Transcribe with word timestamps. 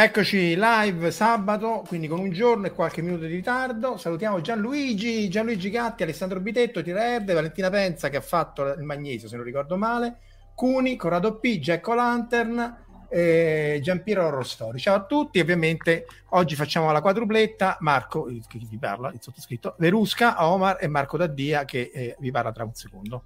Eccoci 0.00 0.54
live 0.56 1.10
sabato, 1.10 1.82
quindi 1.84 2.06
con 2.06 2.20
un 2.20 2.30
giorno 2.30 2.68
e 2.68 2.70
qualche 2.70 3.02
minuto 3.02 3.24
di 3.24 3.34
ritardo. 3.34 3.96
Salutiamo 3.96 4.40
Gianluigi, 4.40 5.28
Gianluigi 5.28 5.70
Gatti, 5.70 6.04
Alessandro 6.04 6.38
Bitetto, 6.38 6.84
Tira 6.84 7.14
Erde, 7.14 7.34
Valentina 7.34 7.68
Penza 7.68 8.08
che 8.08 8.16
ha 8.16 8.20
fatto 8.20 8.64
il 8.64 8.84
magnesio, 8.84 9.26
se 9.26 9.34
non 9.34 9.44
ricordo 9.44 9.76
male, 9.76 10.18
Cuni, 10.54 10.94
Corrado 10.94 11.40
P, 11.40 11.58
Jack 11.58 11.84
Lantern, 11.88 12.76
eh, 13.08 13.80
Giampiero 13.82 14.30
Rostori. 14.30 14.78
Ciao 14.78 14.94
a 14.94 15.04
tutti, 15.04 15.40
ovviamente 15.40 16.06
oggi 16.28 16.54
facciamo 16.54 16.92
la 16.92 17.00
quadrupletta, 17.00 17.78
Marco, 17.80 18.26
che 18.26 18.60
vi 18.70 18.78
parla, 18.78 19.10
il 19.10 19.20
sottoscritto, 19.20 19.74
Verusca, 19.78 20.46
Omar 20.46 20.76
e 20.80 20.86
Marco 20.86 21.16
Daddia 21.16 21.64
che 21.64 21.90
eh, 21.92 22.16
vi 22.20 22.30
parla 22.30 22.52
tra 22.52 22.62
un 22.62 22.72
secondo. 22.72 23.24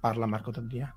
Parla 0.00 0.26
Marco 0.26 0.50
Daddia. 0.50 0.92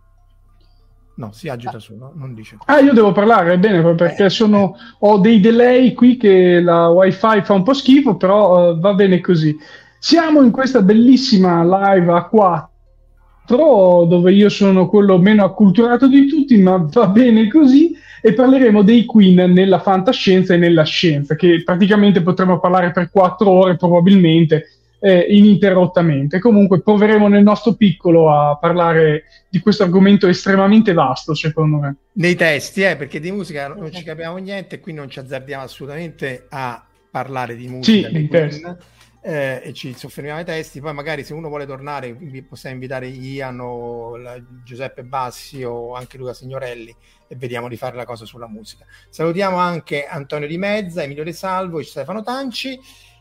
No, 1.19 1.33
si 1.33 1.49
agita 1.49 1.79
solo, 1.79 2.13
non 2.15 2.33
dice. 2.33 2.55
Ah, 2.65 2.79
io 2.79 2.93
devo 2.93 3.11
parlare, 3.11 3.59
bene, 3.59 3.81
perché 3.93 4.25
eh. 4.25 4.29
sono, 4.29 4.77
ho 4.99 5.17
dei 5.17 5.41
delay 5.41 5.91
qui 5.91 6.15
che 6.15 6.61
la 6.61 6.87
wifi 6.87 7.41
fa 7.43 7.53
un 7.53 7.63
po' 7.63 7.73
schifo, 7.73 8.15
però 8.15 8.71
uh, 8.71 8.79
va 8.79 8.93
bene 8.93 9.19
così. 9.19 9.57
Siamo 9.99 10.41
in 10.41 10.51
questa 10.51 10.81
bellissima 10.81 11.61
live 11.61 12.13
a 12.13 12.23
4 12.23 14.05
dove 14.07 14.31
io 14.31 14.47
sono 14.47 14.87
quello 14.87 15.17
meno 15.17 15.43
acculturato 15.43 16.07
di 16.07 16.25
tutti, 16.25 16.57
ma 16.61 16.77
va 16.89 17.07
bene 17.07 17.49
così, 17.49 17.91
e 18.21 18.31
parleremo 18.31 18.81
dei 18.81 19.03
Queen 19.03 19.51
nella 19.51 19.79
fantascienza 19.79 20.53
e 20.53 20.57
nella 20.57 20.83
scienza, 20.83 21.35
che 21.35 21.63
praticamente 21.65 22.21
potremmo 22.21 22.61
parlare 22.61 22.91
per 22.91 23.09
quattro 23.09 23.49
ore 23.49 23.75
probabilmente, 23.75 24.78
eh, 24.99 25.25
ininterrottamente. 25.29 26.39
Comunque 26.39 26.81
proveremo 26.81 27.27
nel 27.27 27.43
nostro 27.43 27.73
piccolo 27.73 28.31
a 28.31 28.57
parlare 28.57 29.23
di 29.49 29.59
questo 29.59 29.83
argomento 29.83 30.27
estremamente 30.27 30.93
vasto, 30.93 31.33
secondo 31.33 31.77
me. 31.77 31.95
Nei 32.13 32.35
testi, 32.35 32.81
eh, 32.81 32.95
perché 32.95 33.19
di 33.19 33.31
musica 33.31 33.67
non 33.67 33.91
ci 33.91 34.03
capiamo 34.03 34.37
niente 34.37 34.75
e 34.75 34.79
qui 34.79 34.93
non 34.93 35.09
ci 35.09 35.19
azzardiamo 35.19 35.63
assolutamente 35.63 36.45
a 36.49 36.83
parlare 37.09 37.55
di 37.55 37.67
musica. 37.67 38.07
Sì, 38.07 38.13
nei 38.13 38.27
testi. 38.27 38.97
Eh, 39.21 39.61
e 39.65 39.73
ci 39.73 39.93
soffermiamo 39.93 40.39
ai 40.39 40.45
testi. 40.45 40.79
Poi, 40.79 40.93
magari, 40.93 41.23
se 41.23 41.33
uno 41.33 41.49
vuole 41.49 41.65
tornare, 41.65 42.17
possiamo 42.47 42.75
invitare 42.75 43.07
Ian 43.07 43.59
o 43.59 44.15
la, 44.15 44.41
Giuseppe 44.63 45.03
Bassi 45.03 45.61
o 45.63 45.93
anche 45.93 46.17
Luca 46.17 46.33
Signorelli 46.33 46.95
e 47.27 47.35
vediamo 47.35 47.67
di 47.67 47.75
fare 47.75 47.95
la 47.97 48.05
cosa 48.05 48.25
sulla 48.25 48.47
musica. 48.47 48.85
Salutiamo 49.09 49.57
anche 49.57 50.05
Antonio 50.05 50.47
Di 50.47 50.57
Mezza, 50.57 51.03
Emilio 51.03 51.25
De 51.25 51.33
Salvo 51.33 51.79
e 51.79 51.83
Stefano 51.83 52.23
Tanci. 52.23 52.79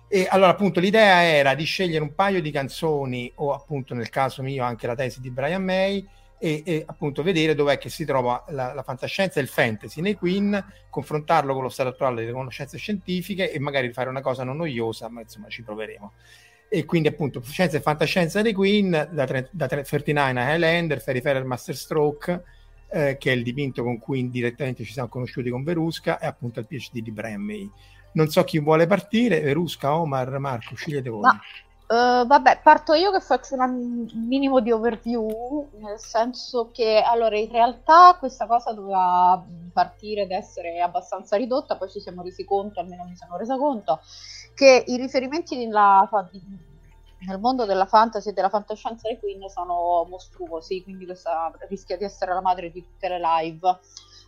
E 0.09 0.27
allora, 0.29 0.51
appunto, 0.51 0.81
l'idea 0.81 1.23
era 1.23 1.55
di 1.55 1.65
scegliere 1.65 2.03
un 2.03 2.15
paio 2.15 2.41
di 2.41 2.51
canzoni, 2.51 3.31
o 3.37 3.53
appunto 3.53 3.95
nel 3.95 4.09
caso 4.09 4.43
mio 4.43 4.65
anche 4.65 4.87
la 4.87 4.95
tesi 4.95 5.21
di 5.21 5.31
Brian 5.31 5.63
May, 5.63 6.07
e, 6.39 6.63
e 6.65 6.85
appunto 6.87 7.23
vedere 7.23 7.55
dov'è 7.55 7.79
che 7.79 7.91
si 7.91 8.05
trova 8.05 8.45
la, 8.49 8.73
la, 8.73 8.83
fantascienza 8.83 9.41
e 9.41 9.43
il 9.43 9.49
fantasy 9.49 10.01
nei 10.01 10.15
Queen, 10.15 10.65
confrontarlo 10.89 11.53
con 11.53 11.63
lo 11.63 11.69
stato 11.69 11.91
attuale 11.91 12.21
delle 12.21 12.33
conoscenze 12.33 12.79
scientifiche 12.79 13.51
e 13.51 13.59
magari 13.59 13.93
fare 13.93 14.09
una 14.09 14.21
cosa 14.21 14.45
non 14.45 14.57
noiosa, 14.57 15.09
ma 15.09 15.21
insomma 15.21 15.49
ci 15.49 15.63
proveremo. 15.63 16.13
E 16.71 16.85
quindi 16.85 17.09
appunto 17.09 17.43
scienza 17.43 17.77
e 17.77 17.81
fantascienza 17.81 18.41
dei 18.41 18.53
Queen, 18.53 19.09
da, 19.11 19.27
tre, 19.27 19.49
da 19.51 19.67
39 19.67 20.41
a 20.41 20.55
Highlander, 20.55 21.01
Fairy 21.01 21.21
Fairy 21.21 21.45
Master 21.45 21.75
Stroke, 21.75 22.43
eh, 22.91 23.17
che 23.19 23.33
è 23.33 23.35
il 23.35 23.43
dipinto 23.43 23.83
con 23.83 23.99
cui 23.99 24.21
indirettamente 24.21 24.85
ci 24.85 24.93
siamo 24.93 25.09
conosciuti 25.09 25.51
con 25.51 25.65
Verusca, 25.65 26.19
e 26.19 26.27
appunto 26.27 26.61
il 26.61 26.67
PhD 26.67 27.01
di 27.01 27.11
Brian 27.11 27.41
May. 27.41 27.71
Non 28.13 28.29
so 28.29 28.43
chi 28.45 28.59
vuole 28.59 28.87
partire, 28.87 29.41
Verusca, 29.41 29.95
Omar, 29.95 30.39
Marco, 30.39 30.75
scegliete 30.75 31.09
voi. 31.09 31.21
Ma, 31.21 31.41
uh, 32.23 32.27
vabbè, 32.27 32.61
parto 32.63 32.95
io 32.95 33.13
che 33.13 33.21
faccio 33.21 33.55
un 33.55 34.09
minimo 34.27 34.61
di 34.61 34.73
overview, 34.73 35.69
nel 35.79 35.99
senso 35.99 36.71
che 36.73 37.03
allora 37.05 37.37
in 37.37 37.51
realtà 37.51 38.17
questa 38.19 38.47
cosa 38.47 38.73
doveva 38.73 39.45
partire 39.73 40.23
ed 40.23 40.33
essere 40.33 40.81
abbastanza 40.81 41.37
ridotta, 41.37 41.77
poi 41.77 41.91
ci 41.91 42.01
siamo 42.01 42.23
resi 42.23 42.45
conto, 42.45 42.81
almeno 42.81 43.05
mi 43.05 43.15
sono 43.17 43.37
resa 43.37 43.57
conto, 43.57 44.01
che 44.55 44.85
i 44.87 44.97
riferimenti 44.97 45.57
nella, 45.57 46.09
nel 47.27 47.39
mondo 47.39 47.65
della 47.65 47.87
fantasy 47.87 48.31
e 48.31 48.33
della 48.33 48.49
fantascienza 48.49 49.07
dei 49.07 49.19
Queen 49.19 49.49
sono 49.49 50.07
mostruosi, 50.09 50.83
quindi 50.83 51.05
questa 51.05 51.53
rischia 51.69 51.97
di 51.97 52.05
essere 52.05 52.35
la 52.35 52.41
madre 52.41 52.71
di 52.71 52.83
tutte 52.83 53.09
le 53.09 53.21
live. 53.21 53.79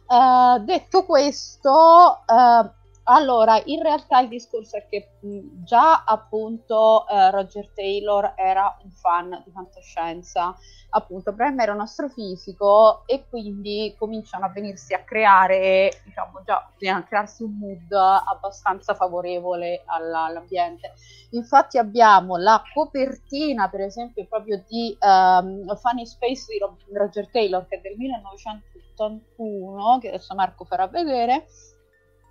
Uh, 0.06 0.58
detto 0.64 1.04
questo, 1.04 2.22
uh, 2.26 2.70
allora, 3.14 3.60
in 3.64 3.82
realtà 3.82 4.20
il 4.20 4.28
discorso 4.28 4.76
è 4.76 4.86
che 4.88 5.16
mh, 5.20 5.64
già 5.64 6.04
appunto 6.04 7.04
uh, 7.08 7.30
Roger 7.30 7.68
Taylor 7.74 8.34
era 8.36 8.76
un 8.82 8.90
fan 8.90 9.42
di 9.44 9.50
fantascienza, 9.50 10.56
appunto 10.90 11.34
Prem 11.34 11.58
era 11.60 11.72
un 11.72 11.80
astrofisico 11.80 13.02
e 13.06 13.24
quindi 13.28 13.94
cominciano 13.98 14.44
a 14.44 14.50
venirsi 14.50 14.94
a 14.94 15.02
creare, 15.02 16.00
diciamo 16.04 16.42
già, 16.44 16.70
a 16.92 17.02
crearsi 17.02 17.42
un 17.42 17.58
mood 17.58 17.90
abbastanza 17.92 18.94
favorevole 18.94 19.82
alla, 19.86 20.24
all'ambiente. 20.24 20.92
Infatti 21.30 21.78
abbiamo 21.78 22.36
la 22.36 22.62
copertina, 22.72 23.68
per 23.68 23.80
esempio, 23.82 24.26
proprio 24.26 24.64
di 24.68 24.96
um, 25.00 25.76
Funny 25.76 26.06
Space 26.06 26.46
di 26.48 26.58
Roger 26.92 27.28
Taylor, 27.30 27.66
che 27.66 27.76
è 27.76 27.80
del 27.80 27.96
1981, 27.96 29.98
che 30.00 30.08
adesso 30.08 30.34
Marco 30.34 30.64
farà 30.64 30.88
vedere, 30.88 31.46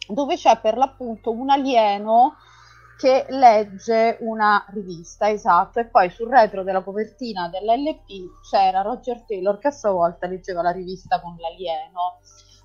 dove 0.10 0.36
c'è 0.36 0.60
per 0.60 0.78
l'appunto 0.78 1.32
un 1.32 1.50
alieno 1.50 2.36
che 2.98 3.26
legge 3.30 4.18
una 4.20 4.66
rivista, 4.74 5.30
esatto, 5.30 5.80
e 5.80 5.86
poi 5.86 6.10
sul 6.10 6.30
retro 6.30 6.64
della 6.64 6.84
copertina 6.84 7.48
dell'LP 7.48 8.42
c'era 8.50 8.82
Roger 8.82 9.24
Taylor 9.26 9.58
che 9.58 9.70
a 9.70 9.72
sua 9.72 9.92
volta 9.92 10.28
leggeva 10.28 10.62
la 10.62 10.72
rivista 10.72 11.22
con 11.22 11.38
l'alieno. 11.40 12.20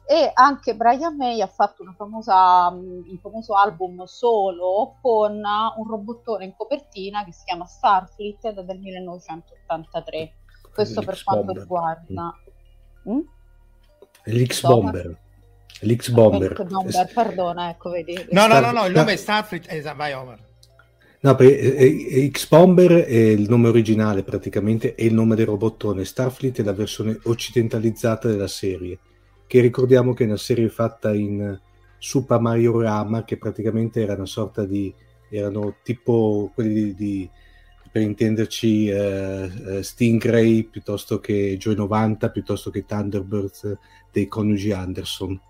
E 0.06 0.32
anche 0.34 0.74
Brian 0.74 1.16
May 1.16 1.40
ha 1.40 1.46
fatto 1.46 1.82
una 1.82 1.94
famosa, 1.96 2.68
un 2.68 3.18
famoso 3.22 3.54
album 3.54 4.04
solo 4.04 4.96
con 5.00 5.32
un 5.32 5.88
robottone 5.88 6.44
in 6.46 6.54
copertina 6.56 7.24
che 7.24 7.32
si 7.32 7.44
chiama 7.44 7.64
Starfleet 7.64 8.50
del 8.60 8.78
1983. 8.80 10.32
Questo 10.74 11.00
per 11.02 11.22
quanto 11.22 11.52
riguarda... 11.52 12.34
Mm? 13.08 13.20
L'X-Bomber. 14.24 15.22
L'X-Bomber. 15.84 16.64
Bomber, 16.64 17.10
perdona, 17.12 17.70
ecco, 17.70 17.90
vedi. 17.90 18.14
No, 18.30 18.46
no, 18.46 18.60
no, 18.60 18.72
no, 18.72 18.86
il 18.86 18.92
nome 18.92 19.12
è 19.12 19.16
Starfleet. 19.16 19.66
Esatto, 19.68 19.96
vai 19.96 20.12
Omar. 20.12 20.38
No, 21.20 21.38
eh, 21.38 21.46
eh, 21.46 22.30
X-Bomber 22.30 23.04
è 23.04 23.16
il 23.16 23.48
nome 23.48 23.68
originale 23.68 24.22
praticamente, 24.22 24.94
è 24.94 25.04
il 25.04 25.14
nome 25.14 25.34
del 25.36 25.46
robottone. 25.46 26.04
Starfleet 26.04 26.60
è 26.60 26.62
la 26.62 26.74
versione 26.74 27.18
occidentalizzata 27.22 28.28
della 28.28 28.46
serie, 28.46 28.98
che 29.46 29.60
ricordiamo 29.60 30.12
che 30.12 30.24
è 30.24 30.26
una 30.26 30.36
serie 30.36 30.68
fatta 30.68 31.14
in 31.14 31.58
Super 31.98 32.40
Mario 32.40 32.80
Rama, 32.80 33.24
che 33.24 33.38
praticamente 33.38 34.02
era 34.02 34.14
una 34.14 34.26
sorta 34.26 34.64
di... 34.64 34.92
erano 35.30 35.76
tipo 35.82 36.50
quelli 36.54 36.94
di, 36.94 36.94
di 36.94 37.30
per 37.94 38.02
intenderci 38.02 38.88
uh, 38.88 39.80
Stingray 39.80 40.64
piuttosto 40.64 41.20
che 41.20 41.56
Joy 41.56 41.76
90 41.76 42.28
piuttosto 42.30 42.70
che 42.70 42.84
Thunderbirds 42.84 43.78
dei 44.10 44.26
coniugi 44.26 44.72
Anderson 44.72 45.40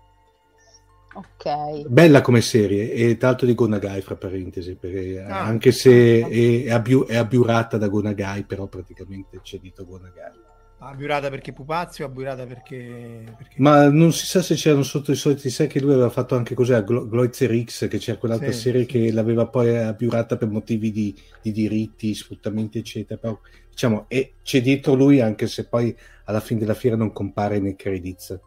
Ok. 1.15 1.87
Bella 1.87 2.19
come 2.21 2.41
serie, 2.41 2.91
e 2.91 3.17
tra 3.17 3.29
l'altro 3.29 3.47
di 3.47 3.55
Gonagai, 3.55 4.01
fra 4.01 4.15
parentesi, 4.15 4.75
perché 4.75 5.21
ah, 5.21 5.43
anche 5.43 5.71
se 5.71 6.21
ah, 6.21 6.27
è, 6.27 6.63
è, 6.65 6.71
abbiu- 6.71 7.07
è, 7.07 7.15
abbiurata 7.15 7.77
da 7.77 7.87
Gonagai, 7.87 8.43
però 8.43 8.67
praticamente 8.67 9.39
c'è 9.41 9.59
dito 9.59 9.85
Gonagai. 9.85 10.43
Abbiurata 10.79 11.29
perché 11.29 11.53
pupazio, 11.53 12.05
abbiurata 12.05 12.45
perché, 12.45 13.23
perché... 13.37 13.55
Ma 13.57 13.87
non 13.89 14.11
si 14.11 14.25
sa 14.25 14.41
se 14.41 14.55
c'erano 14.55 14.83
sotto 14.83 15.11
i 15.11 15.15
soliti, 15.15 15.49
sai 15.49 15.67
che 15.67 15.79
lui 15.79 15.93
aveva 15.93 16.09
fatto 16.09 16.35
anche 16.35 16.53
cos'è, 16.53 16.83
Glo- 16.83 17.07
Gloitzer 17.07 17.63
X, 17.63 17.87
che 17.87 17.97
c'era 17.97 18.17
quell'altra 18.17 18.51
sì, 18.51 18.59
serie 18.59 18.81
sì. 18.81 18.87
che 18.87 19.11
l'aveva 19.13 19.47
poi 19.47 19.75
abbiurata 19.77 20.35
per 20.35 20.49
motivi 20.49 20.91
di, 20.91 21.15
di 21.41 21.53
diritti, 21.53 22.13
sfruttamenti, 22.13 22.79
eccetera. 22.79 23.17
Però, 23.17 23.39
diciamo, 23.69 24.05
e 24.09 24.33
c'è 24.43 24.61
dietro 24.61 24.95
lui, 24.95 25.21
anche 25.21 25.47
se 25.47 25.65
poi 25.65 25.95
alla 26.25 26.41
fine 26.41 26.59
della 26.59 26.73
fiera 26.73 26.97
non 26.97 27.13
compare 27.13 27.59
nei 27.59 27.77
credits. 27.77 28.37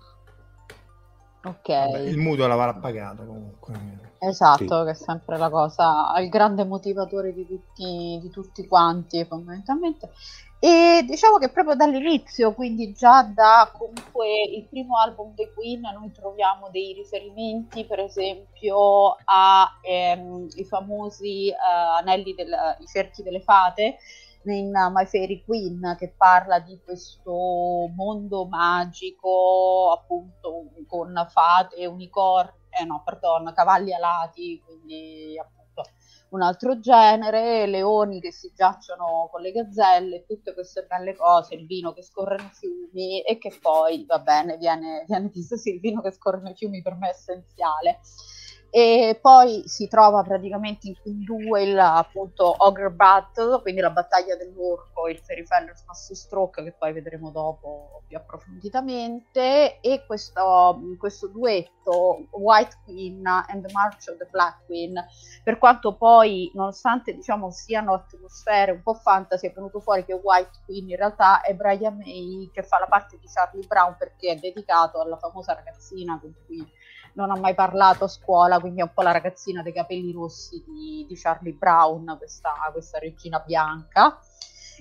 Ok. 1.45 1.69
Vabbè, 1.69 2.01
il 2.01 2.19
mutuo 2.19 2.47
l'avrà 2.47 2.75
pagato 2.75 3.25
comunque. 3.25 4.07
Esatto, 4.19 4.79
sì. 4.81 4.85
che 4.85 4.91
è 4.91 4.95
sempre 4.95 5.39
la 5.39 5.49
cosa, 5.49 6.13
il 6.19 6.29
grande 6.29 6.65
motivatore 6.65 7.33
di 7.33 7.47
tutti, 7.47 8.19
di 8.21 8.31
tutti 8.31 8.67
quanti 8.67 9.25
fondamentalmente. 9.25 10.11
E 10.61 11.05
diciamo 11.07 11.39
che 11.39 11.51
proprio 11.51 11.77
dall'inizio, 11.77 12.53
quindi 12.53 12.93
già 12.93 13.23
da 13.23 13.71
comunque 13.73 14.43
il 14.43 14.67
primo 14.69 14.99
album 14.99 15.33
dei 15.37 15.53
Queen, 15.55 15.83
noi 15.83 16.11
troviamo 16.11 16.69
dei 16.71 16.95
riferimenti, 16.95 17.85
per 17.85 18.01
esempio, 18.01 19.17
ai 19.25 19.69
ehm, 19.83 20.49
famosi 20.65 21.51
eh, 21.51 21.55
anelli, 22.01 22.35
del, 22.35 22.51
i 22.81 22.87
cerchi 22.87 23.23
delle 23.23 23.41
fate, 23.41 23.99
in 24.51 24.73
My 24.93 25.07
Fairy 25.07 25.43
Queen 25.45 25.97
che 25.99 26.15
parla 26.17 26.59
di 26.61 26.81
questo 26.85 27.33
mondo 27.95 28.47
magico 28.47 29.93
appunto 29.93 30.71
con 30.87 31.27
fate, 31.31 31.87
unicorni, 31.87 32.53
eh 32.71 32.85
no, 32.85 33.03
perdon, 33.05 33.53
cavalli 33.55 33.93
alati, 33.93 34.61
quindi 34.65 35.39
appunto 35.39 35.85
un 36.31 36.43
altro 36.43 36.79
genere, 36.79 37.67
leoni 37.67 38.21
che 38.21 38.33
si 38.33 38.53
giacciono 38.55 39.29
con 39.31 39.41
le 39.41 39.51
gazzelle, 39.51 40.25
tutte 40.27 40.53
queste 40.53 40.85
belle 40.85 41.15
cose, 41.17 41.55
il 41.55 41.67
vino 41.67 41.93
che 41.93 42.03
scorre 42.03 42.37
nei 42.37 42.51
fiumi 42.53 43.23
e 43.23 43.39
che 43.39 43.57
poi, 43.61 44.05
va 44.05 44.19
bene, 44.19 44.57
viene, 44.59 45.05
viene 45.07 45.29
visto 45.29 45.57
sì, 45.57 45.75
il 45.75 45.81
vino 45.81 46.03
che 46.03 46.11
scorre 46.11 46.41
nei 46.41 46.55
fiumi 46.55 46.83
per 46.83 46.97
me 46.97 47.09
è 47.09 47.11
essenziale 47.11 48.01
e 48.71 49.19
poi 49.21 49.63
si 49.67 49.89
trova 49.89 50.23
praticamente 50.23 50.95
in 51.05 51.25
due 51.25 51.63
il 51.63 51.79
appunto 51.79 52.55
Ogre 52.59 52.91
Battle, 52.91 53.63
quindi 53.63 53.81
la 53.81 53.91
battaglia 53.91 54.37
dell'orco, 54.37 55.09
il 55.09 55.19
Fairyfellers 55.19 55.85
Master 55.87 56.17
Stroke 56.17 56.63
che 56.63 56.73
poi 56.73 56.93
vedremo 56.93 57.31
dopo 57.31 58.03
più 58.07 58.17
approfonditamente 58.17 59.81
e 59.81 60.05
questo, 60.07 60.81
questo 60.99 61.29
duetto 61.29 62.27
White 62.33 62.81
Queen 62.85 63.27
and 63.27 63.67
the 63.67 63.73
March 63.73 64.09
of 64.09 64.19
the 64.19 64.29
Black 64.31 64.67
Queen. 64.67 64.95
Per 65.43 65.59
quanto 65.59 65.97
poi 65.97 66.51
nonostante 66.55 67.15
diciamo 67.15 67.51
siano 67.51 67.95
atmosfere 67.95 68.73
un 68.73 68.83
po' 68.83 68.95
fantasy 68.95 69.49
è 69.49 69.53
venuto 69.53 69.81
fuori 69.81 70.05
che 70.05 70.13
White 70.13 70.61
Queen 70.67 70.91
in 70.91 70.97
realtà 70.97 71.41
è 71.41 71.55
Brian 71.55 71.97
May 71.97 72.51
che 72.53 72.63
fa 72.63 72.79
la 72.79 72.87
parte 72.87 73.19
di 73.19 73.27
Charlie 73.27 73.67
Brown 73.67 73.97
perché 73.99 74.33
è 74.33 74.37
dedicato 74.37 75.01
alla 75.01 75.17
famosa 75.17 75.55
ragazzina 75.55 76.19
con 76.21 76.35
cui 76.47 76.67
non 77.19 77.33
ha 77.33 77.37
mai 77.37 77.55
parlato 77.55 78.05
a 78.05 78.09
scuola, 78.09 78.61
quindi 78.61 78.79
è 78.79 78.85
un 78.85 78.93
po' 78.95 79.03
la 79.03 79.11
ragazzina 79.11 79.61
dei 79.61 79.73
capelli 79.73 80.13
rossi 80.13 80.63
di, 80.65 81.05
di 81.09 81.17
Charlie 81.17 81.53
Brown, 81.53 82.15
questa, 82.17 82.53
questa 82.71 82.99
regina 82.99 83.41
bianca. 83.45 84.21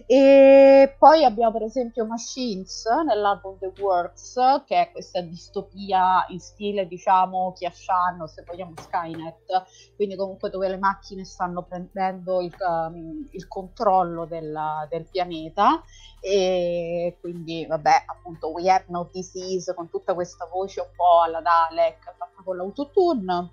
E 0.06 0.96
poi 0.98 1.24
abbiamo 1.24 1.52
per 1.52 1.64
esempio 1.64 2.06
Machines 2.06 2.86
nell'album 3.06 3.58
The 3.58 3.74
Works, 3.80 4.64
che 4.66 4.82
è 4.82 4.92
questa 4.92 5.22
distopia 5.22 6.26
in 6.30 6.40
stile, 6.40 6.88
diciamo, 6.88 7.54
Kiashan, 7.54 8.28
se 8.28 8.44
vogliamo 8.46 8.74
Skynet, 8.78 9.94
quindi 9.96 10.16
comunque 10.16 10.50
dove 10.50 10.68
le 10.68 10.78
macchine 10.78 11.26
stanno 11.26 11.64
prendendo 11.64 12.42
il, 12.42 12.54
um, 12.60 13.28
il 13.32 13.48
controllo 13.48 14.26
del, 14.26 14.58
del, 14.90 15.08
pianeta 15.10 15.82
e 16.20 17.18
quindi, 17.20 17.66
vabbè, 17.66 18.04
appunto, 18.06 18.50
We 18.50 18.70
Have 18.70 18.86
No 18.90 19.10
Disease 19.12 19.74
con 19.74 19.90
tutta 19.90 20.14
questa 20.14 20.46
voce 20.46 20.82
un 20.82 20.90
po' 20.96 21.22
alla 21.24 21.42
Dalek 21.42 22.14
fatta 22.18 22.44
con 22.44 22.58
l'autotune. 22.58 23.50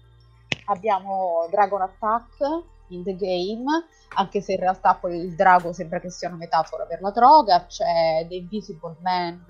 Abbiamo 0.66 1.46
Dragon 1.50 1.82
Attack 1.82 2.72
in 2.88 3.02
the 3.02 3.14
game, 3.16 3.64
anche 4.16 4.40
se 4.40 4.52
in 4.52 4.60
realtà 4.60 4.94
poi 4.94 5.16
il 5.16 5.34
drago 5.34 5.72
sembra 5.72 6.00
che 6.00 6.10
sia 6.10 6.28
una 6.28 6.36
metafora 6.36 6.84
per 6.84 7.00
la 7.00 7.10
droga. 7.10 7.66
C'è 7.66 8.26
The 8.28 8.34
Invisible 8.34 8.96
Man 9.00 9.44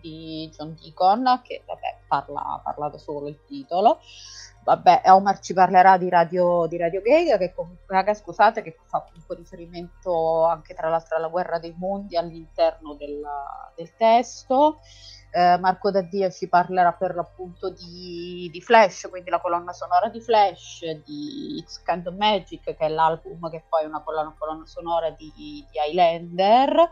di 0.00 0.50
John 0.56 0.76
Deacon, 0.80 1.40
che 1.42 1.62
vabbè, 1.66 2.02
parla, 2.06 2.60
parla 2.62 2.88
da 2.88 2.98
solo 2.98 3.28
il 3.28 3.38
titolo. 3.46 4.00
Vabbè, 4.64 5.02
Omar 5.06 5.38
ci 5.38 5.54
parlerà 5.54 5.96
di 5.96 6.08
Radio, 6.08 6.66
di 6.66 6.76
Radio 6.76 7.00
Gay, 7.00 7.38
che 7.38 7.54
comunque, 7.54 7.94
raga, 7.94 8.14
scusate, 8.14 8.62
che 8.62 8.76
fa 8.86 9.00
comunque 9.00 9.36
riferimento 9.36 10.44
anche 10.44 10.74
tra 10.74 10.88
l'altro 10.88 11.16
alla 11.16 11.28
guerra 11.28 11.60
dei 11.60 11.72
mondi 11.78 12.16
all'interno 12.16 12.94
del, 12.94 13.22
del 13.76 13.94
testo. 13.96 14.80
Eh, 15.36 15.58
Marco 15.58 15.90
Daddia 15.90 16.30
ci 16.30 16.48
parlerà 16.48 16.94
per 16.94 17.14
l'appunto 17.14 17.68
di, 17.68 18.48
di, 18.50 18.62
Flash, 18.62 19.06
quindi 19.10 19.28
la 19.28 19.38
colonna 19.38 19.74
sonora 19.74 20.08
di 20.08 20.18
Flash, 20.18 20.80
di 21.04 21.58
It's 21.58 21.82
Kind 21.82 22.06
of 22.06 22.14
Magic, 22.14 22.62
che 22.62 22.74
è 22.74 22.88
l'album 22.88 23.50
che 23.50 23.62
poi 23.68 23.82
è 23.82 23.86
una 23.86 24.00
colonna, 24.00 24.34
colonna 24.38 24.64
sonora 24.64 25.10
di, 25.10 25.30
di 25.36 25.66
Highlander. 25.72 26.90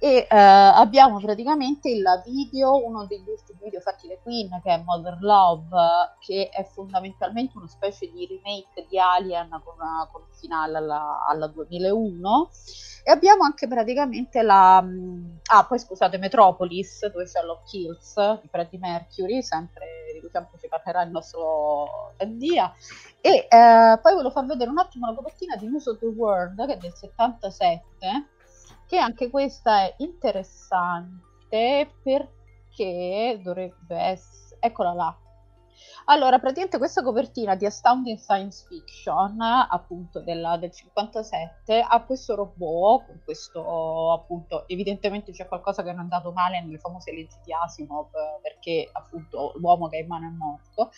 E 0.00 0.28
uh, 0.30 0.34
abbiamo 0.34 1.18
praticamente 1.18 1.90
il 1.90 2.04
video, 2.24 2.86
uno 2.86 3.04
degli 3.06 3.28
ultimi 3.28 3.58
video 3.64 3.80
fatti 3.80 4.06
da 4.06 4.14
Queen 4.22 4.48
che 4.62 4.74
è 4.74 4.82
Mother 4.84 5.18
Love, 5.20 5.68
che 6.20 6.50
è 6.50 6.62
fondamentalmente 6.64 7.56
una 7.56 7.66
specie 7.66 8.08
di 8.12 8.24
remake 8.26 8.86
di 8.88 8.98
Alien 8.98 9.48
con, 9.48 9.74
con 10.12 10.22
un 10.22 10.32
finale 10.38 10.76
alla, 10.76 11.24
alla, 11.26 11.48
2001 11.48 12.50
e 13.02 13.10
abbiamo 13.10 13.42
anche 13.42 13.66
praticamente 13.66 14.42
la... 14.42 14.80
Um, 14.82 15.38
ah, 15.46 15.64
poi 15.64 15.78
scusate, 15.78 16.18
Metropolis, 16.18 17.06
dove 17.10 17.24
c'è 17.24 17.42
Lock 17.42 17.72
Hills 17.72 18.40
di 18.42 18.48
Freddie 18.48 18.78
Mercury, 18.78 19.42
sempre, 19.42 19.86
di 20.12 20.20
cui 20.20 20.28
sempre 20.30 20.58
ci 20.60 20.68
parlerà 20.68 21.02
il 21.02 21.10
nostro 21.10 22.12
Dia. 22.18 22.72
E 23.20 23.48
uh, 23.50 24.00
poi 24.00 24.12
volevo 24.12 24.30
far 24.30 24.44
vedere 24.44 24.70
un 24.70 24.78
attimo 24.78 25.08
la 25.08 25.14
copertina 25.14 25.56
di 25.56 25.66
News 25.66 25.86
of 25.86 25.98
the 25.98 26.06
World, 26.06 26.66
che 26.66 26.74
è 26.74 26.76
del 26.76 26.92
77, 26.94 28.26
che 28.88 28.98
anche 28.98 29.28
questa 29.28 29.82
è 29.82 29.94
interessante 29.98 31.92
perché 32.02 33.38
dovrebbe 33.42 33.96
essere... 33.96 34.56
Eccola 34.60 34.92
là. 34.92 35.16
Allora, 36.06 36.38
praticamente 36.38 36.78
questa 36.78 37.02
copertina 37.02 37.54
di 37.54 37.66
Astounding 37.66 38.18
Science 38.18 38.64
Fiction, 38.66 39.38
appunto 39.40 40.20
della, 40.20 40.56
del 40.56 40.70
57, 40.72 41.84
ha 41.86 42.02
questo 42.02 42.34
robot, 42.34 43.06
con 43.06 43.20
questo 43.24 44.12
appunto, 44.12 44.66
evidentemente 44.68 45.32
c'è 45.32 45.46
qualcosa 45.46 45.82
che 45.82 45.90
non 45.90 45.98
è 45.98 46.02
andato 46.02 46.32
male 46.32 46.62
nelle 46.62 46.78
famose 46.78 47.12
leggi 47.12 47.36
di 47.44 47.52
Asimov, 47.52 48.08
perché 48.40 48.88
appunto 48.90 49.52
l'uomo 49.56 49.88
che 49.88 49.98
è 49.98 50.00
in 50.00 50.06
mano 50.06 50.26
è 50.26 50.30
morto, 50.30 50.90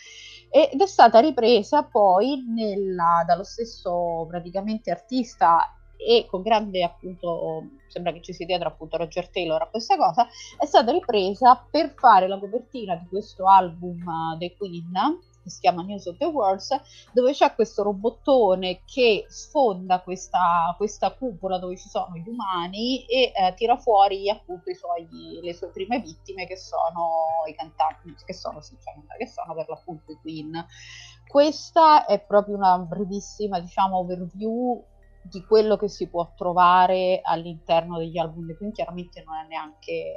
ed 0.48 0.80
è 0.80 0.86
stata 0.86 1.18
ripresa 1.18 1.82
poi 1.82 2.44
nella, 2.46 3.24
dallo 3.26 3.44
stesso 3.44 4.24
praticamente 4.28 4.92
artista 4.92 5.74
e 6.06 6.26
con 6.28 6.42
grande 6.42 6.82
appunto 6.82 7.64
sembra 7.88 8.12
che 8.12 8.22
ci 8.22 8.32
sia 8.32 8.46
dietro 8.46 8.68
appunto 8.68 8.96
Roger 8.96 9.28
Taylor 9.28 9.62
a 9.62 9.66
questa 9.66 9.96
cosa 9.96 10.26
è 10.58 10.64
stata 10.64 10.92
ripresa 10.92 11.66
per 11.70 11.94
fare 11.96 12.26
la 12.26 12.38
copertina 12.38 12.94
di 12.96 13.06
questo 13.06 13.46
album 13.46 14.02
uh, 14.06 14.36
dei 14.36 14.56
Queen 14.56 15.18
che 15.42 15.50
si 15.50 15.60
chiama 15.60 15.82
News 15.82 16.06
of 16.06 16.16
the 16.18 16.26
Worlds 16.26 16.68
dove 17.12 17.32
c'è 17.32 17.54
questo 17.54 17.82
robottone 17.82 18.82
che 18.84 19.24
sfonda 19.28 20.00
questa, 20.00 20.74
questa 20.76 21.12
cupola 21.12 21.58
dove 21.58 21.76
ci 21.76 21.88
sono 21.88 22.16
gli 22.16 22.28
umani 22.28 23.04
e 23.06 23.32
eh, 23.34 23.54
tira 23.54 23.76
fuori 23.76 24.28
appunto 24.28 24.72
suoi, 24.74 25.40
le 25.42 25.54
sue 25.54 25.68
prime 25.68 26.00
vittime 26.00 26.46
che 26.46 26.56
sono 26.56 27.44
i 27.48 27.54
cantanti 27.54 28.14
che 28.24 28.34
sono, 28.34 28.60
sì, 28.60 28.76
cioè, 28.82 28.94
che 29.16 29.26
sono 29.26 29.54
per 29.54 29.68
l'appunto 29.68 30.12
i 30.12 30.18
Queen. 30.20 30.66
Questa 31.26 32.06
è 32.06 32.20
proprio 32.20 32.56
una 32.56 32.78
brevissima 32.78 33.60
diciamo 33.60 33.98
overview 33.98 34.84
di 35.22 35.44
quello 35.44 35.76
che 35.76 35.88
si 35.88 36.08
può 36.08 36.32
trovare 36.36 37.20
all'interno 37.22 37.98
degli 37.98 38.18
album 38.18 38.46
di 38.46 38.72
chiaramente 38.72 39.22
non 39.24 39.36
è 39.36 39.46
neanche, 39.46 40.14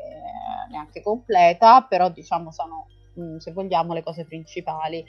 neanche 0.70 1.02
completa 1.02 1.82
però 1.82 2.10
diciamo 2.10 2.52
sono 2.52 2.88
mm, 3.20 3.38
se 3.38 3.52
vogliamo 3.52 3.94
le 3.94 4.04
cose 4.04 4.26
principali 4.26 5.06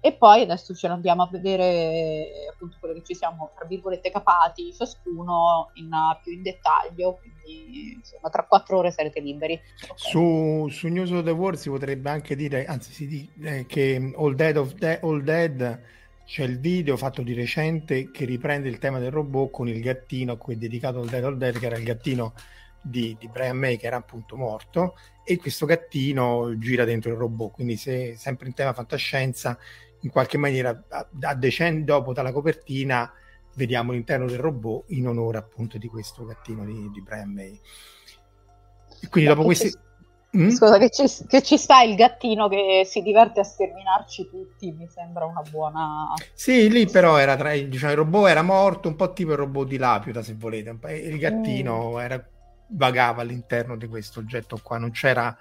e 0.00 0.12
poi 0.12 0.42
adesso 0.42 0.74
ce 0.74 0.88
l'andiamo 0.88 1.22
a 1.22 1.28
vedere 1.30 2.48
appunto 2.52 2.76
quello 2.78 2.94
che 2.94 3.02
ci 3.04 3.14
siamo 3.14 3.50
tra 3.56 3.66
virgolette 3.66 4.10
capati 4.10 4.72
ciascuno 4.72 5.70
in, 5.74 5.90
più 6.22 6.32
in 6.32 6.42
dettaglio 6.42 7.18
quindi 7.18 7.94
insomma 7.94 8.28
tra 8.28 8.44
quattro 8.44 8.78
ore 8.78 8.90
sarete 8.90 9.20
liberi 9.20 9.54
okay. 9.82 9.96
su, 9.96 10.68
su 10.70 10.88
News 10.88 11.10
of 11.12 11.24
the 11.24 11.30
World 11.30 11.58
si 11.58 11.70
potrebbe 11.70 12.10
anche 12.10 12.36
dire 12.36 12.66
anzi 12.66 12.92
si 12.92 13.06
dice 13.06 13.30
eh, 13.40 13.66
che 13.66 14.12
All 14.16 14.34
Dead 14.34 14.56
of 14.56 14.74
De- 14.74 15.00
All 15.02 15.22
Dead 15.22 15.80
c'è 16.26 16.42
il 16.42 16.58
video 16.58 16.96
fatto 16.96 17.22
di 17.22 17.34
recente 17.34 18.10
che 18.10 18.24
riprende 18.24 18.68
il 18.68 18.78
tema 18.78 18.98
del 18.98 19.12
robot 19.12 19.50
con 19.52 19.68
il 19.68 19.80
gattino 19.80 20.32
a 20.32 20.36
cui 20.36 20.54
è 20.54 20.56
dedicato 20.56 21.00
il 21.00 21.08
Dead 21.08 21.22
or 21.22 21.36
Dead, 21.36 21.56
che 21.56 21.66
era 21.66 21.76
il 21.76 21.84
gattino 21.84 22.34
di, 22.82 23.16
di, 23.18 23.28
Brian 23.28 23.56
May 23.56 23.76
che 23.76 23.86
era 23.86 23.96
appunto 23.96 24.36
morto 24.36 24.96
e 25.24 25.36
questo 25.36 25.66
gattino 25.66 26.58
gira 26.58 26.84
dentro 26.84 27.12
il 27.12 27.16
robot. 27.16 27.52
Quindi 27.52 27.76
se 27.76 28.16
sempre 28.16 28.48
in 28.48 28.54
tema 28.54 28.72
fantascienza 28.72 29.56
in 30.00 30.10
qualche 30.10 30.36
maniera 30.36 30.84
a, 30.88 31.08
a 31.20 31.34
decenni 31.36 31.84
dopo 31.84 32.12
dalla 32.12 32.32
copertina 32.32 33.10
vediamo 33.54 33.92
l'interno 33.92 34.26
del 34.26 34.40
robot 34.40 34.86
in 34.88 35.06
onore 35.06 35.38
appunto 35.38 35.78
di 35.78 35.86
questo 35.86 36.24
gattino 36.24 36.64
di, 36.64 36.90
di 36.90 37.02
Brian 37.02 37.30
May. 37.30 37.60
E 39.00 39.08
quindi 39.08 39.30
dopo 39.30 39.44
questi 39.44 39.72
Mm? 40.36 40.48
Scusa, 40.48 40.78
che 40.78 40.90
ci, 40.90 41.04
che 41.26 41.42
ci, 41.42 41.56
sta 41.56 41.82
il 41.82 41.94
gattino 41.94 42.48
che 42.48 42.82
si 42.84 43.00
diverte 43.00 43.40
a 43.40 43.44
sterminarci 43.44 44.28
tutti, 44.28 44.72
mi 44.72 44.86
sembra 44.88 45.24
una 45.24 45.42
buona... 45.50 46.12
Sì, 46.34 46.68
lì 46.70 46.86
però 46.86 47.16
era 47.16 47.36
tra 47.36 47.52
diciamo, 47.54 47.92
il 47.92 47.98
robot 47.98 48.28
era 48.28 48.42
morto, 48.42 48.88
un 48.88 48.96
po' 48.96 49.12
tipo 49.12 49.32
il 49.32 49.38
robot 49.38 49.66
di 49.66 49.78
Lapiuta, 49.78 50.22
se 50.22 50.34
volete, 50.34 50.76
il 50.90 51.18
gattino 51.18 51.92
mm. 51.92 51.98
era, 51.98 52.28
vagava 52.68 53.22
all'interno 53.22 53.76
di 53.76 53.86
questo 53.86 54.20
oggetto 54.20 54.58
qua, 54.62 54.78
non 54.78 54.90
c'era... 54.90 55.36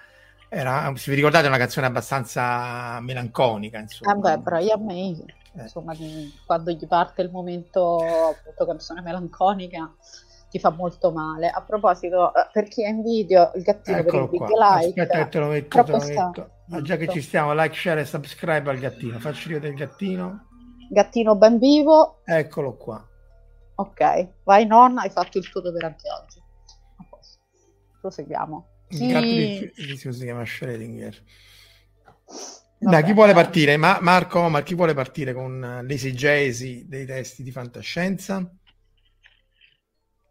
Era, 0.47 0.93
se 0.95 1.09
vi 1.09 1.17
ricordate, 1.17 1.45
è 1.45 1.49
una 1.49 1.57
canzone 1.57 1.87
abbastanza 1.87 2.99
melanconica, 3.01 3.79
insomma. 3.79 4.13
Vabbè, 4.13 4.37
Brian 4.37 4.85
May, 4.85 5.21
eh. 5.57 5.63
insomma, 5.63 5.93
di, 5.93 6.31
quando 6.45 6.71
gli 6.71 6.87
parte 6.87 7.23
il 7.23 7.31
momento, 7.31 7.97
appunto, 7.97 8.65
canzone 8.65 9.01
melanconica 9.01 9.91
ti 10.49 10.59
fa 10.59 10.69
molto 10.69 11.11
male. 11.11 11.49
A 11.49 11.61
proposito, 11.61 12.33
eh, 12.33 12.47
per 12.51 12.67
chi 12.67 12.83
è 12.83 12.89
in 12.89 13.01
video, 13.01 13.51
il 13.55 13.63
gattino 13.63 13.97
Eccolo 13.97 14.29
per 14.29 14.33
il 14.33 14.39
big 14.39 14.55
qua. 14.55 14.79
like. 14.79 15.01
Aspetta 15.01 15.23
che 15.23 15.29
te 15.29 15.39
lo 15.39 15.47
metto, 15.47 15.83
te 15.83 15.91
lo 15.91 15.97
metto. 15.97 16.49
Ma 16.67 16.81
già 16.81 16.97
che 16.97 17.07
ci 17.07 17.21
stiamo, 17.21 17.53
like, 17.53 17.75
share 17.75 18.01
e 18.01 18.05
subscribe 18.05 18.69
al 18.69 18.79
gattino. 18.79 19.19
Faccio 19.19 19.49
io 19.51 19.59
del 19.59 19.73
gattino. 19.73 20.47
Gattino 20.89 21.35
ben 21.35 21.57
vivo. 21.57 22.21
Eccolo 22.25 22.75
qua. 22.77 23.05
Ok, 23.75 24.29
vai 24.43 24.65
nonna, 24.65 25.01
hai 25.01 25.09
fatto 25.09 25.37
il 25.37 25.49
tuo 25.49 25.61
dovere 25.61 25.87
anche 25.87 26.07
oggi. 26.09 26.41
Proseguiamo. 27.99 28.67
Il 28.89 29.07
gatto 29.07 29.25
di 29.25 29.97
si 29.97 30.23
chiama 30.23 30.43
Schrödinger. 30.43 31.15
Dai, 32.77 33.03
chi 33.03 33.13
vuole 33.13 33.33
partire? 33.33 33.77
Ma, 33.77 33.97
Marco 33.99 34.39
Omar, 34.39 34.63
chi 34.63 34.75
vuole 34.75 34.93
partire 34.93 35.33
con 35.33 35.81
l'esegesi 35.83 36.85
dei 36.87 37.05
testi 37.05 37.41
di 37.41 37.51
fantascienza? 37.51 38.47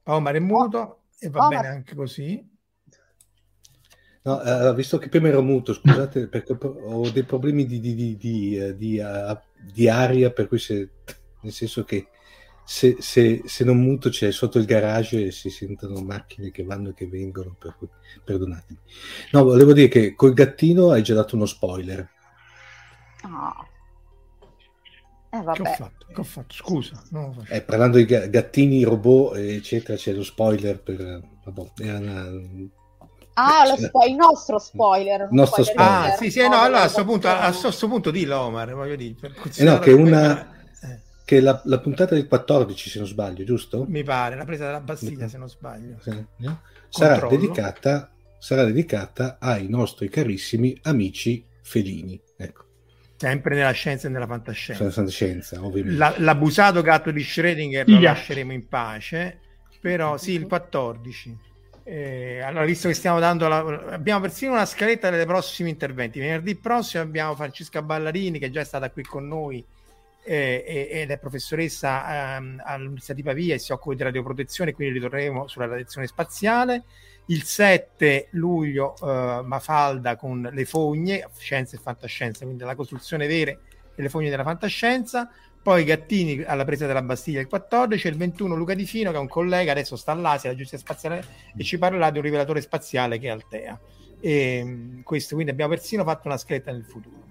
Omar 0.05 0.35
è 0.35 0.41
muto 0.41 1.05
e 1.19 1.31
va 1.31 1.47
Omar. 1.47 1.63
bene 1.63 1.75
anche 1.75 1.95
così. 1.95 2.53
No, 4.23 4.37
uh, 4.37 4.75
visto 4.75 4.97
che 4.97 5.09
prima 5.09 5.29
ero 5.29 5.43
muto, 5.43 5.75
scusate, 5.75 6.29
perché 6.29 6.57
ho 6.59 7.11
dei 7.11 7.25
problemi 7.25 7.67
di, 7.67 7.79
di, 7.79 7.95
di, 7.95 8.17
di, 8.17 8.75
di, 8.75 8.99
uh, 8.99 9.39
di 9.71 9.89
aria, 9.89 10.31
per 10.31 10.49
cui 10.49 10.59
se, 10.59 10.91
nel 11.43 11.53
senso 11.53 11.85
che 11.85 12.09
se, 12.65 12.97
se, 13.01 13.43
se, 13.45 13.65
non 13.65 13.83
muto 13.83 14.09
c'è 14.09 14.33
sotto 14.33 14.59
il 14.59 14.65
garage 14.65 15.27
e 15.27 15.31
si 15.31 15.51
sentono 15.51 16.01
macchine 16.01 16.51
che 16.51 16.65
vanno 16.65 16.91
e 16.91 16.95
che 16.95 17.07
vengono, 17.07 17.55
per 17.59 17.77
cui 17.77 17.89
perdonatemi. 18.25 18.81
No, 19.33 19.45
volevo 19.45 19.75
dire 19.75 19.89
che 19.89 20.15
col 20.15 20.33
gattino 20.33 20.91
hai 20.91 21.03
già 21.03 21.13
dato 21.13 21.37
uno 21.37 21.45
spoiler. 21.45 22.09
Oh. 23.25 23.73
Eh, 25.35 25.53
che, 25.53 25.63
ho 25.63 25.65
fatto? 25.65 26.07
che 26.07 26.21
ho 26.21 26.25
fatto? 26.25 26.55
Scusa. 26.55 27.03
Eh, 27.49 27.63
parlando 27.63 27.97
di 27.97 28.05
gattini, 28.05 28.85
robot, 28.85 29.37
eccetera, 29.37 29.99
c'è 29.99 30.13
lo 30.13 30.23
spoiler 30.23 30.81
per... 30.81 31.21
Vabbè, 31.45 31.97
una... 31.97 32.29
Ah, 33.37 33.67
lo 33.67 33.77
spo- 33.77 34.05
il 34.05 34.15
nostro 34.15 34.61
spoiler. 34.61 35.23
Il 35.23 35.29
nostro 35.33 35.65
spoiler. 35.65 35.93
spoiler. 35.93 36.13
Ah, 36.13 36.17
sì, 36.17 36.31
sì, 36.31 36.41
no, 36.41 36.61
allora 36.61 36.79
a 36.79 36.83
questo 36.83 37.05
punto, 37.05 37.29
a 37.29 37.53
questo 37.53 37.89
punto 37.89 38.11
dillo, 38.13 38.39
Omar, 38.39 38.75
voglio 38.75 38.95
dire. 38.95 39.15
Per 39.21 39.35
eh 39.57 39.65
no, 39.65 39.79
che 39.81 39.93
una... 39.93 40.53
Eh. 40.81 41.01
Che 41.25 41.41
la, 41.41 41.61
la, 41.65 41.81
puntata 41.81 42.15
del 42.15 42.29
14, 42.29 42.91
se 42.91 42.99
non 42.99 43.09
sbaglio, 43.09 43.45
giusto? 43.45 43.87
Mi 43.89 44.05
pare, 44.05 44.37
la 44.37 44.45
presa 44.45 44.67
della 44.67 44.81
Bastiglia, 44.81 45.27
se 45.27 45.39
non 45.39 45.49
sbaglio. 45.49 45.97
Sì. 46.01 46.25
Sarà, 46.91 47.27
dedicata, 47.27 48.11
sarà 48.39 48.63
dedicata 48.65 49.39
ai 49.41 49.67
nostri 49.69 50.09
carissimi 50.09 50.79
amici 50.83 51.45
felini. 51.63 52.21
Ecco. 52.37 52.65
Sempre 53.25 53.55
nella 53.55 53.71
scienza 53.71 54.07
e 54.07 54.11
nella 54.11 54.27
fantascienza. 54.27 54.85
fantascienza 54.91 55.59
La, 55.97 56.15
l'abusato 56.19 56.83
gatto 56.83 57.11
di 57.11 57.23
Schrödinger 57.23 57.89
lo 57.89 58.01
lasceremo 58.01 58.53
in 58.53 58.69
pace, 58.69 59.39
però 59.81 60.19
sì, 60.19 60.33
il 60.33 60.47
14. 60.47 61.39
Eh, 61.85 62.41
allora, 62.41 62.67
visto 62.67 62.89
che 62.89 62.95
stiamo 62.95 63.19
dando 63.21 63.49
la... 63.49 63.59
abbiamo 63.93 64.21
persino 64.21 64.53
una 64.53 64.67
scaletta 64.67 65.09
dei 65.09 65.25
prossimi 65.25 65.71
interventi. 65.71 66.19
Venerdì 66.19 66.55
prossimo 66.57 67.03
abbiamo 67.03 67.35
Francesca 67.35 67.81
Ballarini, 67.81 68.39
che 68.39 68.47
è 68.47 68.51
già 68.51 68.63
stata 68.63 68.91
qui 68.91 69.03
con 69.03 69.27
noi 69.27 69.65
eh, 70.23 70.89
ed 70.91 71.11
è 71.11 71.19
professoressa 71.19 72.37
ehm, 72.37 72.63
all'Università 72.63 73.15
di 73.15 73.23
Pavia 73.23 73.55
e 73.55 73.59
si 73.59 73.73
occupa 73.73 73.95
di 73.95 74.03
radioprotezione, 74.03 74.73
quindi 74.75 74.95
ritorneremo 74.95 75.47
sulla 75.47 75.67
radiazione 75.67 76.07
spaziale 76.07 76.85
il 77.27 77.43
7 77.43 78.29
luglio 78.33 78.95
uh, 79.01 79.43
Mafalda 79.45 80.17
con 80.17 80.49
le 80.53 80.65
fogne, 80.65 81.29
scienza 81.39 81.77
e 81.77 81.81
fantascienza, 81.81 82.45
quindi 82.45 82.65
la 82.65 82.75
costruzione 82.75 83.27
vera 83.27 83.57
delle 83.95 84.09
fogne 84.09 84.29
della 84.29 84.43
fantascienza, 84.43 85.31
poi 85.63 85.85
Gattini 85.85 86.43
alla 86.43 86.65
presa 86.65 86.87
della 86.87 87.01
Bastiglia 87.01 87.41
il 87.41 87.47
14 87.47 88.07
e 88.07 88.11
il 88.11 88.17
21 88.17 88.55
Luca 88.55 88.75
Di 88.75 88.85
Fino 88.85 89.11
che 89.11 89.17
è 89.17 89.21
un 89.21 89.29
collega, 89.29 89.73
adesso 89.73 89.97
sta 89.97 90.13
all'Asia, 90.13 90.51
la 90.51 90.57
giustizia 90.57 90.79
spaziale 90.79 91.25
e 91.57 91.65
ci 91.65 91.79
parlerà 91.79 92.11
di 92.11 92.19
un 92.19 92.25
rivelatore 92.25 92.61
spaziale 92.61 93.19
che 93.19 93.29
è 93.29 93.31
Altea. 93.31 93.81
E, 94.21 95.01
questo, 95.03 95.35
quindi 95.35 95.53
abbiamo 95.53 95.73
persino 95.73 96.05
fatto 96.05 96.29
una 96.29 96.37
scaletta 96.37 96.71
nel 96.71 96.85
futuro. 96.85 97.24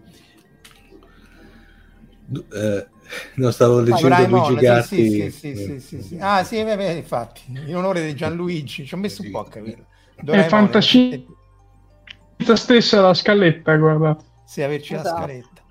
Eh, 2.54 2.88
non 3.36 3.52
stavo 3.52 3.80
leggendo 3.80 4.08
Doraemon, 4.08 4.54
Luigi 4.54 4.66
Gatti. 4.66 5.10
Sì, 5.10 5.32
sì, 5.32 5.56
sì, 5.56 5.80
sì, 5.80 6.02
sì, 6.02 6.18
Ah, 6.20 6.44
sì, 6.44 6.64
beh, 6.64 6.76
beh, 6.76 6.94
infatti, 6.94 7.42
in 7.48 7.76
onore 7.76 8.06
di 8.06 8.16
Gianluigi, 8.16 8.86
ci 8.86 8.94
ho 8.94 8.98
messo 8.98 9.22
un 9.24 9.30
po' 9.32 9.40
a 9.40 9.48
capire. 9.50 9.86
È 10.16 10.44
fantascienza 10.48 11.28
stessa 12.56 13.02
la 13.02 13.14
scaletta, 13.14 13.76
guardate. 13.76 14.26
Sì, 14.46 14.62
averci 14.62 14.94
Esatto. 14.94 15.10
la 15.10 15.16
scaletta. 15.18 15.62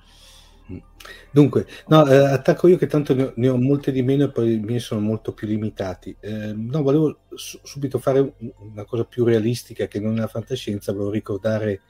Dunque, 1.31 1.67
no, 1.89 2.07
eh, 2.07 2.17
attacco 2.17 2.69
io 2.69 2.77
che 2.77 2.87
tanto 2.87 3.15
ne 3.15 3.23
ho, 3.25 3.33
ne 3.37 3.49
ho 3.49 3.57
molte 3.59 3.91
di 3.91 4.03
meno 4.03 4.25
e 4.25 4.31
poi 4.31 4.55
i 4.55 4.59
miei 4.61 4.79
sono 4.81 5.01
molto 5.01 5.33
più 5.33 5.47
limitati. 5.49 6.15
Eh, 6.21 6.53
no, 6.55 6.83
volevo 6.83 7.21
su- 7.35 7.59
subito 7.63 7.99
fare 7.99 8.21
un- 8.21 8.33
una 8.73 8.85
cosa 8.85 9.05
più 9.05 9.25
realistica 9.25 9.87
che 9.87 9.99
non 9.99 10.17
è 10.17 10.21
la 10.21 10.27
fantascienza, 10.29 10.93
volevo 10.93 11.11
ricordare 11.11 11.81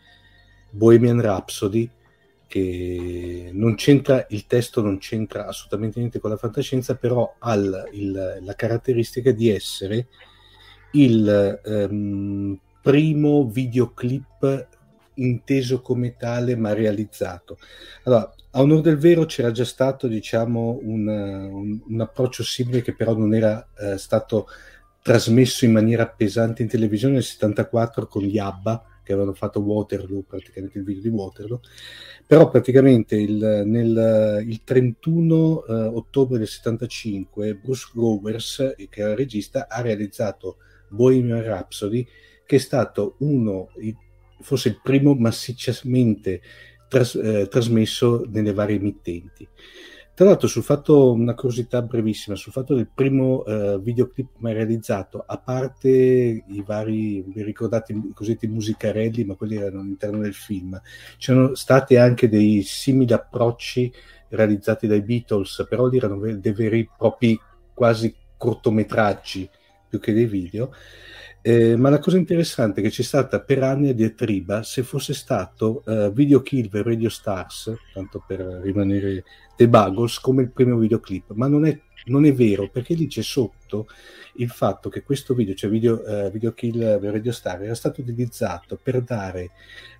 Bohemian 0.70 1.20
Rhapsody, 1.20 1.90
che 2.52 3.48
non 3.54 3.76
c'entra, 3.76 4.26
il 4.28 4.46
testo 4.46 4.82
non 4.82 4.98
c'entra 4.98 5.46
assolutamente 5.46 5.98
niente 5.98 6.18
con 6.18 6.28
la 6.28 6.36
fantascienza, 6.36 6.96
però 6.96 7.36
ha 7.38 7.54
il- 7.54 8.38
la 8.42 8.54
caratteristica 8.54 9.30
di 9.32 9.48
essere 9.48 10.08
il 10.92 11.60
ehm, 11.64 12.58
primo 12.82 13.46
videoclip 13.46 14.68
inteso 15.14 15.80
come 15.80 16.16
tale 16.16 16.54
ma 16.56 16.74
realizzato. 16.74 17.56
Allora, 18.04 18.30
a 18.50 18.60
onore 18.60 18.82
del 18.82 18.98
vero 18.98 19.24
c'era 19.24 19.50
già 19.50 19.64
stato 19.64 20.06
diciamo 20.06 20.78
un, 20.82 21.06
un- 21.08 21.80
un 21.86 22.00
approccio 22.00 22.42
simile 22.42 22.82
che 22.82 22.94
però 22.94 23.14
non 23.16 23.34
era 23.34 23.66
eh, 23.78 23.96
stato 23.96 24.46
trasmesso 25.00 25.64
in 25.64 25.72
maniera 25.72 26.06
pesante 26.06 26.60
in 26.62 26.68
televisione 26.68 27.14
nel 27.14 27.22
74 27.22 28.06
con 28.06 28.22
gli 28.22 28.36
ABBA 28.38 28.84
che 29.02 29.12
avevano 29.12 29.34
fatto 29.34 29.60
Waterloo, 29.60 30.22
praticamente 30.22 30.78
il 30.78 30.84
video 30.84 31.02
di 31.02 31.08
Waterloo, 31.08 31.60
però 32.26 32.48
praticamente 32.48 33.16
il, 33.16 33.62
nel, 33.66 34.44
il 34.46 34.62
31 34.64 35.64
eh, 35.64 35.72
ottobre 35.72 36.38
del 36.38 36.48
75 36.48 37.54
Bruce 37.56 37.90
Growers, 37.92 38.74
che 38.88 39.00
era 39.00 39.10
il 39.10 39.16
regista, 39.16 39.66
ha 39.68 39.80
realizzato 39.80 40.56
Bohemian 40.88 41.42
Rhapsody, 41.42 42.06
che 42.44 42.56
è 42.56 42.60
stato 42.60 43.16
uno, 43.18 43.68
forse 44.40 44.68
il 44.68 44.80
primo 44.82 45.14
massicciamente 45.14 46.40
tras- 46.88 47.14
eh, 47.14 47.48
trasmesso 47.48 48.24
nelle 48.28 48.52
varie 48.52 48.76
emittenti. 48.76 49.48
Tra 50.14 50.26
l'altro, 50.26 50.46
sul 50.46 50.62
fatto, 50.62 51.10
una 51.12 51.34
curiosità 51.34 51.80
brevissima, 51.80 52.36
sul 52.36 52.52
fatto 52.52 52.74
del 52.74 52.90
primo 52.94 53.46
eh, 53.46 53.78
videoclip 53.80 54.32
mai 54.38 54.52
realizzato, 54.52 55.24
a 55.26 55.38
parte 55.38 55.88
i 55.88 56.62
vari, 56.66 57.22
vi 57.22 57.42
ricordate 57.42 57.94
i 57.94 58.12
cosiddetti 58.12 58.46
musicarelli, 58.46 59.24
ma 59.24 59.36
quelli 59.36 59.56
erano 59.56 59.80
all'interno 59.80 60.18
del 60.18 60.34
film, 60.34 60.78
c'erano 61.16 61.54
stati 61.54 61.96
anche 61.96 62.28
dei 62.28 62.60
simili 62.60 63.14
approcci 63.14 63.90
realizzati 64.28 64.86
dai 64.86 65.00
Beatles, 65.00 65.66
però 65.66 65.86
lì 65.86 65.96
erano 65.96 66.20
dei 66.20 66.52
veri 66.52 66.80
e 66.80 66.88
propri 66.94 67.40
quasi 67.72 68.14
cortometraggi 68.36 69.48
più 69.88 69.98
che 69.98 70.12
dei 70.12 70.26
video. 70.26 70.72
Eh, 71.44 71.74
ma 71.74 71.90
la 71.90 71.98
cosa 71.98 72.18
interessante 72.18 72.78
è 72.80 72.84
che 72.84 72.90
c'è 72.90 73.02
stata 73.02 73.40
per 73.40 73.64
anni 73.64 73.88
a 73.88 73.94
diatriba 73.94 74.62
se 74.62 74.84
fosse 74.84 75.12
stato 75.12 75.82
eh, 75.84 76.12
Video 76.12 76.40
the 76.40 76.82
Radio 76.84 77.08
Stars, 77.08 77.74
tanto 77.92 78.22
per 78.24 78.38
rimanere 78.62 79.24
The 79.56 79.68
Buggles, 79.68 80.20
come 80.20 80.42
il 80.42 80.52
primo 80.52 80.78
videoclip, 80.78 81.32
ma 81.32 81.48
non 81.48 81.66
è, 81.66 81.76
non 82.06 82.26
è 82.26 82.32
vero 82.32 82.68
perché 82.68 82.94
lì 82.94 83.08
c'è 83.08 83.22
sotto 83.22 83.88
il 84.36 84.50
fatto 84.50 84.88
che 84.88 85.02
questo 85.02 85.34
video, 85.34 85.54
cioè 85.54 85.68
video, 85.68 86.04
eh, 86.04 86.30
video 86.30 86.52
Kill 86.52 87.00
Radio 87.00 87.32
Star, 87.32 87.60
era 87.60 87.74
stato 87.74 88.02
utilizzato 88.02 88.78
per 88.80 89.02
dare, 89.02 89.50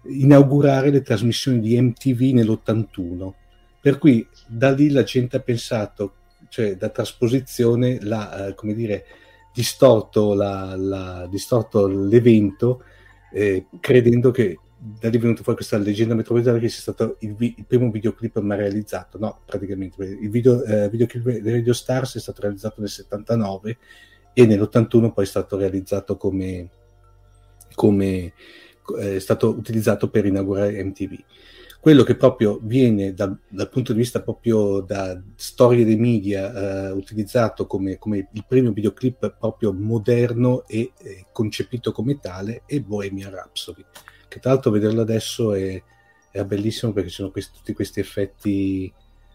inaugurare 0.04 0.90
le 0.90 1.02
trasmissioni 1.02 1.58
di 1.58 1.80
MTV 1.80 2.20
nell'81. 2.34 3.32
Per 3.80 3.98
cui 3.98 4.24
da 4.46 4.70
lì 4.70 4.90
la 4.90 5.02
gente 5.02 5.38
ha 5.38 5.40
pensato, 5.40 6.14
cioè 6.48 6.76
da 6.76 6.88
trasposizione, 6.88 7.98
la, 8.00 8.46
eh, 8.46 8.54
come 8.54 8.74
dire, 8.74 9.04
distorto, 9.52 10.34
la, 10.34 10.74
la- 10.76 11.26
distorto 11.30 11.86
l'evento 11.86 12.82
eh, 13.32 13.66
credendo 13.80 14.30
che 14.30 14.58
da 14.82 15.08
lì 15.08 15.16
è 15.16 15.20
fuori 15.20 15.54
questa 15.54 15.78
leggenda 15.78 16.14
metropolitana 16.14 16.58
che 16.58 16.68
sia 16.68 16.80
stato 16.80 17.16
il, 17.20 17.34
vi- 17.34 17.54
il 17.56 17.64
primo 17.66 17.90
videoclip 17.90 18.38
mai 18.40 18.58
realizzato. 18.58 19.18
No 19.18 19.40
praticamente 19.44 20.02
il 20.02 20.28
video, 20.28 20.64
eh, 20.64 20.88
videoclip 20.88 21.38
di 21.38 21.50
Radio 21.50 21.72
Stars 21.72 22.16
è 22.16 22.20
stato 22.20 22.40
realizzato 22.40 22.80
nel 22.80 22.90
79 22.90 23.78
e 24.32 24.46
nell'81 24.46 25.12
poi 25.12 25.24
è 25.24 25.26
stato 25.26 25.56
realizzato 25.56 26.16
come, 26.16 26.68
come 27.74 28.32
eh, 28.98 29.16
è 29.16 29.18
stato 29.20 29.50
utilizzato 29.50 30.08
per 30.10 30.26
inaugurare 30.26 30.82
MTV 30.82 31.16
quello 31.82 32.04
che 32.04 32.14
proprio 32.14 32.60
viene 32.62 33.12
dal, 33.12 33.36
dal 33.48 33.68
punto 33.68 33.92
di 33.92 33.98
vista 33.98 34.22
proprio 34.22 34.82
da 34.82 35.20
storie 35.34 35.84
dei 35.84 35.96
media 35.96 36.52
eh, 36.52 36.90
utilizzato 36.92 37.66
come, 37.66 37.98
come 37.98 38.28
il 38.32 38.44
primo 38.46 38.70
videoclip 38.70 39.34
proprio 39.36 39.72
moderno 39.72 40.64
e 40.68 40.92
eh, 40.96 41.26
concepito 41.32 41.90
come 41.90 42.20
tale 42.20 42.62
è 42.66 42.78
Bohemian 42.78 43.32
Rhapsody 43.32 43.84
che 44.28 44.38
tra 44.38 44.52
l'altro 44.52 44.70
vederlo 44.70 45.00
adesso 45.00 45.54
è, 45.54 45.82
è 46.30 46.44
bellissimo 46.44 46.92
perché 46.92 47.08
ci 47.08 47.16
sono 47.16 47.32
questi- 47.32 47.56
tutti 47.56 47.72
questi 47.72 47.98
effetti 47.98 48.92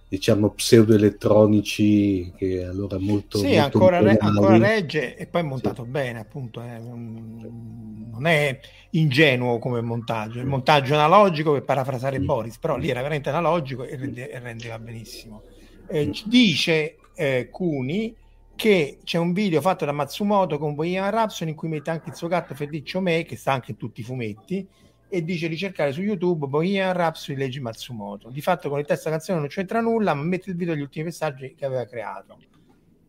diciamo 0.10 0.52
pseudoelettronici 0.52 2.34
che 2.36 2.64
allora 2.64 2.98
molto 3.00 3.40
Sì, 3.40 3.46
molto 3.46 3.58
ancora, 3.58 4.00
re- 4.00 4.18
ancora 4.18 4.58
regge 4.58 5.16
e 5.16 5.28
poi 5.28 5.42
è 5.42 5.44
montato 5.44 5.86
bene, 5.86 6.20
appunto. 6.20 6.62
eh, 6.62 6.80
non 6.80 8.26
è 8.26 8.60
ingenuo 8.92 9.60
come 9.60 9.82
montaggio. 9.82 10.40
Il 10.40 10.46
montaggio 10.48 10.94
analogico, 10.96 11.52
per 11.54 11.64
parafrasare 11.64 12.20
Boris, 12.22 12.58
però 12.58 12.78
lì 12.78 12.90
era 12.90 13.02
veramente 13.02 13.30
analogico 13.30 13.84
e, 13.84 13.96
rende- 13.96 14.30
e 14.30 14.40
rendeva 14.40 14.80
benissimo. 14.80 15.44
Eh, 15.86 16.18
dice 16.24 17.02
eh, 17.14 17.48
Cuni 17.50 18.16
che 18.56 19.00
c'è 19.04 19.18
un 19.20 19.34
video 19.34 19.62
fatto 19.62 19.86
da 19.86 19.92
Matsumoto 19.92 20.58
con 20.58 20.74
Bohemian 20.74 21.12
Rhapsody 21.12 21.52
in 21.52 21.56
cui 21.56 21.68
mette 21.70 21.92
anche 21.92 22.10
il 22.10 22.16
suo 22.16 22.28
gatto 22.28 22.56
Ferruccio 22.56 23.00
Me, 23.02 23.24
che 23.24 23.36
sta 23.36 23.52
anche 23.54 23.72
in 23.72 23.78
tutti 23.78 24.02
i 24.02 24.04
fumetti, 24.04 24.68
e 25.10 25.24
dice 25.24 25.48
di 25.48 25.58
cercare 25.58 25.92
su 25.92 26.02
YouTube 26.02 26.48
Bohemian 26.48 26.94
Rhapsody 26.94 27.38
leggi 27.38 27.60
Matsumoto. 27.60 28.30
Di 28.30 28.42
fatto 28.42 28.70
con 28.70 28.80
il 28.80 28.86
testo 28.86 29.06
della 29.06 29.18
canzone 29.18 29.40
non 29.40 29.48
c'entra 29.48 29.80
nulla, 29.80 30.14
ma 30.14 30.24
mette 30.24 30.50
il 30.50 30.56
video 30.56 30.74
degli 30.74 30.84
ultimi 30.84 31.06
messaggi 31.06 31.56
che 31.56 31.66
aveva 31.66 31.86
creato. 31.86 32.38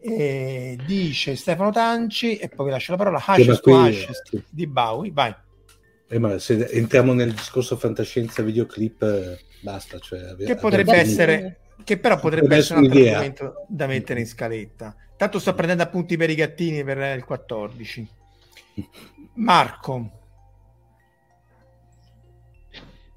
E 0.00 0.78
dice 0.86 1.34
Stefano 1.34 1.72
Tanci, 1.72 2.36
e 2.36 2.48
poi 2.48 2.66
vi 2.66 2.72
lascio 2.72 2.92
la 2.92 2.98
parola, 2.98 3.22
Hashes 3.24 3.60
qui- 3.60 3.72
Hashes 3.72 4.22
di 4.48 4.66
Bowie, 4.66 5.10
vai. 5.12 5.34
Eh, 6.10 6.18
ma 6.18 6.38
se 6.38 6.66
entriamo 6.66 7.12
nel 7.12 7.32
discorso 7.32 7.76
fantascienza 7.76 8.42
videoclip 8.42 9.02
eh, 9.02 9.38
basta 9.60 9.98
cioè, 9.98 10.36
Che 10.36 10.54
potrebbe 10.54 10.94
essere, 10.94 11.60
che 11.84 11.98
però 11.98 12.18
potrebbe 12.18 12.56
essere 12.56 12.78
un 12.78 12.86
altro 12.86 13.04
argomento 13.04 13.66
da 13.68 13.86
mettere 13.86 14.20
in 14.20 14.26
scaletta. 14.26 14.94
Tanto 15.16 15.40
sto 15.40 15.52
prendendo 15.52 15.82
appunti 15.82 16.16
per 16.16 16.30
i 16.30 16.36
gattini 16.36 16.84
per 16.84 16.98
il 17.16 17.24
14. 17.24 18.08
Marco, 19.34 20.17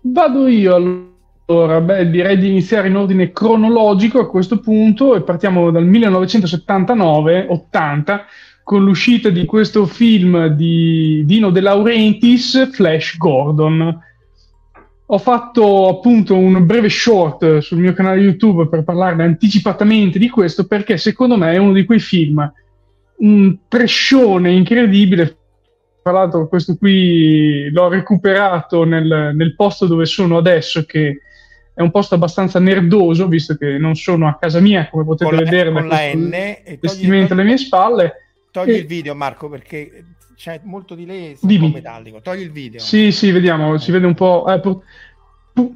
Vado 0.04 0.48
io 0.48 1.10
allora, 1.48 1.80
beh, 1.80 2.10
direi 2.10 2.40
di 2.40 2.50
iniziare 2.50 2.88
in 2.88 2.96
ordine 2.96 3.32
cronologico 3.32 4.20
a 4.20 4.28
questo 4.28 4.60
punto 4.60 5.14
e 5.16 5.22
partiamo 5.22 5.70
dal 5.70 5.88
1979-80 5.88 8.22
con 8.64 8.84
l'uscita 8.84 9.30
di 9.30 9.46
questo 9.46 9.86
film 9.86 10.48
di 10.48 11.22
Dino 11.26 11.52
De 11.52 11.62
Laurentiis, 11.62 12.72
Flash 12.72 13.16
Gordon. 13.18 14.00
Ho 15.06 15.18
fatto 15.20 15.90
appunto 15.90 16.36
un 16.36 16.66
breve 16.66 16.90
short 16.90 17.60
sul 17.60 17.78
mio 17.78 17.94
canale 17.94 18.22
YouTube 18.22 18.70
per 18.70 18.84
parlarne 18.84 19.24
anticipatamente 19.24 20.18
di 20.18 20.30
questo 20.30 20.66
perché 20.66 20.98
secondo 20.98 21.38
me 21.38 21.52
è 21.52 21.58
uno 21.58 21.74
di 21.74 21.86
quei 21.86 22.00
film, 22.00 22.52
un 23.18 23.58
trescione 23.68 24.52
incredibile. 24.52 25.36
Tra 26.04 26.12
l'altro 26.12 26.48
questo 26.48 26.78
qui 26.78 27.70
l'ho 27.70 27.88
recuperato 27.88 28.84
nel, 28.86 29.32
nel 29.36 29.56
posto 29.56 29.86
dove 29.86 30.06
sono 30.06 30.38
adesso 30.38 30.84
che 30.84 31.22
è 31.74 31.82
un 31.82 31.92
posto 31.92 32.16
abbastanza 32.16 32.60
nerdoso 32.60 33.28
visto 33.28 33.56
che 33.56 33.78
non 33.78 33.96
sono 33.96 34.28
a 34.28 34.36
casa 34.40 34.60
mia 34.60 34.90
come 34.90 35.04
potete 35.04 35.26
con 35.30 35.36
la, 35.36 35.44
vedere 35.44 35.72
con 35.72 35.88
la 35.88 35.98
N 36.14 36.34
e 36.34 36.62
togli, 36.64 36.78
vestimento 36.82 37.34
alle 37.34 37.44
mie 37.44 37.58
spalle. 37.58 38.14
togli 38.52 38.72
E- 38.72 38.78
il 38.78 38.86
video 38.88 39.14
Marco 39.14 39.48
perché 39.48 40.04
c'è 40.36 40.60
molto 40.64 40.96
di 40.96 41.06
lei, 41.06 41.38
metallico. 41.42 42.20
Togli 42.20 42.42
il 42.42 42.52
video. 42.52 42.80
Sì, 42.80 43.12
sì, 43.12 43.30
vediamo, 43.30 43.78
si 43.78 43.92
vede 43.92 44.08
un 44.08 44.16
po'. 44.16 44.52
eh, 44.52 44.60
pur- 44.60 44.82
pu- 45.54 45.76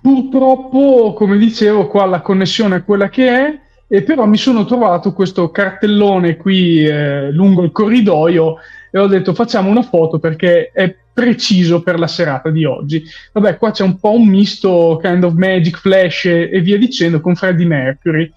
purtroppo, 0.00 1.12
come 1.12 1.36
dicevo, 1.36 1.86
qua 1.88 2.06
la 2.06 2.22
connessione 2.22 2.76
è 2.76 2.84
quella 2.84 3.10
che 3.10 3.28
è, 3.28 3.58
e 3.86 4.02
però 4.02 4.24
mi 4.24 4.38
sono 4.38 4.64
trovato 4.64 5.12
questo 5.12 5.50
cartellone 5.50 6.36
qui 6.36 6.84
eh, 6.86 7.30
lungo 7.30 7.62
il 7.62 7.70
corridoio 7.70 8.56
e 8.96 8.98
ho 8.98 9.06
detto 9.08 9.34
facciamo 9.34 9.68
una 9.68 9.82
foto 9.82 10.18
perché 10.18 10.70
è 10.72 10.96
preciso 11.12 11.82
per 11.82 11.98
la 11.98 12.06
serata 12.06 12.48
di 12.48 12.64
oggi. 12.64 13.04
Vabbè, 13.32 13.58
qua 13.58 13.70
c'è 13.70 13.84
un 13.84 13.98
po' 13.98 14.12
un 14.12 14.26
misto 14.26 14.98
kind 15.02 15.22
of 15.22 15.34
magic, 15.34 15.76
flash 15.76 16.24
e, 16.24 16.48
e 16.50 16.60
via 16.62 16.78
dicendo 16.78 17.20
con 17.20 17.34
Freddie 17.34 17.66
Mercury. 17.66 18.32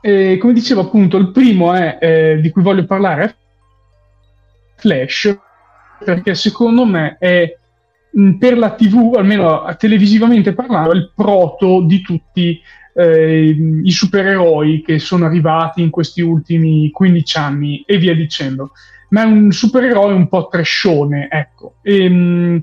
E 0.00 0.38
come 0.40 0.54
dicevo 0.54 0.80
appunto, 0.80 1.18
il 1.18 1.30
primo 1.30 1.74
è, 1.74 1.98
eh, 2.00 2.40
di 2.40 2.48
cui 2.48 2.62
voglio 2.62 2.86
parlare 2.86 3.24
è 3.24 3.34
Flash, 4.76 5.38
perché 6.02 6.34
secondo 6.34 6.86
me 6.86 7.16
è 7.18 7.54
mh, 8.12 8.32
per 8.32 8.56
la 8.56 8.70
TV, 8.70 9.14
almeno 9.16 9.62
televisivamente 9.78 10.54
parlando, 10.54 10.92
il 10.92 11.12
proto 11.14 11.82
di 11.82 12.00
tutti 12.00 12.58
eh, 12.94 13.56
i 13.82 13.90
supereroi 13.90 14.82
che 14.82 14.98
sono 14.98 15.26
arrivati 15.26 15.82
in 15.82 15.90
questi 15.90 16.22
ultimi 16.22 16.90
15 16.90 17.36
anni 17.36 17.84
e 17.86 17.98
via 17.98 18.14
dicendo. 18.14 18.72
Ma 19.12 19.22
è 19.22 19.24
un 19.24 19.52
supereroe 19.52 20.12
un 20.12 20.28
po' 20.28 20.48
trescione, 20.48 21.28
ecco. 21.30 21.76
E, 21.82 22.04
ehm, 22.04 22.62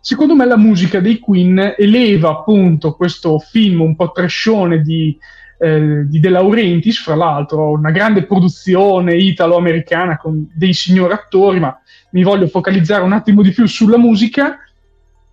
secondo 0.00 0.34
me 0.34 0.46
la 0.46 0.56
musica 0.56 0.98
dei 1.00 1.18
Queen 1.18 1.74
eleva 1.76 2.30
appunto 2.30 2.94
questo 2.94 3.38
film 3.38 3.82
un 3.82 3.96
po' 3.96 4.10
trescione 4.10 4.80
di, 4.80 5.16
eh, 5.58 6.06
di 6.06 6.20
De 6.20 6.28
Laurentiis, 6.30 7.02
fra 7.02 7.14
l'altro, 7.14 7.72
una 7.72 7.90
grande 7.90 8.24
produzione 8.24 9.14
italo-americana 9.14 10.16
con 10.16 10.48
dei 10.54 10.72
signori 10.72 11.12
attori, 11.12 11.60
ma 11.60 11.78
mi 12.12 12.22
voglio 12.22 12.46
focalizzare 12.48 13.02
un 13.02 13.12
attimo 13.12 13.42
di 13.42 13.50
più 13.50 13.66
sulla 13.66 13.98
musica. 13.98 14.58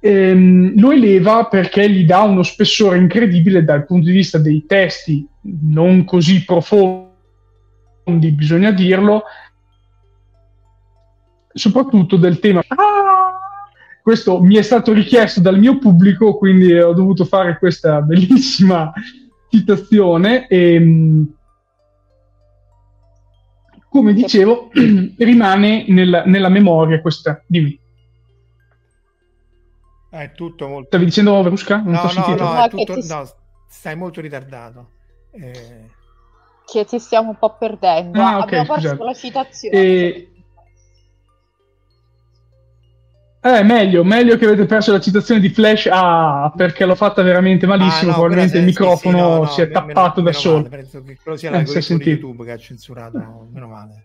Ehm, 0.01 0.80
lo 0.80 0.91
eleva 0.91 1.45
perché 1.45 1.89
gli 1.89 2.06
dà 2.06 2.21
uno 2.21 2.43
spessore 2.43 2.97
incredibile 2.97 3.63
dal 3.63 3.86
punto 3.86 4.08
di 4.08 4.12
vista 4.12 4.38
dei 4.38 4.65
testi, 4.67 5.25
non 5.62 6.03
così 6.03 6.43
profondi, 6.43 8.32
bisogna 8.32 8.71
dirlo, 8.71 9.23
soprattutto 11.58 12.15
del 12.17 12.39
tema. 12.39 12.62
Ah! 12.67 13.39
Questo 14.02 14.41
mi 14.41 14.56
è 14.56 14.62
stato 14.62 14.93
richiesto 14.93 15.41
dal 15.41 15.60
mio 15.60 15.80
pubblico, 15.80 16.38
quindi 16.38 16.74
ho 16.80 16.93
dovuto 16.93 17.26
fare 17.26 17.58
questa 17.58 18.02
bellissima 18.02 18.93
citazione. 19.50 20.48
E, 20.48 20.74
ehm, 20.76 21.36
come 23.89 24.13
dicevo, 24.13 24.70
rimane 25.17 25.86
nel, 25.89 26.24
nella 26.26 26.50
memoria 26.50 27.02
questa. 27.02 27.43
Dimmi. 27.46 27.78
È 30.10 30.32
tutto 30.34 30.67
molto. 30.67 30.88
Stavi 30.88 31.06
dicendo 31.06 31.41
Verusca? 31.43 31.82
Non 31.82 31.93
no, 31.93 32.04
no, 32.04 32.36
no, 32.36 32.54
no, 32.54 32.67
tutto... 32.70 32.93
ti... 32.93 33.08
no, 33.08 33.30
stai 33.67 33.96
molto 33.96 34.22
ritardato. 34.22 34.91
Eh... 35.32 35.89
Che 36.65 36.86
ti 36.86 37.00
stiamo 37.00 37.30
un 37.30 37.38
po' 37.38 37.56
perdendo. 37.58 38.22
Ah, 38.22 38.39
okay, 38.39 38.60
Abbiamo 38.60 38.82
perso 38.82 39.04
la 39.04 39.13
citazione. 39.13 39.78
E... 39.78 40.32
Eh, 43.47 43.63
meglio, 43.63 44.03
meglio 44.03 44.36
che 44.36 44.43
avete 44.43 44.65
perso 44.65 44.91
la 44.91 44.99
citazione 44.99 45.39
di 45.39 45.47
Flash 45.47 45.88
ah, 45.89 46.51
perché 46.53 46.86
l'ho 46.86 46.95
fatta 46.95 47.21
veramente 47.21 47.65
malissimo. 47.65 48.12
Ah, 48.12 48.15
no, 48.15 48.19
probabilmente 48.19 48.57
il 48.57 48.65
microfono 48.65 49.17
sì, 49.17 49.23
sì, 49.23 49.29
no, 49.29 49.38
no, 49.38 49.45
si 49.45 49.62
è 49.62 49.71
tappato 49.71 50.21
meno, 50.21 50.31
da 50.31 50.38
solo. 50.38 50.55
Male, 50.57 50.69
penso 50.69 51.03
che 51.03 51.17
quello 51.23 51.38
sia 51.38 51.51
l'algoritmo 51.51 51.97
di 51.97 52.10
YouTube 52.10 52.43
che 52.43 52.51
ha 52.51 52.57
censurato, 52.57 53.47
meno 53.53 53.67
male. 53.67 54.03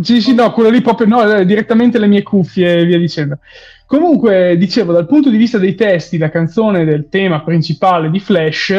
Sì, 0.00 0.22
sì, 0.22 0.34
no, 0.34 0.50
quello 0.52 0.70
lì 0.70 0.80
proprio 0.80 1.06
no, 1.06 1.30
eh, 1.30 1.44
direttamente 1.44 1.98
le 1.98 2.06
mie 2.06 2.22
cuffie 2.22 2.78
e 2.78 2.84
via 2.86 2.98
dicendo. 2.98 3.38
Comunque, 3.84 4.56
dicevo, 4.56 4.92
dal 4.92 5.06
punto 5.06 5.28
di 5.28 5.36
vista 5.36 5.58
dei 5.58 5.74
testi, 5.74 6.16
la 6.16 6.30
canzone 6.30 6.86
del 6.86 7.10
tema 7.10 7.42
principale 7.42 8.08
di 8.08 8.18
Flash, 8.18 8.74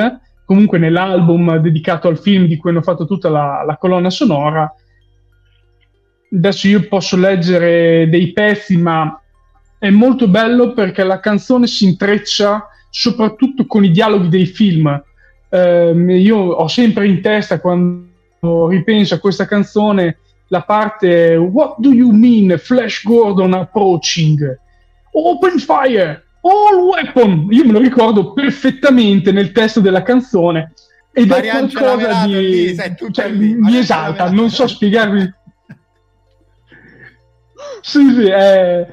comunque 0.46 0.80
nell'album 0.80 1.58
dedicato 1.58 2.08
al 2.08 2.18
film 2.18 2.48
di 2.48 2.58
cui 2.58 2.72
hanno 2.72 2.82
fatto 2.82 3.06
tutta 3.06 3.30
la, 3.30 3.64
la 3.64 3.78
colonna 3.78 4.10
sonora, 4.10 4.74
adesso 6.34 6.68
io 6.68 6.88
posso 6.88 7.16
leggere 7.18 8.08
dei 8.10 8.32
pezzi, 8.34 8.78
ma 8.78 9.20
è 9.78 9.90
molto 9.90 10.28
bello 10.28 10.74
perché 10.74 11.04
la 11.04 11.20
canzone 11.20 11.68
si 11.68 11.86
intreccia 11.86 12.68
soprattutto 12.90 13.66
con 13.66 13.84
i 13.84 13.92
dialoghi 13.92 14.30
dei 14.30 14.46
film. 14.46 15.04
Eh, 15.50 15.92
io 15.92 16.38
ho 16.38 16.68
sempre 16.68 17.08
in 17.08 17.22
testa 17.22 17.60
quando 17.60 18.68
ripenso 18.68 19.16
a 19.16 19.20
questa 19.20 19.46
canzone 19.46 20.18
la 20.48 20.62
parte 20.62 21.36
What 21.36 21.76
do 21.78 21.92
you 21.94 22.12
mean 22.12 22.58
Flash 22.58 23.04
Gordon 23.04 23.54
approaching? 23.54 24.60
Open 25.12 25.60
fire! 25.60 26.24
All 26.42 26.80
weapon! 26.80 27.48
Io 27.52 27.66
me 27.66 27.72
lo 27.72 27.80
ricordo 27.80 28.34
perfettamente 28.34 29.32
nel 29.32 29.52
testo 29.52 29.80
della 29.80 30.04
canzone 30.04 30.74
ed 31.12 31.28
Marian 31.28 31.66
è 31.66 31.72
qualcosa 31.72 32.26
di, 32.26 32.34
lì, 32.34 32.76
cioè, 33.12 33.30
mi 33.32 33.78
esalta, 33.78 34.32
non 34.32 34.50
so 34.50 34.66
spiegarvi 34.66 35.32
sì, 37.84 38.14
sì, 38.14 38.26
è, 38.28 38.88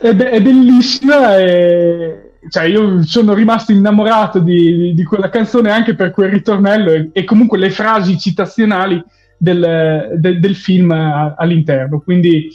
è, 0.00 0.14
be- 0.14 0.30
è 0.30 0.42
bellissima 0.42 1.38
e 1.38 2.32
cioè, 2.48 2.64
io 2.64 3.04
sono 3.04 3.34
rimasto 3.34 3.70
innamorato 3.70 4.40
di, 4.40 4.94
di, 4.94 5.04
quella 5.04 5.28
canzone 5.28 5.70
anche 5.70 5.94
per 5.94 6.10
quel 6.10 6.30
ritornello 6.30 6.90
e, 6.90 7.10
e 7.12 7.22
comunque 7.22 7.56
le 7.56 7.70
frasi 7.70 8.18
citazionali 8.18 9.02
del, 9.38 10.16
del, 10.16 10.40
del 10.40 10.56
film 10.56 10.90
a, 10.90 11.34
all'interno. 11.38 12.00
Quindi, 12.00 12.48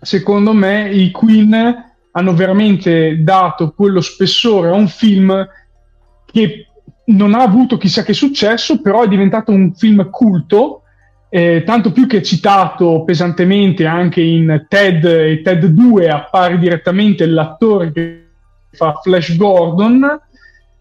secondo 0.00 0.52
me, 0.52 0.90
i 0.90 1.12
Queen 1.12 1.92
hanno 2.10 2.34
veramente 2.34 3.22
dato 3.22 3.72
quello 3.72 4.00
spessore 4.00 4.70
a 4.70 4.74
un 4.74 4.88
film 4.88 5.48
che 6.26 6.66
non 7.04 7.34
ha 7.34 7.42
avuto 7.42 7.76
chissà 7.76 8.02
che 8.02 8.12
successo, 8.12 8.80
però 8.80 9.04
è 9.04 9.08
diventato 9.08 9.52
un 9.52 9.72
film 9.72 10.10
culto 10.10 10.81
eh, 11.34 11.62
tanto 11.64 11.92
più 11.92 12.06
che 12.06 12.22
citato 12.22 13.04
pesantemente 13.04 13.86
anche 13.86 14.20
in 14.20 14.66
TED 14.68 15.02
e 15.06 15.40
TED 15.40 15.64
2 15.64 16.10
appare 16.10 16.58
direttamente 16.58 17.24
l'attore 17.24 17.90
che 17.90 18.26
fa 18.72 19.00
Flash 19.02 19.34
Gordon. 19.38 20.20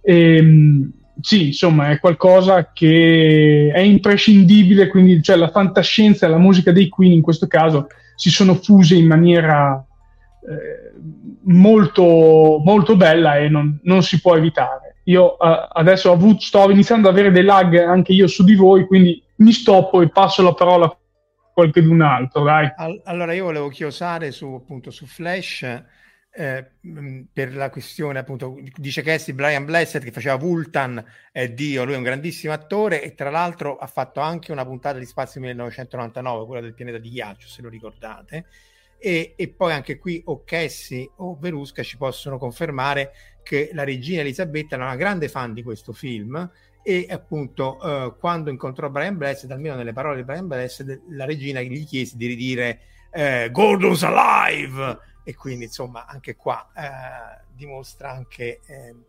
Ehm, 0.02 0.92
sì, 1.22 1.48
insomma, 1.48 1.92
è 1.92 2.02
qualcosa 2.02 2.72
che 2.74 3.72
è 3.74 3.80
imprescindibile, 3.80 4.88
quindi 4.88 5.24
cioè, 5.24 5.38
la 5.38 5.48
fantascienza 5.48 6.26
e 6.26 6.30
la 6.30 6.38
musica 6.38 6.74
dei 6.74 6.90
Queen 6.90 7.14
in 7.14 7.22
questo 7.22 7.48
caso 7.48 7.88
si 8.16 8.30
sono 8.30 8.56
fuse 8.56 8.96
in 8.96 9.08
maniera 9.08 9.82
eh, 10.50 10.92
molto, 11.44 12.62
molto 12.62 12.98
bella 12.98 13.38
e 13.38 13.48
non, 13.48 13.80
non 13.84 14.04
si 14.04 14.20
può 14.20 14.36
evitare. 14.36 14.96
Io 15.06 15.38
uh, 15.40 15.68
adesso 15.72 16.12
avuto, 16.12 16.42
sto 16.42 16.70
iniziando 16.70 17.08
ad 17.08 17.14
avere 17.14 17.32
dei 17.32 17.44
lag 17.44 17.74
anche 17.78 18.12
io 18.12 18.28
su 18.28 18.44
di 18.44 18.56
voi, 18.56 18.86
quindi 18.86 19.24
mi 19.42 19.52
stoppo 19.52 20.02
e 20.02 20.10
passo 20.10 20.44
la 20.44 20.54
parola 20.54 20.86
a 20.86 20.98
qualcun 21.54 22.02
altro. 22.02 22.44
Dai. 22.44 22.72
Allora, 23.04 23.34
io 23.34 23.46
volevo 23.46 23.70
chiosare 23.70 24.32
su, 24.32 24.54
appunto, 24.54 24.92
su 24.92 25.06
Flash 25.06 25.64
eh, 26.34 26.72
per 27.34 27.56
la 27.56 27.70
questione, 27.70 28.20
appunto, 28.20 28.58
dice 28.76 29.02
Cassie 29.02 29.34
Brian 29.34 29.66
Blessed 29.66 30.04
che 30.04 30.12
faceva 30.12 30.36
Vultan, 30.36 31.04
è 31.32 31.50
Dio, 31.50 31.84
lui 31.84 31.96
è 31.96 31.98
un 31.98 32.04
grandissimo 32.04 32.54
attore 32.54 33.02
e 33.02 33.16
tra 33.16 33.30
l'altro 33.30 33.78
ha 33.78 33.88
fatto 33.88 34.22
anche 34.22 34.52
una 34.52 34.66
puntata 34.66 35.00
di 35.00 35.06
Spazio 35.06 35.42
1999, 35.42 36.46
quella 36.46 36.62
del 36.62 36.74
pianeta 36.74 37.00
di 37.00 37.10
ghiaccio, 37.10 37.48
se 37.48 37.62
lo 37.62 37.70
ricordate. 37.70 38.46
E, 39.04 39.34
e 39.36 39.48
poi 39.50 39.74
anche 39.74 39.98
qui 39.98 40.22
o 40.26 40.44
Cassie 40.44 41.10
o 41.18 41.36
Verusca 41.36 41.82
ci 41.82 41.98
possono 41.98 42.38
confermare 42.38 43.12
che 43.42 43.72
la 43.74 43.84
regina 43.84 44.22
Elisabetta 44.22 44.76
era 44.76 44.86
una 44.86 44.96
grande 44.96 45.28
fan 45.28 45.54
di 45.54 45.64
questo 45.64 45.92
film 45.92 46.50
e 46.84 47.08
appunto 47.10 47.80
eh, 47.82 48.16
quando 48.20 48.50
incontrò 48.50 48.90
Brian 48.90 49.18
Blessed, 49.18 49.52
almeno 49.52 49.76
nelle 49.76 49.94
parole 49.94 50.18
di 50.18 50.24
Brian 50.24 50.48
Blessed, 50.48 51.04
la 51.10 51.26
regina 51.26 51.62
gli 51.62 51.86
chiese 51.86 52.18
di 52.18 52.28
ridire 52.28 52.80
eh, 53.12 53.50
Gordon's 53.52 54.04
alive! 54.04 55.00
E 55.24 55.36
quindi 55.36 55.66
insomma 55.66 56.08
anche 56.08 56.36
qua 56.36 56.72
eh, 56.76 57.44
dimostra 57.54 58.12
anche 58.12 58.60
ehm, 58.66 59.04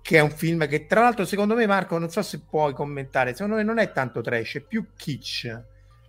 che 0.00 0.16
è 0.16 0.20
un 0.20 0.30
film 0.30 0.66
che 0.66 0.86
tra 0.86 1.02
l'altro 1.02 1.26
secondo 1.26 1.54
me 1.54 1.66
Marco 1.66 1.98
non 1.98 2.10
so 2.10 2.22
se 2.22 2.40
puoi 2.40 2.72
commentare 2.72 3.34
secondo 3.34 3.56
me 3.56 3.62
non 3.62 3.78
è 3.78 3.92
tanto 3.92 4.20
trash 4.20 4.56
è 4.56 4.60
più 4.60 4.92
kitsch. 4.96 5.62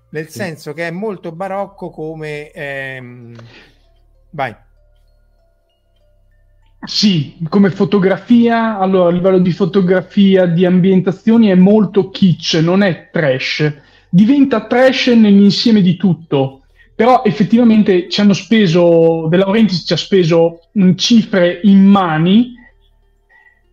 Nel 0.10 0.30
sì. 0.30 0.38
senso 0.38 0.74
che 0.74 0.88
è 0.88 0.92
molto 0.92 1.34
barocco 1.34 1.90
come 1.90 2.52
ehm... 2.52 3.36
vai 4.30 4.56
sì, 6.86 7.38
come 7.50 7.72
fotografia, 7.72 8.78
allora 8.78 9.10
a 9.10 9.12
livello 9.12 9.40
di 9.40 9.52
fotografia, 9.52 10.46
di 10.46 10.66
ambientazioni 10.66 11.48
è 11.48 11.56
molto 11.56 12.10
kitsch, 12.10 12.56
non 12.56 12.84
è 12.84 13.10
trash. 13.12 13.74
Diventa 14.10 14.66
trash 14.66 15.08
nell'insieme 15.08 15.82
di 15.82 15.96
tutto, 15.96 16.62
però 16.96 17.24
effettivamente 17.26 18.08
ci 18.10 18.22
hanno 18.22 18.34
speso, 18.34 19.28
De 19.30 19.38
Laurentiis 19.38 19.84
ci 19.86 19.94
ha 19.94 19.98
speso 19.98 20.60
cifre 20.96 21.60
in 21.64 21.84
mani 21.86 22.54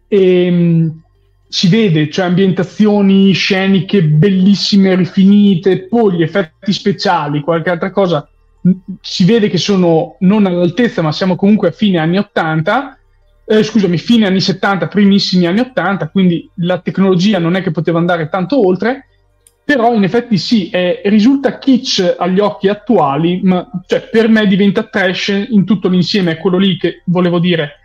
e 0.08 0.48
um, 0.50 1.02
si 1.48 1.68
vede, 1.68 2.10
cioè 2.10 2.24
ambientazioni 2.24 3.32
sceniche 3.32 4.02
bellissime, 4.02 4.94
rifinite, 4.94 5.86
poi 5.86 6.14
gli 6.14 6.22
effetti 6.22 6.72
speciali, 6.72 7.40
qualche 7.40 7.70
altra 7.70 7.90
cosa, 7.90 8.26
si 9.00 9.24
vede 9.24 9.48
che 9.50 9.58
sono 9.58 10.16
non 10.20 10.46
all'altezza, 10.46 11.02
ma 11.02 11.12
siamo 11.12 11.36
comunque 11.36 11.68
a 11.68 11.72
fine 11.72 11.98
anni 11.98 12.16
80 12.16 12.96
eh, 13.52 13.62
scusami, 13.62 13.98
fine 13.98 14.26
anni 14.26 14.40
70, 14.40 14.88
primissimi 14.88 15.46
anni 15.46 15.60
80, 15.60 16.08
quindi 16.08 16.48
la 16.56 16.80
tecnologia 16.80 17.38
non 17.38 17.54
è 17.54 17.62
che 17.62 17.70
poteva 17.70 17.98
andare 17.98 18.30
tanto 18.30 18.66
oltre, 18.66 19.08
però 19.62 19.94
in 19.94 20.04
effetti 20.04 20.38
sì, 20.38 20.70
è, 20.70 21.02
risulta 21.04 21.58
kitsch 21.58 22.16
agli 22.18 22.40
occhi 22.40 22.68
attuali, 22.68 23.42
ma 23.42 23.68
cioè, 23.86 24.08
per 24.08 24.28
me 24.28 24.46
diventa 24.46 24.84
trash 24.84 25.46
in 25.50 25.66
tutto 25.66 25.88
l'insieme, 25.88 26.32
è 26.32 26.36
quello 26.38 26.56
lì 26.56 26.78
che 26.78 27.02
volevo 27.06 27.38
dire 27.38 27.78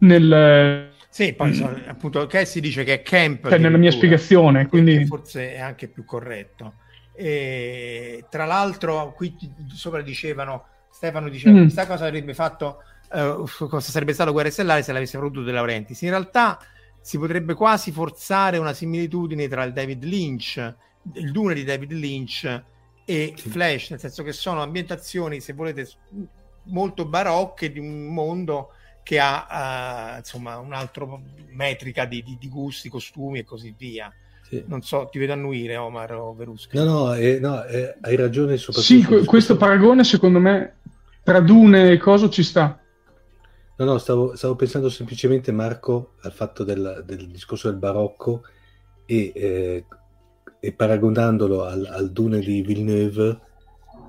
nel... 0.00 0.88
Sì, 1.08 1.32
poi 1.32 1.54
so, 1.54 1.74
appunto 1.86 2.26
che 2.26 2.44
si 2.44 2.60
dice 2.60 2.84
che 2.84 2.94
è 2.94 3.02
camp. 3.02 3.48
Cioè, 3.48 3.58
nella 3.58 3.78
mia 3.78 3.90
spiegazione, 3.90 4.68
quindi... 4.68 5.06
Forse 5.06 5.54
è 5.54 5.60
anche 5.60 5.88
più 5.88 6.04
corretto. 6.04 6.74
E, 7.14 8.26
tra 8.28 8.44
l'altro, 8.44 9.14
qui 9.16 9.34
sopra 9.72 10.02
dicevano, 10.02 10.66
Stefano 10.90 11.30
diceva, 11.30 11.56
mm. 11.56 11.62
questa 11.62 11.86
cosa 11.86 12.06
avrebbe 12.06 12.34
fatto 12.34 12.82
uh, 13.12 13.44
cosa 13.68 13.90
sarebbe 13.90 14.12
stato 14.12 14.32
Guerre 14.32 14.50
Stellari 14.50 14.82
se 14.82 14.92
l'avesse 14.92 15.18
prodotto 15.18 15.42
De 15.42 15.52
Laurentiis. 15.52 16.00
In 16.02 16.10
realtà 16.10 16.58
si 17.00 17.18
potrebbe 17.18 17.54
quasi 17.54 17.92
forzare 17.92 18.58
una 18.58 18.72
similitudine 18.72 19.48
tra 19.48 19.64
il 19.64 19.72
David 19.72 20.04
Lynch, 20.04 20.74
il 21.14 21.32
Dune 21.32 21.54
di 21.54 21.64
David 21.64 21.92
Lynch 21.92 22.62
e 23.04 23.34
Flash, 23.36 23.90
nel 23.90 24.00
senso 24.00 24.22
che 24.22 24.32
sono 24.32 24.62
ambientazioni, 24.62 25.40
se 25.40 25.52
volete, 25.52 25.88
molto 26.64 27.04
barocche 27.06 27.72
di 27.72 27.78
un 27.78 28.12
mondo 28.12 28.72
che 29.02 29.18
ha 29.18 30.12
uh, 30.14 30.18
insomma 30.18 30.58
un'altra 30.58 31.06
metrica 31.50 32.04
di, 32.04 32.22
di, 32.22 32.36
di, 32.38 32.48
gusti, 32.48 32.88
costumi 32.88 33.40
e 33.40 33.44
così 33.44 33.74
via. 33.76 34.12
Sì. 34.42 34.62
Non 34.66 34.82
so, 34.82 35.08
ti 35.10 35.18
vedo 35.18 35.32
annuire 35.32 35.76
Omar 35.76 36.12
o 36.14 36.34
Veruschi. 36.34 36.76
No, 36.76 36.84
no, 36.84 37.14
eh, 37.14 37.38
no 37.40 37.64
eh, 37.64 37.96
hai 38.00 38.16
ragione. 38.16 38.56
Sì, 38.56 39.04
questo 39.24 39.56
paragone 39.56 40.04
secondo 40.04 40.38
me 40.38 40.74
tra 41.22 41.40
Dune 41.40 41.92
e 41.92 41.98
Coso 41.98 42.28
ci 42.28 42.42
sta. 42.42 42.78
No, 43.80 43.86
no, 43.86 43.96
stavo, 43.96 44.36
stavo 44.36 44.56
pensando 44.56 44.90
semplicemente, 44.90 45.52
Marco, 45.52 46.16
al 46.20 46.32
fatto 46.32 46.64
del, 46.64 47.02
del 47.06 47.30
discorso 47.30 47.70
del 47.70 47.78
barocco 47.78 48.42
e, 49.06 49.32
eh, 49.34 49.86
e 50.60 50.72
paragonandolo 50.74 51.64
al, 51.64 51.86
al, 51.86 52.12
Dune 52.12 52.40
di 52.40 52.60
Villeneuve, 52.60 53.40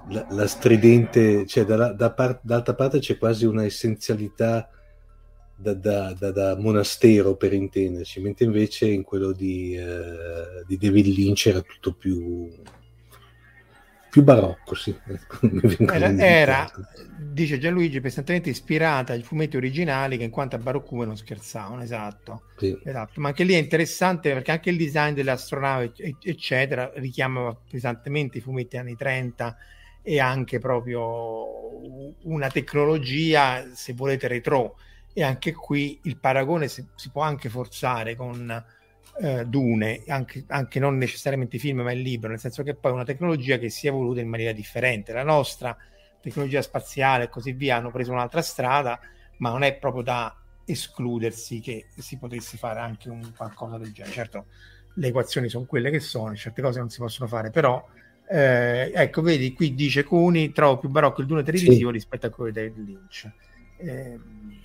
la, 0.09 0.27
la 0.29 0.45
stridente, 0.47 1.45
cioè 1.45 1.63
da, 1.63 1.93
da 1.93 2.11
par, 2.11 2.41
d'altra 2.43 2.75
parte 2.75 2.99
c'è 2.99 3.17
quasi 3.17 3.45
una 3.45 3.63
essenzialità 3.63 4.69
da, 5.55 5.73
da, 5.73 6.31
da, 6.31 6.57
monastero 6.57 7.37
per 7.37 7.53
intenderci, 7.53 8.19
mentre 8.19 8.43
invece 8.43 8.87
in 8.87 9.03
quello 9.03 9.31
di, 9.31 9.73
eh, 9.77 10.65
di 10.67 10.75
David 10.75 11.05
Lynch 11.05 11.47
era 11.47 11.61
tutto 11.61 11.93
più 11.93 12.51
più 14.11 14.23
barocco, 14.23 14.75
sì. 14.75 14.93
era, 15.87 16.11
era, 16.17 16.71
dice 17.17 17.57
Gianluigi, 17.57 18.01
pesantemente 18.01 18.49
ispirata 18.49 19.13
ai 19.13 19.23
fumetti 19.23 19.55
originali 19.55 20.17
che 20.17 20.25
in 20.25 20.29
quanto 20.29 20.57
a 20.57 20.59
baroccume 20.59 21.05
non 21.05 21.15
scherzavano, 21.15 21.81
esatto. 21.81 22.41
Sì. 22.57 22.77
esatto. 22.83 23.21
Ma 23.21 23.29
anche 23.29 23.45
lì 23.45 23.53
è 23.53 23.57
interessante 23.57 24.33
perché 24.33 24.51
anche 24.51 24.69
il 24.69 24.75
design 24.75 25.13
delle 25.13 25.31
astronavi, 25.31 26.17
eccetera, 26.21 26.91
richiama 26.95 27.55
pesantemente 27.69 28.39
i 28.39 28.41
fumetti 28.41 28.75
anni 28.75 28.97
30 28.97 29.55
e 30.01 30.19
anche 30.19 30.59
proprio 30.59 32.19
una 32.23 32.49
tecnologia, 32.49 33.65
se 33.73 33.93
volete, 33.93 34.27
retro. 34.27 34.75
E 35.13 35.23
anche 35.23 35.53
qui 35.53 35.99
il 36.03 36.17
paragone 36.17 36.67
si, 36.67 36.85
si 36.95 37.09
può 37.11 37.21
anche 37.21 37.47
forzare 37.47 38.15
con 38.15 38.61
eh, 39.21 39.45
Dune, 39.45 40.03
anche, 40.07 40.43
anche, 40.47 40.79
non 40.79 40.97
necessariamente 40.97 41.59
film, 41.59 41.81
ma 41.81 41.91
il 41.91 42.01
libro, 42.01 42.29
nel 42.29 42.39
senso 42.39 42.63
che 42.63 42.73
poi 42.73 42.91
è 42.91 42.93
una 42.95 43.05
tecnologia 43.05 43.57
che 43.57 43.69
si 43.69 43.85
è 43.85 43.89
evoluta 43.89 44.19
in 44.19 44.27
maniera 44.27 44.51
differente. 44.51 45.13
La 45.13 45.23
nostra 45.23 45.77
tecnologia 46.19 46.61
spaziale 46.61 47.25
e 47.25 47.29
così 47.29 47.51
via 47.51 47.77
hanno 47.77 47.91
preso 47.91 48.11
un'altra 48.11 48.41
strada, 48.41 48.99
ma 49.37 49.51
non 49.51 49.63
è 49.63 49.75
proprio 49.75 50.01
da 50.01 50.35
escludersi 50.65 51.59
che 51.59 51.85
si 51.97 52.17
potesse 52.17 52.57
fare 52.57 52.79
anche 52.79 53.09
un 53.09 53.31
qualcosa 53.35 53.77
del 53.77 53.91
genere. 53.91 54.13
Certo, 54.13 54.45
le 54.95 55.07
equazioni 55.07 55.49
sono 55.49 55.65
quelle 55.65 55.91
che 55.91 55.99
sono, 55.99 56.35
certe 56.35 56.61
cose 56.61 56.79
non 56.79 56.89
si 56.89 56.97
possono 56.97 57.27
fare, 57.27 57.51
però 57.51 57.85
eh, 58.27 58.91
ecco, 58.93 59.21
vedi, 59.21 59.53
qui 59.53 59.75
dice 59.75 60.03
Cuni, 60.03 60.51
trovo 60.51 60.79
più 60.79 60.89
barocco 60.89 61.21
il 61.21 61.27
Dune 61.27 61.43
televisivo 61.43 61.89
sì. 61.89 61.95
rispetto 61.95 62.25
a 62.25 62.29
quello 62.29 62.51
di 62.51 62.59
David 62.59 62.87
Lynch. 62.87 63.31
Eh, 63.81 64.19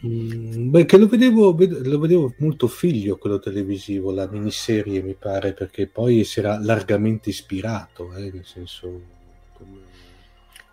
Mm, 0.07 0.71
beh, 0.71 0.85
che 0.85 0.99
lo 0.99 1.07
vedevo, 1.07 1.57
lo 1.59 1.99
vedevo 1.99 2.35
molto 2.39 2.69
figlio 2.69 3.17
quello 3.17 3.39
televisivo, 3.39 4.13
la 4.13 4.29
miniserie 4.29 5.03
mi 5.03 5.15
pare, 5.15 5.55
perché 5.55 5.87
poi 5.87 6.23
si 6.25 6.41
era 6.41 6.59
largamente 6.61 7.31
ispirato, 7.31 8.15
eh, 8.15 8.31
nel 8.33 8.45
senso... 8.45 9.15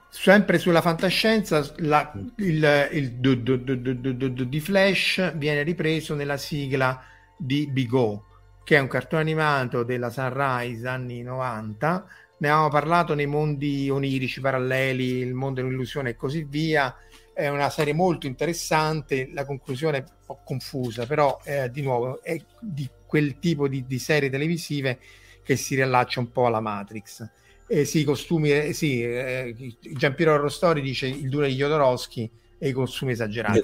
Sempre 0.10 0.60
sulla 0.60 0.82
fantascienza, 0.82 1.73
la, 1.77 2.13
il, 2.38 2.89
il 2.91 3.12
du, 3.13 3.41
du, 3.41 3.58
du, 3.58 4.43
di 4.45 4.60
Flash 4.60 5.36
viene 5.38 5.63
ripreso 5.63 6.13
nella 6.13 6.38
sigla 6.38 7.01
di 7.36 7.67
Big 7.67 7.91
O, 7.93 8.23
che 8.63 8.75
è 8.75 8.79
un 8.79 8.88
cartone 8.88 9.23
animato 9.23 9.84
della 9.84 10.12
Sunrise 10.12 10.88
anni 10.88 11.23
90. 11.23 12.06
Ne 12.38 12.47
avevamo 12.47 12.69
parlato 12.69 13.15
nei 13.15 13.25
mondi 13.25 13.89
onirici, 13.89 14.39
paralleli, 14.39 15.17
il 15.17 15.34
mondo 15.34 15.62
dell'illusione 15.62 16.12
e 16.12 16.15
così 16.15 16.45
via 16.47 16.95
è 17.34 17.48
una 17.50 17.69
serie 17.69 17.93
molto 17.93 18.28
interessante, 18.28 19.30
la 19.34 19.46
conclusione 19.46 19.98
è 19.98 20.02
un 20.02 20.26
po' 20.26 20.39
confusa, 20.43 21.06
però 21.06 21.39
eh, 21.43 21.69
di 21.72 21.82
nuovo 21.82 22.22
è 22.22 22.39
di 22.60 22.89
quel 23.06 23.39
tipo 23.39 23.67
di, 23.67 23.86
di, 23.86 24.00
serie 24.00 24.30
televisive 24.30 25.00
che 25.43 25.56
si 25.56 25.76
riallaccia 25.76 26.19
un 26.19 26.32
po' 26.32 26.46
alla 26.46 26.62
Matrix. 26.62 27.28
Eh, 27.67 27.86
sì, 27.86 28.00
i 28.00 28.04
costumi, 28.04 28.52
eh, 28.52 28.74
sì, 28.74 29.04
eh, 29.04 29.76
Giampiero 29.96 30.38
Rostori 30.38 30.82
dice 30.82 31.08
il 31.08 31.30
duro 31.30 31.46
di 31.46 31.56
Jodorowsky 31.56 32.30
e 32.58 32.69
i 32.69 32.72
costumi 32.72 33.12
esagerati. 33.13 33.62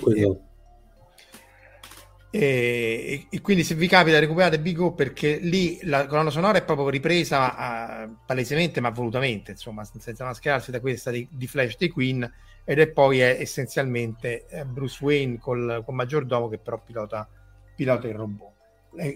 E, 2.31 3.25
e, 3.27 3.41
quindi 3.41 3.63
se 3.63 3.73
vi 3.73 3.87
capita 3.87 4.19
recuperate 4.19 4.59
Big 4.59 4.79
O 4.79 4.93
perché 4.93 5.37
lì 5.37 5.79
la 5.83 6.05
colonna 6.05 6.29
sonora 6.29 6.59
è 6.59 6.63
proprio 6.63 6.89
ripresa 6.89 8.05
uh, 8.05 8.17
palesemente 8.23 8.79
ma 8.81 8.91
volutamente 8.91 9.49
insomma 9.51 9.83
senza 9.83 10.25
mascherarsi 10.25 10.69
da 10.69 10.79
questa 10.79 11.09
di, 11.09 11.27
di 11.31 11.47
Flash 11.47 11.75
di 11.77 11.89
Queen 11.89 12.31
ed 12.69 12.77
è 12.77 12.87
poi 12.87 13.19
è 13.19 13.37
essenzialmente 13.39 14.45
eh, 14.45 14.63
Bruce 14.63 15.03
Wayne 15.03 15.39
col, 15.39 15.81
col 15.83 15.95
maggiordomo 15.95 16.49
che 16.49 16.59
però 16.59 16.79
pilota, 16.79 17.27
pilota 17.75 18.07
il 18.07 18.13
robot. 18.13 18.53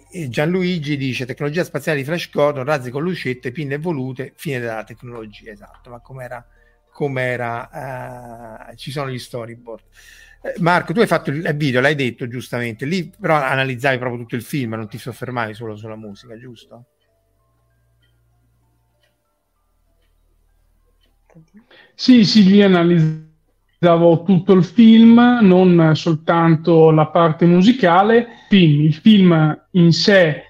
E 0.09 0.27
Gianluigi 0.27 0.97
dice 0.97 1.27
tecnologia 1.27 1.63
spaziale 1.63 1.99
di 1.99 2.03
Flash 2.03 2.31
Gordon, 2.31 2.63
razzi 2.63 2.89
con 2.89 3.03
lucette, 3.03 3.51
pinne 3.51 3.77
volute, 3.77 4.33
fine 4.35 4.59
della 4.59 4.83
tecnologia, 4.83 5.51
esatto, 5.51 5.91
ma 5.91 5.99
com'era, 5.99 6.43
com'era 6.89 8.71
uh, 8.71 8.75
ci 8.75 8.89
sono 8.89 9.11
gli 9.11 9.19
storyboard. 9.19 9.83
Eh, 10.41 10.55
Marco, 10.57 10.91
tu 10.91 11.01
hai 11.01 11.07
fatto 11.07 11.29
il 11.29 11.55
video, 11.55 11.79
l'hai 11.79 11.93
detto 11.93 12.27
giustamente, 12.27 12.85
lì 12.85 13.13
però 13.19 13.35
analizzavi 13.35 13.99
proprio 13.99 14.19
tutto 14.19 14.33
il 14.35 14.41
film, 14.41 14.73
non 14.73 14.87
ti 14.87 14.97
soffermavi 14.97 15.53
solo 15.53 15.75
sulla 15.75 15.95
musica, 15.95 16.35
giusto? 16.39 16.85
Sì, 21.93 22.25
sì, 22.25 22.45
lì 22.45 22.63
analizzavo 22.63 23.22
davo 23.83 24.23
tutto 24.23 24.53
il 24.53 24.63
film, 24.63 25.39
non 25.41 25.91
soltanto 25.93 26.89
la 26.89 27.07
parte 27.07 27.45
musicale. 27.45 28.27
Il 28.49 28.93
film 28.93 29.59
in 29.71 29.91
sé 29.91 30.43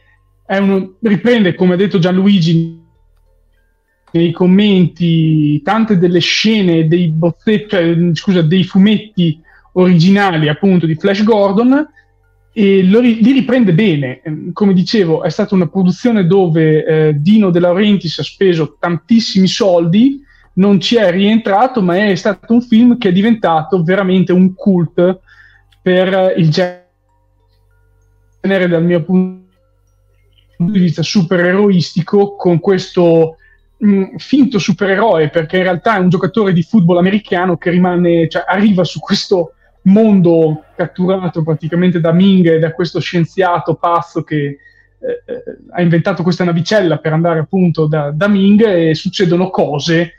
uno, 0.45 0.97
riprende, 1.01 1.55
come 1.55 1.73
ha 1.73 1.77
detto 1.77 1.97
Gianluigi 1.97 2.79
nei 4.11 4.31
commenti, 4.31 5.59
tante 5.63 5.97
delle 5.97 6.19
scene 6.19 6.87
dei 6.87 7.09
bozzetti, 7.09 7.69
cioè, 7.69 7.97
scusa, 8.13 8.43
dei 8.43 8.63
fumetti 8.63 9.41
originali 9.73 10.47
appunto 10.47 10.85
di 10.85 10.93
Flash 10.93 11.23
Gordon 11.23 11.87
e 12.53 12.83
lo, 12.83 12.99
li 12.99 13.31
riprende 13.31 13.73
bene. 13.73 14.21
Come 14.53 14.73
dicevo, 14.73 15.23
è 15.23 15.29
stata 15.31 15.55
una 15.55 15.67
produzione 15.67 16.27
dove 16.27 16.85
eh, 16.85 17.13
Dino 17.15 17.49
De 17.49 17.59
Laurentiis 17.59 18.19
ha 18.19 18.23
speso 18.23 18.77
tantissimi 18.79 19.47
soldi 19.47 20.21
non 20.55 20.79
ci 20.79 20.95
è 20.97 21.09
rientrato, 21.11 21.81
ma 21.81 21.97
è 21.97 22.15
stato 22.15 22.53
un 22.53 22.61
film 22.61 22.97
che 22.97 23.09
è 23.09 23.11
diventato 23.11 23.83
veramente 23.83 24.31
un 24.31 24.53
cult 24.53 25.19
per 25.81 26.33
il 26.37 26.49
genere 26.49 26.87
dal 28.67 28.83
mio 28.83 29.03
punto 29.03 29.41
di 30.57 30.79
vista 30.79 31.01
supereroistico 31.01 32.35
con 32.35 32.59
questo 32.59 33.37
mh, 33.77 33.87
mm, 33.87 34.15
finto 34.17 34.59
supereroe 34.59 35.29
perché 35.29 35.57
in 35.57 35.63
realtà 35.63 35.97
è 35.97 35.99
un 35.99 36.09
giocatore 36.09 36.53
di 36.53 36.63
football 36.63 36.97
americano 36.97 37.57
che 37.57 37.69
rimane, 37.69 38.29
cioè, 38.29 38.45
arriva 38.47 38.83
su 38.83 38.99
questo 38.99 39.53
mondo 39.83 40.63
catturato 40.75 41.43
praticamente 41.43 41.99
da 41.99 42.13
Ming 42.13 42.47
e 42.47 42.59
da 42.59 42.71
questo 42.71 42.99
scienziato 42.99 43.75
pazzo 43.75 44.23
che 44.23 44.37
eh, 44.45 44.57
eh, 45.25 45.43
ha 45.71 45.81
inventato 45.81 46.23
questa 46.23 46.45
navicella 46.45 46.97
per 46.99 47.11
andare 47.11 47.39
appunto 47.39 47.87
da, 47.87 48.11
da 48.11 48.29
Ming 48.29 48.65
e 48.65 48.95
succedono 48.95 49.49
cose 49.49 50.13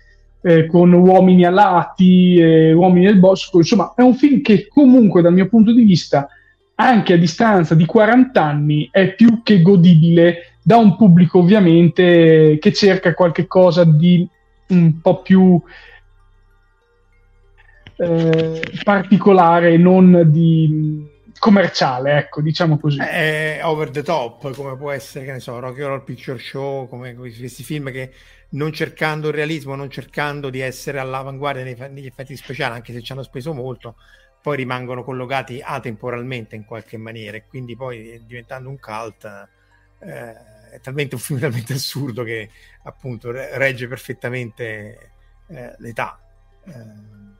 eh, 0.46 0.66
con 0.66 0.92
uomini 0.92 1.46
alati, 1.46 2.36
eh, 2.36 2.72
uomini 2.74 3.06
del 3.06 3.18
bosco, 3.18 3.58
insomma 3.58 3.94
è 3.96 4.02
un 4.02 4.14
film 4.14 4.42
che 4.42 4.68
comunque 4.68 5.22
dal 5.22 5.32
mio 5.32 5.48
punto 5.48 5.72
di 5.72 5.82
vista, 5.82 6.28
anche 6.74 7.14
a 7.14 7.16
distanza 7.16 7.74
di 7.74 7.86
40 7.86 8.42
anni, 8.42 8.88
è 8.92 9.14
più 9.14 9.42
che 9.42 9.62
godibile 9.62 10.56
da 10.60 10.76
un 10.76 10.96
pubblico 10.96 11.38
ovviamente 11.38 12.58
che 12.60 12.72
cerca 12.74 13.14
qualche 13.14 13.46
cosa 13.46 13.84
di 13.84 14.28
un 14.68 15.00
po' 15.00 15.22
più 15.22 15.58
eh, 17.96 18.62
particolare, 18.82 19.78
non 19.78 20.24
di 20.26 21.08
commerciale, 21.38 22.18
ecco, 22.18 22.42
diciamo 22.42 22.78
così. 22.78 22.98
È 22.98 23.60
over 23.62 23.88
the 23.90 24.02
top, 24.02 24.54
come 24.54 24.76
può 24.76 24.90
essere, 24.90 25.24
che 25.24 25.32
ne 25.32 25.40
so, 25.40 25.58
Rocky 25.58 25.80
Horror 25.80 26.04
Picture 26.04 26.38
Show, 26.38 26.86
come 26.86 27.14
questi 27.14 27.62
film 27.62 27.90
che 27.90 28.10
non 28.54 28.72
cercando 28.72 29.28
il 29.28 29.34
realismo, 29.34 29.74
non 29.74 29.90
cercando 29.90 30.50
di 30.50 30.60
essere 30.60 30.98
all'avanguardia 30.98 31.64
nei, 31.64 31.76
negli 31.90 32.06
effetti 32.06 32.36
speciali, 32.36 32.74
anche 32.74 32.92
se 32.92 33.02
ci 33.02 33.12
hanno 33.12 33.22
speso 33.22 33.52
molto, 33.52 33.96
poi 34.40 34.56
rimangono 34.56 35.04
collocati 35.04 35.60
atemporalmente 35.62 36.54
in 36.54 36.64
qualche 36.64 36.96
maniera 36.96 37.36
e 37.36 37.46
quindi 37.46 37.76
poi 37.76 38.22
diventando 38.26 38.68
un 38.68 38.78
cult 38.78 39.24
eh, 40.00 40.72
è 40.72 40.80
talmente 40.80 41.14
un 41.14 41.20
film 41.20 41.38
talmente 41.40 41.72
assurdo 41.72 42.22
che 42.22 42.50
appunto 42.82 43.30
regge 43.30 43.88
perfettamente 43.88 45.10
eh, 45.48 45.74
l'età. 45.78 46.20
Eh, 46.66 47.32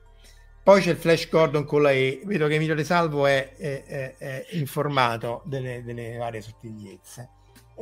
poi 0.63 0.81
c'è 0.81 0.91
il 0.91 0.97
Flash 0.97 1.29
Gordon 1.29 1.63
con 1.63 1.83
la 1.83 1.91
E, 1.91 2.21
vedo 2.25 2.47
che 2.47 2.55
Emilio 2.55 2.73
De 2.73 2.83
Salvo 2.83 3.27
è, 3.27 3.53
è, 3.55 3.83
è, 3.85 4.15
è 4.17 4.45
informato 4.51 5.43
delle, 5.45 5.83
delle, 5.83 6.17
varie 6.17 6.41
sottigliezze. 6.41 7.29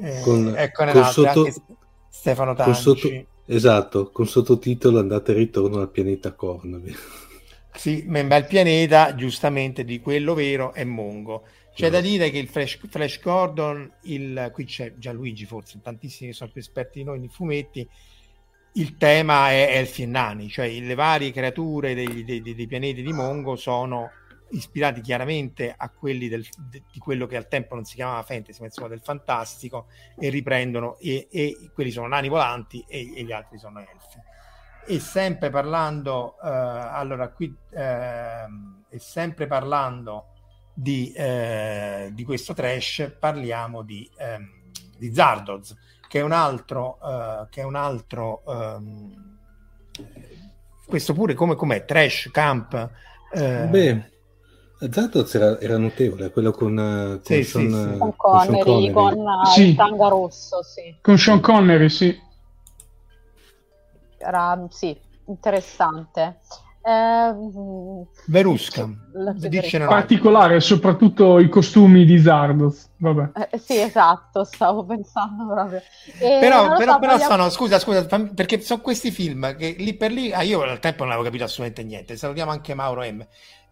Eh, 0.01 0.19
con, 0.21 0.53
ecco 0.57 0.83
con 0.85 1.03
sotto... 1.05 1.45
anche 1.45 1.53
Stefano 2.15 2.53
Con 2.53 2.65
Tanci. 2.65 2.81
sotto- 2.81 3.25
Esatto, 3.45 4.09
con 4.11 4.27
sottotitolo 4.27 4.99
Andate 4.99 5.31
e 5.31 5.35
ritorno 5.35 5.81
al 5.81 5.89
pianeta 5.89 6.33
Cornavi. 6.33 6.95
Sì, 7.75 8.05
ma 8.07 8.19
il 8.19 8.45
pianeta, 8.45 9.15
giustamente, 9.15 9.83
di 9.83 9.99
quello 9.99 10.33
vero 10.35 10.73
è 10.73 10.83
Mongo. 10.83 11.43
C'è 11.73 11.89
da 11.89 12.01
dire 12.01 12.29
che 12.29 12.37
il 12.37 12.47
Flash, 12.47 12.77
Flash 12.87 13.19
Gordon, 13.19 13.91
il, 14.03 14.51
qui 14.53 14.65
c'è 14.65 14.93
Gianluigi 14.95 15.45
forse, 15.45 15.79
tantissimi 15.81 16.31
sono 16.33 16.51
più 16.51 16.61
esperti 16.61 16.99
di 16.99 17.05
noi 17.05 17.19
nei 17.19 17.29
fumetti, 17.29 17.85
il 18.75 18.95
tema 18.97 19.49
è 19.49 19.75
elfi 19.77 20.03
e 20.03 20.05
nani, 20.05 20.49
cioè 20.49 20.69
le 20.79 20.93
varie 20.95 21.31
creature 21.31 21.95
dei- 21.95 22.23
dei- 22.23 22.41
dei 22.41 22.67
pianeti 22.67 23.01
di 23.01 23.11
Mongo 23.11 23.55
sono 23.55 24.11
ispirati 24.53 25.01
chiaramente 25.01 25.73
a 25.75 25.89
quelli 25.89 26.27
del- 26.27 26.47
de- 26.69 26.83
di 26.91 26.99
quello 26.99 27.25
che 27.27 27.37
al 27.37 27.47
tempo 27.47 27.75
non 27.75 27.85
si 27.85 27.95
chiamava 27.95 28.23
fantasy, 28.23 28.59
ma 28.59 28.65
insomma 28.67 28.87
del 28.87 29.01
fantastico, 29.01 29.87
e 30.17 30.29
riprendono, 30.29 30.97
e, 30.99 31.27
e 31.31 31.71
quelli 31.73 31.91
sono 31.91 32.07
nani 32.07 32.29
volanti 32.29 32.83
e, 32.87 33.13
e 33.15 33.23
gli 33.23 33.31
altri 33.31 33.57
sono 33.57 33.79
elfi. 33.79 34.31
E 34.85 34.99
sempre 34.99 35.49
parlando, 35.49 36.35
eh, 36.43 36.47
allora 36.47 37.29
qui, 37.29 37.55
ehm, 37.71 38.83
e 38.89 38.99
sempre 38.99 39.47
parlando 39.47 40.27
di, 40.73 41.11
eh, 41.13 42.09
di 42.11 42.23
questo 42.23 42.53
trash, 42.53 43.15
parliamo 43.17 43.81
di, 43.83 44.09
ehm, 44.17 44.71
di 44.97 45.13
Zardoz, 45.13 45.75
che 46.07 46.19
è 46.19 46.21
un 46.21 46.31
altro, 46.31 46.99
eh, 47.01 47.47
che 47.49 47.61
è 47.61 47.63
un 47.63 47.75
altro, 47.75 48.43
ehm, 48.45 49.37
questo 50.85 51.13
pure 51.13 51.33
come 51.33 51.55
com'è, 51.55 51.85
trash, 51.85 52.29
camp, 52.31 52.91
eh, 53.31 53.67
Beh, 53.67 54.11
Zardoz 54.91 55.35
era, 55.35 55.59
era 55.59 55.77
notevole, 55.77 56.31
quello 56.31 56.51
con, 56.51 56.77
eh, 56.77 57.21
con 57.21 57.21
Sì, 57.23 57.43
Sean, 57.43 57.65
sì, 57.65 57.69
sì. 57.69 57.89
eh, 57.95 57.97
Con 57.97 58.15
con 58.15 58.39
Sean 58.39 58.57
Connery, 58.59 58.91
Connery. 58.91 58.93
con 58.93 59.13
eh, 59.19 59.45
Sì. 59.53 59.69
il 59.69 59.75
tanga 59.75 60.07
rosso, 60.07 60.63
sì. 60.63 60.95
Con 61.01 61.17
Sean 61.17 61.39
Connery, 61.39 61.89
sì. 61.89 62.17
Era, 64.17 64.65
sì, 64.69 64.97
interessante. 65.27 66.39
Ehm, 66.85 68.05
Verusca, 68.27 68.89
la 69.13 69.31
dicene 69.33 69.85
Particolare, 69.85 70.59
soprattutto 70.59 71.39
i 71.39 71.47
costumi 71.49 72.05
di 72.05 72.19
Zardoz. 72.19 72.89
Vabbè. 72.97 73.31
Eh, 73.51 73.57
sì, 73.57 73.79
esatto, 73.79 74.43
stavo 74.43 74.85
pensando 74.85 75.47
proprio. 75.53 75.81
E 76.19 76.39
però, 76.39 76.73
però, 76.75 76.93
so, 76.93 76.99
però 76.99 77.13
voglio- 77.17 77.25
sono, 77.25 77.49
scusa, 77.49 77.79
scusa, 77.79 78.05
perché 78.33 78.59
sono 78.61 78.81
questi 78.81 79.11
film 79.11 79.55
che 79.55 79.75
lì 79.77 79.93
per 79.95 80.11
lì, 80.11 80.31
ah, 80.33 80.41
io 80.41 80.61
al 80.61 80.79
tempo 80.79 81.03
non 81.03 81.11
avevo 81.11 81.25
capito 81.25 81.43
assolutamente 81.45 81.83
niente, 81.83 82.15
salutiamo 82.17 82.51
anche 82.51 82.73
Mauro 82.73 83.01
M. 83.01 83.25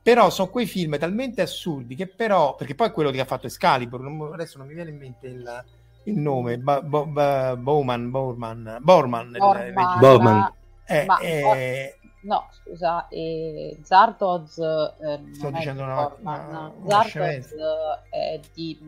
Però 0.03 0.29
sono 0.31 0.49
quei 0.49 0.65
film 0.65 0.97
talmente 0.97 1.41
assurdi 1.41 1.95
che 1.95 2.07
però, 2.07 2.55
perché 2.55 2.73
poi 2.73 2.87
è 2.87 2.91
quello 2.91 3.11
che 3.11 3.19
ha 3.19 3.25
fatto 3.25 3.45
Excalibur, 3.45 4.01
non- 4.01 4.33
adesso 4.33 4.57
non 4.57 4.67
mi 4.67 4.73
viene 4.73 4.89
in 4.89 4.97
mente 4.97 5.27
il, 5.27 5.63
il 6.05 6.17
nome, 6.17 6.57
Ba- 6.57 6.81
Bo- 6.81 7.05
Ba- 7.05 7.55
Bowman, 7.55 8.09
Borman, 8.09 8.77
Borman, 8.81 9.35
Borman. 9.37 9.99
Borman. 9.99 10.53
Eh, 10.85 11.05
ma- 11.05 11.19
eh, 11.19 11.95
No, 12.23 12.47
scusa, 12.51 13.07
eh, 13.07 13.79
Zardoz 13.81 14.57
eh, 14.59 15.19
Sto 15.33 15.49
dicendo 15.49 15.81
di 15.83 15.89
una- 15.89 16.15
una- 16.19 16.71
una 16.75 16.89
Zardoz 16.89 17.07
scemenza. 17.07 18.03
è 18.09 18.39
di... 18.53 18.79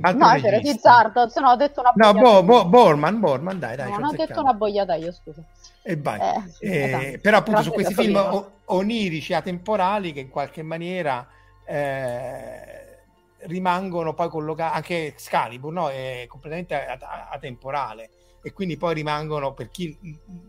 altro 0.00 0.18
No, 0.26 0.30
è 0.32 0.40
vero, 0.40 0.58
di 0.60 0.62
regista. 0.64 0.92
Zardoz, 0.92 1.36
no, 1.36 1.50
ho 1.50 1.56
detto 1.56 1.80
una 1.80 1.92
No, 1.94 2.12
boiata 2.12 2.20
Bo- 2.20 2.36
io. 2.38 2.42
Bo- 2.44 2.68
Borman, 2.68 3.20
Borman, 3.20 3.58
dai, 3.58 3.76
dai, 3.76 3.90
Non 3.90 4.08
ci 4.08 4.14
ho 4.14 4.26
detto 4.26 4.40
una 4.40 4.52
boiata 4.54 4.94
io, 4.94 5.12
scusa. 5.12 5.42
E 5.82 5.96
vai. 5.96 6.20
Eh, 6.58 7.12
Eh, 7.12 7.18
però 7.20 7.38
appunto 7.38 7.62
su 7.62 7.70
questi 7.72 7.94
film 7.94 8.16
o- 8.16 8.60
onirici, 8.66 9.34
atemporali, 9.34 10.12
che 10.12 10.20
in 10.20 10.28
qualche 10.30 10.62
maniera 10.62 11.26
eh, 11.66 12.98
rimangono 13.46 14.14
poi 14.14 14.28
collocati, 14.28 14.76
anche 14.76 15.06
Excalibur 15.06 15.72
no? 15.72 15.88
è 15.90 16.24
completamente 16.28 16.74
at- 16.74 17.02
atemporale 17.30 18.10
e 18.42 18.52
quindi 18.52 18.76
poi 18.76 18.94
rimangono 18.94 19.52
per 19.54 19.70
chi 19.70 19.96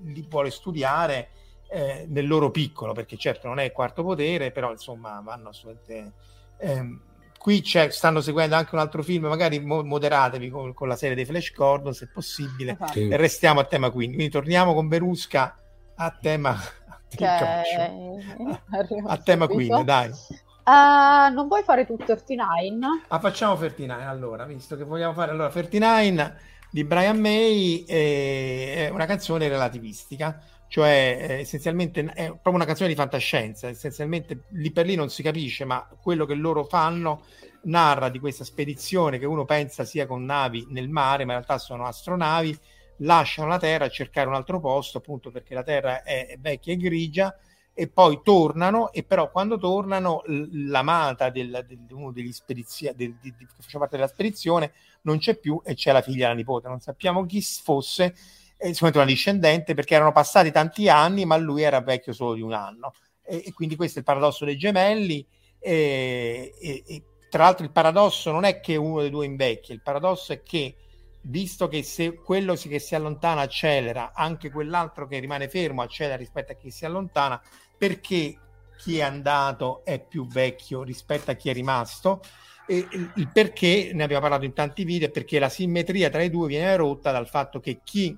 li 0.04 0.26
vuole 0.30 0.50
studiare 0.52 1.30
eh, 1.70 2.06
nel 2.10 2.28
loro 2.28 2.52
piccolo, 2.52 2.94
perché 2.94 3.18
certo 3.18 3.48
non 3.48 3.60
è 3.60 3.64
il 3.64 3.72
quarto 3.72 4.04
potere, 4.04 4.52
però 4.52 4.72
insomma 4.72 5.20
vanno 5.24 5.50
assolutamente... 5.50 6.14
ehm, 6.60 7.02
qui 7.38 7.62
c'è- 7.62 7.92
stanno 7.92 8.22
seguendo 8.22 8.56
anche 8.56 8.74
un 8.76 8.82
altro 8.82 9.04
film, 9.04 9.26
magari 9.26 9.60
mo- 9.60 9.84
moderatevi 9.84 10.50
con, 10.50 10.74
con 10.74 10.88
la 10.88 10.96
serie 10.96 11.16
dei 11.16 11.26
Flash 11.26 11.52
Gordon 11.54 11.94
se 11.94 12.08
possibile, 12.08 12.72
Esatto. 12.74 12.94
Sì. 12.94 13.08
e 13.10 13.18
restiamo 13.18 13.60
a 13.60 13.66
tema 13.66 13.90
quindi. 13.92 14.16
Quindi 14.16 14.32
torniamo 14.34 14.74
con 14.74 14.88
Verusca 14.88 15.56
a 15.96 16.18
tema 16.20 16.52
a 16.52 17.00
Che 17.08 17.26
A 17.26 19.18
tema. 19.18 19.48
Queen, 19.48 19.84
dai. 19.86 20.10
Eh, 20.10 21.30
non 21.32 21.48
vuoi 21.48 21.62
fare 21.64 21.86
tutto 21.86 22.04
39? 22.06 23.04
Ah, 23.10 23.20
facciamo 23.20 23.56
39 23.56 24.04
allora, 24.04 24.46
visto 24.46 24.76
che 24.76 24.84
vogliamo 24.84 25.14
fare 25.14 25.32
allora 25.32 25.50
39 25.50 26.36
di 26.72 26.84
Brian 26.84 27.18
May 27.20 27.86
eh, 27.88 28.88
è 28.88 28.90
una 28.90 29.06
canzone 29.06 29.48
relativistica, 29.48 30.42
cioè 30.68 31.18
eh, 31.30 31.34
essenzialmente 31.40 32.02
è 32.14 32.26
proprio 32.28 32.56
una 32.56 32.66
canzone 32.66 32.90
di 32.90 32.96
fantascienza, 32.96 33.68
essenzialmente 33.68 34.44
lì 34.52 34.72
per 34.72 34.86
lì 34.86 34.96
non 34.96 35.10
si 35.10 35.24
capisce, 35.24 35.66
ma 35.66 35.88
quello 36.02 36.26
che 36.26 36.34
loro 36.36 36.64
fanno 36.66 37.24
narra 37.64 38.10
di 38.10 38.20
questa 38.20 38.44
spedizione 38.44 39.18
che 39.18 39.26
uno 39.26 39.46
pensa 39.46 39.84
sia 39.86 40.06
con 40.06 40.24
navi 40.24 40.66
nel 40.70 40.90
mare, 40.90 41.26
ma 41.26 41.34
in 41.34 41.40
realtà 41.40 41.58
sono 41.58 41.86
astronavi, 41.86 42.58
lasciano 42.98 43.48
la 43.48 43.60
Terra 43.60 43.86
a 43.86 43.90
cercare 43.90 44.28
un 44.28 44.36
altro 44.36 44.60
posto, 44.60 44.98
appunto 45.00 45.32
perché 45.32 45.54
la 45.54 45.64
Terra 45.64 46.04
è, 46.04 46.38
vecchia 46.40 46.74
e 46.74 46.78
grigia, 46.78 47.36
e 47.78 47.90
poi 47.90 48.22
tornano, 48.24 48.92
e 48.94 49.04
però 49.04 49.30
quando 49.30 49.58
tornano 49.58 50.22
l'amata 50.28 51.30
del, 51.30 51.66
del- 51.68 51.86
uno 51.92 52.12
degli 52.14 52.32
spedizioni 52.32 52.96
del, 52.96 53.16
di- 53.22 53.34
di- 53.38 53.46
che 53.46 53.54
faceva 53.60 53.80
parte 53.80 53.98
della 53.98 54.08
spedizione 54.08 54.72
non 55.02 55.18
c'è 55.18 55.36
più 55.38 55.62
e 55.64 55.76
c'è 55.76 55.92
la 55.92 56.02
figlia 56.02 56.26
e 56.26 56.30
la 56.30 56.36
nipote, 56.36 56.70
non 56.70 56.80
sappiamo 56.80 57.26
chi 57.26 57.42
fosse, 57.42 58.16
sicuramente 58.58 58.98
una 58.98 59.06
discendente 59.06 59.74
perché 59.74 59.96
erano 59.96 60.12
passati 60.12 60.52
tanti 60.52 60.90
anni, 60.90 61.26
ma 61.26 61.38
lui 61.38 61.62
era 61.62 61.82
vecchio 61.82 62.14
solo 62.14 62.34
di 62.34 62.42
un 62.42 62.54
anno. 62.54 62.94
E, 63.24 63.44
e 63.46 63.54
quindi 63.54 63.76
questo 63.76 63.98
è 63.98 64.00
il 64.00 64.06
paradosso 64.06 64.46
dei 64.46 64.58
gemelli. 64.58 65.26
E, 65.60 66.54
e- 66.60 67.04
tra 67.36 67.44
l'altro 67.44 67.66
il 67.66 67.72
paradosso 67.72 68.32
non 68.32 68.46
è 68.46 68.62
che 68.62 68.78
uno 68.78 69.02
dei 69.02 69.10
due 69.10 69.26
invecchia, 69.26 69.76
il 69.76 69.82
paradosso 69.82 70.32
è 70.32 70.42
che 70.42 70.76
visto 71.24 71.68
che 71.68 71.84
se 71.84 72.14
quello 72.14 72.56
che 72.56 72.80
si 72.80 72.96
allontana 72.96 73.42
accelera, 73.42 74.14
anche 74.14 74.50
quell'altro 74.50 75.06
che 75.06 75.20
rimane 75.20 75.50
fermo 75.50 75.82
accelera 75.82 76.16
rispetto 76.16 76.54
a 76.54 76.56
chi 76.56 76.72
si 76.72 76.86
allontana, 76.86 77.42
perché 77.78 78.40
chi 78.78 79.00
è 79.00 79.02
andato 79.02 79.84
è 79.84 80.00
più 80.00 80.28
vecchio 80.28 80.84
rispetto 80.84 81.32
a 81.32 81.34
chi 81.34 81.50
è 81.50 81.54
rimasto? 81.54 82.22
E 82.68 82.88
il 83.16 83.30
perché 83.32 83.92
ne 83.94 84.04
abbiamo 84.04 84.22
parlato 84.22 84.46
in 84.46 84.54
tanti 84.54 84.84
video, 84.84 85.08
è 85.08 85.12
perché 85.12 85.38
la 85.38 85.50
simmetria 85.50 86.10
tra 86.10 86.24
i 86.24 86.30
due 86.30 86.48
viene 86.48 86.76
rotta 86.76 87.12
dal 87.12 87.28
fatto 87.28 87.60
che 87.60 87.82
chi 87.84 88.18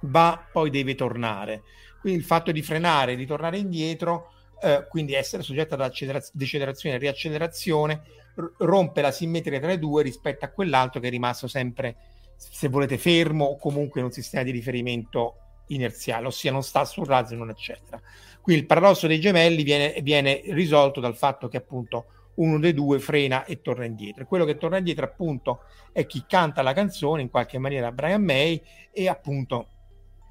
va 0.00 0.46
poi 0.50 0.70
deve 0.70 0.94
tornare. 0.94 1.62
Quindi 2.00 2.20
il 2.20 2.26
fatto 2.26 2.52
di 2.52 2.62
frenare, 2.62 3.16
di 3.16 3.26
tornare 3.26 3.58
indietro, 3.58 4.32
eh, 4.62 4.86
quindi 4.88 5.14
essere 5.14 5.42
soggetto 5.42 5.74
ad 5.74 5.80
accelera- 5.80 6.22
decelerazione 6.32 6.96
e 6.96 6.98
riaccelerazione, 6.98 8.02
r- 8.36 8.52
rompe 8.58 9.00
la 9.00 9.10
simmetria 9.10 9.60
tra 9.60 9.72
i 9.72 9.78
due 9.78 10.02
rispetto 10.02 10.44
a 10.44 10.48
quell'altro 10.48 11.00
che 11.00 11.08
è 11.08 11.10
rimasto 11.10 11.48
sempre, 11.48 11.96
se 12.36 12.68
volete, 12.68 12.98
fermo 12.98 13.44
o 13.44 13.58
comunque 13.58 14.00
in 14.00 14.06
un 14.06 14.12
sistema 14.12 14.44
di 14.44 14.50
riferimento 14.50 15.36
inerziale, 15.68 16.26
ossia 16.26 16.52
non 16.52 16.62
sta 16.62 16.84
sul 16.84 17.06
razzo 17.06 17.34
e 17.34 17.36
non 17.36 17.50
eccetera. 17.50 18.00
Quindi 18.40 18.62
il 18.62 18.68
paradosso 18.68 19.06
dei 19.06 19.18
gemelli 19.18 19.64
viene, 19.64 19.94
viene 20.02 20.42
risolto 20.46 21.00
dal 21.00 21.16
fatto 21.16 21.48
che 21.48 21.56
appunto 21.56 22.06
uno 22.36 22.58
dei 22.58 22.74
due 22.74 22.98
frena 22.98 23.44
e 23.44 23.60
torna 23.60 23.84
indietro. 23.84 24.26
Quello 24.26 24.44
che 24.44 24.56
torna 24.56 24.78
indietro 24.78 25.04
appunto 25.04 25.62
è 25.92 26.06
chi 26.06 26.24
canta 26.28 26.62
la 26.62 26.72
canzone, 26.72 27.22
in 27.22 27.30
qualche 27.30 27.58
maniera 27.58 27.90
Brian 27.90 28.22
May, 28.22 28.62
e 28.92 29.08
appunto 29.08 29.68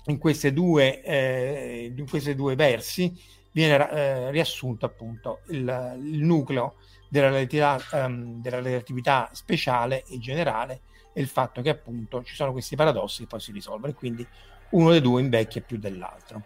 in 0.08 0.18
queste 0.18 0.54
due, 0.54 1.02
eh, 1.04 1.94
in 1.96 2.08
questi 2.08 2.36
due 2.36 2.56
versi 2.56 3.13
viene 3.52 3.89
eh, 3.89 4.32
riassunto 4.32 4.86
appunto 4.86 5.39
il, 5.48 5.98
il 6.04 6.24
nucleo 6.24 6.76
della 7.08 7.30
relatività, 7.30 7.80
ehm, 7.94 8.41
della 8.41 8.62
relatività 8.62 9.30
speciale 9.32 10.04
e 10.08 10.20
generale 10.20 10.82
e 11.13 11.22
il 11.22 11.28
fatto 11.28 11.62
che 11.62 11.70
appunto 11.70 12.24
ci 12.24 12.36
sono 12.36 12.52
questi 12.52 12.76
paradossi 12.76 13.22
che 13.22 13.28
poi 13.28 13.39
si 13.39 13.54
risolvono 13.54 13.94
e 13.94 13.96
quindi 13.96 14.28
uno 14.72 14.91
dei 14.91 15.02
due 15.02 15.22
invecchia 15.22 15.62
più 15.62 15.78
dell'altro. 15.78 16.43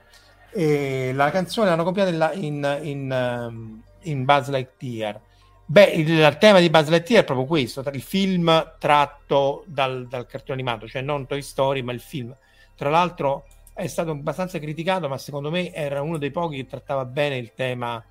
E 0.51 1.11
la 1.13 1.31
canzone 1.31 1.69
l'hanno 1.69 1.83
copiata 1.83 2.33
in, 2.33 2.79
in, 2.83 3.11
ehm, 3.11 3.81
in 4.03 4.25
Buzz 4.25 4.49
Lightyear. 4.49 5.19
Beh, 5.65 5.85
il, 5.85 6.09
il 6.09 6.37
tema 6.39 6.59
di 6.59 6.69
Buzz 6.69 6.89
Lightyear 6.89 7.23
è 7.23 7.25
proprio 7.25 7.47
questo, 7.47 7.83
il 7.91 8.01
film 8.01 8.75
tratto 8.79 9.63
dal, 9.65 10.07
dal 10.07 10.27
cartone 10.27 10.59
animato, 10.61 10.87
cioè 10.87 11.01
non 11.01 11.25
Toy 11.25 11.41
Story, 11.41 11.81
ma 11.81 11.91
il 11.91 11.99
film. 11.99 12.35
Tra 12.79 12.89
l'altro 12.89 13.45
è 13.73 13.87
stato 13.87 14.11
abbastanza 14.11 14.57
criticato, 14.57 15.09
ma 15.09 15.17
secondo 15.17 15.51
me 15.51 15.73
era 15.73 16.01
uno 16.01 16.17
dei 16.17 16.31
pochi 16.31 16.55
che 16.55 16.65
trattava 16.65 17.03
bene 17.03 17.35
il 17.35 17.51
tema, 17.53 18.01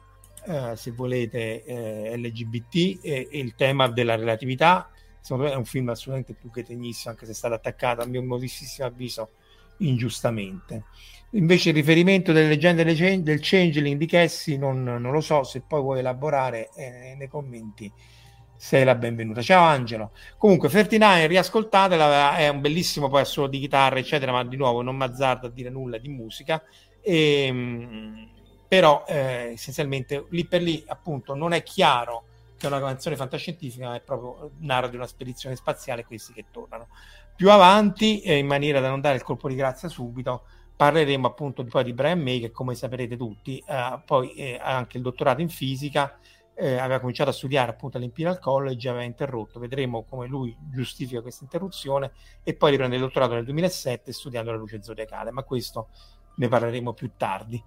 eh, 0.45 0.77
se 0.77 0.91
volete, 0.91 1.65
eh, 1.65 2.19
LGBT 2.19 2.99
e, 3.03 3.29
e 3.31 3.39
il 3.39 3.55
tema 3.55 3.89
della 3.89 4.15
relatività. 4.15 4.91
Secondo 5.23 5.45
me 5.45 5.53
è 5.53 5.57
un 5.57 5.65
film 5.65 5.89
assolutamente 5.89 6.35
più 6.35 6.51
che 6.51 6.65
tegnissimo, 6.65 7.13
anche 7.13 7.25
se 7.25 7.33
è 7.33 7.35
stato 7.35 7.55
attaccato, 7.55 8.03
a 8.03 8.07
mio 8.07 8.23
modestissimo 8.23 8.87
avviso, 8.87 9.31
ingiustamente. 9.79 10.85
Invece 11.31 11.71
il 11.71 11.75
riferimento 11.75 12.33
delle 12.33 12.49
leggende 12.49 12.85
del 12.85 13.39
Changeling 13.41 13.97
di 13.97 14.07
Cassie 14.07 14.59
non, 14.59 14.83
non 14.83 15.11
lo 15.11 15.23
so, 15.23 15.45
se 15.45 15.63
poi 15.67 15.81
vuoi 15.81 16.01
elaborare 16.01 16.69
eh, 16.77 17.15
nei 17.17 17.29
commenti 17.29 17.91
sei 18.59 18.85
la 18.85 18.97
benvenuta. 18.97 19.41
Ciao 19.41 19.65
Angelo. 19.65 20.11
Comunque, 20.37 20.69
39 20.69 21.29
riascoltatela, 21.29 22.35
è 22.37 22.49
un 22.49 22.61
bellissimo 22.61 23.09
poi 23.09 23.21
assolo 23.21 23.47
di 23.47 23.61
chitarra, 23.61 24.01
eccetera, 24.01 24.33
ma 24.33 24.45
di 24.45 24.57
nuovo 24.57 24.83
non 24.83 24.97
mazzardo 24.97 25.47
a 25.47 25.51
dire 25.51 25.71
nulla 25.71 25.97
di 25.97 26.09
musica. 26.09 26.61
E, 27.01 27.45
ehm, 27.45 28.29
però 28.67 29.05
eh, 29.07 29.53
essenzialmente 29.53 30.27
lì 30.31 30.45
per 30.45 30.63
lì 30.63 30.83
appunto 30.89 31.35
non 31.35 31.53
è 31.53 31.63
chiaro 31.63 32.25
che 32.59 32.67
è 32.67 32.69
una 32.69 32.81
canzone 32.81 33.15
fantascientifica, 33.15 33.91
ma 33.91 33.95
è 33.95 34.01
proprio 34.01 34.51
narra 34.59 34.89
di 34.89 34.97
una 34.97 35.07
spedizione 35.07 35.55
spaziale 35.55 36.05
questi 36.05 36.33
che 36.33 36.47
tornano. 36.51 36.89
Più 37.37 37.53
avanti, 37.53 38.21
eh, 38.23 38.39
in 38.39 38.47
maniera 38.47 38.81
da 38.81 38.89
non 38.89 39.01
dare 39.01 39.15
il 39.15 39.23
colpo 39.23 39.49
di 39.49 39.55
grazia 39.55 39.89
subito, 39.89 40.43
parleremo 40.75 41.29
appunto 41.29 41.63
di, 41.63 41.71
poi 41.71 41.85
di 41.85 41.93
Brian 41.93 42.21
May, 42.21 42.41
che 42.41 42.51
come 42.51 42.75
saprete 42.75 43.17
tutti, 43.17 43.63
eh, 43.65 44.01
poi 44.05 44.59
ha 44.59 44.77
anche 44.77 44.97
il 44.97 45.05
dottorato 45.05 45.41
in 45.41 45.49
fisica, 45.49 46.19
eh, 46.61 46.77
aveva 46.77 46.99
cominciato 46.99 47.31
a 47.31 47.33
studiare 47.33 47.71
appunto 47.71 47.99
all'Imperial 47.99 48.41
College, 48.41 48.89
aveva 48.89 49.05
interrotto, 49.05 49.61
vedremo 49.61 50.03
come 50.03 50.27
lui 50.27 50.57
giustifica 50.73 51.21
questa 51.21 51.45
interruzione 51.45 52.11
e 52.43 52.55
poi 52.55 52.73
riprende 52.73 52.97
il 52.97 53.03
dottorato 53.03 53.35
nel 53.35 53.45
2007 53.45 54.13
studiando 54.13 54.51
la 54.51 54.57
luce 54.57 54.83
zodiacale, 54.83 55.31
ma 55.31 55.45
questo 55.45 55.91
ne 56.37 56.49
parleremo 56.49 56.93
più 56.95 57.13
tardi. 57.17 57.63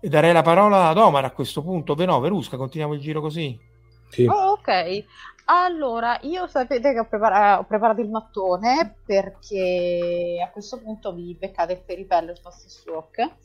E 0.00 0.08
darei 0.08 0.32
la 0.32 0.40
parola 0.40 0.88
ad 0.88 0.96
Omar 0.96 1.26
a 1.26 1.30
questo 1.30 1.62
punto, 1.62 1.94
Ve 1.94 2.06
no, 2.06 2.18
Verusca, 2.20 2.56
continuiamo 2.56 2.94
il 2.94 3.00
giro 3.00 3.20
così. 3.20 3.68
Sì. 4.08 4.24
Oh, 4.24 4.52
ok, 4.52 5.04
allora 5.44 6.18
io 6.22 6.46
sapete 6.46 6.92
che 6.92 7.00
ho, 7.00 7.06
prepara- 7.06 7.58
ho, 7.58 7.64
preparato 7.64 8.00
il 8.00 8.08
mattone 8.08 8.96
perché 9.04 10.42
a 10.42 10.50
questo 10.50 10.80
punto 10.80 11.12
vi 11.12 11.36
beccate 11.38 11.74
il 11.74 11.82
feripello 11.84 12.30
il 12.30 12.38
Fast 12.38 12.66
Stroke 12.66 13.36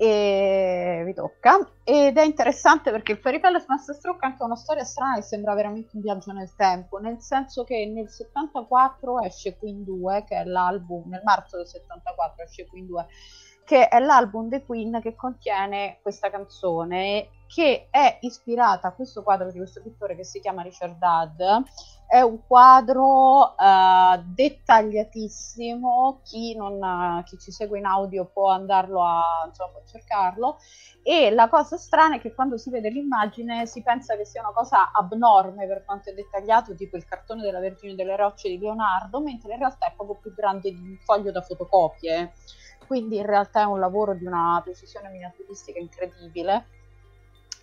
e 0.00 1.02
vi 1.04 1.12
tocca. 1.12 1.58
Ed 1.82 2.16
è 2.16 2.24
interessante 2.24 2.92
perché 2.92 3.12
il 3.12 3.18
Feripello 3.18 3.62
Master 3.66 3.96
Stroke 3.96 4.24
ha 4.24 4.28
anche 4.28 4.44
una 4.44 4.54
storia 4.54 4.84
strana 4.84 5.16
che 5.16 5.22
sembra 5.22 5.54
veramente 5.54 5.96
un 5.96 6.02
viaggio 6.02 6.32
nel 6.32 6.54
tempo 6.54 6.98
nel 6.98 7.20
senso 7.20 7.64
che 7.64 7.84
nel 7.86 8.08
74 8.08 9.20
esce 9.22 9.56
Queen 9.56 9.82
2 9.84 10.24
che 10.24 10.36
è 10.36 10.44
l'album 10.44 11.08
nel 11.08 11.22
marzo 11.24 11.56
del 11.56 11.66
74 11.66 12.44
esce 12.44 12.66
Queen 12.66 12.86
2 12.86 13.06
che 13.64 13.88
è 13.88 13.98
l'album 13.98 14.48
The 14.48 14.64
Queen 14.64 15.00
che 15.02 15.16
contiene 15.16 15.98
questa 16.00 16.30
canzone 16.30 17.28
che 17.48 17.88
è 17.90 18.18
ispirata 18.20 18.88
a 18.88 18.92
questo 18.92 19.22
quadro 19.22 19.50
di 19.50 19.56
questo 19.56 19.80
pittore 19.82 20.14
che 20.14 20.22
si 20.22 20.38
chiama 20.38 20.62
Richard 20.62 21.02
Hadd. 21.02 21.40
È 22.06 22.20
un 22.20 22.46
quadro 22.46 23.54
uh, 23.54 24.22
dettagliatissimo, 24.22 26.20
chi, 26.24 26.54
non, 26.54 27.22
chi, 27.24 27.38
ci 27.38 27.50
segue 27.50 27.78
in 27.78 27.86
audio 27.86 28.26
può 28.26 28.50
andarlo 28.50 29.02
a, 29.02 29.44
insomma, 29.46 29.80
cercarlo. 29.86 30.58
E 31.02 31.30
la 31.30 31.48
cosa 31.48 31.76
strana 31.76 32.16
è 32.16 32.20
che 32.20 32.34
quando 32.34 32.58
si 32.58 32.70
vede 32.70 32.90
l'immagine 32.90 33.66
si 33.66 33.82
pensa 33.82 34.16
che 34.16 34.24
sia 34.24 34.42
una 34.42 34.52
cosa 34.52 34.90
abnorme 34.92 35.66
per 35.66 35.84
quanto 35.84 36.10
è 36.10 36.14
dettagliato, 36.14 36.74
tipo 36.74 36.96
il 36.96 37.06
cartone 37.06 37.42
della 37.42 37.60
Vergine 37.60 37.94
delle 37.94 38.16
Rocce 38.16 38.48
di 38.48 38.58
Leonardo, 38.58 39.20
mentre 39.20 39.52
in 39.52 39.58
realtà 39.58 39.86
è 39.86 39.92
proprio 39.94 40.16
più 40.16 40.34
grande 40.34 40.70
di 40.70 40.80
un 40.80 40.98
foglio 41.02 41.30
da 41.30 41.42
fotocopie 41.42 42.32
quindi 42.88 43.18
in 43.18 43.26
realtà 43.26 43.60
è 43.60 43.64
un 43.64 43.78
lavoro 43.78 44.14
di 44.14 44.24
una 44.24 44.58
precisione 44.64 45.10
miniaturistica 45.10 45.78
incredibile. 45.78 46.77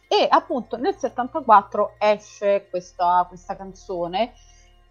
E 0.08 0.28
appunto 0.30 0.78
nel 0.78 0.95
74 0.95 1.95
esce 1.97 2.68
questa, 2.70 3.26
questa 3.28 3.56
canzone 3.56 4.34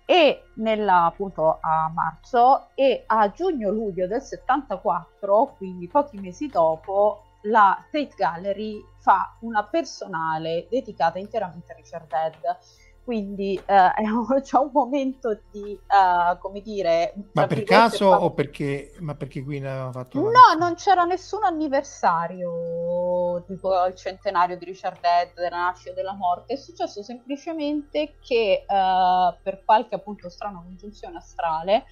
e 0.07 0.51
nella, 0.57 1.07
appunto 1.07 1.59
a 1.61 1.91
marzo 1.93 2.69
e 2.75 3.05
a 3.07 3.31
giugno-luglio 3.31 4.07
del 4.07 4.21
74, 4.21 5.55
quindi 5.57 5.89
pochi 5.89 6.19
mesi 6.19 6.49
dopo, 6.49 7.23
la 7.43 7.83
Tate 7.91 8.15
Gallery 8.17 8.83
fa 8.99 9.37
una 9.41 9.65
personale 9.65 10.67
dedicata 10.71 11.19
interamente 11.19 11.73
a 11.73 11.75
Richard 11.75 12.13
Head 12.13 12.59
quindi 13.05 13.55
eh, 13.55 13.93
c'è 14.43 14.59
un 14.59 14.71
momento 14.73 15.39
di, 15.51 15.79
uh, 15.79 16.39
come 16.39 16.63
dire... 16.63 17.15
Ma 17.33 17.47
per 17.47 17.63
caso 17.63 18.11
fa... 18.11 18.23
o 18.23 18.33
perché, 18.33 18.95
ma 19.01 19.15
perché 19.15 19.45
qui 19.45 19.61
ne 19.61 19.71
aveva 19.71 19.93
fatto... 19.93 20.19
No, 20.19 20.31
non 20.59 20.75
c'era 20.75 21.05
nessun 21.05 21.45
anniversario, 21.45 23.45
tipo 23.47 23.85
il 23.85 23.95
centenario 23.95 24.57
di 24.57 24.65
Richard 24.65 25.05
Head, 25.05 25.35
della 25.35 25.57
nascita 25.57 25.91
e 25.91 25.95
della 25.95 26.15
morte, 26.15 26.55
è 26.55 26.57
successo 26.57 27.03
semplicemente 27.03 28.17
che 28.21 28.65
uh, 28.67 29.37
per 29.43 29.63
qualche 29.65 29.95
appunto 29.95 30.31
strana 30.31 30.63
congiunzione 30.65 31.19
astrale 31.19 31.85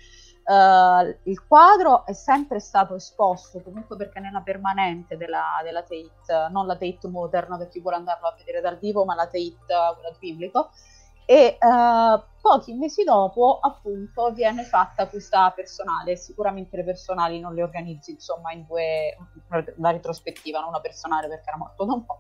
Uh, 0.45 1.17
il 1.31 1.47
quadro 1.47 2.05
è 2.05 2.15
sempre 2.15 2.59
stato 2.59 2.97
esposto 2.97 3.63
comunque 3.63 3.95
perché 3.95 4.19
nella 4.19 4.41
permanente 4.41 5.17
della, 5.17 5.61
della 5.63 5.83
Tate, 5.83 6.51
non 6.51 6.67
la 6.67 6.77
Tate 6.77 7.07
moderna 7.07 7.57
per 7.57 7.69
chi 7.69 7.79
vuole 7.79 7.99
andarlo 7.99 8.27
a 8.27 8.35
vedere 8.37 8.61
dal 8.61 8.77
vivo, 8.77 9.05
ma 9.05 9.15
la 9.15 9.27
Tate, 9.27 9.55
quella 9.67 10.11
di 10.11 10.19
biblico, 10.19 10.71
e 11.33 11.57
uh, 11.59 12.23
pochi 12.43 12.75
mesi 12.75 13.05
dopo 13.05 13.59
appunto 13.59 14.33
viene 14.33 14.65
fatta 14.65 15.09
questa 15.09 15.51
personale. 15.53 16.15
Sicuramente 16.17 16.77
le 16.77 16.85
personali 16.85 17.41
non 17.41 17.55
le 17.55 17.63
organizzi 17.63 18.11
insomma 18.11 18.53
in 18.53 18.67
due 18.67 19.17
la 19.79 19.91
retrospettiva 19.91 20.61
non 20.61 20.69
una 20.69 20.81
personale 20.81 21.29
perché 21.29 21.49
era 21.49 21.57
morto 21.57 21.87
da 21.87 21.95
un 21.95 22.05
po' 22.05 22.19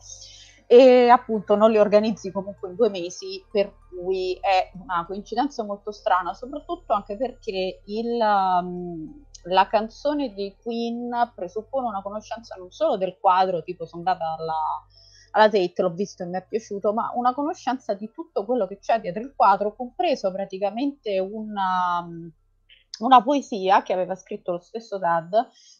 e 0.67 1.11
appunto 1.11 1.57
non 1.57 1.71
le 1.71 1.79
organizzi 1.79 2.31
comunque 2.31 2.71
in 2.71 2.77
due 2.77 2.89
mesi 2.89 3.45
per 3.51 3.75
cui 3.91 4.39
è 4.41 4.71
una 4.81 5.05
coincidenza 5.05 5.63
molto 5.63 5.93
strana 5.93 6.33
soprattutto 6.33 6.95
anche 6.95 7.19
perché 7.19 7.83
il, 7.85 8.19
um, 8.19 9.27
la 9.45 9.67
canzone 9.67 10.33
di 10.33 10.57
Queen 10.63 11.33
presuppone 11.35 11.89
una 11.89 12.01
conoscenza 12.01 12.55
non 12.55 12.71
solo 12.71 12.97
del 12.97 13.19
quadro 13.21 13.63
tipo 13.63 13.85
sono 13.85 14.03
andata 14.07 14.37
alla 14.39 14.87
alla 15.33 15.49
Tate, 15.49 15.83
l'ho 15.83 15.91
visto 15.93 16.23
e 16.23 16.27
mi 16.27 16.37
è 16.39 16.47
piaciuto, 16.47 16.93
ma 16.93 17.13
una 17.15 17.35
conoscenza 17.35 17.95
di 17.95 18.11
tutto 18.13 18.45
quello 18.45 18.67
che 18.67 18.79
c'è 18.79 19.01
dietro 19.01 19.23
il 19.23 19.33
quadro, 19.37 19.75
compreso 19.75 20.31
praticamente 20.33 21.19
una, 21.19 22.07
una 22.99 23.23
poesia 23.23 23.83
che 23.83 23.93
aveva 23.93 24.15
scritto 24.15 24.53
lo 24.53 24.61
stesso 24.61 24.99
Dad, 24.99 25.35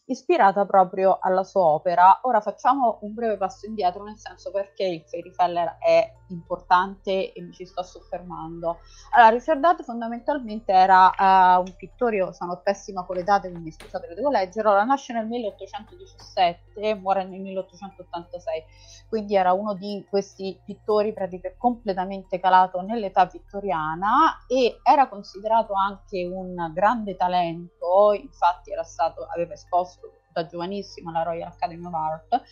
ispirata 0.05 0.65
proprio 0.65 1.19
alla 1.21 1.43
sua 1.43 1.61
opera. 1.61 2.19
Ora 2.23 2.41
facciamo 2.41 2.99
un 3.01 3.13
breve 3.13 3.37
passo 3.37 3.65
indietro, 3.65 4.03
nel 4.03 4.17
senso 4.17 4.51
perché 4.51 4.83
il 4.83 5.03
Fairyfeller 5.05 5.77
è 5.79 6.11
importante 6.29 7.31
e 7.31 7.41
mi 7.41 7.53
ci 7.53 7.65
sto 7.65 7.83
soffermando. 7.83 8.79
Allora, 9.11 9.29
Richard 9.29 9.59
Dad 9.59 9.83
fondamentalmente 9.83 10.71
era 10.73 11.05
uh, 11.07 11.59
un 11.59 11.73
pittore, 11.77 12.17
io 12.17 12.31
sono 12.33 12.59
pessima 12.61 13.05
con 13.05 13.15
le 13.15 13.23
date, 13.23 13.49
quindi 13.49 13.71
scusate, 13.71 14.07
lo 14.09 14.15
devo 14.15 14.29
leggere. 14.29 14.67
Allora, 14.67 14.83
nasce 14.83 15.13
nel 15.13 15.27
1817 15.27 16.79
e 16.79 16.95
muore 16.95 17.23
nel 17.23 17.39
1886, 17.39 18.63
quindi 19.07 19.35
era 19.35 19.53
uno 19.53 19.75
di 19.75 20.05
questi 20.09 20.59
pittori 20.65 21.13
praticamente 21.13 21.57
completamente 21.57 22.39
calato 22.39 22.81
nell'età 22.81 23.25
vittoriana 23.25 24.43
e 24.47 24.79
era 24.83 25.07
considerato 25.07 25.73
anche 25.73 26.25
un 26.25 26.71
grande 26.73 27.02
talento, 27.15 28.13
infatti 28.13 28.71
era 28.71 28.83
stato, 28.83 29.25
aveva 29.25 29.53
esposto 29.53 30.21
da 30.31 30.45
giovanissimo 30.45 31.09
alla 31.09 31.23
Royal 31.23 31.49
Academy 31.49 31.85
of 31.85 31.93
Art 31.93 32.43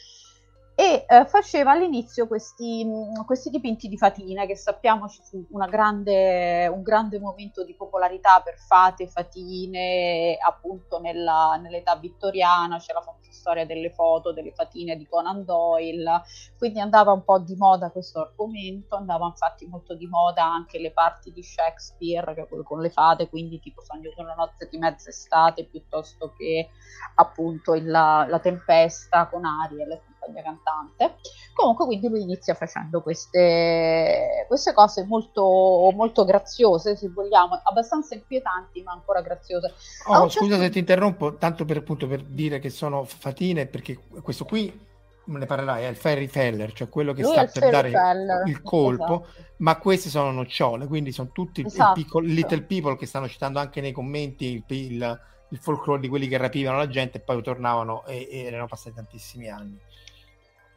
e 0.76 1.06
eh, 1.08 1.26
faceva 1.26 1.72
all'inizio 1.72 2.28
questi, 2.28 2.86
mh, 2.86 3.26
questi, 3.26 3.50
dipinti 3.50 3.88
di 3.88 3.98
fatine 3.98 4.48
che 4.48 4.56
sappiamo 4.56 5.08
ci 5.08 5.22
fu 5.24 5.46
grande, 5.70 6.68
un 6.68 6.82
grande 6.82 7.20
momento 7.20 7.64
di 7.64 7.76
popolarità 7.76 8.42
per 8.42 8.58
fate, 8.58 9.08
fatine 9.08 10.38
appunto 10.38 11.00
nella, 11.00 11.60
nell'età 11.62 11.96
vittoriana 11.98 12.78
c'è 12.78 12.94
la 12.94 13.02
famosa 13.02 13.22
storia 13.32 13.66
delle 13.66 13.90
foto 13.90 14.34
delle 14.34 14.52
fatine 14.52 14.96
di 14.96 15.08
Conan 15.08 15.44
Doyle 15.44 16.22
quindi 16.58 16.80
andava 16.80 17.12
un 17.12 17.24
po' 17.24 17.40
di 17.40 17.56
moda 17.56 17.90
questo 17.90 18.22
argomento 18.22 18.96
andava 18.96 19.26
infatti 19.26 19.66
molto 19.66 19.96
di 19.96 20.06
moda 20.06 20.46
anche 20.46 20.78
le 20.80 20.92
parti 20.92 21.32
di 21.32 21.42
Shakespeare 21.42 22.34
che 22.36 22.48
con 22.64 22.80
le 22.80 22.90
fate 22.92 23.30
quindi 23.30 23.60
tipo 23.60 23.82
Sogno 23.82 24.12
di 24.16 24.22
una 24.22 24.36
notte 24.36 24.68
di 24.70 24.78
mezz'estate 24.78 25.66
piuttosto 25.66 26.34
che 26.38 26.70
appunto 27.16 27.74
il, 27.74 27.88
la, 27.88 28.26
la 28.30 28.40
tempesta 28.40 29.28
con 29.28 29.46
Ariel 29.46 30.00
compagnia 30.22 30.44
cantante. 30.44 31.16
Comunque, 31.54 31.86
quindi 31.86 32.08
lui 32.08 32.22
inizia 32.22 32.54
facendo 32.54 33.02
queste, 33.02 34.46
queste 34.48 34.74
cose 34.74 35.04
molto, 35.06 35.92
molto 35.94 36.24
graziose, 36.24 36.96
se 36.96 37.10
vogliamo, 37.10 37.60
abbastanza 37.64 38.16
inquietanti, 38.16 38.82
ma 38.84 38.92
ancora 38.92 39.22
graziose. 39.22 39.74
Oh, 40.08 40.30
scusa 40.30 40.52
certo... 40.52 40.64
se 40.64 40.70
ti 40.70 40.80
interrompo, 40.80 41.36
tanto 41.36 41.66
per, 41.66 41.78
appunto, 41.78 42.08
per 42.08 42.24
dire 42.24 42.60
che 42.60 42.70
sono 42.70 43.04
fatine, 43.04 43.66
perché 43.66 44.00
questo 44.22 44.46
qui 44.46 44.90
ne 45.24 45.46
parlerai, 45.46 45.84
è 45.84 45.88
il 45.88 45.96
Ferry 45.96 46.28
Feller, 46.28 46.74
cioè 46.74 46.90
quello 46.90 47.14
che 47.14 47.22
Lui 47.22 47.32
sta 47.32 47.46
per 47.46 47.70
dare 47.70 47.90
Feller. 47.92 48.48
il 48.48 48.62
colpo, 48.62 49.24
esatto. 49.24 49.54
ma 49.58 49.78
queste 49.78 50.10
sono 50.10 50.32
nocciole, 50.32 50.88
quindi 50.88 51.12
sono 51.12 51.30
tutti 51.32 51.64
esatto. 51.66 52.00
il 52.00 52.04
piccolo, 52.04 52.28
little 52.28 52.64
people 52.64 52.98
che 52.98 53.06
stanno 53.06 53.28
citando 53.28 53.60
anche 53.60 53.82
nei 53.82 53.92
commenti 53.92 54.46
il, 54.46 54.64
il, 54.68 55.22
il 55.50 55.58
folklore 55.58 56.02
di 56.02 56.08
quelli 56.08 56.28
che 56.28 56.38
rapivano 56.38 56.78
la 56.78 56.88
gente 56.88 57.20
e 57.20 57.22
poi 57.22 57.42
tornavano 57.42 58.06
e, 58.06 58.28
e 58.30 58.44
erano 58.46 58.68
passati 58.68 58.96
tantissimi 58.96 59.50
anni. 59.50 59.80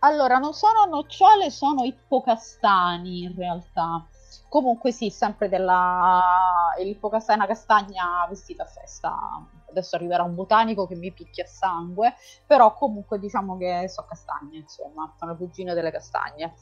Allora, 0.05 0.37
non 0.37 0.53
sono 0.53 0.85
nocciole, 0.85 1.51
sono 1.51 1.83
ippocastani 1.85 3.23
in 3.23 3.35
realtà. 3.35 4.07
Comunque 4.51 4.93
sì, 4.93 5.09
sempre 5.09 5.49
della... 5.49 6.75
l'ippocastana 6.79 7.47
castagna 7.47 8.27
vestita 8.29 8.65
a 8.65 8.67
festa, 8.67 9.17
adesso 9.75 9.97
arriverà 9.97 10.23
un 10.23 10.35
botanico 10.35 10.87
che 10.87 10.95
mi 10.95 11.13
picchia 11.13 11.45
sangue, 11.45 12.15
però 12.47 12.75
comunque 12.75 13.19
diciamo 13.19 13.57
che 13.57 13.89
so 13.89 14.05
castagne, 14.09 14.59
insomma, 14.59 15.13
sono 15.19 15.33
le 15.33 15.37
cugine 15.37 15.75
delle 15.75 15.91
castagne. 15.91 16.55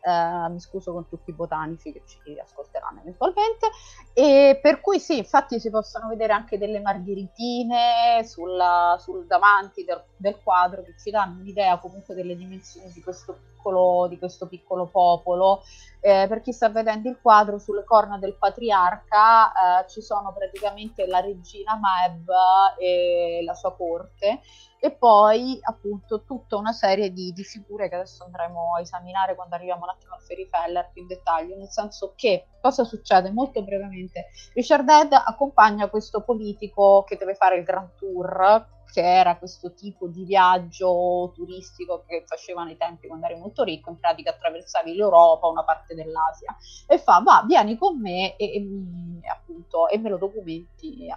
Eh, 0.00 0.48
mi 0.48 0.60
scuso 0.60 0.92
con 0.92 1.08
tutti 1.08 1.30
i 1.30 1.34
botanici 1.34 1.92
che 1.92 2.02
ci 2.06 2.38
ascolteranno 2.38 3.00
eventualmente. 3.00 3.70
E 4.12 4.58
per 4.60 4.80
cui 4.80 4.98
sì, 4.98 5.18
infatti 5.18 5.60
si 5.60 5.70
possono 5.70 6.08
vedere 6.08 6.32
anche 6.32 6.58
delle 6.58 6.80
margheritine 6.80 8.24
sulla, 8.24 8.96
sul 8.98 9.26
davanti 9.26 9.84
del, 9.84 10.02
del 10.16 10.40
quadro 10.42 10.82
che 10.82 10.94
ci 10.98 11.10
danno 11.10 11.40
un'idea 11.40 11.78
comunque 11.78 12.14
delle 12.14 12.36
dimensioni 12.36 12.90
di 12.92 13.02
questo 13.02 13.52
piccolo, 13.64 14.06
di 14.08 14.18
questo 14.18 14.46
piccolo 14.46 14.86
popolo. 14.86 15.62
Eh, 16.00 16.26
per 16.28 16.42
chi 16.42 16.52
sta 16.52 16.68
vedendo 16.68 17.08
il 17.08 17.18
quadro, 17.20 17.58
sulle 17.58 17.84
corna 17.84 18.18
del 18.18 18.36
patriarca 18.36 19.80
eh, 19.80 19.88
ci 19.88 20.02
sono 20.02 20.34
praticamente 20.34 21.06
la 21.06 21.20
regina 21.20 21.78
Maeb 21.78 22.28
e 22.78 23.40
la 23.42 23.54
sua 23.54 23.74
corte 23.74 24.40
e 24.78 24.90
poi 24.90 25.58
appunto 25.62 26.24
tutta 26.24 26.56
una 26.56 26.72
serie 26.72 27.10
di, 27.10 27.32
di, 27.32 27.42
figure 27.42 27.88
che 27.88 27.94
adesso 27.94 28.24
andremo 28.24 28.74
a 28.74 28.80
esaminare 28.82 29.34
quando 29.34 29.54
arriviamo 29.54 29.84
un 29.84 29.88
attimo 29.88 30.12
al 30.12 30.20
Fairy 30.20 30.46
più 30.92 31.00
in 31.00 31.08
dettaglio, 31.08 31.56
nel 31.56 31.70
senso 31.70 32.12
che 32.14 32.48
cosa 32.60 32.84
succede 32.84 33.30
molto 33.30 33.62
brevemente? 33.62 34.26
Richard 34.52 34.86
Ed 34.86 35.12
accompagna 35.14 35.88
questo 35.88 36.20
politico 36.20 37.02
che 37.04 37.16
deve 37.16 37.34
fare 37.34 37.56
il 37.56 37.64
Grand 37.64 37.94
Tour 37.96 38.72
che 38.92 39.02
era 39.02 39.36
questo 39.36 39.72
tipo 39.74 40.06
di 40.06 40.24
viaggio 40.24 41.32
turistico 41.34 42.04
che 42.06 42.24
facevano 42.26 42.70
ai 42.70 42.76
tempi 42.76 43.08
quando 43.08 43.26
eri 43.26 43.38
molto 43.38 43.62
ricco, 43.62 43.90
in 43.90 43.98
pratica 43.98 44.30
attraversavi 44.30 44.94
l'Europa, 44.94 45.48
una 45.48 45.64
parte 45.64 45.94
dell'Asia, 45.94 46.56
e 46.86 46.98
fa, 46.98 47.20
va, 47.24 47.44
vieni 47.46 47.76
con 47.76 48.00
me 48.00 48.36
e, 48.36 48.54
e, 48.54 49.28
appunto, 49.28 49.88
e 49.88 49.98
me 49.98 50.08
lo 50.08 50.18
documenti. 50.18 51.12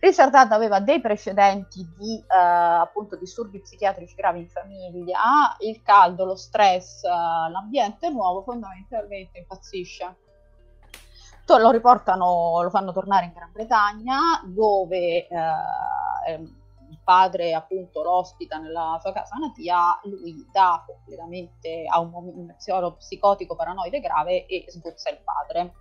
Richard 0.00 0.32
Hadd 0.32 0.52
aveva 0.52 0.78
dei 0.78 1.00
precedenti 1.00 1.84
di 1.96 2.18
eh, 2.18 2.36
appunto 2.36 3.16
disturbi 3.16 3.60
psichiatrici 3.60 4.14
gravi 4.14 4.40
in 4.40 4.48
famiglia, 4.48 5.56
il 5.58 5.82
caldo, 5.82 6.24
lo 6.24 6.36
stress, 6.36 7.02
eh, 7.02 7.08
l'ambiente 7.08 8.08
nuovo 8.08 8.42
fondamentalmente 8.42 9.38
impazzisce. 9.38 10.16
Lo 11.46 11.70
riportano, 11.70 12.62
lo 12.62 12.68
fanno 12.68 12.92
tornare 12.92 13.24
in 13.24 13.32
Gran 13.32 13.50
Bretagna 13.50 14.42
dove 14.44 15.26
eh, 15.26 15.28
ehm, 16.26 16.57
padre 17.08 17.54
appunto 17.54 18.02
lo 18.02 18.18
ospita 18.18 18.58
nella 18.58 18.98
sua 19.00 19.14
casa 19.14 19.36
natia, 19.36 19.98
lui 20.02 20.46
dà 20.52 20.84
completamente 20.86 21.84
a 21.86 22.00
un, 22.00 22.12
un 22.12 22.54
psicotico 22.98 23.56
paranoide 23.56 23.98
grave 23.98 24.44
e 24.44 24.66
sgozza 24.68 25.08
il 25.08 25.18
padre. 25.24 25.72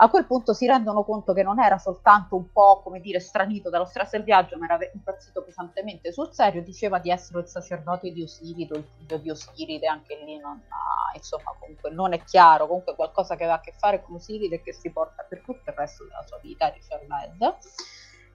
A 0.00 0.10
quel 0.10 0.26
punto 0.26 0.52
si 0.52 0.66
rendono 0.66 1.02
conto 1.02 1.32
che 1.32 1.42
non 1.42 1.58
era 1.58 1.78
soltanto 1.78 2.36
un 2.36 2.52
po', 2.52 2.82
come 2.82 3.00
dire, 3.00 3.20
stranito 3.20 3.70
dallo 3.70 3.86
stress 3.86 4.10
del 4.10 4.22
viaggio, 4.22 4.58
ma 4.58 4.66
era 4.66 4.78
impazzito 4.92 5.42
pesantemente 5.42 6.12
sul 6.12 6.30
serio, 6.30 6.62
diceva 6.62 6.98
di 6.98 7.10
essere 7.10 7.40
il 7.40 7.48
sacerdote 7.48 8.12
di 8.12 8.22
Osiride, 8.22 8.76
il 8.76 8.86
figlio 8.98 9.16
di 9.16 9.30
Osiride, 9.30 9.86
anche 9.86 10.22
lì 10.24 10.38
non 10.38 10.62
ha, 10.68 11.16
insomma, 11.16 11.56
comunque 11.58 11.90
non 11.90 12.12
è 12.12 12.22
chiaro, 12.22 12.66
comunque 12.66 12.94
qualcosa 12.94 13.34
che 13.34 13.44
aveva 13.44 13.58
a 13.58 13.60
che 13.62 13.72
fare 13.72 14.02
con 14.02 14.16
Osiride 14.16 14.56
e 14.56 14.62
che 14.62 14.74
si 14.74 14.90
porta 14.90 15.24
per 15.26 15.40
tutto 15.40 15.70
il 15.70 15.74
resto 15.74 16.04
della 16.04 16.22
sua 16.26 16.38
vita, 16.42 16.68
Richard 16.68 17.06
Led 17.08 17.56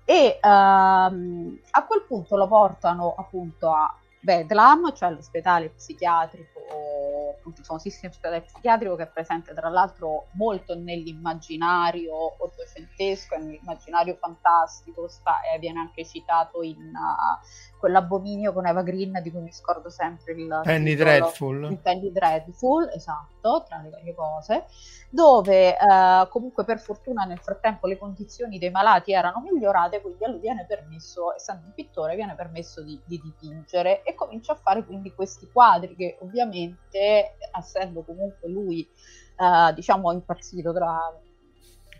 e 0.06 0.40
ehm, 0.42 1.60
a 1.72 1.86
quel 1.86 2.04
punto 2.08 2.36
lo 2.36 2.48
portano 2.48 3.16
appunto 3.18 3.72
a 3.72 3.94
Bedlam, 4.24 4.94
cioè 4.94 5.12
l'ospedale 5.12 5.70
psichiatrico, 5.70 6.62
appunto 7.36 7.60
il 7.60 7.66
famosissimo 7.66 8.10
ospedale 8.10 8.42
psichiatrico 8.42 8.96
che 8.96 9.04
è 9.04 9.08
presente 9.08 9.54
tra 9.54 9.68
l'altro 9.68 10.28
molto 10.36 10.76
nell'immaginario 10.76 12.42
ottocentesco 12.42 13.36
e 13.36 13.40
nell'immaginario 13.40 14.16
fantastico, 14.16 15.10
sta, 15.10 15.42
e 15.54 15.60
viene 15.60 15.80
anche 15.80 16.06
citato 16.06 16.62
in 16.62 16.94
uh, 16.94 17.78
quell'abominio 17.78 18.54
con 18.54 18.66
Eva 18.66 18.82
Green 18.82 19.20
di 19.22 19.30
cui 19.30 19.42
mi 19.42 19.52
scordo 19.52 19.90
sempre 19.90 20.34
il 20.34 20.62
Penny 20.64 20.96
Dreadful. 20.96 21.72
Il 21.72 21.80
Penny 21.80 22.12
Dreadful, 22.12 22.90
esatto, 22.94 23.66
tra 23.68 23.82
le 23.84 23.90
varie 23.90 24.16
cose, 24.16 24.66
dove 25.10 25.76
uh, 25.78 26.30
comunque 26.30 26.64
per 26.64 26.80
fortuna 26.80 27.26
nel 27.26 27.40
frattempo 27.40 27.88
le 27.88 27.98
condizioni 27.98 28.58
dei 28.58 28.72
malati 28.72 29.12
erano 29.12 29.42
migliorate, 29.42 30.00
quindi 30.00 30.24
a 30.24 30.30
lui 30.30 30.40
viene 30.40 30.66
permesso, 30.66 31.36
essendo 31.36 31.66
un 31.66 31.74
pittore, 31.74 32.16
viene 32.16 32.36
permesso 32.36 32.82
di, 32.82 32.98
di 33.06 33.20
dipingere 33.22 34.02
comincia 34.16 34.54
a 34.54 34.56
fare 34.56 34.86
quindi 34.86 35.14
questi 35.14 35.50
quadri 35.52 35.96
che 35.96 36.18
ovviamente, 36.22 37.38
essendo 37.58 38.04
comunque 38.04 38.50
lui, 38.50 38.88
uh, 39.38 39.74
diciamo, 39.74 40.12
impazzito 40.12 40.74
tra 40.74 41.14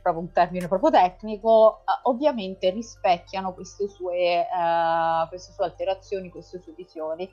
proprio 0.04 0.24
un 0.24 0.32
termine 0.32 0.68
proprio 0.68 0.92
tecnico, 0.92 1.80
eh, 1.80 2.00
ovviamente 2.04 2.70
rispecchiano 2.70 3.54
queste 3.54 3.88
sue, 3.88 4.42
eh, 4.42 5.28
queste 5.30 5.54
sue 5.54 5.64
alterazioni, 5.64 6.30
queste 6.30 6.60
sue 6.60 6.74
visioni. 6.76 7.32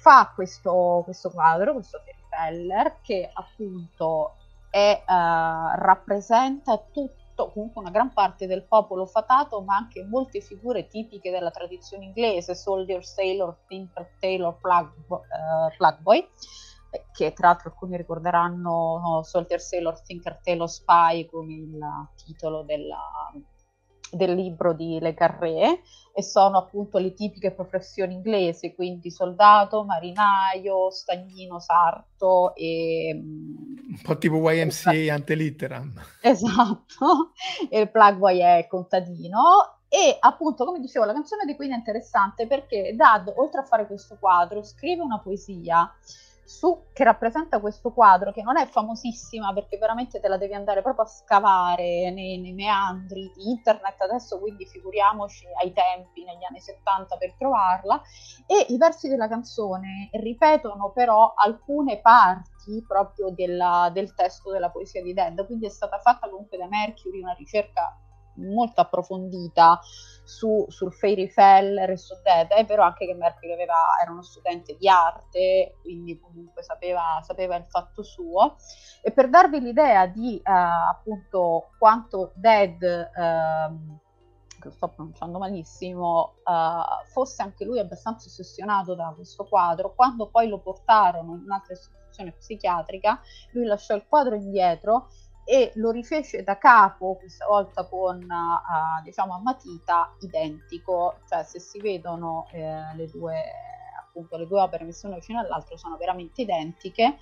Fa 0.00 0.30
questo, 0.34 1.00
questo 1.04 1.30
quadro, 1.30 1.72
questo 1.72 2.00
Feller, 2.28 3.00
che 3.00 3.28
appunto 3.32 4.36
è, 4.70 5.02
eh, 5.04 5.76
rappresenta 5.76 6.76
tutto, 6.78 7.14
comunque 7.46 7.80
una 7.80 7.90
gran 7.90 8.12
parte 8.12 8.46
del 8.46 8.64
popolo 8.64 9.06
fatato, 9.06 9.60
ma 9.62 9.76
anche 9.76 10.04
molte 10.04 10.40
figure 10.40 10.88
tipiche 10.88 11.30
della 11.30 11.50
tradizione 11.50 12.06
inglese, 12.06 12.54
soldier, 12.54 13.04
sailor, 13.04 13.58
thinker, 13.66 14.16
tailor, 14.18 14.58
plug, 14.60 14.90
uh, 15.08 15.76
plug 15.76 15.98
boy 16.00 16.28
che 17.12 17.32
tra 17.32 17.48
l'altro 17.48 17.70
alcuni 17.70 17.96
ricorderanno 17.96 18.98
no, 18.98 19.22
Soldier 19.22 19.60
Sailor 19.60 20.00
Thinker 20.00 20.40
Tailor 20.42 20.70
Spy 20.70 21.26
come 21.26 21.52
il 21.52 21.78
titolo 22.16 22.62
della, 22.62 22.98
del 24.10 24.34
libro 24.34 24.72
di 24.72 24.98
Le 25.00 25.14
Carré 25.14 25.82
e 26.12 26.22
sono 26.22 26.58
appunto 26.58 26.98
le 26.98 27.14
tipiche 27.14 27.52
professioni 27.52 28.14
inglesi, 28.14 28.74
quindi 28.74 29.10
soldato, 29.10 29.84
marinaio, 29.84 30.90
stagnino, 30.90 31.60
sarto 31.60 32.54
e... 32.54 33.12
Un 33.14 34.00
po' 34.02 34.18
tipo 34.18 34.36
YMCA 34.50 34.92
esatto. 34.92 35.12
antelitteram. 35.12 35.92
Esatto, 36.20 37.32
e 37.70 37.80
il 37.80 37.90
plug 37.90 38.26
è 38.38 38.66
contadino 38.68 39.78
e 39.88 40.16
appunto, 40.20 40.66
come 40.66 40.80
dicevo, 40.80 41.06
la 41.06 41.14
canzone 41.14 41.46
di 41.46 41.56
Queen 41.56 41.72
è 41.72 41.76
interessante 41.76 42.46
perché 42.46 42.94
Dad, 42.94 43.32
oltre 43.36 43.60
a 43.60 43.64
fare 43.64 43.86
questo 43.86 44.16
quadro, 44.20 44.62
scrive 44.62 45.02
una 45.02 45.18
poesia 45.18 45.90
su, 46.48 46.86
che 46.94 47.04
rappresenta 47.04 47.60
questo 47.60 47.92
quadro, 47.92 48.32
che 48.32 48.42
non 48.42 48.56
è 48.56 48.64
famosissima 48.64 49.52
perché 49.52 49.76
veramente 49.76 50.18
te 50.18 50.28
la 50.28 50.38
devi 50.38 50.54
andare 50.54 50.80
proprio 50.80 51.04
a 51.04 51.08
scavare 51.08 52.10
nei, 52.10 52.40
nei 52.40 52.54
meandri 52.54 53.30
di 53.34 53.50
internet 53.50 54.00
adesso, 54.00 54.40
quindi 54.40 54.64
figuriamoci 54.64 55.44
ai 55.60 55.74
tempi, 55.74 56.24
negli 56.24 56.44
anni 56.48 56.58
70 56.58 57.18
per 57.18 57.34
trovarla, 57.36 58.00
e 58.46 58.64
i 58.72 58.78
versi 58.78 59.08
della 59.08 59.28
canzone 59.28 60.08
ripetono 60.12 60.90
però 60.90 61.34
alcune 61.36 62.00
parti 62.00 62.82
proprio 62.88 63.28
della, 63.28 63.90
del 63.92 64.14
testo 64.14 64.50
della 64.50 64.70
poesia 64.70 65.02
di 65.02 65.12
Dead, 65.12 65.44
quindi 65.44 65.66
è 65.66 65.70
stata 65.70 65.98
fatta 65.98 66.30
comunque 66.30 66.56
da 66.56 66.66
Mercury 66.66 67.20
una 67.20 67.34
ricerca 67.34 67.94
molto 68.38 68.80
approfondita 68.80 69.80
su, 70.24 70.66
sul 70.68 70.92
Fairy 70.92 71.28
Feller 71.28 71.90
e 71.90 71.96
su 71.96 72.14
Dead, 72.22 72.48
è 72.48 72.64
vero 72.64 72.82
anche 72.82 73.06
che 73.06 73.14
Mercury 73.14 73.52
aveva, 73.52 73.76
era 74.00 74.10
uno 74.10 74.22
studente 74.22 74.76
di 74.76 74.88
arte, 74.88 75.76
quindi 75.80 76.18
comunque 76.20 76.62
sapeva, 76.62 77.20
sapeva 77.22 77.56
il 77.56 77.64
fatto 77.66 78.02
suo, 78.02 78.56
e 79.02 79.10
per 79.10 79.30
darvi 79.30 79.60
l'idea 79.60 80.06
di 80.06 80.40
uh, 80.44 80.50
appunto 80.90 81.70
quanto 81.78 82.32
Dead, 82.34 82.82
uh, 82.82 83.98
che 84.60 84.70
sto 84.70 84.88
pronunciando 84.88 85.38
malissimo, 85.38 86.34
uh, 86.44 87.06
fosse 87.10 87.42
anche 87.42 87.64
lui 87.64 87.78
abbastanza 87.78 88.26
ossessionato 88.26 88.94
da 88.94 89.12
questo 89.14 89.46
quadro, 89.46 89.94
quando 89.94 90.28
poi 90.28 90.48
lo 90.48 90.60
portarono 90.60 91.36
in 91.36 91.42
un'altra 91.44 91.74
istituzione 91.74 92.32
psichiatrica, 92.32 93.20
lui 93.52 93.64
lasciò 93.64 93.94
il 93.94 94.04
quadro 94.06 94.34
indietro 94.34 95.08
e 95.50 95.72
lo 95.76 95.90
rifece 95.90 96.42
da 96.42 96.58
capo, 96.58 97.16
questa 97.16 97.46
volta 97.46 97.86
con 97.86 98.18
uh, 98.18 99.02
diciamo 99.02 99.32
a 99.32 99.40
matita, 99.40 100.14
identico, 100.20 101.20
cioè 101.26 101.42
se 101.42 101.58
si 101.58 101.80
vedono 101.80 102.48
eh, 102.52 102.94
le, 102.94 103.08
due, 103.08 103.42
appunto, 103.98 104.36
le 104.36 104.46
due 104.46 104.60
opere 104.60 104.84
messe 104.84 105.06
una 105.06 105.14
vicino 105.14 105.40
all'altra 105.40 105.74
sono 105.78 105.96
veramente 105.96 106.42
identiche. 106.42 107.16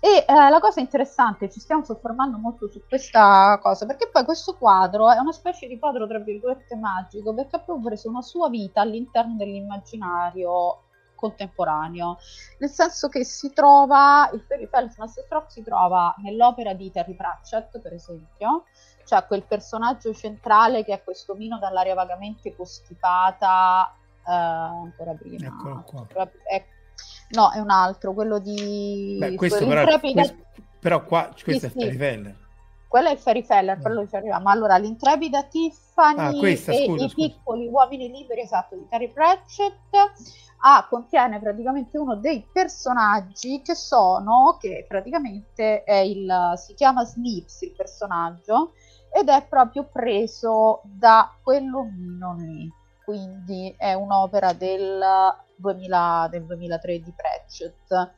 E 0.00 0.26
eh, 0.28 0.50
la 0.50 0.60
cosa 0.60 0.80
interessante, 0.80 1.48
ci 1.48 1.60
stiamo 1.60 1.82
soffermando 1.82 2.36
molto 2.36 2.68
su 2.68 2.82
questa 2.86 3.58
cosa, 3.62 3.86
perché 3.86 4.10
poi 4.12 4.22
questo 4.26 4.54
quadro 4.58 5.10
è 5.10 5.16
una 5.16 5.32
specie 5.32 5.66
di 5.66 5.78
quadro, 5.78 6.06
tra 6.06 6.18
virgolette, 6.18 6.76
magico, 6.76 7.32
perché 7.32 7.56
ha 7.56 7.60
proprio 7.60 7.86
preso 7.86 8.10
una 8.10 8.20
sua 8.20 8.50
vita 8.50 8.82
all'interno 8.82 9.34
dell'immaginario 9.36 10.83
contemporaneo, 11.14 12.18
nel 12.58 12.70
senso 12.70 13.08
che 13.08 13.24
si 13.24 13.52
trova, 13.52 14.28
il 14.32 14.40
Fairy 14.46 14.66
Fairyfell 14.66 14.98
Master 14.98 15.24
Stroke 15.24 15.50
si 15.50 15.62
trova 15.62 16.14
nell'opera 16.18 16.74
di 16.74 16.90
Terry 16.90 17.14
Pratchett, 17.14 17.80
per 17.80 17.92
esempio, 17.92 18.64
cioè 19.04 19.24
quel 19.26 19.44
personaggio 19.44 20.12
centrale 20.14 20.84
che 20.84 20.94
è 20.94 21.02
questo 21.02 21.34
mino 21.34 21.58
dall'aria 21.58 21.94
vagamente 21.94 22.54
costipata, 22.54 23.94
eh, 24.26 24.32
ancora 24.32 25.12
prima. 25.12 25.46
Eccolo 25.46 25.84
qua. 25.84 26.30
È, 26.44 26.64
no, 27.30 27.50
è 27.52 27.58
un 27.58 27.70
altro, 27.70 28.12
quello 28.12 28.38
di... 28.38 29.16
Beh, 29.18 29.34
questo 29.34 29.66
però, 29.66 29.98
questo, 29.98 30.36
però 30.78 31.04
qua, 31.04 31.30
questo 31.42 31.68
sì, 31.68 31.76
è 31.76 31.80
Fairy 31.80 31.96
Feller. 31.96 32.42
Quello 32.94 33.08
è 33.08 33.10
il 33.10 33.18
Fairy 33.18 33.42
Feller, 33.42 33.80
quello 33.80 34.06
ci 34.06 34.14
arriviamo. 34.14 34.48
Allora, 34.50 34.76
l'intrepida 34.76 35.42
Tiffany 35.42 36.16
Ah, 36.16 36.38
questa, 36.38 36.70
e 36.70 36.84
scusa, 36.86 37.04
i 37.04 37.08
scusa. 37.08 37.26
piccoli 37.26 37.66
uomini 37.66 38.08
liberi, 38.08 38.42
esatto, 38.42 38.76
di 38.76 38.86
Terry 38.88 39.10
Pratchett, 39.10 39.90
ah, 40.58 40.86
contiene 40.88 41.40
praticamente 41.40 41.98
uno 41.98 42.14
dei 42.14 42.46
personaggi 42.52 43.62
che 43.62 43.74
sono, 43.74 44.56
che 44.60 44.84
praticamente 44.86 45.82
è 45.82 45.96
il, 45.96 46.52
si 46.54 46.74
chiama 46.74 47.04
Snips 47.04 47.62
il 47.62 47.72
personaggio, 47.72 48.74
ed 49.12 49.28
è 49.28 49.44
proprio 49.48 49.88
preso 49.90 50.80
da 50.84 51.34
quell'omino 51.42 52.36
lì. 52.38 52.72
Quindi 53.04 53.74
è 53.76 53.94
un'opera 53.94 54.52
del, 54.52 55.04
2000 55.56 56.28
del 56.30 56.44
2003 56.44 57.00
di 57.00 57.12
Pratchett. 57.12 58.12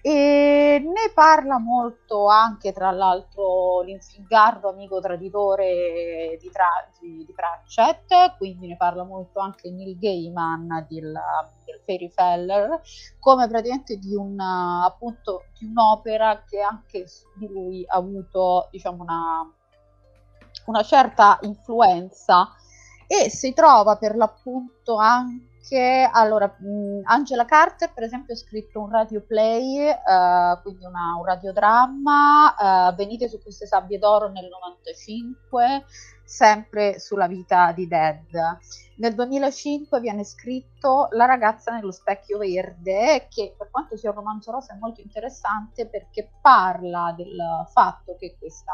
E 0.00 0.80
ne 0.80 1.12
parla 1.12 1.58
molto 1.58 2.28
anche, 2.28 2.72
tra 2.72 2.92
l'altro, 2.92 3.80
l'infingardo 3.80 4.68
amico 4.68 5.00
traditore 5.00 6.38
di, 6.40 6.50
Tra- 6.50 6.88
di, 7.00 7.24
di 7.26 7.32
Pratchett, 7.32 8.36
quindi 8.36 8.68
ne 8.68 8.76
parla 8.76 9.02
molto 9.02 9.40
anche 9.40 9.70
Neil 9.70 9.98
Gaiman 9.98 10.86
del, 10.88 11.12
del 11.64 11.80
Fairy 11.84 12.08
Feller, 12.10 12.80
come 13.18 13.48
praticamente 13.48 13.96
di, 13.96 14.14
un, 14.14 14.38
appunto, 14.38 15.46
di 15.58 15.66
un'opera 15.66 16.44
che 16.46 16.60
anche 16.60 17.04
di 17.34 17.48
lui 17.48 17.84
ha 17.88 17.96
avuto 17.96 18.68
diciamo, 18.70 19.02
una, 19.02 19.52
una 20.66 20.82
certa 20.84 21.38
influenza. 21.42 22.52
E 23.10 23.30
si 23.30 23.54
trova 23.54 23.96
per 23.96 24.16
l'appunto 24.16 24.96
anche 24.96 25.47
allora 25.76 26.46
mh, 26.46 27.00
Angela 27.04 27.44
Carter 27.44 27.92
per 27.92 28.04
esempio 28.04 28.34
ha 28.34 28.36
scritto 28.36 28.80
un 28.80 28.90
radio 28.90 29.20
play 29.20 29.88
eh, 29.88 30.58
quindi 30.62 30.84
una, 30.84 31.16
un 31.18 31.24
radiodramma 31.24 32.90
eh, 32.90 32.94
venite 32.96 33.28
su 33.28 33.40
queste 33.42 33.66
sabbie 33.66 33.98
d'oro 33.98 34.28
nel 34.28 34.48
95 34.48 35.84
sempre 36.28 36.98
sulla 36.98 37.26
vita 37.26 37.72
di 37.72 37.88
Dead. 37.88 38.58
Nel 38.96 39.14
2005 39.14 39.98
viene 40.00 40.24
scritto 40.24 41.08
La 41.12 41.24
ragazza 41.24 41.72
nello 41.72 41.90
specchio 41.90 42.36
verde 42.36 43.28
che 43.30 43.54
per 43.56 43.70
quanto 43.70 43.96
sia 43.96 44.10
un 44.10 44.16
romanzo 44.16 44.50
rosa 44.50 44.74
è 44.74 44.78
molto 44.78 45.00
interessante 45.00 45.88
perché 45.88 46.30
parla 46.42 47.14
del 47.16 47.38
fatto 47.72 48.16
che 48.18 48.36
questa 48.38 48.72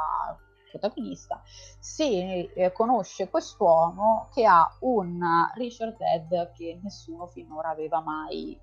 protagonista 0.78 1.42
si 1.78 2.46
eh, 2.46 2.72
conosce 2.72 3.28
quest'uomo 3.28 4.28
che 4.32 4.44
ha 4.44 4.68
un 4.80 5.20
Richard 5.54 5.96
Dead 5.96 6.52
che 6.52 6.80
nessuno 6.82 7.26
finora 7.26 7.70
aveva 7.70 8.00
mai 8.00 8.58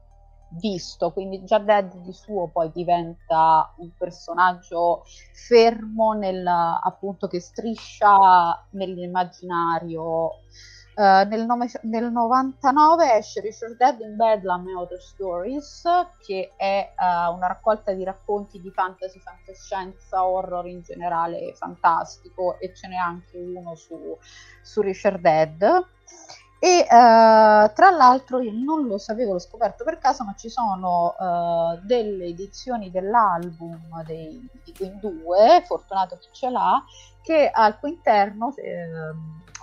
visto, 0.53 1.11
quindi 1.11 1.43
già 1.45 1.59
Dead 1.59 1.95
di 1.97 2.11
suo 2.11 2.49
poi 2.49 2.71
diventa 2.73 3.73
un 3.77 3.91
personaggio 3.97 5.03
fermo 5.33 6.13
nel, 6.13 6.45
appunto 6.45 7.27
che 7.27 7.39
striscia 7.39 8.67
nell'immaginario 8.71 10.31
Uh, 11.01 11.27
nel, 11.27 11.47
nove, 11.47 11.67
nel, 11.81 12.11
99 12.11 13.15
esce 13.15 13.41
Richard 13.41 13.75
Dead 13.75 13.99
in 14.01 14.15
Bedlam 14.15 14.67
e 14.67 14.75
Other 14.75 15.01
Stories, 15.01 15.81
che 16.23 16.53
è 16.55 16.93
uh, 16.95 17.33
una 17.33 17.47
raccolta 17.47 17.91
di 17.91 18.03
racconti 18.03 18.61
di 18.61 18.69
fantasy, 18.69 19.17
fantascienza, 19.17 20.23
horror 20.23 20.67
in 20.67 20.83
generale, 20.83 21.55
fantastico, 21.55 22.59
e 22.59 22.75
ce 22.75 22.87
n'è 22.87 22.97
anche 22.97 23.35
uno 23.35 23.73
su, 23.73 24.15
su 24.61 24.81
Richard 24.81 25.21
Dead. 25.21 25.63
E 26.59 26.81
uh, 26.81 27.73
tra 27.73 27.89
l'altro 27.89 28.39
io 28.39 28.51
non 28.51 28.85
lo 28.85 28.99
sapevo, 28.99 29.31
l'ho 29.31 29.39
scoperto 29.39 29.83
per 29.83 29.97
caso, 29.97 30.23
ma 30.23 30.35
ci 30.35 30.49
sono 30.49 31.15
delle 31.81 32.25
edizioni 32.25 32.91
dell'album 32.91 34.03
dei, 34.05 34.47
Queen 34.77 34.99
2, 34.99 35.63
fortunato 35.65 36.19
chi 36.19 36.29
ce 36.31 36.51
l'ha, 36.51 36.83
che 37.23 37.49
al 37.51 37.79
cui 37.79 37.89
interno 37.89 38.53
eh, 38.55 38.87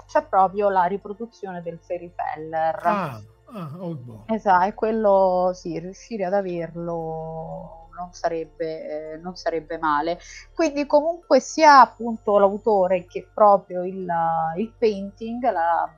c'è 0.09 0.25
proprio 0.25 0.71
la 0.71 0.85
riproduzione 0.85 1.61
del 1.61 1.79
Fairy 1.79 2.11
Feller. 2.15 2.81
Ah, 2.83 3.21
ah 3.53 3.77
oh 3.79 3.95
boh. 3.95 4.25
Esatto, 4.27 4.65
e 4.65 4.75
quello 4.75 5.51
sì, 5.53 5.79
riuscire 5.79 6.25
ad 6.25 6.33
averlo 6.33 7.89
non 7.99 8.13
sarebbe, 8.13 9.13
eh, 9.13 9.17
non 9.19 9.37
sarebbe 9.37 9.77
male. 9.77 10.19
Quindi 10.55 10.87
comunque 10.87 11.41
sia 11.41 11.81
appunto 11.81 12.39
l'autore 12.39 13.05
che 13.05 13.29
proprio 13.33 13.85
il, 13.85 14.07
il 14.57 14.73
painting, 14.79 15.43
la, 15.43 15.93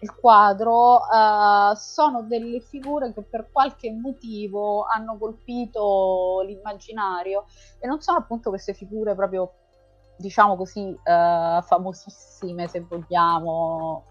il 0.00 0.14
quadro, 0.14 0.98
uh, 0.98 1.74
sono 1.74 2.22
delle 2.22 2.60
figure 2.60 3.12
che 3.12 3.22
per 3.22 3.48
qualche 3.50 3.90
motivo 3.90 4.84
hanno 4.84 5.16
colpito 5.18 6.42
l'immaginario 6.44 7.46
e 7.80 7.86
non 7.88 8.00
sono 8.00 8.18
appunto 8.18 8.50
queste 8.50 8.74
figure 8.74 9.14
proprio 9.14 9.52
diciamo 10.16 10.56
così, 10.56 10.80
uh, 10.88 11.62
famosissime, 11.62 12.68
se 12.68 12.80
vogliamo, 12.80 14.04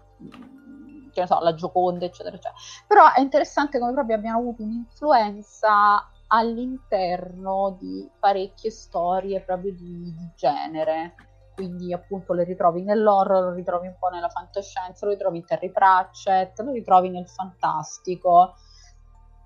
che 1.12 1.20
ne 1.20 1.26
so, 1.26 1.38
la 1.40 1.54
Gioconda, 1.54 2.04
eccetera, 2.04 2.36
eccetera. 2.36 2.60
Però 2.86 3.12
è 3.12 3.20
interessante 3.20 3.78
come 3.78 3.92
proprio 3.92 4.16
abbiano 4.16 4.38
avuto 4.38 4.62
un'influenza 4.62 6.08
all'interno 6.28 7.76
di 7.78 8.08
parecchie 8.18 8.70
storie 8.70 9.40
proprio 9.40 9.72
di, 9.72 10.14
di 10.16 10.30
genere. 10.34 11.14
Quindi 11.54 11.92
appunto 11.92 12.32
le 12.32 12.44
ritrovi 12.44 12.82
nell'horror, 12.82 13.44
lo 13.44 13.52
ritrovi 13.52 13.86
un 13.86 13.96
po' 13.98 14.08
nella 14.08 14.30
fantascienza, 14.30 15.04
lo 15.04 15.12
ritrovi 15.12 15.38
in 15.38 15.44
Terry 15.44 15.70
Pratchett, 15.70 16.58
lo 16.60 16.72
ritrovi 16.72 17.10
nel 17.10 17.28
fantastico 17.28 18.54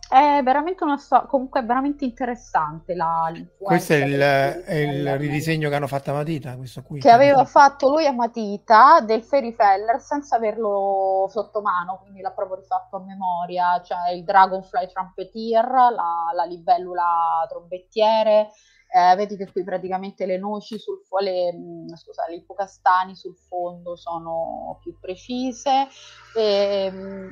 è 0.08 0.40
veramente 0.42 0.84
una 0.84 0.96
storia 0.96 1.26
comunque 1.26 1.60
è 1.60 1.64
veramente 1.64 2.04
interessante 2.04 2.94
la, 2.94 3.32
questo 3.58 3.94
è 3.94 4.04
il, 4.04 4.20
è 4.20 4.74
il, 4.74 5.16
ridisegno 5.18 5.68
che 5.68 5.74
hanno 5.74 5.88
fatto 5.88 6.10
a 6.10 6.14
Matita 6.14 6.56
questo 6.56 6.82
qui 6.82 7.00
che 7.00 7.10
aveva 7.10 7.44
fatto 7.44 7.88
lui 7.88 8.06
a 8.06 8.12
Matita 8.12 9.00
del 9.00 9.22
Fairy 9.22 9.52
Feller 9.52 10.00
senza 10.00 10.36
averlo 10.36 11.26
sotto 11.28 11.60
mano 11.60 11.98
quindi 12.02 12.20
l'ha 12.20 12.30
proprio 12.30 12.58
rifatto 12.58 12.96
a 12.96 13.00
memoria 13.00 13.80
cioè 13.82 14.12
il 14.12 14.22
Dragonfly 14.22 14.88
Trumpeteer 14.92 15.64
la, 15.64 16.30
la 16.34 16.44
libellula 16.44 17.44
trombettiere 17.48 18.50
eh, 18.88 19.14
vedi 19.16 19.36
che 19.36 19.50
qui 19.50 19.64
praticamente 19.64 20.26
le 20.26 20.38
noci 20.38 20.78
sul 20.78 21.02
fo- 21.06 21.18
le, 21.18 21.52
scusa, 21.96 22.24
le 22.28 22.36
ipocastani 22.36 23.14
sul 23.14 23.36
fondo 23.36 23.96
sono 23.96 24.78
più 24.80 24.98
precise. 24.98 25.88
E, 26.34 26.86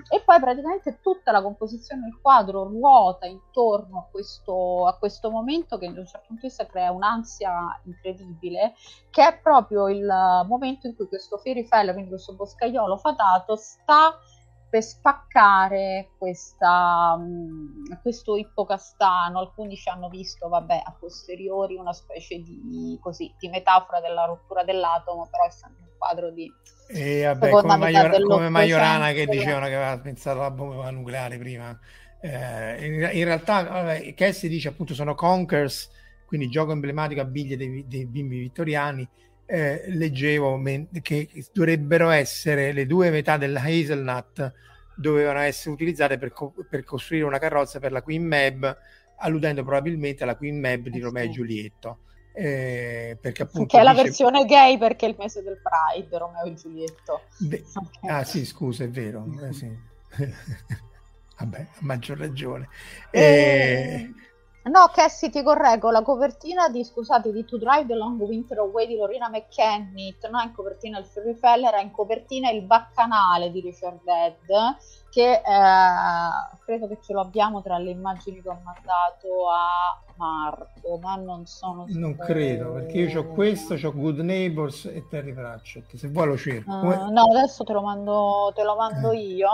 e, 0.08 0.22
poi 0.24 0.40
praticamente 0.40 0.98
tutta 1.00 1.30
la 1.30 1.42
composizione 1.42 2.02
del 2.02 2.18
quadro 2.20 2.64
ruota 2.64 3.26
intorno 3.26 3.98
a 3.98 4.08
questo, 4.10 4.86
a 4.86 4.96
questo 4.96 5.30
momento 5.30 5.78
che 5.78 5.92
da 5.92 6.00
un 6.00 6.06
certo 6.06 6.26
punto 6.28 6.48
crea 6.66 6.90
un'ansia 6.90 7.80
incredibile 7.84 8.74
che 9.10 9.26
è 9.26 9.38
proprio 9.38 9.88
il 9.88 10.06
momento 10.46 10.86
in 10.86 10.96
cui 10.96 11.06
questo 11.06 11.38
Fairy 11.38 11.64
Feller, 11.64 11.92
quindi 11.92 12.10
questo 12.10 12.34
boscaiolo 12.34 12.96
fatato 12.96 13.56
sta 13.56 14.18
per 14.74 14.82
spaccare 14.82 16.08
questa, 16.18 17.16
mh, 17.16 18.00
questo 18.02 18.34
ippocastano. 18.34 19.38
Alcuni 19.38 19.76
ci 19.76 19.88
hanno 19.88 20.08
visto, 20.08 20.48
vabbè, 20.48 20.82
a 20.84 20.96
posteriori 20.98 21.76
una 21.76 21.92
specie 21.92 22.40
di, 22.40 22.98
così, 23.00 23.32
di 23.38 23.48
metafora 23.48 24.00
della 24.00 24.24
rottura 24.24 24.64
dell'atomo, 24.64 25.28
però 25.30 25.44
essendo 25.44 25.78
un 25.78 25.96
quadro 25.96 26.32
di 26.32 26.52
e 26.88 27.22
vabbè, 27.22 27.50
come, 27.50 27.76
Maior- 27.76 28.20
come 28.22 28.48
Majorana 28.48 29.12
che 29.12 29.26
dicevano 29.26 29.66
che 29.66 29.76
aveva 29.76 29.96
pensato 30.00 30.40
alla 30.40 30.50
bomba 30.50 30.90
nucleare 30.90 31.38
prima. 31.38 31.78
Eh, 32.20 32.84
in, 32.84 33.10
in, 33.12 33.24
realtà, 33.24 33.62
vabbè, 33.62 34.12
Cassie 34.14 34.48
dice 34.48 34.66
appunto 34.66 34.92
sono 34.92 35.14
Conkers, 35.14 35.88
quindi 36.26 36.48
gioco 36.48 36.72
emblematico 36.72 37.20
a 37.20 37.26
biglie 37.26 37.56
dei, 37.56 37.84
dei 37.86 38.06
bimbi 38.06 38.40
vittoriani. 38.40 39.08
Eh, 39.46 39.84
leggevo 39.88 40.60
che 41.02 41.28
dovrebbero 41.52 42.08
essere 42.08 42.72
le 42.72 42.86
due 42.86 43.10
metà 43.10 43.36
della 43.36 43.60
Hazelnut 43.60 44.52
dovevano 44.96 45.40
essere 45.40 45.74
utilizzate 45.74 46.16
per, 46.16 46.32
co- 46.32 46.54
per 46.68 46.82
costruire 46.84 47.26
una 47.26 47.38
carrozza 47.38 47.78
per 47.78 47.92
la 47.92 48.00
Queen 48.00 48.24
Mab 48.24 48.78
alludendo 49.16 49.62
probabilmente 49.62 50.22
alla 50.22 50.36
Queen 50.36 50.58
Mab 50.58 50.88
di 50.88 50.98
Romeo 50.98 51.24
e 51.24 51.30
Giulietto 51.30 51.98
eh, 52.32 53.18
perché 53.20 53.42
appunto 53.42 53.76
che 53.76 53.80
è 53.80 53.84
la 53.84 53.92
dice... 53.92 54.02
versione 54.04 54.44
gay 54.44 54.78
perché 54.78 55.06
è 55.06 55.08
il 55.10 55.16
mese 55.18 55.42
del 55.42 55.60
Pride 55.60 56.18
Romeo 56.18 56.44
e 56.44 56.54
Giulietto 56.54 57.20
De... 57.38 57.62
okay. 57.74 58.10
ah 58.10 58.24
sì 58.24 58.44
scusa 58.44 58.84
è 58.84 58.88
vero 58.88 59.26
eh, 59.42 59.52
sì. 59.52 59.68
vabbè 61.38 61.58
a 61.58 61.78
maggior 61.80 62.16
ragione 62.16 62.68
e... 63.10 64.10
No, 64.66 64.88
Cassie, 64.90 65.28
ti 65.28 65.42
correggo, 65.42 65.90
la 65.90 66.00
copertina 66.00 66.70
di, 66.70 66.84
scusate, 66.84 67.30
di 67.32 67.44
To 67.44 67.58
Drive 67.58 67.84
the 67.84 67.94
Long 67.94 68.18
Winter 68.18 68.56
Away 68.60 68.86
di 68.86 68.96
Lorena 68.96 69.28
McKennitt 69.28 70.26
non 70.30 70.40
è 70.40 70.44
in 70.46 70.54
copertina 70.54 70.98
il 70.98 71.04
Fury 71.04 71.34
Feller, 71.34 71.74
è 71.74 71.82
in 71.82 71.90
copertina 71.90 72.48
il 72.48 72.62
Baccanale 72.62 73.50
di 73.50 73.60
Richard 73.60 74.00
Dead, 74.02 74.76
che 75.10 75.32
eh, 75.32 75.42
credo 76.64 76.88
che 76.88 76.96
ce 77.02 77.12
lo 77.12 77.20
abbiamo 77.20 77.60
tra 77.60 77.76
le 77.76 77.90
immagini 77.90 78.40
che 78.40 78.48
ho 78.48 78.58
mandato 78.64 79.50
a 79.50 80.00
Marco, 80.16 80.96
ma 80.98 81.16
non 81.16 81.44
sono 81.44 81.86
sicuro. 81.86 82.06
Non 82.06 82.16
credo, 82.16 82.72
perché 82.72 83.00
io 83.00 83.20
ho 83.20 83.26
questo, 83.34 83.74
ho 83.74 83.92
Good 83.92 84.20
Neighbors 84.20 84.86
e 84.86 85.06
Terry 85.10 85.34
Pratchett, 85.34 85.94
se 85.94 86.08
vuoi 86.08 86.26
lo 86.26 86.38
cerco. 86.38 86.70
Uh, 86.70 87.12
no, 87.12 87.24
adesso 87.24 87.64
te 87.64 87.72
lo 87.74 87.82
mando, 87.82 88.50
te 88.54 88.62
lo 88.62 88.76
mando 88.76 89.10
eh. 89.10 89.18
io. 89.18 89.50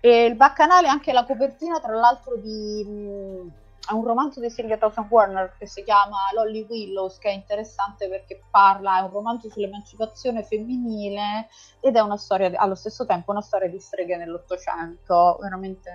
E 0.00 0.24
il 0.24 0.36
Baccanale, 0.36 0.88
anche 0.88 1.12
la 1.12 1.26
copertina, 1.26 1.78
tra 1.80 1.92
l'altro, 1.92 2.36
di... 2.36 2.82
Mh, 2.82 3.66
è 3.88 3.92
un 3.92 4.04
romanzo 4.04 4.38
di 4.40 4.50
Sylvia 4.50 4.76
Thousand 4.76 5.10
Warner 5.10 5.54
che 5.58 5.66
si 5.66 5.82
chiama 5.82 6.18
Lolly 6.34 6.66
Willows, 6.68 7.16
che 7.16 7.30
è 7.30 7.32
interessante 7.32 8.06
perché 8.06 8.42
parla, 8.50 8.98
è 8.98 9.00
un 9.00 9.10
romanzo 9.10 9.48
sull'emancipazione 9.48 10.42
femminile 10.42 11.48
ed 11.80 11.96
è 11.96 12.00
una 12.00 12.18
storia, 12.18 12.52
allo 12.56 12.74
stesso 12.74 13.06
tempo, 13.06 13.30
una 13.30 13.40
storia 13.40 13.68
di 13.70 13.80
streghe 13.80 14.16
nell'Ottocento. 14.16 15.38
Veramente, 15.40 15.90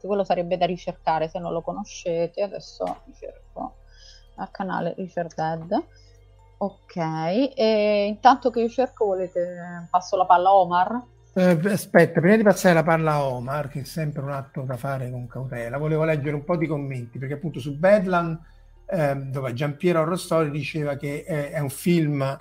quello 0.00 0.24
sarebbe 0.24 0.56
da 0.56 0.66
ricercare 0.66 1.28
se 1.28 1.38
non 1.38 1.52
lo 1.52 1.62
conoscete. 1.62 2.42
Adesso 2.42 3.02
cerco 3.14 3.76
al 4.36 4.50
canale 4.50 4.94
Richard 4.96 5.32
Dead. 5.34 5.86
Ok, 6.58 6.96
e 6.96 8.06
intanto 8.08 8.50
che 8.50 8.60
io 8.60 8.68
cerco, 8.68 9.06
volete 9.06 9.86
passo 9.88 10.16
la 10.16 10.26
palla 10.26 10.48
a 10.48 10.54
Omar? 10.56 11.02
Eh, 11.32 11.60
aspetta, 11.70 12.20
prima 12.20 12.36
di 12.36 12.42
passare 12.42 12.74
la 12.74 12.82
palla 12.82 13.12
a 13.12 13.24
Omar, 13.24 13.68
che 13.68 13.82
è 13.82 13.84
sempre 13.84 14.20
un 14.22 14.32
atto 14.32 14.62
da 14.62 14.76
fare 14.76 15.08
con 15.10 15.28
cautela, 15.28 15.78
volevo 15.78 16.02
leggere 16.02 16.34
un 16.34 16.42
po' 16.42 16.56
di 16.56 16.66
commenti, 16.66 17.18
perché 17.18 17.34
appunto 17.34 17.60
su 17.60 17.78
Bedlam, 17.78 18.36
eh, 18.86 19.14
dove 19.14 19.52
Giampiero 19.52 20.00
Arrostori 20.00 20.50
diceva 20.50 20.96
che 20.96 21.22
è, 21.22 21.50
è 21.52 21.60
un 21.60 21.70
film 21.70 22.36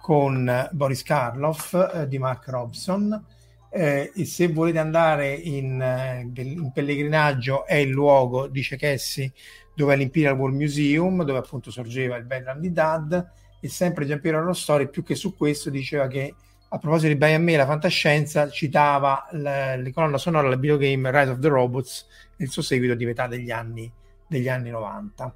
con 0.00 0.68
Boris 0.72 1.04
Karloff 1.04 1.72
eh, 1.94 2.08
di 2.08 2.18
Mark 2.18 2.48
Robson, 2.48 3.24
eh, 3.70 4.10
e 4.12 4.24
se 4.24 4.48
volete 4.48 4.80
andare 4.80 5.32
in, 5.32 5.80
eh, 5.80 6.28
in, 6.34 6.72
pellegrinaggio 6.72 7.64
è 7.64 7.76
il 7.76 7.90
luogo, 7.90 8.48
dice 8.48 8.76
Cassie, 8.76 9.32
dove 9.72 9.94
è 9.94 9.96
l'Imperial 9.96 10.36
War 10.36 10.50
Museum, 10.50 11.22
dove 11.22 11.38
appunto 11.38 11.70
sorgeva 11.70 12.16
il 12.16 12.24
Bedlam 12.24 12.58
di 12.58 12.72
Dad, 12.72 13.30
e 13.60 13.68
sempre 13.68 14.04
Giampiero 14.04 14.38
Arrostori, 14.38 14.90
più 14.90 15.04
che 15.04 15.14
su 15.14 15.36
questo, 15.36 15.70
diceva 15.70 16.08
che 16.08 16.34
a 16.74 16.78
proposito 16.78 17.08
di 17.08 17.16
By 17.16 17.36
Me, 17.36 17.56
la 17.56 17.66
fantascienza 17.66 18.48
citava 18.48 19.28
la, 19.32 19.76
la 19.76 19.90
colonna 19.92 20.16
sonora 20.16 20.48
del 20.48 20.58
videogame 20.58 21.10
Rise 21.10 21.32
of 21.32 21.38
the 21.38 21.48
Robots 21.48 22.06
e 22.34 22.44
il 22.44 22.50
suo 22.50 22.62
seguito 22.62 22.94
di 22.94 23.04
metà 23.04 23.26
degli 23.26 23.50
anni, 23.50 23.92
degli 24.26 24.48
anni 24.48 24.70
90. 24.70 25.34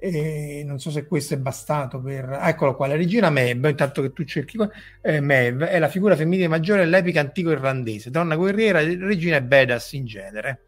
E 0.00 0.62
non 0.64 0.78
so 0.78 0.92
se 0.92 1.04
questo 1.08 1.34
è 1.34 1.38
bastato 1.38 2.00
per... 2.00 2.38
Eccolo 2.42 2.76
qua, 2.76 2.86
la 2.86 2.94
regina 2.94 3.28
Mev, 3.28 3.64
intanto 3.64 4.02
che 4.02 4.12
tu 4.12 4.22
cerchi 4.22 4.56
qua, 4.56 4.70
eh, 5.00 5.18
Mev 5.18 5.64
è 5.64 5.80
la 5.80 5.88
figura 5.88 6.14
femminile 6.14 6.46
maggiore 6.46 6.84
dell'epica 6.84 7.18
antico 7.18 7.50
irlandese, 7.50 8.10
donna 8.10 8.36
guerriera, 8.36 8.78
regina 8.78 9.36
e 9.36 9.42
badass 9.42 9.92
in 9.94 10.06
genere. 10.06 10.62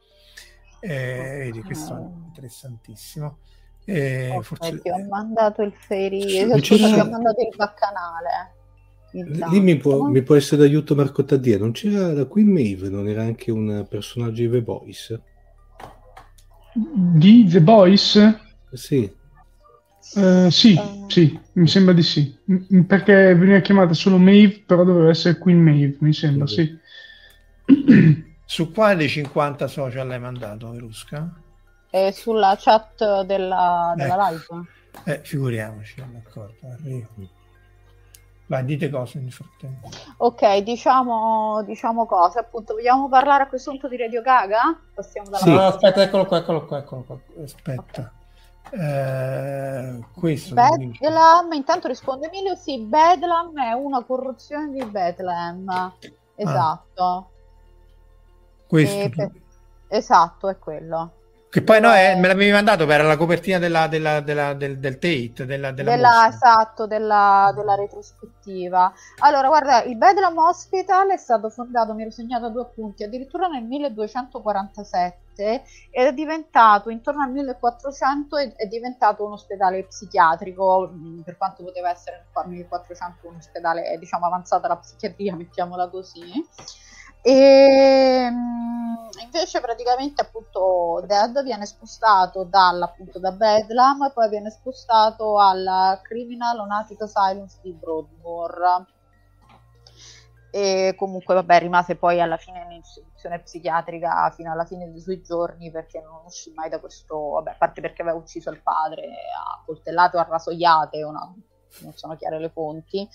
Eh, 0.81 1.37
vedi, 1.45 1.63
questo 1.63 1.97
è 1.97 2.27
interessantissimo. 2.27 3.39
Eh, 3.85 4.41
forse... 4.43 4.81
Ti 4.81 4.91
ho 4.91 5.07
mandato 5.09 5.63
il 5.63 5.73
feri, 5.73 6.27
ti 6.27 6.41
ho 6.41 7.09
mandato 7.09 7.41
il 7.43 7.55
baccanale. 7.55 8.59
Lì 9.13 9.61
mi 9.61 9.77
può, 9.77 10.07
mi 10.07 10.23
può, 10.23 10.37
essere 10.37 10.63
d'aiuto 10.63 10.95
Marco 10.95 11.25
Taddia. 11.25 11.59
Non 11.59 11.73
c'era 11.73 12.13
la 12.13 12.27
Queen 12.27 12.49
Maeve, 12.49 12.89
non 12.89 13.09
era 13.09 13.23
anche 13.23 13.51
un 13.51 13.87
personaggio 13.89 14.43
di 14.43 14.51
The 14.51 14.63
Boys? 14.63 15.21
Di 16.75 17.49
The 17.49 17.61
Boys? 17.61 18.39
Sì. 18.73 19.19
Uh, 20.15 20.49
sì, 20.49 20.75
uh, 20.75 21.09
sì, 21.09 21.39
mi 21.55 21.69
sembra 21.69 21.93
di 21.93 22.03
sì. 22.03 22.37
Perché 22.87 23.35
veniva 23.35 23.61
chiamata 23.61 23.95
solo 23.95 24.17
Maeve, 24.17 24.63
però 24.65 24.85
doveva 24.85 25.11
essere 25.11 25.39
Queen 25.39 25.61
Maeve, 25.61 25.97
mi 26.01 26.13
sembra, 26.13 26.47
sì. 26.47 26.79
sì. 27.67 28.29
Su 28.45 28.73
quale 28.73 28.97
dei 28.97 29.09
50 29.09 29.67
social 29.69 30.07
l'hai 30.09 30.19
mandato, 30.19 30.71
Verusca? 30.71 31.33
Eh, 31.91 32.13
sulla 32.13 32.57
chat 32.59 33.23
della, 33.23 33.95
della 33.97 34.31
ecco. 34.33 34.55
live. 34.55 34.69
Eh, 35.05 35.21
figuriamoci, 35.23 36.03
d'accordo, 36.13 36.59
arrivo. 36.63 37.39
Vai, 38.51 38.65
dite 38.65 38.91
cose 38.91 39.21
nel 39.21 39.31
frattempo. 39.31 39.89
Ok, 40.17 40.57
diciamo, 40.57 41.63
diciamo 41.63 42.05
cose. 42.05 42.41
Appunto, 42.41 42.75
vogliamo 42.75 43.09
parlare 43.09 43.45
a 43.45 43.47
questo 43.47 43.71
punto 43.71 43.87
di 43.87 43.97
Radio 43.97 44.23
Gaga? 44.23 44.77
Passiamo 44.93 45.31
dalla 45.31 45.45
sì. 45.45 45.53
no, 45.53 45.67
aspetta, 45.67 46.03
eccolo 46.03 46.27
qua, 46.27 46.39
eccolo 46.39 46.67
qua, 46.67 46.79
eccolo 46.79 47.03
qua. 47.05 47.19
Aspetta. 47.45 48.13
Okay. 48.67 48.81
Eh, 48.81 50.05
questo 50.19 50.55
Bedlam, 50.55 51.53
intanto 51.53 51.87
risponde 51.87 52.27
Emilio, 52.27 52.57
sì, 52.57 52.81
Bedlam 52.81 53.57
è 53.57 53.71
una 53.73 54.03
corruzione 54.03 54.73
di 54.73 54.85
Bethlehem. 54.85 55.93
Esatto. 56.35 57.05
Ah. 57.05 57.25
Questo. 58.67 59.09
Per... 59.11 59.31
Esatto, 59.87 60.49
è 60.49 60.59
quello. 60.59 61.13
Che 61.51 61.63
poi 61.63 61.81
no, 61.81 61.93
eh, 61.93 62.15
me 62.15 62.29
l'avevi 62.29 62.53
mandato 62.53 62.87
per 62.87 63.05
la 63.05 63.17
copertina 63.17 63.59
della, 63.59 63.89
della, 63.89 64.21
della, 64.21 64.55
del, 64.55 64.79
del 64.79 65.01
Tate, 65.01 65.47
della, 65.47 65.73
della, 65.73 66.29
esatto, 66.29 66.87
della, 66.87 67.53
della 67.57 67.75
retrospettiva. 67.75 68.93
Allora, 69.19 69.49
guarda, 69.49 69.83
il 69.83 69.97
Bedlam 69.97 70.39
Hospital 70.39 71.11
è 71.11 71.17
stato 71.17 71.51
fondato, 71.51 71.93
mi 71.93 72.03
ero 72.03 72.13
segnato 72.13 72.45
a 72.45 72.51
due 72.51 72.63
appunti, 72.63 73.03
addirittura 73.03 73.49
nel 73.49 73.65
1247 73.65 75.65
ed 75.91 76.07
è 76.07 76.13
diventato, 76.13 76.89
intorno 76.89 77.25
al 77.25 77.33
1400, 77.33 78.37
è, 78.37 78.55
è 78.55 78.67
diventato 78.67 79.25
un 79.25 79.33
ospedale 79.33 79.83
psichiatrico, 79.83 80.93
mm, 80.93 81.23
per 81.23 81.37
quanto 81.37 81.65
poteva 81.65 81.91
essere 81.91 82.27
nel 82.33 82.47
1400 82.47 83.27
un 83.27 83.35
ospedale, 83.35 83.99
diciamo, 83.99 84.25
avanzata 84.25 84.69
la 84.69 84.77
psichiatria, 84.77 85.35
mettiamola 85.35 85.89
così 85.89 86.47
e 87.23 88.29
mm, 88.31 88.71
invece 89.23 89.61
praticamente 89.61 90.23
appunto 90.23 91.03
Dead 91.07 91.43
viene 91.43 91.67
spostato 91.67 92.45
dall'appunto 92.45 93.19
da 93.19 93.33
Bedlam 93.33 94.05
e 94.05 94.13
poi 94.13 94.29
viene 94.29 94.51
spostato 94.51 95.39
al 95.39 96.01
Criminal 96.03 96.57
Lunatic 96.57 97.07
Silence 97.09 97.59
di 97.63 97.73
Broadmoor. 97.73 98.87
E 100.53 100.95
comunque 100.97 101.35
vabbè 101.35 101.61
rimase 101.61 101.95
poi 101.95 102.21
alla 102.21 102.37
fine 102.37 102.67
in 102.71 102.81
istituzione 102.81 103.39
psichiatrica 103.39 104.33
fino 104.35 104.51
alla 104.51 104.65
fine 104.65 104.91
dei 104.91 105.01
suoi 105.01 105.23
giorni 105.23 105.71
perché 105.71 106.01
non 106.01 106.23
uscì 106.25 106.53
mai 106.57 106.69
da 106.69 106.81
questo 106.81 107.17
vabbè 107.17 107.51
a 107.51 107.55
parte 107.57 107.81
perché 107.81 108.03
aveva 108.03 108.17
ucciso 108.17 108.51
il 108.51 108.61
padre 108.61 109.05
a 109.05 109.63
coltellate 109.65 110.17
o 110.17 110.21
a 110.21 110.27
rasoiate 110.29 111.05
una, 111.05 111.21
non 111.83 111.93
sono 111.95 112.17
chiare 112.17 112.41
le 112.41 112.49
fonti 112.49 113.09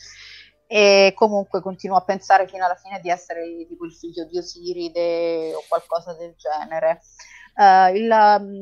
e 0.68 1.14
comunque 1.16 1.62
continuo 1.62 1.98
a 1.98 2.04
pensare 2.04 2.48
fino 2.48 2.66
alla 2.66 2.76
fine 2.76 3.00
di 3.00 3.10
essere 3.10 3.44
tipo 3.68 3.86
il 3.86 3.94
figlio 3.94 4.26
di 4.26 4.38
Osiride 4.38 5.54
o 5.54 5.64
qualcosa 5.68 6.14
del 6.14 6.36
genere. 6.36 7.02
Uh, 7.56 7.96
il, 7.96 8.10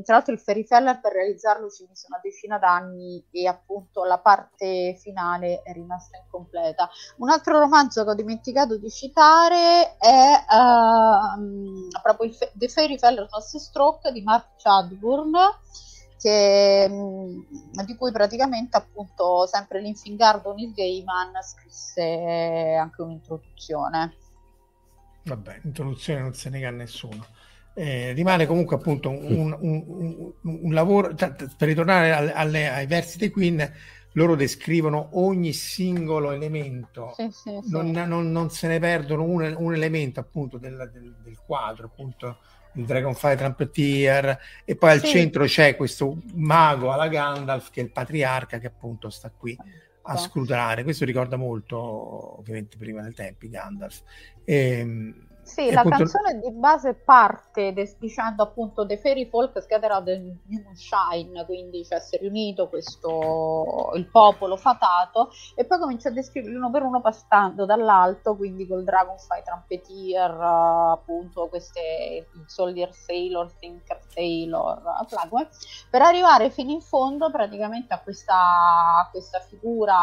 tra 0.04 0.14
l'altro 0.14 0.34
il 0.34 0.40
Ferry 0.40 0.64
Feller 0.66 1.02
per 1.02 1.14
realizzarlo 1.14 1.68
ci 1.68 1.84
mise 1.90 2.06
una 2.08 2.20
decina 2.22 2.60
d'anni 2.60 3.26
e 3.32 3.48
appunto 3.48 4.04
la 4.04 4.20
parte 4.20 4.96
finale 5.00 5.64
è 5.64 5.72
rimasta 5.74 6.18
incompleta. 6.18 6.88
Un 7.18 7.30
altro 7.32 7.58
romanzo 7.58 8.04
che 8.04 8.12
ho 8.12 8.14
dimenticato 8.14 8.78
di 8.78 8.92
citare 8.92 9.98
è 9.98 10.46
uh, 10.48 11.88
proprio 12.04 12.30
il 12.30 12.38
The 12.54 12.68
Ferry 12.68 13.00
Feller 13.00 13.28
Toss 13.28 13.58
Stroke 13.58 14.12
di 14.12 14.22
Mark 14.22 14.58
Chadburn 14.58 15.32
che, 16.24 16.88
mm, 16.90 17.42
di 17.86 17.96
cui 17.98 18.14
praticamente 18.14 18.78
appunto 18.78 19.46
sempre 19.46 19.82
l'Infingardo 19.82 20.54
Neil 20.54 20.72
Gaiman 20.72 21.34
scrisse 21.44 22.78
anche 22.80 23.02
un'introduzione. 23.02 24.16
Vabbè, 25.26 25.60
l'introduzione 25.64 26.22
non 26.22 26.34
se 26.34 26.50
nega 26.50 26.70
a 26.70 26.72
nessuno. 26.72 27.26
Eh, 27.76 28.14
rimane 28.14 28.46
comunque 28.46 28.78
appunto 28.78 29.10
un, 29.10 29.58
un, 29.60 29.84
un, 29.88 30.34
un 30.44 30.74
lavoro, 30.74 31.14
per 31.14 31.68
ritornare 31.68 32.14
alle, 32.14 32.32
alle, 32.32 32.70
ai 32.70 32.86
versi 32.86 33.18
dei 33.18 33.30
Queen, 33.30 33.74
loro 34.14 34.36
descrivono 34.36 35.10
ogni 35.14 35.52
singolo 35.52 36.32
elemento, 36.32 37.14
sì, 37.18 37.30
sì, 37.32 37.60
non, 37.70 37.90
non, 37.90 38.32
non, 38.32 38.50
se 38.50 38.68
ne 38.68 38.80
perdono 38.80 39.24
un, 39.24 39.54
un 39.58 39.74
elemento 39.74 40.20
appunto 40.20 40.58
del, 40.58 40.90
del, 40.94 41.16
del 41.22 41.40
quadro, 41.44 41.88
appunto 41.88 42.38
il 42.76 42.86
Dragonfly 42.86 43.36
Trumpeter 43.36 44.40
e 44.66 44.76
poi 44.76 44.92
al 44.92 45.00
sì. 45.00 45.08
centro 45.08 45.46
c'è 45.46 45.76
questo 45.76 46.18
mago 46.34 46.92
alla 46.92 47.08
Gandalf 47.08 47.70
che 47.70 47.82
è 47.82 47.84
il 47.84 47.92
patriarca 47.92 48.60
che 48.60 48.68
appunto 48.68 49.10
sta 49.10 49.32
qui 49.36 49.58
a 50.06 50.18
scrutare. 50.18 50.84
Questo 50.84 51.06
ricorda 51.06 51.38
molto 51.38 52.40
ovviamente 52.40 52.78
prima 52.78 53.02
del 53.02 53.14
tempi 53.14 53.50
Gandalf. 53.50 54.02
E, 54.44 55.14
sì, 55.44 55.72
la 55.72 55.82
appunto... 55.82 55.98
canzone 55.98 56.40
di 56.40 56.52
base 56.52 56.94
parte 56.94 57.74
de- 57.74 57.96
dicendo 58.00 58.44
appunto 58.44 58.86
The 58.86 58.98
Fairy 58.98 59.28
Folk 59.28 59.62
scattered 59.62 60.08
in 60.08 60.38
New 60.48 60.62
Moonshine, 60.64 61.46
quindi 61.46 61.86
cioè 61.86 62.00
si 62.00 62.16
è 62.16 62.20
riunito 62.20 62.70
questo 62.70 63.92
il 63.96 64.08
popolo 64.08 64.56
fatato 64.58 65.30
e 65.56 65.66
poi 65.66 65.80
comincia 65.80 66.10
a 66.10 66.12
descriverli 66.12 66.56
uno 66.56 66.72
per 66.72 66.84
uno 66.84 67.02
passando 67.02 67.66
dall'alto, 67.66 68.36
quindi 68.36 68.66
col 68.66 68.84
Dragonfly 68.84 69.44
Trumpeter, 69.44 70.32
appunto 70.32 71.48
queste 71.48 72.30
Soldier 72.46 72.94
Sailor, 72.94 73.52
Thinker 73.54 74.00
Sailor, 74.08 74.82
Flagway, 75.08 75.48
per 75.90 76.02
arrivare 76.02 76.50
fino 76.50 76.72
in 76.72 76.82
fondo 76.82 77.30
praticamente 77.30 77.94
a 77.94 78.00
questa, 78.00 78.36
a 78.36 79.08
questa 79.12 79.40
figura 79.40 79.94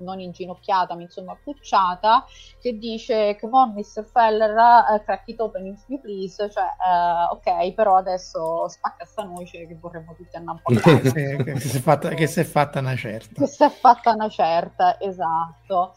non 0.00 0.20
inginocchiata, 0.20 0.94
ma 0.94 1.02
insomma 1.02 1.36
pucciata, 1.42 2.24
che 2.60 2.78
dice 2.78 3.36
come 3.40 3.56
on 3.56 3.72
Mr. 3.72 4.04
Feller, 4.04 4.54
uh, 4.54 5.02
crack 5.04 5.28
it 5.28 5.40
open 5.40 5.66
if 5.66 5.84
you 5.88 6.00
please, 6.00 6.36
cioè 6.50 6.64
uh, 6.64 7.34
ok, 7.34 7.72
però 7.72 7.96
adesso 7.96 8.68
spacca 8.68 9.04
sta 9.04 9.22
noce 9.24 9.66
che 9.66 9.76
vorremmo 9.78 10.14
tutti 10.14 10.36
andare 10.36 10.60
un 10.64 10.80
po' 10.80 10.80
che, 10.80 11.36
che, 11.42 11.60
si 11.60 11.76
è 11.76 11.80
fatta, 11.80 12.08
che 12.10 12.26
si 12.26 12.40
è 12.40 12.44
fatta 12.44 12.80
una 12.80 12.96
certa. 12.96 13.40
Che 13.40 13.46
si 13.46 13.64
è 13.64 13.70
fatta 13.70 14.12
una 14.12 14.28
certa, 14.28 15.00
esatto. 15.00 15.94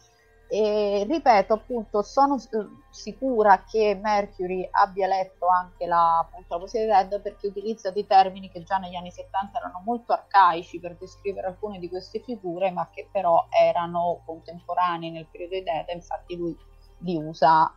E 0.54 1.06
ripeto, 1.08 1.54
appunto, 1.54 2.02
sono 2.02 2.36
eh, 2.36 2.66
sicura 2.90 3.64
che 3.64 3.98
Mercury 3.98 4.68
abbia 4.70 5.06
letto 5.06 5.46
anche 5.48 5.86
la, 5.86 6.18
appunto, 6.18 6.46
la 6.50 6.58
poesia 6.58 6.80
di 6.82 7.08
Dead 7.08 7.22
perché 7.22 7.46
utilizza 7.46 7.90
dei 7.90 8.06
termini 8.06 8.50
che 8.50 8.62
già 8.62 8.76
negli 8.76 8.94
anni 8.94 9.10
70 9.10 9.58
erano 9.58 9.80
molto 9.82 10.12
arcaici 10.12 10.78
per 10.78 10.98
descrivere 10.98 11.46
alcune 11.46 11.78
di 11.78 11.88
queste 11.88 12.20
figure, 12.20 12.70
ma 12.70 12.86
che 12.92 13.08
però 13.10 13.46
erano 13.48 14.20
contemporanei 14.26 15.10
nel 15.10 15.26
periodo 15.32 15.54
di 15.54 15.62
Dead, 15.62 15.88
infatti 15.88 16.36
lui 16.36 16.54
li 16.98 17.16
usa 17.16 17.74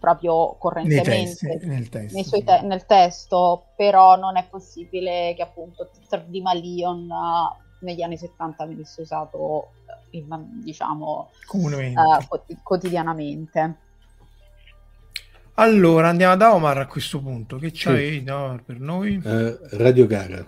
proprio 0.00 0.56
correntemente 0.58 1.46
testi, 1.46 1.66
nel, 1.66 1.88
testo, 1.88 2.42
te- 2.42 2.60
nel, 2.62 2.86
testo, 2.86 3.66
però 3.76 4.16
non 4.16 4.36
è 4.36 4.44
possibile 4.48 5.32
che 5.36 5.42
appunto 5.42 5.88
3D 6.10 6.42
Malion 6.42 7.08
negli 7.84 8.02
anni 8.02 8.16
70 8.16 8.66
venisse 8.66 9.02
usato 9.02 9.68
eh, 10.10 10.24
diciamo 10.62 11.30
uh, 11.52 12.40
quotidianamente. 12.62 13.76
Allora 15.56 16.08
andiamo 16.08 16.36
da 16.36 16.52
Omar 16.52 16.78
a 16.78 16.86
questo 16.86 17.20
punto. 17.20 17.58
Che 17.58 17.70
c'hai 17.72 18.18
sì. 18.18 18.22
no, 18.24 18.60
per 18.64 18.80
noi? 18.80 19.20
Uh, 19.22 19.56
Radio 19.76 20.06
Gaga. 20.06 20.44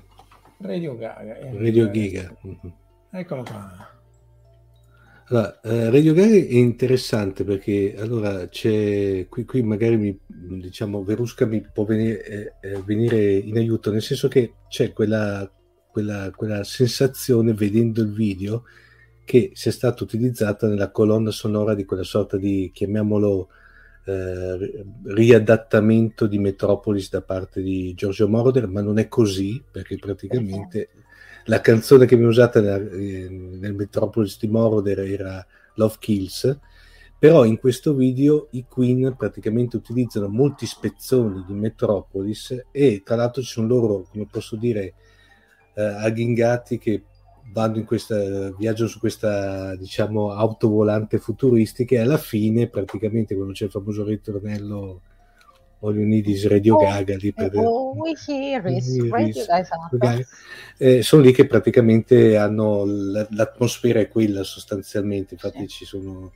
Radio 0.58 0.96
Gaga. 0.96 1.36
Eh, 1.36 1.56
Radio 1.56 1.90
Giga. 1.90 2.34
Mm-hmm. 2.44 2.72
Eccolo 3.10 3.42
qua. 3.44 3.94
Allora, 5.28 5.60
uh, 5.62 5.90
Radio 5.90 6.12
Gaga 6.12 6.34
è 6.34 6.54
interessante 6.54 7.44
perché 7.44 7.94
allora 7.98 8.48
c'è 8.48 9.26
qui, 9.28 9.44
qui 9.44 9.62
magari 9.62 9.96
mi, 9.96 10.18
diciamo 10.26 11.02
Verusca 11.02 11.46
mi 11.46 11.60
può 11.60 11.84
venire, 11.84 12.24
eh, 12.24 12.52
eh, 12.60 12.82
venire 12.82 13.34
in 13.34 13.56
aiuto, 13.56 13.90
nel 13.92 14.02
senso 14.02 14.28
che 14.28 14.54
c'è 14.68 14.92
quella, 14.92 15.48
quella, 15.96 16.30
quella 16.30 16.62
sensazione 16.62 17.54
vedendo 17.54 18.02
il 18.02 18.12
video 18.12 18.64
che 19.24 19.52
sia 19.54 19.72
stata 19.72 20.04
utilizzata 20.04 20.66
nella 20.66 20.90
colonna 20.90 21.30
sonora 21.30 21.72
di 21.72 21.86
quella 21.86 22.02
sorta 22.02 22.36
di, 22.36 22.70
chiamiamolo, 22.70 23.48
eh, 24.04 24.84
riadattamento 25.04 26.26
di 26.26 26.38
Metropolis 26.38 27.08
da 27.08 27.22
parte 27.22 27.62
di 27.62 27.94
Giorgio 27.94 28.28
Moroder, 28.28 28.68
ma 28.68 28.82
non 28.82 28.98
è 28.98 29.08
così, 29.08 29.64
perché 29.68 29.96
praticamente 29.96 30.90
la 31.46 31.62
canzone 31.62 32.04
che 32.04 32.16
viene 32.16 32.30
usata 32.30 32.60
nel, 32.60 32.92
eh, 32.92 33.28
nel 33.30 33.74
Metropolis 33.74 34.38
di 34.38 34.48
Moroder 34.48 34.98
era 34.98 35.46
Love 35.76 35.94
Kills, 35.98 36.58
però 37.18 37.46
in 37.46 37.58
questo 37.58 37.94
video 37.94 38.48
i 38.50 38.66
Queen 38.68 39.16
praticamente 39.16 39.76
utilizzano 39.76 40.28
molti 40.28 40.66
spezzoni 40.66 41.42
di 41.46 41.54
Metropolis 41.54 42.64
e 42.70 43.00
tra 43.02 43.16
l'altro 43.16 43.40
ci 43.40 43.48
sono 43.48 43.66
loro, 43.66 44.06
come 44.12 44.26
posso 44.30 44.56
dire, 44.56 44.92
eh, 45.76 45.82
agghingati 45.82 46.78
che 46.78 47.02
vanno 47.52 47.76
in 47.76 47.84
questa 47.84 48.50
viaggio 48.56 48.88
su 48.88 48.98
questa 48.98 49.76
diciamo 49.76 50.32
autovolante 50.32 51.18
futuristica 51.18 51.94
e 51.94 52.00
alla 52.00 52.18
fine 52.18 52.68
praticamente 52.68 53.34
quando 53.34 53.52
c'è 53.52 53.66
il 53.66 53.70
famoso 53.70 54.04
ritornello 54.04 55.02
All 55.80 55.94
You 55.94 56.06
Need 56.06 56.26
is 56.26 56.48
Radio 56.48 56.76
oh, 56.76 56.78
Gaga 56.78 57.16
lì 57.16 57.32
per 57.32 57.52
oh, 57.54 57.94
eh, 60.78 61.02
sono 61.02 61.22
lì 61.22 61.32
che 61.32 61.46
praticamente 61.46 62.36
hanno 62.36 62.84
l'atmosfera 63.30 64.00
è 64.00 64.08
quella 64.08 64.42
sostanzialmente. 64.42 65.34
Infatti 65.34 65.60
sì. 65.60 65.68
ci 65.68 65.84
sono 65.84 66.32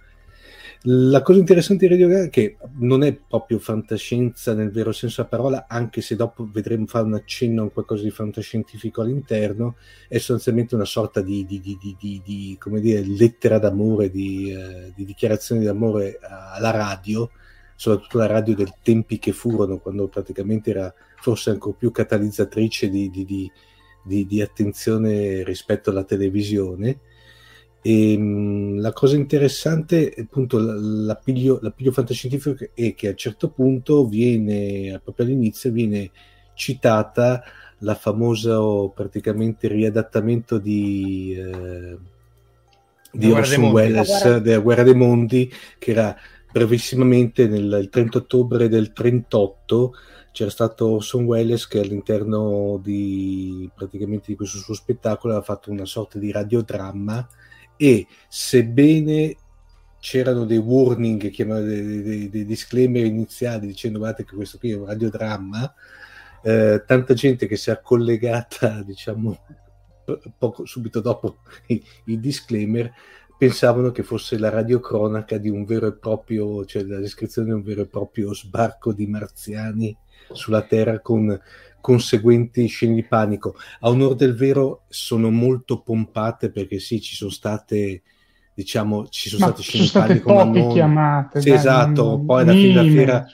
la 0.85 1.21
cosa 1.21 1.39
interessante 1.39 1.87
di 1.87 1.93
Radio 1.93 2.09
Gaga 2.09 2.25
è 2.25 2.31
che 2.31 2.57
non 2.79 3.03
è 3.03 3.13
proprio 3.13 3.59
fantascienza 3.59 4.55
nel 4.55 4.71
vero 4.71 4.93
senso 4.93 5.17
della 5.17 5.29
parola, 5.29 5.67
anche 5.69 6.01
se 6.01 6.17
dopo 6.17 6.49
vedremo 6.51 6.87
fare 6.87 7.05
un 7.05 7.13
accenno 7.13 7.65
a 7.65 7.71
qualcosa 7.71 8.03
di 8.03 8.11
fantascientifico 8.11 9.03
all'interno, 9.03 9.77
è 10.09 10.17
sostanzialmente 10.17 10.75
una 10.75 10.87
sorta 10.87 11.21
di, 11.21 11.45
di, 11.45 11.61
di, 11.61 11.77
di 11.79 12.59
dire, 12.81 13.05
lettera 13.05 13.59
d'amore, 13.59 14.11
di, 14.11 14.53
eh, 14.53 14.93
di 14.97 15.05
dichiarazione 15.05 15.63
d'amore 15.63 16.19
alla 16.23 16.71
radio, 16.71 17.29
soprattutto 17.77 18.17
la 18.17 18.27
radio 18.27 18.55
del 18.55 18.73
tempi 18.83 19.19
che 19.19 19.33
furono, 19.33 19.81
quando 19.81 20.09
praticamente 20.09 20.71
era 20.71 20.95
forse 21.17 21.51
ancora 21.51 21.77
più 21.77 21.91
catalizzatrice 21.91 22.89
di 22.89 24.41
attenzione 24.41 25.45
rispetto 25.45 25.91
alla 25.91 26.05
televisione 26.05 27.01
e, 27.83 28.17
mh, 28.17 28.81
la 28.81 28.93
cosa 28.93 29.17
interessante, 29.17 30.15
appunto, 30.19 30.59
l'appiglio, 30.59 31.59
l'appiglio 31.63 31.93
fantascientifico 31.93 32.57
è 32.75 32.95
che 32.95 33.07
a 33.07 33.11
un 33.11 33.17
certo 33.17 33.49
punto 33.51 34.07
viene, 34.07 35.01
proprio 35.03 35.27
all'inizio, 35.27 35.73
viene 35.73 36.11
citata 36.55 37.43
la 37.79 37.95
famosa 37.95 38.59
praticamente 38.95 39.69
riadattamento 39.69 40.59
di, 40.59 41.35
eh, 41.35 41.97
di 43.13 43.31
Orson 43.31 43.65
Welles 43.71 44.39
della 44.39 44.61
Guerra 44.61 44.83
dei 44.83 44.95
Mondi, 44.95 45.51
che 45.79 45.91
era 45.93 46.15
brevissimamente 46.53 47.47
nel, 47.49 47.79
il 47.81 47.89
30 47.89 48.19
ottobre 48.19 48.69
del 48.69 48.93
38 48.93 49.95
c'era 50.33 50.51
stato 50.51 50.89
Orson 50.91 51.25
Welles 51.25 51.67
che 51.67 51.81
all'interno 51.81 52.79
di 52.83 53.69
praticamente 53.75 54.27
di 54.29 54.37
questo 54.37 54.59
suo 54.59 54.75
spettacolo 54.75 55.33
aveva 55.33 55.47
fatto 55.47 55.71
una 55.71 55.85
sorta 55.85 56.19
di 56.19 56.31
radiodramma 56.31 57.29
e 57.83 58.07
sebbene 58.29 59.35
c'erano 60.01 60.45
dei 60.45 60.59
warning, 60.59 61.35
dei, 61.35 62.03
dei, 62.03 62.29
dei, 62.29 62.45
disclaimer 62.45 63.07
iniziali 63.07 63.67
dicendo 63.67 63.99
guardate 63.99 64.27
che 64.27 64.35
questo 64.35 64.59
qui 64.59 64.73
è 64.73 64.77
un 64.77 64.85
radiodramma, 64.85 65.75
eh, 66.43 66.85
tanta 66.87 67.15
gente 67.15 67.47
che 67.47 67.57
si 67.57 67.71
è 67.71 67.81
collegata, 67.83 68.83
diciamo, 68.83 69.39
poco 70.37 70.67
subito 70.67 71.01
dopo 71.01 71.39
i, 71.69 71.83
i, 72.05 72.21
disclaimer, 72.21 72.93
pensavano 73.39 73.93
che 73.93 74.03
fosse 74.03 74.37
la 74.37 74.51
radiocronaca 74.51 75.39
di 75.39 75.49
un 75.49 75.65
vero 75.65 75.87
e 75.87 75.95
proprio, 75.95 76.67
cioè 76.67 76.83
la 76.83 76.99
descrizione 76.99 77.49
di 77.49 77.55
un 77.55 77.63
vero 77.63 77.81
e 77.81 77.87
proprio 77.87 78.35
sbarco 78.35 78.93
di 78.93 79.07
marziani 79.07 79.97
sulla 80.33 80.63
Terra 80.63 81.01
con 81.01 81.41
conseguenti 81.81 82.67
scene 82.67 82.95
di 82.95 83.05
panico. 83.05 83.57
A 83.81 83.89
onore 83.89 84.15
del 84.15 84.35
vero 84.35 84.83
sono 84.89 85.31
molto 85.31 85.81
pompate 85.81 86.51
perché 86.51 86.79
sì, 86.79 87.01
ci 87.01 87.15
sono 87.15 87.31
state 87.31 88.03
diciamo 88.61 89.09
ci 89.09 89.29
sono 89.29 89.47
ma 89.47 89.53
state 89.53 89.63
scene 89.63 89.85
di 89.85 89.91
panico 89.91 90.35
ma 90.35 90.45
non... 90.45 90.73
chiamate 90.73 91.41
sì, 91.41 91.49
dai, 91.49 91.59
esatto 91.59 92.05
non... 92.05 92.27
poi 92.27 92.43
alla 92.43 92.53
fine 92.53 92.75
della 92.75 92.91
fiera 92.91 93.27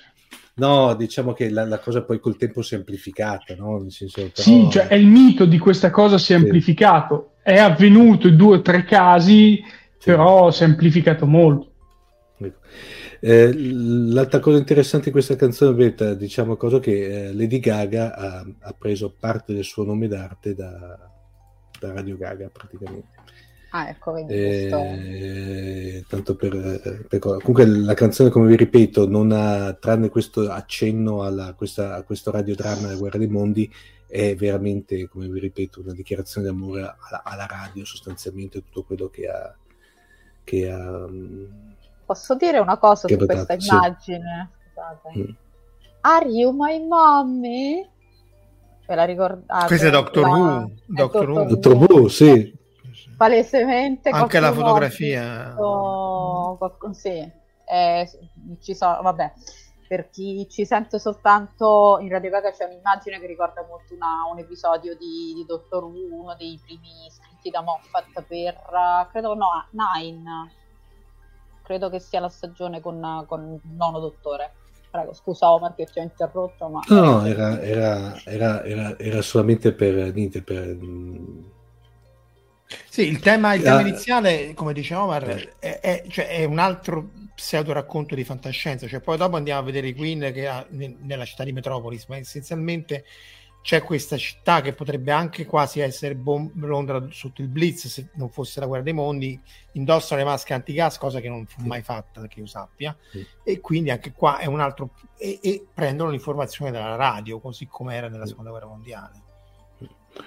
no 0.55 0.94
diciamo 0.94 1.32
che 1.32 1.51
la, 1.51 1.64
la, 1.64 1.78
cosa 1.78 2.05
poi 2.05 2.20
col 2.20 2.36
tempo 2.36 2.62
si 2.62 2.74
è 2.74 2.76
amplificata 2.76 3.55
no? 3.57 3.78
Nel 3.78 3.90
senso, 3.90 4.20
però... 4.20 4.32
sì 4.34 4.68
cioè 4.70 4.86
è 4.86 4.94
il 4.94 5.07
mito 5.07 5.44
di 5.44 5.59
questa 5.59 5.90
cosa 5.90 6.18
si 6.18 6.32
è 6.32 6.36
sì. 6.36 6.42
amplificato 6.42 7.32
è 7.42 7.59
avvenuto 7.59 8.28
in 8.28 8.36
due 8.36 8.59
o 8.59 8.62
tre 8.62 8.84
casi 8.84 9.57
sì. 9.57 10.11
però 10.11 10.51
si 10.51 10.62
è 10.62 10.66
amplificato 10.66 11.26
molto 11.26 11.72
ecco. 12.38 12.59
Eh, 13.20 13.52
l'altra 13.54 14.40
cosa 14.40 14.58
interessante 14.58 15.06
di 15.06 15.10
questa 15.12 15.36
canzone 15.36 15.74
beta, 15.74 16.14
diciamo 16.14 16.56
cosa 16.56 16.78
che 16.78 17.28
eh, 17.28 17.32
Lady 17.32 17.58
Gaga 17.58 18.14
ha, 18.14 18.46
ha, 18.60 18.72
preso 18.72 19.14
parte 19.18 19.54
del 19.54 19.64
suo 19.64 19.84
nome 19.84 20.08
d'arte 20.08 20.54
da, 20.54 21.10
da 21.78 21.92
Radio 21.92 22.16
Gaga 22.16 22.48
praticamente. 22.48 23.14
Ah, 23.70 23.88
ecco, 23.90 24.12
vedi 24.12 24.32
eh, 24.32 26.04
tanto 26.08 26.36
per, 26.36 27.04
per, 27.08 27.18
comunque 27.18 27.66
la 27.66 27.94
canzone, 27.94 28.30
come 28.30 28.46
vi 28.48 28.56
ripeto, 28.56 29.08
non 29.08 29.32
ha, 29.32 29.72
tranne 29.74 30.08
questo 30.08 30.50
accenno 30.50 31.22
alla, 31.22 31.52
questa, 31.54 31.94
a 31.94 32.02
questo 32.02 32.30
radiodramma 32.30 32.86
della 32.86 32.98
guerra 32.98 33.18
dei 33.18 33.26
mondi, 33.26 33.70
è 34.06 34.34
veramente, 34.34 35.08
come 35.08 35.28
vi 35.28 35.40
ripeto, 35.40 35.80
una 35.80 35.92
dichiarazione 35.92 36.46
d'amore 36.46 36.80
alla, 36.80 37.22
alla 37.24 37.46
radio, 37.46 37.84
sostanzialmente 37.84 38.62
tutto 38.62 38.84
quello 38.84 39.08
che 39.08 39.28
ha, 39.28 39.54
che 40.44 40.70
ha 40.70 41.08
Posso 42.07 42.36
dire 42.36 42.61
una 42.61 42.78
cosa 42.78 43.09
che 43.09 43.18
su 43.18 43.26
questa 43.26 43.59
sì. 43.59 43.68
immagine? 43.68 44.50
Scusate. 44.70 45.18
Mm. 45.18 45.30
Are 46.02 46.28
you 46.28 46.52
my 46.52 46.86
mommy? 46.86 47.90
Ve 48.86 48.94
la 48.94 49.04
ricordate? 49.04 49.66
Questo 49.66 49.88
è 49.88 49.90
Doctor 49.90 50.22
la... 50.22 50.28
Who. 50.28 50.70
Doctor, 50.86 51.28
Who. 51.28 51.44
Doctor 51.46 51.72
Who, 51.74 52.09
sì. 52.09 52.57
Palesemente. 53.16 54.11
Anche 54.11 54.38
la 54.38 54.52
fotografia. 54.52 55.48
Visto... 55.48 56.59
Sì. 56.92 57.44
Eh, 57.68 58.09
ci 58.61 58.74
sono, 58.76 59.02
vabbè, 59.02 59.32
per 59.88 60.09
chi 60.11 60.46
ci 60.48 60.64
sente 60.64 61.00
soltanto 61.00 61.98
in 62.00 62.09
Radio 62.09 62.30
Gaga 62.30 62.52
c'è 62.52 62.66
un'immagine 62.66 63.18
che 63.18 63.26
ricorda 63.26 63.66
molto 63.68 63.92
una, 63.94 64.30
un 64.30 64.38
episodio 64.38 64.96
di, 64.96 65.32
di 65.34 65.44
Doctor 65.44 65.82
Who, 65.82 66.14
uno 66.20 66.36
dei 66.36 66.61
primi 66.64 67.11
scritti 67.11 67.50
da 67.50 67.62
Moffat 67.62 68.22
per, 68.22 68.57
credo, 69.11 69.34
no, 69.34 69.66
Nine 69.70 70.22
credo 71.66 71.90
che 71.90 71.98
sia 71.98 72.20
la 72.20 72.28
stagione 72.28 72.80
con, 72.80 73.24
con 73.26 73.60
il 73.60 73.70
nono 73.76 73.98
dottore. 73.98 74.52
Prego, 74.88 75.12
scusa 75.12 75.50
Omar 75.50 75.74
che 75.74 75.86
ti 75.86 75.98
ho 75.98 76.02
interrotto, 76.02 76.68
ma... 76.68 76.80
No, 76.86 77.00
no 77.00 77.26
era, 77.26 77.60
era, 77.60 78.22
era, 78.22 78.96
era, 78.96 79.20
solamente 79.20 79.72
per 79.72 80.14
niente, 80.14 80.42
per... 80.42 80.78
Sì, 82.88 83.08
il 83.08 83.18
tema, 83.18 83.54
il 83.54 83.62
tema 83.62 83.80
iniziale, 83.80 84.54
come 84.54 84.72
diceva 84.72 85.02
Omar, 85.02 85.28
eh. 85.28 85.54
è, 85.58 85.80
è, 85.80 86.04
cioè, 86.08 86.28
è, 86.28 86.44
un 86.44 86.58
altro 86.58 87.10
pseudo 87.34 87.72
racconto 87.72 88.14
di 88.14 88.24
fantascienza, 88.24 88.86
cioè 88.86 89.00
poi 89.00 89.16
dopo 89.16 89.36
andiamo 89.36 89.60
a 89.60 89.64
vedere 89.64 89.88
i 89.88 89.94
Queen 89.94 90.30
che 90.32 90.46
ha 90.46 90.64
nella 90.70 91.24
città 91.24 91.42
di 91.42 91.52
Metropolis, 91.52 92.06
ma 92.06 92.16
essenzialmente 92.16 93.04
c'è 93.66 93.82
questa 93.82 94.16
città 94.16 94.60
che 94.60 94.72
potrebbe 94.74 95.10
anche 95.10 95.44
quasi 95.44 95.80
essere 95.80 96.14
bom- 96.14 96.52
Londra 96.64 97.04
sotto 97.10 97.42
il 97.42 97.48
blitz 97.48 97.88
se 97.88 98.10
non 98.14 98.28
fosse 98.30 98.60
la 98.60 98.66
guerra 98.66 98.84
dei 98.84 98.92
mondi 98.92 99.36
indossano 99.72 100.20
le 100.20 100.26
maschere 100.28 100.54
antigas 100.54 100.98
cosa 100.98 101.18
che 101.18 101.28
non 101.28 101.44
fu 101.46 101.64
mai 101.66 101.82
fatta 101.82 102.28
che 102.28 102.38
io 102.38 102.46
sappia 102.46 102.96
Sì. 103.10 103.26
e 103.42 103.58
quindi 103.60 103.90
anche 103.90 104.12
qua 104.12 104.38
è 104.38 104.46
un 104.46 104.60
altro 104.60 104.90
e, 105.18 105.40
e 105.42 105.66
prendono 105.74 106.10
l'informazione 106.10 106.70
dalla 106.70 106.94
radio 106.94 107.40
così 107.40 107.66
come 107.66 107.96
era 107.96 108.08
nella 108.08 108.26
seconda 108.26 108.50
guerra 108.50 108.66
mondiale 108.68 109.22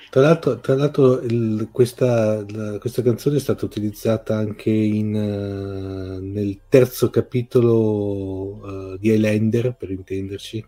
Tra 0.09 0.21
l'altro, 0.21 0.59
tra 0.59 0.75
l'altro 0.75 1.21
il- 1.21 1.69
questa, 1.71 2.43
la- 2.51 2.77
questa 2.77 3.01
canzone 3.01 3.37
è 3.37 3.39
stata 3.39 3.63
utilizzata 3.65 4.35
anche 4.35 4.69
in, 4.69 5.15
eh, 5.15 6.19
nel 6.19 6.59
terzo 6.67 7.09
capitolo 7.09 8.93
eh, 8.95 8.97
di 8.99 9.09
Highlander, 9.11 9.75
per 9.75 9.89
intenderci, 9.91 10.63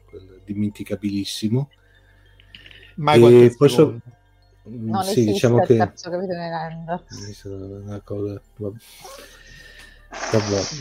dimenticabilissimo. 0.46 1.70
Mai 3.02 3.18
E 3.18 3.20
qualche 3.20 3.56
poi 3.58 3.70
so- 3.70 3.76
secondo. 3.76 4.02
Mm, 4.70 4.90
Non 4.92 5.04
sì, 5.04 5.10
esiste 5.12 5.32
diciamo 5.32 5.58
il 5.62 5.66
che 5.68 5.78
terzo 5.78 6.10
capitolo 6.12 6.40
di 6.40 6.50
Land. 6.50 7.04
Questa 7.08 7.50
è 7.50 7.52
una 7.52 8.02
cosa. 8.04 8.42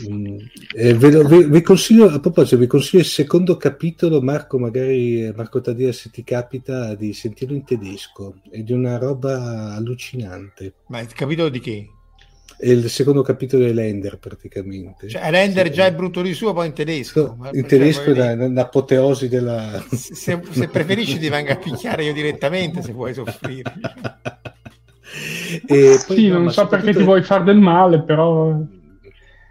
mm, 0.09 0.37
eh, 0.75 0.93
ve 0.93 1.11
lo- 1.11 1.23
vi, 1.27 1.45
vi 1.45 1.61
consiglio 1.61 2.09
a 2.09 2.19
proposito, 2.19 2.57
vi 2.57 2.67
consiglio 2.67 3.01
il 3.01 3.07
secondo 3.07 3.57
capitolo, 3.57 4.21
Marco, 4.21 4.59
magari 4.59 5.23
eh, 5.23 5.33
Marco 5.33 5.61
Tadia, 5.61 5.91
se 5.93 6.09
ti 6.09 6.23
capita 6.23 6.93
di 6.95 7.13
sentirlo 7.13 7.55
in 7.55 7.63
tedesco, 7.63 8.35
è 8.49 8.59
di 8.61 8.73
una 8.73 8.97
roba 8.97 9.73
allucinante. 9.73 10.73
ma 10.87 10.99
il 10.99 11.11
capitolo 11.13 11.49
di 11.49 11.59
che? 11.59 11.87
È 12.61 12.67
il 12.69 12.87
secondo 12.91 13.23
capitolo 13.23 13.65
di 13.65 13.73
Lender 13.73 14.19
praticamente. 14.19 15.07
cioè 15.09 15.31
render 15.31 15.65
Sì. 15.67 15.73
già 15.73 15.85
è 15.87 15.93
brutto 15.95 16.21
di 16.21 16.33
suo 16.33 16.53
poi 16.53 16.67
in 16.67 16.73
tedesco 16.73 17.35
Ma- 17.39 17.49
in 17.53 17.65
tedesco 17.65 18.11
è 18.13 18.35
l'apoteosi 18.35 19.27
della... 19.27 19.83
se, 19.89 20.39
se 20.51 20.67
preferisci 20.67 21.17
ti 21.17 21.27
venga 21.27 21.53
a 21.53 21.57
picchiare 21.57 22.03
io 22.03 22.13
direttamente 22.13 22.83
se 22.83 22.91
vuoi 22.91 23.15
soffrire 23.15 23.73
E 25.67 25.99
poi, 26.05 26.15
sì, 26.15 26.27
no, 26.29 26.37
non 26.37 26.51
so 26.51 26.67
perché 26.67 26.93
ti 26.93 27.03
vuoi 27.03 27.23
far 27.23 27.43
del 27.43 27.57
male, 27.57 28.03
però... 28.03 28.55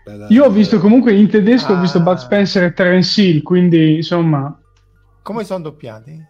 Bella- 0.04 0.26
Io 0.30 0.44
ho 0.44 0.50
visto 0.50 0.78
comunque 0.78 1.12
in 1.12 1.28
tedesco, 1.28 1.72
ho 1.72 1.80
visto 1.80 1.98
Ah. 1.98 2.02
Bud 2.02 2.16
Spencer 2.16 2.62
e 2.62 2.72
Terence 2.72 3.20
Hill, 3.20 3.42
quindi 3.42 3.96
insomma... 3.96 4.56
come 5.22 5.44
sono 5.44 5.62
doppiati? 5.64 6.28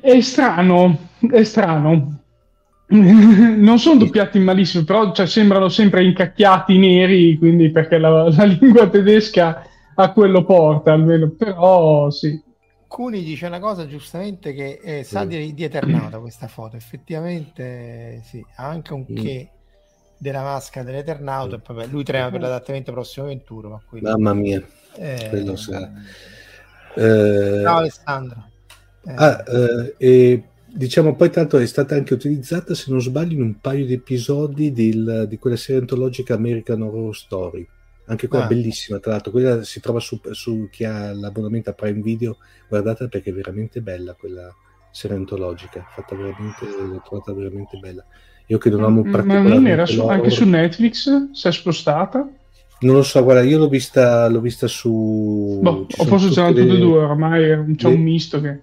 È 0.00 0.20
strano, 0.20 1.08
è 1.30 1.42
strano. 1.42 2.22
non 2.96 3.78
sono 3.78 3.98
doppiati 3.98 4.38
malissimo, 4.38 4.84
però 4.84 5.12
cioè, 5.12 5.26
sembrano 5.26 5.68
sempre 5.68 6.04
incacchiati 6.04 6.78
neri, 6.78 7.36
quindi 7.36 7.70
perché 7.70 7.98
la, 7.98 8.28
la 8.32 8.44
lingua 8.44 8.88
tedesca 8.88 9.62
a 9.94 10.12
quello 10.12 10.44
porta 10.44 10.92
almeno, 10.92 11.30
però 11.30 12.10
sì. 12.10 12.42
Cuni 12.86 13.22
dice 13.22 13.46
una 13.46 13.60
cosa 13.60 13.86
giustamente 13.86 14.54
che 14.54 14.80
eh, 14.82 15.04
sa 15.04 15.26
di, 15.26 15.52
di 15.52 15.62
Eternauta 15.62 16.20
questa 16.20 16.48
foto 16.48 16.76
effettivamente 16.76 18.22
sì, 18.24 18.42
ha 18.56 18.66
anche 18.66 18.94
un 18.94 19.04
che 19.04 19.50
della 20.16 20.42
maschera 20.42 20.86
dell'Eternauta 20.86 21.56
e 21.56 21.58
poi, 21.58 21.86
lui 21.90 22.02
trema 22.02 22.30
per 22.30 22.40
l'adattamento 22.40 22.90
prossimo 22.92 23.26
21 23.26 23.68
ma 23.68 23.82
quello, 23.86 24.10
Mamma 24.10 24.32
mia, 24.32 24.66
eh, 24.96 25.26
quello 25.28 25.54
sarà. 25.56 25.92
Eh, 26.94 27.60
ciao 27.62 27.76
Alessandro. 27.76 28.46
Eh, 29.04 29.12
Ah, 29.14 29.44
eh, 29.46 29.94
e 29.96 30.44
diciamo 30.70 31.14
poi 31.14 31.30
tanto 31.30 31.58
è 31.58 31.66
stata 31.66 31.94
anche 31.94 32.14
utilizzata, 32.14 32.74
se 32.74 32.90
non 32.90 33.00
sbaglio, 33.00 33.34
in 33.34 33.42
un 33.42 33.60
paio 33.60 33.84
di 33.86 33.94
episodi 33.94 34.72
del- 34.72 35.26
di 35.28 35.38
quella 35.38 35.56
serie 35.56 35.80
antologica 35.80 36.34
American 36.34 36.82
Horror 36.82 37.14
Story. 37.16 37.66
Anche 38.06 38.26
quella 38.26 38.44
Ah. 38.44 38.48
bellissima, 38.48 38.98
tra 38.98 39.12
l'altro, 39.12 39.30
quella 39.32 39.62
si 39.64 39.80
trova 39.80 40.00
su, 40.00 40.18
su 40.30 40.68
chi 40.70 40.84
ha 40.84 41.12
l'abbonamento 41.12 41.68
a 41.70 41.74
Prime 41.74 42.00
Video, 42.00 42.38
guardata 42.68 43.06
perché 43.08 43.30
è 43.30 43.34
veramente 43.34 43.80
bella 43.82 44.14
quella 44.18 44.50
serie 44.90 45.16
antologica, 45.16 45.84
fatta 45.94 46.14
veramente, 46.16 46.64
l'ho 46.64 47.02
trovata 47.06 47.32
veramente 47.34 47.76
bella. 47.78 48.04
Io 48.46 48.56
che 48.56 48.70
non 48.70 48.82
amo 48.84 49.02
Ma 49.02 49.10
particolarmente 49.10 49.54
non 49.58 49.66
era 49.66 49.84
su- 49.84 50.06
anche 50.06 50.30
su 50.30 50.48
Netflix? 50.48 51.30
Si 51.32 51.48
è 51.48 51.52
spostata? 51.52 52.26
Non 52.80 52.94
lo 52.94 53.02
so, 53.02 53.22
guarda, 53.22 53.42
io 53.42 53.58
l'ho 53.58 53.68
vista, 53.68 54.26
l'ho 54.28 54.40
vista 54.40 54.66
su... 54.68 55.58
Boh, 55.60 55.86
o 55.94 56.04
forse 56.04 56.28
c'erano 56.30 56.54
tutte 56.54 56.72
e 56.74 56.78
due, 56.78 56.98
ormai 57.02 57.74
c'è 57.76 57.88
le- 57.88 57.94
un 57.94 58.00
misto 58.00 58.40
che... 58.40 58.60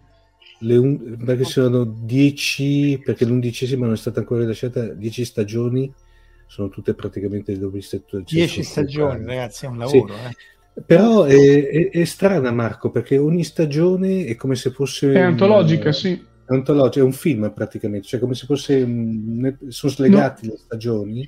le 0.60 0.78
un- 0.78 1.18
perché 1.24 1.44
sono 1.44 1.84
10 1.84 3.02
perché 3.04 3.26
l'undicesima 3.26 3.86
non 3.86 3.94
è 3.96 3.98
stata 3.98 4.20
ancora 4.20 4.42
rilasciata 4.42 4.88
10 4.88 5.26
stagioni 5.26 5.92
sono 6.48 6.70
tutte 6.70 6.94
praticamente 6.94 7.54
viste 7.70 8.06
tutte 8.06 8.24
10 8.26 8.64
sono 8.64 8.66
stagioni 8.66 9.26
ragazzi 9.26 9.66
è 9.66 9.68
un 9.68 9.86
Sì. 9.88 9.98
lavoro 9.98 10.14
eh. 10.14 10.82
però 10.86 11.24
è, 11.24 11.68
è- 11.68 11.90
è 11.90 12.04
strana 12.06 12.52
Marco 12.52 12.90
perché 12.90 13.18
ogni 13.18 13.44
stagione 13.44 14.26
è 14.26 14.36
come 14.36 14.56
se 14.56 14.72
fosse 14.72 15.12
È 15.12 15.20
un- 15.20 15.32
antologica, 15.32 15.92
sì. 15.92 16.12
è 16.14 16.54
antologica, 16.54 17.00
è 17.00 17.04
un 17.04 17.14
film 17.14 17.52
praticamente 17.54 18.08
cioè 18.08 18.20
come 18.20 18.34
se 18.36 18.46
fosse 18.46 18.76
un- 18.82 19.58
sono 19.68 19.92
slegati 19.92 20.48
le 20.48 20.58
stagioni 20.58 21.28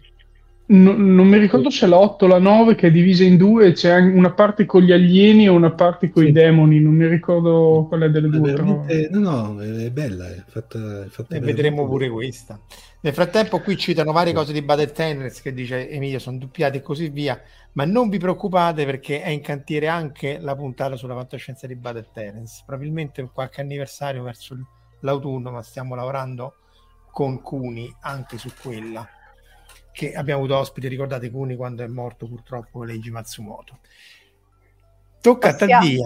No- 0.70 0.97
non 0.97 1.28
mi 1.30 1.38
ricordo 1.38 1.70
se 1.70 1.88
la 1.88 1.97
8 1.97 2.26
o 2.26 2.28
la 2.28 2.39
9 2.39 2.76
che 2.76 2.88
è 2.88 2.91
divisa 2.91 3.24
in 3.24 3.38
due, 3.38 3.72
c'è 3.72 3.95
una 3.99 4.34
parte 4.34 4.65
con 4.65 4.82
gli 4.82 4.91
alieni 4.91 5.45
e 5.45 5.47
una 5.49 5.72
parte 5.72 6.09
con 6.09 6.24
i 6.24 6.28
Sì. 6.28 6.32
demoni, 6.34 6.82
non 6.82 6.93
mi 6.93 7.07
ricordo 7.07 7.86
quale 7.88 8.11
delle 8.11 8.28
È 8.28 8.32
due. 8.32 8.51
però- 8.51 8.82
veramente- 8.82 9.09
no 9.11 9.53
no 9.53 9.61
è 9.61 9.89
bella 9.91 10.28
è 10.30 10.43
fatta, 10.45 11.03
è 11.05 11.07
fatta 11.07 11.36
e 11.36 11.39
vedremo 11.39 11.88
pure 11.88 12.09
questa 12.09 12.59
nel 12.99 13.13
frattempo 13.13 13.59
qui 13.61 13.78
citano 13.78 14.11
varie 14.11 14.34
cose 14.34 14.51
di 14.51 14.61
Battle 14.61 14.91
Tennis 14.91 15.41
che 15.41 15.53
dice 15.53 15.89
Emilio 15.89 16.20
sono 16.20 16.38
doppiati 16.38 16.78
e 16.78 16.82
così 16.82 17.07
via 17.07 17.39
ma 17.74 17.86
non 17.86 18.09
vi 18.09 18.18
preoccupate 18.18 18.84
perché 18.84 19.22
è 19.22 19.30
in 19.30 19.39
cantiere 19.41 19.88
anche 19.88 20.38
la 20.41 20.53
puntata 20.55 20.97
sulla 20.97 21.13
fantascienza 21.15 21.65
di 21.65 21.76
Battle 21.76 22.09
Tennis 22.11 22.63
probabilmente 22.65 23.26
qualche 23.32 23.61
anniversario 23.61 24.22
verso 24.24 24.57
l'autunno 24.99 25.49
ma 25.49 25.61
stiamo 25.61 25.95
lavorando 25.95 26.55
con 27.09 27.41
Cuni 27.41 27.89
anche 28.01 28.38
su 28.38 28.49
quella 28.61 29.07
che 29.97 30.13
abbiamo 30.13 30.41
avuto 30.43 30.57
ospite 30.59 30.87
ricordate 30.87 31.31
Cuni 31.31 31.55
quando 31.55 31.83
è 31.83 31.87
morto 31.87 32.27
purtroppo 32.27 32.83
Leiji 32.83 33.09
Matsumoto 33.09 33.79
tocca 35.21 35.49
a 35.49 35.51
Passiamo- 35.55 35.81
Taddia 35.81 36.05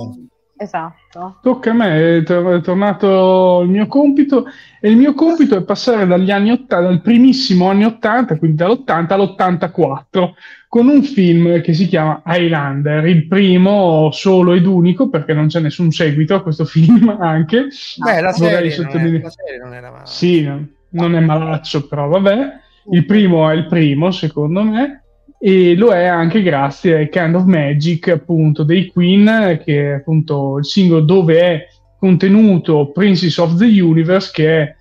Esatto. 0.62 1.40
Tocca 1.42 1.72
a 1.72 1.74
me, 1.74 2.18
è, 2.18 2.24
tor- 2.24 2.60
è 2.60 2.62
tornato 2.62 3.62
il 3.64 3.70
mio 3.70 3.88
compito 3.88 4.46
e 4.80 4.92
il 4.92 4.96
mio 4.96 5.16
compito 5.16 5.58
è 5.58 5.64
passare 5.64 6.06
dagli 6.06 6.30
anni 6.30 6.52
80, 6.52 6.80
dal 6.82 7.02
primissimo 7.02 7.68
anni 7.68 7.84
80, 7.84 8.38
quindi 8.38 8.58
dall'80 8.58 9.12
all'84, 9.12 10.34
con 10.68 10.88
un 10.88 11.02
film 11.02 11.62
che 11.62 11.74
si 11.74 11.88
chiama 11.88 12.22
Highlander, 12.24 13.08
il 13.08 13.26
primo 13.26 14.12
solo 14.12 14.54
ed 14.54 14.68
unico 14.68 15.10
perché 15.10 15.34
non 15.34 15.48
c'è 15.48 15.62
nessun 15.62 15.90
seguito 15.90 16.36
a 16.36 16.44
questo 16.44 16.66
film 16.66 17.10
anche. 17.20 17.66
beh 17.98 18.22
la 18.22 18.32
Vorrei 18.32 18.70
serie, 18.70 18.94
non 18.94 19.16
è, 19.16 19.20
la 19.20 19.30
serie 19.32 19.58
non 19.58 19.74
era 19.74 19.90
male 19.90 20.06
Sì, 20.06 20.44
non 20.90 21.16
è 21.16 21.20
malaccio, 21.22 21.88
però 21.88 22.08
vabbè. 22.08 22.60
Il 22.90 23.06
primo 23.06 23.50
è 23.50 23.54
il 23.54 23.68
primo, 23.68 24.12
secondo 24.12 24.64
me, 24.64 25.04
e 25.40 25.76
lo 25.76 25.92
è 25.92 26.06
anche 26.06 26.42
grazie 26.42 26.96
ai 26.96 27.10
Kind 27.10 27.36
of 27.36 27.46
Magic, 27.46 28.08
appunto, 28.10 28.64
dei 28.64 28.88
Queen, 28.88 29.62
che 29.64 29.90
è 29.90 29.94
appunto 29.94 30.58
il 30.58 30.66
singolo 30.66 31.02
dove 31.02 31.40
è 31.40 31.68
contenuto 32.00 32.92
Princess 32.92 33.38
of 33.38 33.56
the 33.58 33.82
Universe, 33.82 34.32
che 34.34 34.62
è 34.62 34.76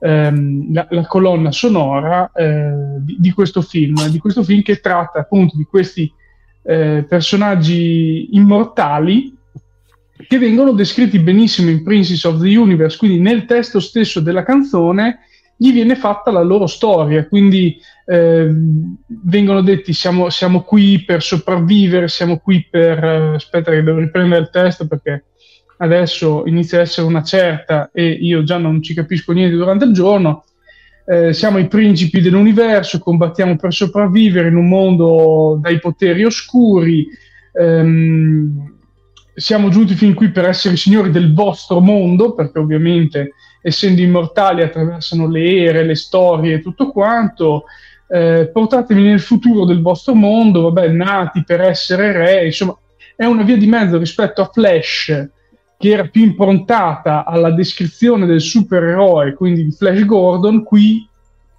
ehm, 0.00 0.72
la, 0.72 0.86
la 0.90 1.06
colonna 1.06 1.50
sonora 1.52 2.30
eh, 2.32 2.72
di, 2.98 3.16
di 3.18 3.30
questo 3.32 3.62
film, 3.62 4.08
di 4.08 4.18
questo 4.18 4.42
film 4.42 4.62
che 4.62 4.80
tratta 4.80 5.20
appunto 5.20 5.56
di 5.56 5.64
questi 5.64 6.12
eh, 6.62 7.04
personaggi 7.08 8.28
immortali 8.32 9.32
che 10.26 10.38
vengono 10.38 10.72
descritti 10.72 11.18
benissimo 11.18 11.70
in 11.70 11.82
Princess 11.82 12.24
of 12.24 12.40
the 12.40 12.56
Universe, 12.56 12.96
quindi 12.96 13.18
nel 13.18 13.44
testo 13.46 13.80
stesso 13.80 14.20
della 14.20 14.42
canzone 14.42 15.20
gli 15.56 15.72
viene 15.72 15.94
fatta 15.94 16.30
la 16.30 16.42
loro 16.42 16.66
storia, 16.66 17.26
quindi 17.26 17.76
ehm, 18.06 18.96
vengono 19.24 19.62
detti 19.62 19.92
siamo, 19.92 20.28
siamo 20.30 20.62
qui 20.62 21.04
per 21.04 21.22
sopravvivere, 21.22 22.08
siamo 22.08 22.38
qui 22.38 22.66
per... 22.68 23.02
eh, 23.02 23.34
aspetta 23.34 23.70
che 23.70 23.82
devo 23.82 23.98
riprendere 23.98 24.42
il 24.42 24.50
testo 24.50 24.86
perché 24.86 25.24
adesso 25.78 26.44
inizia 26.46 26.78
a 26.78 26.82
essere 26.82 27.06
una 27.06 27.22
certa 27.22 27.90
e 27.92 28.08
io 28.08 28.42
già 28.42 28.58
non 28.58 28.82
ci 28.82 28.94
capisco 28.94 29.32
niente 29.32 29.56
durante 29.56 29.84
il 29.84 29.92
giorno. 29.92 30.44
Eh, 31.06 31.32
siamo 31.34 31.58
i 31.58 31.68
principi 31.68 32.20
dell'universo, 32.20 32.98
combattiamo 32.98 33.56
per 33.56 33.72
sopravvivere 33.72 34.48
in 34.48 34.56
un 34.56 34.68
mondo 34.68 35.58
dai 35.60 35.78
poteri 35.78 36.24
oscuri. 36.24 37.06
ehm, 37.52 38.72
siamo 39.34 39.68
giunti 39.68 39.94
fin 39.94 40.14
qui 40.14 40.30
per 40.30 40.46
essere 40.46 40.76
signori 40.76 41.10
del 41.10 41.34
vostro 41.34 41.80
mondo, 41.80 42.34
perché 42.34 42.58
ovviamente 42.60 43.32
essendo 43.66 44.02
immortali 44.02 44.60
attraversano 44.60 45.26
le 45.26 45.56
ere, 45.56 45.84
le 45.84 45.94
storie 45.94 46.56
e 46.56 46.60
tutto 46.60 46.90
quanto. 46.90 47.64
Eh, 48.06 48.50
portatemi 48.52 49.02
nel 49.02 49.20
futuro 49.20 49.64
del 49.64 49.80
vostro 49.80 50.14
mondo, 50.14 50.70
vabbè, 50.70 50.88
nati 50.88 51.42
per 51.44 51.62
essere 51.62 52.12
re, 52.12 52.44
insomma, 52.44 52.76
è 53.16 53.24
una 53.24 53.42
via 53.42 53.56
di 53.56 53.66
mezzo 53.66 53.96
rispetto 53.96 54.42
a 54.42 54.50
Flash, 54.52 55.28
che 55.78 55.88
era 55.88 56.04
più 56.08 56.24
improntata 56.24 57.24
alla 57.24 57.52
descrizione 57.52 58.26
del 58.26 58.42
supereroe, 58.42 59.32
quindi 59.32 59.64
di 59.64 59.72
Flash 59.72 60.04
Gordon, 60.04 60.62
qui 60.62 61.08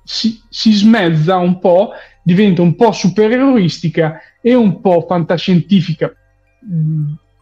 si, 0.03 0.39
si 0.47 0.73
smezza 0.73 1.37
un 1.37 1.57
po', 1.59 1.89
diventa 2.21 2.61
un 2.61 2.75
po' 2.75 2.91
supereroistica 2.91 4.19
e 4.41 4.53
un 4.53 4.79
po' 4.79 5.05
fantascientifica. 5.07 6.13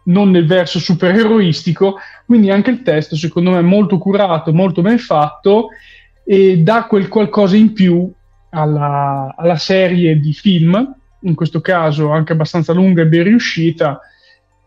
Non 0.05 0.31
nel 0.31 0.45
verso 0.45 0.79
supereroistico, 0.79 1.97
quindi 2.25 2.49
anche 2.49 2.71
il 2.71 2.81
testo 2.81 3.15
secondo 3.15 3.51
me 3.51 3.59
è 3.59 3.61
molto 3.61 3.97
curato, 3.97 4.53
molto 4.53 4.81
ben 4.81 4.97
fatto 4.97 5.69
e 6.25 6.57
dà 6.57 6.85
quel 6.85 7.07
qualcosa 7.07 7.55
in 7.55 7.73
più 7.73 8.11
alla, 8.49 9.33
alla 9.37 9.57
serie 9.57 10.19
di 10.19 10.33
film, 10.33 10.95
in 11.21 11.35
questo 11.35 11.61
caso 11.61 12.11
anche 12.11 12.33
abbastanza 12.33 12.73
lunga 12.73 13.01
e 13.01 13.07
ben 13.07 13.23
riuscita, 13.23 13.99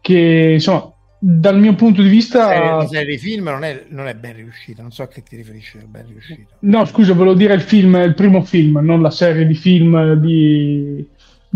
che 0.01 0.53
insomma 0.55 0.91
dal 1.18 1.59
mio 1.59 1.74
punto 1.74 2.03
di 2.03 2.09
vista 2.09 2.76
la 2.76 2.87
serie, 2.87 3.12
di 3.12 3.18
film 3.18 3.45
non 3.45 3.64
è, 3.64 3.84
non 3.89 4.07
è, 4.07 4.14
ben 4.14 4.37
riuscita 4.37 4.82
non 4.82 4.93
so 4.93 5.03
a 5.03 5.09
che 5.09 5.22
ti 5.22 5.34
riferisci 5.34 5.78
ben 5.87 6.07
riuscita. 6.07 6.55
No 6.61 6.84
scusa 6.84 7.14
volevo 7.14 7.34
dire 7.34 7.55
il 7.55 7.62
film 7.62 7.97
il 7.97 8.14
primo 8.14 8.43
film 8.43 8.78
non 8.82 9.01
la 9.01 9.11
serie 9.11 9.47
di 9.47 9.55
film 9.55 10.12
di 10.14 11.07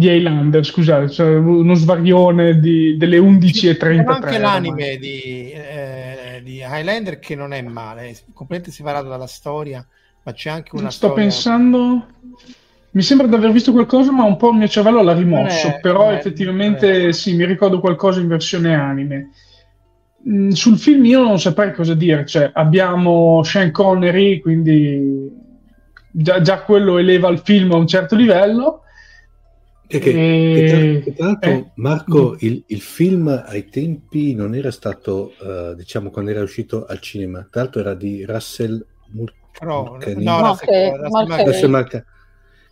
di 0.01 0.09
Highlander, 0.09 0.65
scusate, 0.65 1.11
cioè 1.11 1.37
uno 1.37 1.75
svarione 1.75 2.59
di, 2.59 2.97
delle 2.97 3.19
11.33. 3.19 3.77
C'è 3.77 4.05
anche 4.07 4.39
l'anime 4.39 4.97
di, 4.97 5.53
eh, 5.53 6.41
di, 6.43 6.63
Highlander 6.67 7.19
che 7.19 7.35
non 7.35 7.53
è 7.53 7.61
male, 7.61 8.09
è 8.09 8.17
completamente 8.33 8.71
separato 8.71 9.09
dalla 9.09 9.27
storia, 9.27 9.87
ma 10.23 10.33
c'è 10.33 10.49
anche 10.49 10.71
una 10.73 10.91
Sto 10.91 11.09
storia... 11.09 11.25
pensando... 11.25 12.07
Mi 12.93 13.03
sembra 13.03 13.29
di 13.29 13.35
aver 13.35 13.53
visto 13.53 13.71
qualcosa, 13.71 14.11
ma 14.11 14.25
un 14.25 14.37
po' 14.37 14.51
il 14.51 14.57
mio 14.57 14.69
cervello 14.69 15.01
l'ha 15.03 15.13
rimosso, 15.13 15.69
è, 15.69 15.79
però 15.81 16.11
effettivamente 16.11 17.13
sì, 17.13 17.37
mi 17.37 17.45
ricordo 17.45 17.79
qualcosa 17.79 18.19
in 18.19 18.27
versione 18.27 18.75
anime. 18.75 19.31
Mm, 20.29 20.49
sul 20.51 20.77
film 20.77 21.05
io 21.05 21.23
non 21.23 21.39
saprei 21.39 21.73
cosa 21.73 21.95
dire, 21.95 22.27
cioè, 22.27 22.51
abbiamo 22.53 23.45
Sean 23.45 23.71
Connery, 23.71 24.41
quindi 24.41 25.31
già, 26.11 26.41
già 26.41 26.63
quello 26.63 26.99
eleva 26.99 27.29
il 27.29 27.39
film 27.45 27.71
a 27.73 27.77
un 27.77 27.87
certo 27.87 28.17
livello, 28.17 28.83
che, 29.99 30.13
che, 30.13 30.97
e... 30.97 31.01
che, 31.03 31.13
tra, 31.15 31.27
l'altro, 31.27 31.51
eh, 31.51 31.71
Marco, 31.75 32.37
il, 32.39 32.63
il, 32.69 32.81
film 32.81 33.27
ai 33.45 33.69
tempi 33.69 34.35
non 34.35 34.55
era 34.55 34.71
stato, 34.71 35.33
uh, 35.41 35.75
diciamo, 35.75 36.11
quando 36.11 36.31
era 36.31 36.43
uscito 36.43 36.87
al 36.87 37.01
cinema, 37.01 37.47
tra 37.51 37.63
l'altro 37.63 37.81
era 37.81 37.95
di 37.95 38.25
Russell 38.25 38.85
Mulcahy, 39.09 40.23
no, 40.23 40.41
no, 40.41 40.57
Russell, 41.45 42.01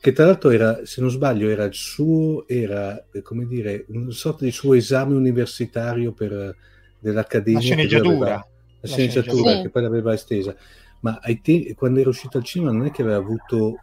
che 0.01 0.13
tra 0.13 0.27
l'altro 0.27 0.51
era, 0.51 0.85
se 0.85 1.01
non 1.01 1.11
sbaglio, 1.11 1.49
era 1.49 1.65
il 1.65 1.75
suo, 1.75 2.47
era, 2.47 3.05
come 3.23 3.47
dire, 3.47 3.85
una 3.89 4.13
sorta 4.13 4.45
di 4.45 4.53
suo 4.53 4.75
esame 4.75 5.17
universitario 5.17 6.13
per, 6.13 6.55
dell'Accademia. 7.01 7.59
La 7.59 7.65
sceneggiatura. 7.65 8.29
La, 8.29 8.47
la 8.81 8.89
sceneggiatura, 8.89 9.57
sì. 9.57 9.63
che 9.63 9.71
poi 9.71 9.83
l'aveva 9.83 10.15
estesa. 10.15 10.55
Ma 11.01 11.19
ai 11.21 11.41
te- 11.41 11.75
quando 11.77 11.99
era 11.99 12.11
uscito 12.11 12.39
al 12.39 12.45
cinema 12.45 12.71
non 12.71 12.87
è 12.87 12.91
che 12.93 13.03
aveva 13.03 13.17
avuto 13.17 13.79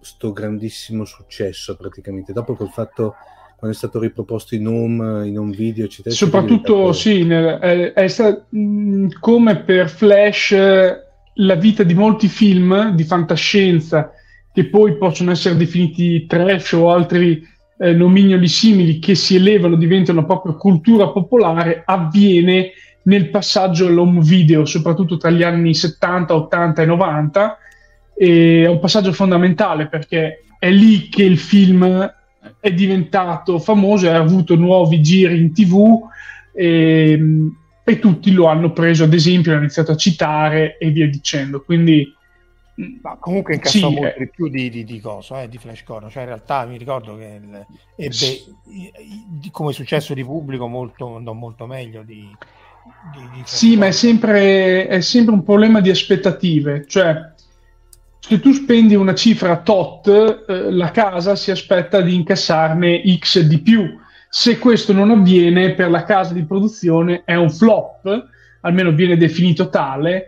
sto 0.00 0.32
grandissimo 0.32 1.04
successo 1.04 1.76
praticamente. 1.76 2.32
Dopo 2.32 2.54
col 2.54 2.70
fatto 2.70 3.14
quando 3.56 3.76
è 3.76 3.78
stato 3.78 3.98
riproposto 3.98 4.54
in 4.54 4.68
home, 4.68 5.26
in 5.26 5.36
home 5.36 5.54
video 5.54 5.86
eccetera 5.86 6.14
soprattutto 6.14 6.92
sì 6.92 7.24
nel, 7.24 7.58
è, 7.58 7.92
è 7.92 8.06
stato, 8.06 8.44
mh, 8.50 9.08
come 9.18 9.62
per 9.62 9.90
Flash 9.90 10.54
la 11.40 11.54
vita 11.56 11.82
di 11.82 11.94
molti 11.94 12.28
film 12.28 12.94
di 12.94 13.02
fantascienza 13.02 14.12
che 14.52 14.66
poi 14.66 14.96
possono 14.96 15.32
essere 15.32 15.56
definiti 15.56 16.26
trash 16.26 16.72
o 16.72 16.90
altri 16.90 17.44
eh, 17.78 17.92
nomignoli 17.92 18.48
simili 18.48 18.98
che 18.98 19.14
si 19.14 19.36
elevano, 19.36 19.76
diventano 19.76 20.24
proprio 20.24 20.56
cultura 20.56 21.10
popolare, 21.10 21.82
avviene 21.84 22.72
nel 23.02 23.30
passaggio 23.30 23.86
all'home 23.86 24.20
video, 24.20 24.64
soprattutto 24.64 25.16
tra 25.16 25.30
gli 25.30 25.42
anni 25.42 25.74
70, 25.74 26.34
80 26.34 26.82
e 26.82 26.86
90, 26.86 27.58
e 28.18 28.64
è 28.64 28.68
un 28.68 28.80
passaggio 28.80 29.12
fondamentale 29.12 29.86
perché 29.86 30.44
è 30.58 30.70
lì 30.70 31.08
che 31.08 31.22
il 31.22 31.38
film 31.38 32.14
è 32.60 32.72
diventato 32.72 33.58
famoso 33.58 34.10
ha 34.10 34.16
avuto 34.16 34.56
nuovi 34.56 35.00
giri 35.00 35.38
in 35.38 35.52
tv 35.52 36.00
e, 36.52 37.20
e 37.84 37.98
tutti 37.98 38.32
lo 38.32 38.46
hanno 38.46 38.72
preso 38.72 39.04
ad 39.04 39.14
esempio, 39.14 39.52
hanno 39.52 39.62
iniziato 39.62 39.92
a 39.92 39.96
citare 39.96 40.76
e 40.78 40.90
via 40.90 41.08
dicendo. 41.08 41.62
Quindi 41.62 42.12
ma 43.02 43.16
comunque 43.16 43.54
incassò 43.54 43.88
sì, 43.88 43.94
molto 43.94 44.16
eh. 44.16 44.18
di 44.18 44.28
più 44.28 44.48
di, 44.48 44.70
di, 44.70 44.84
di 44.84 45.00
cosa, 45.00 45.42
eh, 45.42 45.48
di 45.48 45.58
Flash 45.58 45.82
Gordon. 45.84 46.10
Cioè, 46.10 46.22
in 46.22 46.28
realtà 46.28 46.64
mi 46.64 46.78
ricordo 46.78 47.16
che 47.16 47.40
il, 47.42 47.66
ebbe 47.96 48.12
sì. 48.12 48.54
come 49.50 49.72
successo 49.72 50.14
di 50.14 50.24
pubblico 50.24 50.68
molto, 50.68 51.18
non 51.18 51.38
molto 51.38 51.66
meglio 51.66 52.02
di, 52.02 52.28
di 53.12 53.42
Sì, 53.44 53.76
ma 53.76 53.86
è 53.86 53.90
sempre, 53.90 54.86
è 54.86 55.00
sempre 55.00 55.34
un 55.34 55.42
problema 55.42 55.80
di 55.80 55.90
aspettative. 55.90 56.86
Cioè, 56.86 57.32
se 58.20 58.40
tu 58.40 58.52
spendi 58.52 58.94
una 58.94 59.14
cifra 59.14 59.58
tot, 59.58 60.08
eh, 60.08 60.70
la 60.72 60.90
casa 60.90 61.36
si 61.36 61.50
aspetta 61.50 62.00
di 62.00 62.14
incassarne 62.14 63.02
X 63.16 63.40
di 63.40 63.58
più. 63.60 63.96
Se 64.28 64.58
questo 64.58 64.92
non 64.92 65.10
avviene, 65.10 65.74
per 65.74 65.90
la 65.90 66.04
casa 66.04 66.34
di 66.34 66.44
produzione 66.44 67.22
è 67.24 67.34
un 67.34 67.50
flop, 67.50 68.26
almeno 68.60 68.92
viene 68.92 69.16
definito 69.16 69.68
tale, 69.70 70.26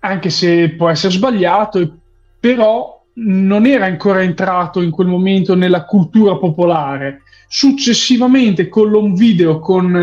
anche 0.00 0.28
se 0.28 0.70
può 0.70 0.90
essere 0.90 1.12
sbagliato, 1.12 1.96
però 2.38 3.02
non 3.14 3.66
era 3.66 3.86
ancora 3.86 4.22
entrato 4.22 4.82
in 4.82 4.90
quel 4.90 5.06
momento 5.06 5.54
nella 5.54 5.84
cultura 5.84 6.36
popolare. 6.36 7.22
Successivamente 7.48 8.68
con 8.68 8.90
l'home 8.90 9.14
video, 9.14 9.60
con... 9.60 9.96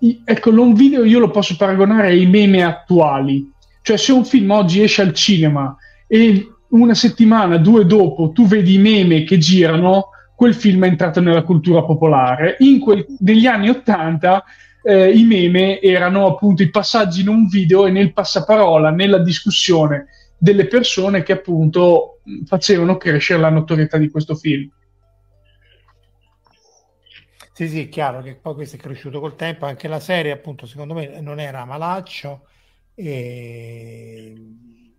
Eh, 0.00 0.20
ecco, 0.24 0.50
l'home 0.50 0.74
video 0.74 1.04
io 1.04 1.18
lo 1.18 1.30
posso 1.30 1.56
paragonare 1.56 2.08
ai 2.08 2.26
meme 2.26 2.62
attuali 2.62 3.54
cioè, 3.86 3.98
se 3.98 4.10
un 4.10 4.24
film 4.24 4.50
oggi 4.50 4.82
esce 4.82 5.02
al 5.02 5.12
cinema 5.12 5.76
e 6.08 6.50
una 6.70 6.94
settimana, 6.94 7.56
due 7.56 7.86
dopo, 7.86 8.32
tu 8.32 8.44
vedi 8.48 8.74
i 8.74 8.78
meme 8.78 9.22
che 9.22 9.38
girano, 9.38 10.08
quel 10.34 10.56
film 10.56 10.84
è 10.84 10.88
entrato 10.88 11.20
nella 11.20 11.44
cultura 11.44 11.84
popolare. 11.84 12.56
In 12.58 12.80
quel, 12.80 13.06
negli 13.20 13.46
anni 13.46 13.68
Ottanta 13.68 14.42
eh, 14.82 15.12
i 15.12 15.22
meme 15.22 15.80
erano 15.80 16.26
appunto 16.26 16.64
i 16.64 16.70
passaggi 16.70 17.20
in 17.20 17.28
un 17.28 17.46
video 17.46 17.86
e 17.86 17.92
nel 17.92 18.12
passaparola, 18.12 18.90
nella 18.90 19.18
discussione 19.18 20.06
delle 20.36 20.66
persone 20.66 21.22
che 21.22 21.34
appunto 21.34 22.22
facevano 22.44 22.96
crescere 22.96 23.38
la 23.38 23.50
notorietà 23.50 23.98
di 23.98 24.10
questo 24.10 24.34
film. 24.34 24.68
Sì, 27.52 27.68
sì, 27.68 27.82
è 27.82 27.88
chiaro 27.88 28.20
che 28.20 28.34
poi 28.34 28.54
questo 28.54 28.74
è 28.74 28.80
cresciuto 28.80 29.20
col 29.20 29.36
tempo, 29.36 29.64
anche 29.64 29.86
la 29.86 30.00
serie 30.00 30.32
appunto 30.32 30.66
secondo 30.66 30.92
me 30.92 31.20
non 31.20 31.38
era 31.38 31.64
malaccio, 31.64 32.48
e, 32.96 34.34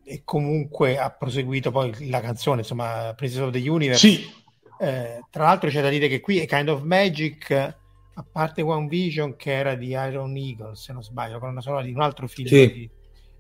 e, 0.04 0.22
comunque 0.24 1.00
ha 1.00 1.10
proseguito 1.10 1.72
poi 1.72 2.10
la 2.10 2.22
canzone, 2.22 2.60
insomma, 2.60 3.14
Princess 3.16 3.42
of 3.42 3.52
the 3.52 3.70
Universe. 3.70 4.08
Sì. 4.08 4.26
Eh, 4.80 5.22
tra 5.32 5.46
l'altro 5.46 5.70
c'è 5.70 5.82
da 5.82 5.90
dire 5.90 6.08
che 6.08 6.20
qui 6.20 6.38
è 6.38 6.46
Kind 6.46 6.70
of 6.70 6.84
Magic, 6.84 7.52
a 7.52 8.26
parte 8.32 8.62
One 8.62 8.88
Vision 8.88 9.36
che 9.36 9.52
era 9.52 9.74
di 9.74 9.88
Iron 9.90 10.38
Eagle, 10.38 10.76
se 10.76 10.94
non 10.94 11.02
sbaglio, 11.02 11.40
con 11.40 11.50
una 11.50 11.62
sola 11.62 11.82
di 11.82 11.92
un 11.92 12.02
altro 12.02 12.28
film. 12.28 12.48
Sì. 12.48 12.72
Di, 12.72 12.90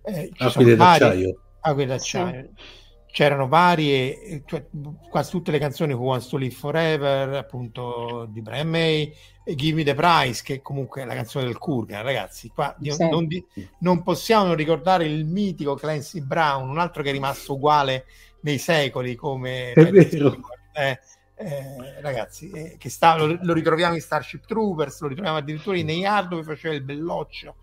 eh, 0.05 0.31
ci 0.33 0.43
Acqui 0.43 0.75
d'acciaio. 0.75 1.41
Acqui 1.61 1.85
d'acciaio. 1.85 2.49
Sì. 2.55 2.63
C'erano 3.11 3.47
varie, 3.47 4.43
cioè, 4.45 4.65
quasi 5.09 5.31
tutte 5.31 5.51
le 5.51 5.59
canzoni 5.59 5.93
Who 5.93 6.03
Wants 6.03 6.27
to 6.27 6.37
Live 6.37 6.55
Forever, 6.55 7.35
appunto 7.35 8.27
di 8.29 8.41
Brian 8.41 8.67
May, 8.67 9.11
Give 9.55 9.75
Me 9.75 9.83
the 9.83 9.93
Prize, 9.93 10.41
che 10.43 10.61
comunque 10.61 11.01
è 11.01 11.05
la 11.05 11.13
canzone 11.13 11.45
del 11.45 11.57
Kurgan, 11.57 12.03
ragazzi. 12.03 12.49
Qua 12.49 12.75
sì. 12.79 13.07
non, 13.09 13.27
non, 13.79 14.03
possiamo 14.03 14.53
ricordare 14.53 15.05
il 15.05 15.25
mitico 15.25 15.75
Clancy 15.75 16.21
Brown, 16.21 16.69
un 16.69 16.79
altro 16.79 17.03
che 17.03 17.09
è 17.09 17.11
rimasto 17.11 17.53
uguale 17.53 18.05
nei 18.41 18.57
secoli 18.57 19.15
come. 19.15 19.73
Eh, 20.73 20.99
eh, 21.39 22.01
ragazzi, 22.01 22.49
eh, 22.49 22.75
che 22.77 22.89
sta, 22.89 23.15
lo, 23.15 23.37
lo, 23.41 23.53
ritroviamo 23.53 23.93
in 23.93 24.01
Starship 24.01 24.45
Troopers, 24.45 25.01
lo 25.01 25.07
ritroviamo 25.07 25.37
addirittura 25.37 25.77
in 25.77 26.05
Hard 26.05 26.29
dove 26.29 26.43
faceva 26.43 26.73
il 26.73 26.81
belloccio, 26.81 27.55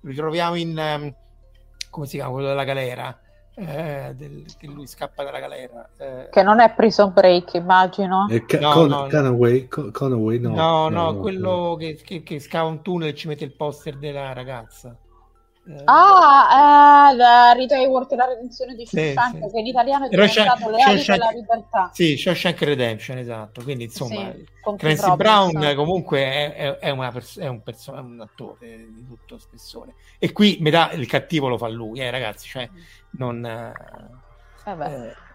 lo 0.00 0.08
ritroviamo 0.08 0.54
in 0.54 0.76
um, 0.76 1.14
come 1.90 2.06
si 2.06 2.16
chiama 2.16 2.32
quello 2.32 2.48
della 2.48 2.64
galera 2.64 3.18
eh, 3.58 4.14
del, 4.16 4.44
che 4.56 4.66
lui 4.66 4.86
scappa 4.86 5.24
dalla 5.24 5.40
galera. 5.40 5.88
Eh. 5.96 6.28
Che 6.30 6.42
non 6.42 6.60
è 6.60 6.72
Prison 6.74 7.12
Break, 7.12 7.54
immagino. 7.54 8.26
Eh, 8.30 8.44
ca- 8.46 8.60
no, 8.60 8.72
Con- 8.72 8.88
no, 8.88 9.06
Conaway, 9.08 9.66
Con- 9.66 9.90
Conaway, 9.90 10.38
no. 10.38 10.54
No, 10.54 10.88
no, 10.88 11.10
no 11.10 11.18
quello 11.18 11.76
Che, 11.78 11.94
che, 11.96 12.22
che, 12.22 12.38
scava 12.38 12.68
un 12.68 12.82
tunnel 12.82 13.08
e 13.08 13.14
ci 13.14 13.26
mette 13.26 13.44
il 13.44 13.54
poster 13.54 13.96
della 13.96 14.32
ragazza. 14.32 14.96
Eh, 15.68 15.82
ah, 15.84 17.12
eh, 17.12 17.54
Rita 17.54 17.76
Hayworth 17.76 18.12
la 18.12 18.24
redenzione 18.24 18.74
di 18.74 18.86
Shawshank, 18.86 19.36
sì, 19.36 19.42
sì. 19.42 19.52
che 19.52 19.58
in 19.58 19.66
italiano 19.66 20.06
è 20.06 20.08
diventato 20.08 20.70
Le 20.70 20.82
ali 20.82 21.04
della 21.04 21.30
libertà. 21.30 21.90
Sì, 21.92 22.16
Shawshank 22.16 22.62
Redemption, 22.62 23.18
esatto. 23.18 23.62
Quindi, 23.62 23.84
insomma, 23.84 24.32
sì, 24.32 24.46
Clancy 24.76 25.16
Brown 25.16 25.60
so. 25.60 25.74
comunque 25.74 26.20
è, 26.20 26.54
è, 26.54 26.78
è, 26.78 27.12
pers- 27.12 27.38
è 27.38 27.46
un, 27.48 27.62
perso- 27.62 27.92
un, 27.92 28.20
attore 28.20 28.86
di 28.90 29.04
tutto 29.06 29.38
spessore. 29.38 29.94
E 30.18 30.32
qui 30.32 30.56
metà 30.60 30.90
il 30.92 31.06
cattivo 31.06 31.48
lo 31.48 31.58
fa 31.58 31.68
lui, 31.68 32.00
eh, 32.00 32.10
ragazzi, 32.10 32.48
cioè 32.48 32.68
non... 33.10 33.44
Eh, 33.44 33.72
eh, 34.64 35.26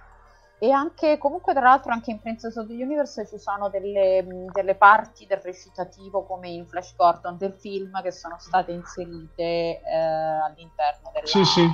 e 0.63 0.71
anche, 0.71 1.17
comunque, 1.17 1.51
tra 1.51 1.63
l'altro, 1.63 1.91
anche 1.91 2.11
in 2.11 2.21
Princess 2.21 2.55
of 2.55 2.67
the 2.67 2.73
Universe 2.81 3.27
ci 3.27 3.37
sono 3.37 3.67
delle, 3.67 4.25
delle, 4.49 4.75
parti 4.75 5.25
del 5.25 5.41
recitativo, 5.43 6.23
come 6.23 6.47
in 6.47 6.65
Flash 6.65 6.95
Gordon 6.95 7.35
del 7.37 7.53
film, 7.59 8.01
che 8.01 8.13
sono 8.13 8.37
state 8.39 8.71
inserite 8.71 9.41
eh, 9.43 9.81
all'interno 9.93 11.11
della, 11.13 11.25
sì, 11.25 11.43
sì. 11.43 11.69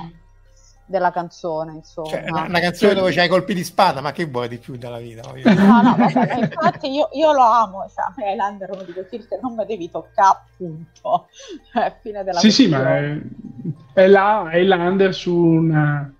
della 0.86 1.12
canzone, 1.12 1.74
insomma. 1.74 2.08
Cioè, 2.08 2.24
una, 2.30 2.42
una 2.46 2.58
canzone 2.58 2.94
dove 2.94 3.12
c'hai 3.12 3.28
colpi 3.28 3.54
di 3.54 3.62
spada, 3.62 4.00
ma 4.00 4.10
che 4.10 4.24
vuoi 4.24 4.48
di 4.48 4.58
più 4.58 4.76
dalla 4.76 4.98
vita? 4.98 5.22
No, 5.22 5.82
no, 5.82 5.94
vabbè, 5.96 6.38
infatti 6.40 6.90
io, 6.90 7.10
io, 7.12 7.32
lo 7.32 7.44
amo, 7.44 7.86
cioè, 7.88 8.28
Highlander 8.28 8.70
come 8.70 8.84
dico, 8.86 9.06
Kirk 9.08 9.38
non 9.40 9.54
mi 9.54 9.64
devi 9.66 9.88
toccare, 9.88 10.38
appunto. 10.50 11.28
Cioè, 11.72 11.96
fine 12.02 12.24
della 12.24 12.40
sì, 12.40 12.46
questione. 12.46 13.22
sì, 13.22 13.94
ma 13.94 14.02
è, 14.02 14.04
è 14.04 14.06
là 14.08 14.48
Highlander 14.50 15.14
su 15.14 15.32
una 15.32 16.12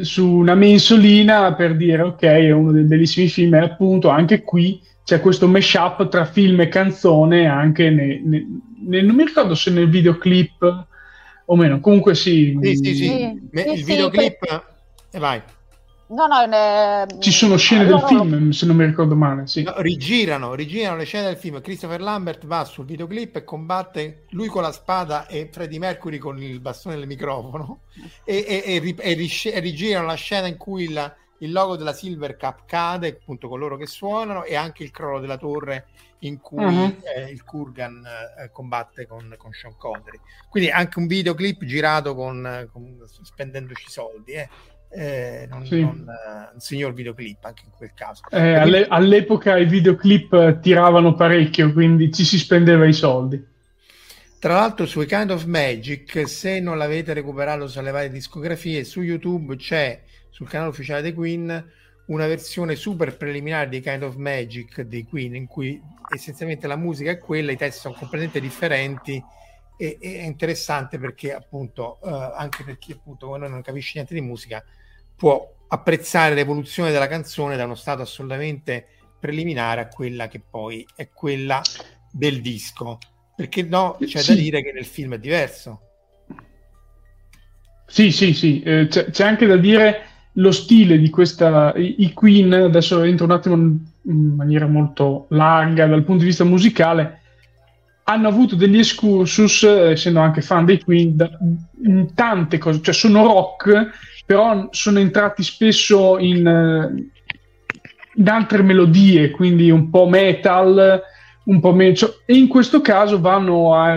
su 0.00 0.26
una 0.26 0.54
mensolina 0.54 1.54
per 1.54 1.76
dire 1.76 2.02
ok 2.02 2.20
è 2.20 2.50
uno 2.50 2.72
dei 2.72 2.84
bellissimi 2.84 3.28
film 3.28 3.54
e 3.54 3.58
appunto 3.58 4.08
anche 4.08 4.42
qui 4.42 4.80
c'è 5.04 5.20
questo 5.20 5.46
mashup 5.46 6.08
tra 6.08 6.24
film 6.24 6.60
e 6.60 6.68
canzone 6.68 7.46
anche 7.46 7.90
ne, 7.90 8.20
ne, 8.24 8.46
ne, 8.86 9.02
non 9.02 9.14
mi 9.14 9.24
ricordo 9.24 9.54
se 9.54 9.70
nel 9.70 9.88
videoclip 9.88 10.86
o 11.46 11.56
meno 11.56 11.80
comunque 11.80 12.14
sì, 12.14 12.58
sì, 12.62 12.74
sì, 12.76 12.94
sì. 12.94 13.06
sì 13.06 13.40
il 13.52 13.76
sì, 13.76 13.82
videoclip 13.84 14.42
e 14.42 14.62
eh, 15.10 15.18
vai 15.18 15.42
No, 16.06 16.26
no, 16.26 16.44
ne... 16.44 17.06
Ci 17.18 17.30
sono 17.30 17.56
scene 17.56 17.84
allora... 17.84 18.06
del 18.06 18.18
film, 18.18 18.50
se 18.50 18.66
non 18.66 18.76
mi 18.76 18.84
ricordo 18.84 19.14
male. 19.14 19.46
Sì. 19.46 19.62
No, 19.62 19.80
rigirano, 19.80 20.54
rigirano 20.54 20.96
le 20.96 21.04
scene 21.04 21.26
del 21.26 21.36
film. 21.36 21.60
Christopher 21.62 22.00
Lambert 22.00 22.44
va 22.46 22.64
sul 22.64 22.84
videoclip 22.84 23.36
e 23.36 23.44
combatte 23.44 24.24
lui 24.30 24.48
con 24.48 24.62
la 24.62 24.72
spada 24.72 25.26
e 25.26 25.48
Freddie 25.50 25.78
Mercury 25.78 26.18
con 26.18 26.40
il 26.42 26.60
bastone 26.60 26.96
del 26.96 27.06
microfono. 27.06 27.80
E, 28.24 28.44
e, 28.46 28.96
e, 28.96 29.36
e 29.42 29.60
rigirano 29.60 30.06
la 30.06 30.14
scena 30.14 30.46
in 30.46 30.58
cui 30.58 30.84
il, 30.84 31.14
il, 31.38 31.52
logo 31.52 31.76
della 31.76 31.94
Silver 31.94 32.36
Cup 32.36 32.64
cade, 32.66 33.08
appunto 33.08 33.48
con 33.48 33.58
loro 33.58 33.78
che 33.78 33.86
suonano, 33.86 34.44
e 34.44 34.56
anche 34.56 34.82
il 34.82 34.90
crollo 34.90 35.20
della 35.20 35.38
torre 35.38 35.86
in 36.20 36.40
cui 36.40 36.64
uh-huh. 36.64 36.96
eh, 37.16 37.30
il 37.30 37.44
Kurgan 37.44 38.02
eh, 38.04 38.50
combatte 38.50 39.06
con, 39.06 39.34
con, 39.38 39.52
Sean 39.52 39.76
Connery. 39.76 40.20
Quindi 40.48 40.70
anche 40.70 40.98
un 40.98 41.06
videoclip 41.06 41.64
girato 41.64 42.14
con, 42.14 42.68
con 42.72 42.98
spendendoci 43.22 43.90
soldi. 43.90 44.32
Eh 44.32 44.48
eh, 44.94 45.46
non, 45.50 45.66
sì. 45.66 45.80
non 45.80 46.06
un 46.54 46.60
signor 46.60 46.92
videoclip 46.92 47.44
anche 47.44 47.62
in 47.66 47.72
quel 47.76 47.92
caso. 47.94 48.22
Eh, 48.30 48.54
alle, 48.54 48.86
all'epoca 48.86 49.56
i 49.56 49.66
videoclip 49.66 50.60
tiravano 50.60 51.14
parecchio, 51.14 51.72
quindi 51.72 52.12
ci 52.12 52.24
si 52.24 52.38
spendeva 52.38 52.86
i 52.86 52.92
soldi. 52.92 53.52
Tra 54.38 54.54
l'altro 54.54 54.86
sui 54.86 55.06
Kind 55.06 55.30
of 55.30 55.44
Magic, 55.44 56.28
se 56.28 56.60
non 56.60 56.76
l'avete 56.76 57.12
recuperato 57.14 57.66
sulle 57.66 57.90
varie 57.90 58.10
discografie, 58.10 58.84
su 58.84 59.00
YouTube 59.00 59.56
c'è 59.56 60.02
sul 60.30 60.48
canale 60.48 60.70
ufficiale 60.70 61.02
dei 61.02 61.14
Queen 61.14 61.72
una 62.06 62.26
versione 62.26 62.74
super 62.76 63.16
preliminare 63.16 63.70
di 63.70 63.80
Kind 63.80 64.02
of 64.02 64.16
Magic 64.16 64.82
dei 64.82 65.04
Queen 65.04 65.34
in 65.34 65.46
cui 65.46 65.80
essenzialmente 66.14 66.66
la 66.66 66.76
musica 66.76 67.10
è 67.10 67.18
quella, 67.18 67.52
i 67.52 67.56
testi 67.56 67.80
sono 67.80 67.94
completamente 67.94 68.40
differenti 68.40 69.22
e, 69.78 69.98
e 70.00 70.18
è 70.18 70.22
interessante 70.24 70.98
perché 70.98 71.32
appunto 71.32 71.98
uh, 72.02 72.08
anche 72.08 72.62
per 72.64 72.76
chi 72.76 72.92
appunto 72.92 73.34
non 73.36 73.62
capisce 73.62 73.92
niente 73.94 74.12
di 74.12 74.20
musica 74.20 74.62
può 75.16 75.52
apprezzare 75.68 76.34
l'evoluzione 76.34 76.90
della 76.90 77.08
canzone 77.08 77.56
da 77.56 77.64
uno 77.64 77.74
stato 77.74 78.02
assolutamente 78.02 78.86
preliminare 79.18 79.80
a 79.80 79.88
quella 79.88 80.28
che 80.28 80.40
poi 80.40 80.86
è 80.94 81.08
quella 81.08 81.62
del 82.10 82.40
disco. 82.40 82.98
Perché 83.34 83.62
no, 83.62 83.96
c'è 84.00 84.20
sì. 84.20 84.34
da 84.34 84.40
dire 84.40 84.62
che 84.62 84.72
nel 84.72 84.84
film 84.84 85.14
è 85.14 85.18
diverso. 85.18 85.80
Sì, 87.86 88.12
sì, 88.12 88.32
sì, 88.32 88.62
eh, 88.62 88.86
c'è, 88.88 89.10
c'è, 89.10 89.26
anche 89.26 89.46
da 89.46 89.56
dire 89.56 90.02
lo 90.34 90.52
stile 90.52 90.98
di 90.98 91.10
questa, 91.10 91.72
i, 91.76 91.96
i, 91.98 92.12
Queen, 92.12 92.52
adesso 92.52 93.02
entro 93.02 93.26
un 93.26 93.30
attimo 93.32 93.54
in 93.56 94.34
maniera 94.34 94.66
molto 94.66 95.26
larga 95.30 95.86
dal 95.86 96.02
punto 96.02 96.22
di 96.22 96.28
vista 96.28 96.44
musicale, 96.44 97.20
hanno 98.04 98.28
avuto 98.28 98.56
degli 98.56 98.78
excursus, 98.78 99.62
essendo 99.62 100.20
anche 100.20 100.40
fan 100.40 100.64
dei 100.64 100.82
Queen, 100.82 101.16
da, 101.16 101.30
in 101.84 102.14
tante 102.14 102.58
cose, 102.58 102.80
cioè 102.82 102.94
sono 102.94 103.24
rock 103.26 103.90
però 104.24 104.68
sono 104.70 104.98
entrati 104.98 105.42
spesso 105.42 106.18
in, 106.18 106.46
eh, 106.46 107.10
in 108.16 108.28
altre 108.28 108.62
melodie, 108.62 109.30
quindi 109.30 109.70
un 109.70 109.90
po' 109.90 110.06
metal, 110.06 111.02
un 111.44 111.60
po' 111.60 111.72
meno... 111.72 111.94
Cioè, 111.94 112.10
e 112.24 112.34
in 112.34 112.48
questo 112.48 112.80
caso 112.80 113.20
vanno 113.20 113.74
a, 113.74 113.92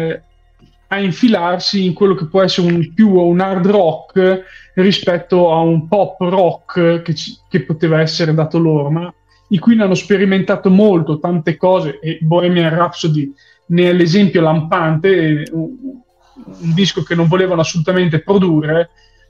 a, 0.87 0.99
infilarsi 0.99 1.85
in 1.85 1.93
quello 1.93 2.13
che 2.13 2.27
può 2.27 2.41
essere 2.41 2.71
un, 2.71 2.93
più 2.93 3.11
un 3.11 3.39
hard 3.39 3.67
rock 3.67 4.43
rispetto 4.75 5.51
a 5.53 5.59
un 5.59 5.87
pop 5.87 6.19
rock 6.19 7.01
che, 7.01 7.15
ci, 7.15 7.37
che 7.49 7.61
poteva 7.61 8.01
essere 8.01 8.33
dato 8.33 8.59
loro, 8.59 8.89
ma 8.89 9.13
i 9.49 9.59
Queen 9.59 9.79
hanno 9.79 9.95
sperimentato 9.95 10.69
molto, 10.69 11.19
tante 11.19 11.55
cose, 11.55 11.99
e 11.99 12.17
Bohemian 12.21 12.75
Rhapsody 12.75 13.33
ne 13.67 13.89
è 13.89 13.93
l'esempio 13.93 14.41
lampante, 14.41 15.45
un, 15.51 15.69
un 16.59 16.73
disco 16.73 17.01
che 17.03 17.15
non 17.15 17.27
volevano 17.27 17.61
assolutamente 17.61 18.19
produrre, 18.19 18.89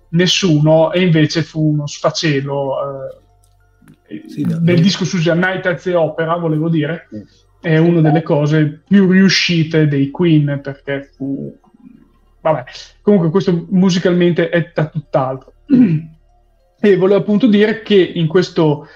nessuno 0.10 0.92
e 0.92 1.02
invece 1.02 1.44
fu 1.44 1.74
uno 1.74 1.88
sfacelo 1.88 2.78
eh, 4.08 4.24
sì, 4.28 4.44
nel 4.46 4.62
no. 4.62 4.82
disco 4.82 5.04
su 5.04 5.18
Night 5.18 5.86
Opera 5.94 6.36
volevo 6.38 6.70
dire 6.70 7.08
sì. 7.10 7.24
è 7.62 7.78
una 7.78 8.02
delle 8.02 8.24
cose 8.24 8.82
più 8.88 9.10
riuscite 9.10 9.88
dei 9.88 10.10
Queen 10.12 10.62
perché 10.64 11.12
fu 11.16 11.54
vabbè 12.42 12.64
comunque 13.02 13.30
questo 13.30 13.66
musicalmente 13.70 14.50
è 14.50 14.72
da 14.74 14.86
tutt'altro 14.86 15.54
e 16.80 16.96
volevo 16.96 17.20
appunto 17.20 17.48
dire 17.48 17.82
che 17.82 17.96
in 17.96 18.28
questo 18.28 18.88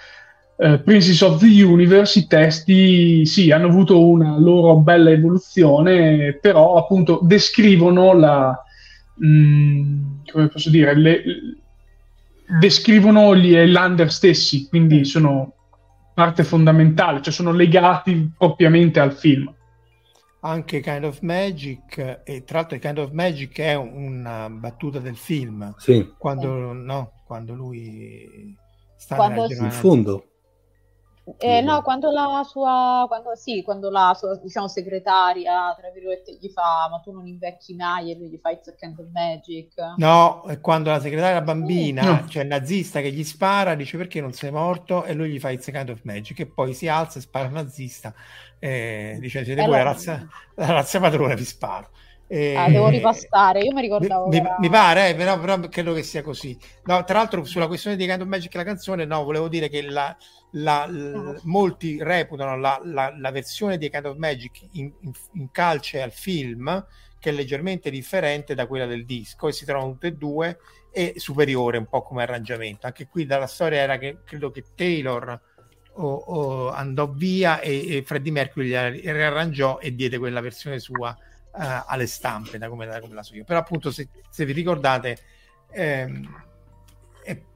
uh, 0.55 0.81
Princess 0.81 1.19
of 1.21 1.41
the 1.41 1.63
Universe 1.63 2.19
i 2.19 2.27
testi 2.27 3.25
sì 3.25 3.51
hanno 3.51 3.67
avuto 3.67 4.07
una 4.07 4.37
loro 4.39 4.77
bella 4.77 5.09
evoluzione 5.09 6.37
però 6.39 6.75
appunto 6.77 7.19
descrivono 7.21 8.13
la 8.13 8.63
mh, 9.15 9.27
mm, 9.27 10.03
come 10.31 10.47
posso 10.47 10.69
dire, 10.69 10.95
le, 10.95 11.23
descrivono 12.59 13.35
gli 13.35 13.53
Highlander 13.53 14.11
stessi, 14.11 14.67
quindi 14.67 14.99
mm. 14.99 15.03
sono 15.03 15.53
parte 16.13 16.43
fondamentale, 16.43 17.21
cioè 17.21 17.33
sono 17.33 17.51
legati 17.51 18.31
propriamente 18.37 18.99
al 18.99 19.13
film. 19.13 19.53
Anche 20.43 20.79
Kind 20.79 21.03
of 21.03 21.19
Magic, 21.21 22.21
e 22.23 22.43
tra 22.43 22.59
l'altro 22.59 22.79
Kind 22.79 22.97
of 22.97 23.11
Magic 23.11 23.59
è 23.59 23.75
una 23.75 24.49
battuta 24.49 24.99
del 24.99 25.15
film, 25.15 25.73
sì. 25.77 26.13
quando, 26.17 26.73
no, 26.73 27.11
quando 27.25 27.53
lui 27.53 28.55
sta 28.97 29.15
quando 29.15 29.45
in 29.49 29.71
fondo 29.71 30.30
eh, 31.37 31.61
no, 31.61 31.81
quando 31.81 32.11
la 32.11 32.43
sua, 32.43 33.05
quando, 33.07 33.35
sì, 33.35 33.61
quando 33.63 33.89
la 33.89 34.13
sua 34.17 34.35
diciamo, 34.35 34.67
segretaria, 34.67 35.75
tra 35.77 35.89
virgolette, 35.89 36.37
gli 36.39 36.49
fa 36.49 36.87
ma 36.89 36.99
tu 36.99 37.11
non 37.11 37.27
invecchi 37.27 37.75
mai 37.75 38.11
e 38.11 38.17
lui 38.17 38.29
gli 38.29 38.39
fa 38.39 38.51
It's 38.51 38.67
a 38.67 38.73
kind 38.73 38.97
of 38.99 39.07
magic. 39.11 39.73
No, 39.97 40.43
è 40.43 40.59
quando 40.59 40.89
la 40.89 40.99
segretaria 40.99 41.41
bambina, 41.41 42.23
mm. 42.23 42.27
cioè 42.27 42.43
il 42.43 42.49
nazista 42.49 43.01
che 43.01 43.11
gli 43.11 43.23
spara, 43.23 43.75
dice 43.75 43.97
perché 43.97 44.21
non 44.21 44.33
sei 44.33 44.51
morto 44.51 45.03
e 45.03 45.13
lui 45.13 45.29
gli 45.31 45.39
fa 45.39 45.49
It's 45.51 45.67
a 45.67 45.71
kind 45.71 45.89
of 45.89 46.01
magic 46.03 46.39
e 46.39 46.45
poi 46.47 46.73
si 46.73 46.87
alza 46.87 47.19
e 47.19 47.21
spara 47.21 47.45
al 47.45 47.53
nazista 47.53 48.13
e 48.63 49.17
dice 49.19 49.43
siete 49.43 49.61
voi 49.63 49.71
la 49.71 49.83
razza, 49.83 50.27
la 50.55 50.67
razza 50.67 50.99
padrone 50.99 51.35
vi 51.35 51.45
sparo. 51.45 51.89
E... 52.27 52.55
Ah, 52.55 52.69
devo 52.69 52.87
ripassare, 52.87 53.59
io 53.59 53.73
mi 53.73 53.81
ricordavo. 53.81 54.27
Mi, 54.27 54.41
mi 54.59 54.69
pare, 54.69 55.09
eh, 55.09 55.15
però, 55.15 55.37
però, 55.37 55.59
credo 55.67 55.93
che 55.93 56.01
sia 56.01 56.21
così. 56.21 56.57
No, 56.85 57.03
tra 57.03 57.17
l'altro, 57.17 57.43
sulla 57.43 57.67
questione 57.67 57.97
di 57.97 58.09
of 58.09 58.21
Magic, 58.21 58.53
la 58.53 58.63
canzone, 58.63 59.03
no, 59.03 59.23
volevo 59.25 59.49
dire 59.49 59.67
che 59.67 59.81
la, 59.81 60.15
la, 60.51 60.85
l, 60.85 61.39
molti 61.43 62.01
reputano 62.01 62.57
la, 62.57 62.79
la, 62.83 63.13
la, 63.17 63.31
versione 63.31 63.77
di 63.77 63.89
Kind 63.89 64.05
of 64.05 64.17
Magic 64.17 64.67
in, 64.71 64.91
in, 65.01 65.11
in, 65.33 65.51
calce 65.51 66.01
al 66.01 66.11
film, 66.11 66.85
che 67.19 67.29
è 67.29 67.33
leggermente 67.33 67.89
differente 67.89 68.55
da 68.55 68.67
quella 68.67 68.85
del 68.85 69.05
disco, 69.05 69.47
e 69.47 69.51
si 69.53 69.65
trovano 69.65 69.91
tutte 69.91 70.07
e 70.07 70.13
due, 70.13 70.57
e 70.91 71.13
superiore 71.17 71.77
un 71.77 71.87
po' 71.87 72.01
come 72.01 72.23
arrangiamento. 72.23 72.85
Anche 72.85 73.07
qui 73.07 73.25
dalla 73.25 73.47
storia 73.47 73.79
era 73.79 73.97
che 73.97 74.19
credo 74.25 74.51
che 74.51 74.63
Taylor 74.75 75.39
o, 75.93 76.13
o 76.13 76.69
andò 76.69 77.09
via 77.09 77.59
e, 77.59 77.97
e 77.97 78.03
Freddie 78.03 78.31
Mercury 78.31 78.69
la 78.69 78.89
riarrangiò 78.89 79.79
e 79.79 79.95
diede 79.95 80.17
quella 80.17 80.41
versione 80.41 80.79
sua 80.79 81.09
uh, 81.09 81.83
alle 81.85 82.07
stampe 82.07 82.57
da 82.57 82.69
come, 82.69 82.85
da 82.85 82.99
come, 82.99 83.13
la 83.13 83.23
so 83.23 83.35
io. 83.35 83.43
Però 83.43 83.59
appunto 83.59 83.91
se, 83.91 84.09
se 84.29 84.45
vi 84.45 84.53
ricordate 84.53 85.17
ehm, 85.71 86.49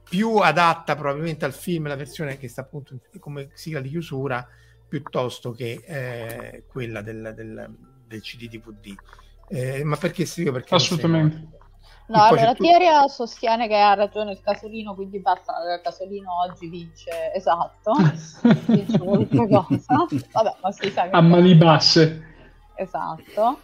più 0.08 0.36
adatta 0.36 0.94
probabilmente 0.94 1.44
al 1.44 1.52
film 1.52 1.88
la 1.88 1.96
versione 1.96 2.38
che 2.38 2.48
sta 2.48 2.60
appunto 2.62 2.98
come 3.18 3.50
sigla 3.54 3.80
di 3.80 3.88
chiusura 3.88 4.46
piuttosto 4.88 5.50
che 5.50 5.82
eh, 5.84 6.64
quella 6.68 7.02
del, 7.02 7.32
del, 7.34 7.76
del 8.06 8.20
CD 8.20 8.48
DVD. 8.48 8.94
Eh, 9.48 9.84
ma 9.84 9.96
perché 9.96 10.24
sì? 10.24 10.50
Perché 10.50 10.74
Assolutamente. 10.74 11.54
No, 12.08 12.22
allora 12.22 12.54
tu... 12.54 12.62
Tieria 12.62 13.08
sostiene 13.08 13.66
che 13.66 13.76
ha 13.76 13.94
ragione 13.94 14.30
il 14.32 14.40
casolino, 14.40 14.94
quindi 14.94 15.18
basta, 15.18 15.54
il 15.74 15.80
casolino 15.82 16.40
oggi 16.40 16.68
vince, 16.68 17.32
esatto, 17.34 17.94
vince 18.66 18.98
qualunque 18.98 19.48
cosa. 19.48 20.06
Vabbè, 20.32 20.54
ma 20.62 20.70
si 20.70 20.90
sa 20.92 21.08
che... 21.08 21.10
A 21.10 21.20
mani 21.20 21.56
basse. 21.56 22.34
Esatto. 22.76 23.58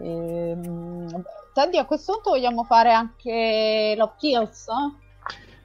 Ehm, 0.00 1.24
Teddy, 1.52 1.78
a 1.78 1.84
questo 1.84 2.12
punto 2.12 2.30
vogliamo 2.30 2.62
fare 2.62 2.92
anche 2.92 3.94
Love 3.96 4.14
Kills? 4.18 4.66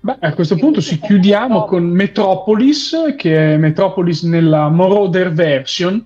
Beh, 0.03 0.17
a 0.19 0.33
questo 0.33 0.57
punto 0.57 0.81
ci 0.81 0.99
chiudiamo 0.99 1.63
con 1.63 1.85
Metropolis, 1.85 3.13
che 3.17 3.53
è 3.53 3.57
Metropolis 3.57 4.23
nella 4.23 4.67
Moroder 4.67 5.31
version, 5.31 6.05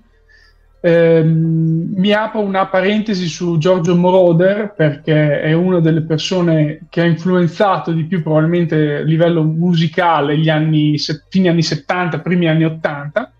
Ehm, 0.80 1.92
mi 1.96 2.12
apro 2.12 2.40
una 2.40 2.66
parentesi 2.68 3.26
su 3.26 3.58
Giorgio 3.58 3.96
Moroder 3.96 4.74
perché 4.76 5.40
è 5.40 5.52
una 5.52 5.80
delle 5.80 6.02
persone 6.02 6.86
che 6.88 7.00
ha 7.00 7.04
influenzato 7.04 7.90
di 7.90 8.04
più 8.04 8.22
probabilmente 8.22 8.98
a 8.98 9.02
livello 9.02 9.42
musicale 9.42 10.38
gli 10.38 10.48
anni, 10.48 10.96
fine 11.28 11.48
anni 11.48 11.62
70, 11.62 12.20
primi 12.20 12.48
anni 12.48 12.64
80 12.64 13.32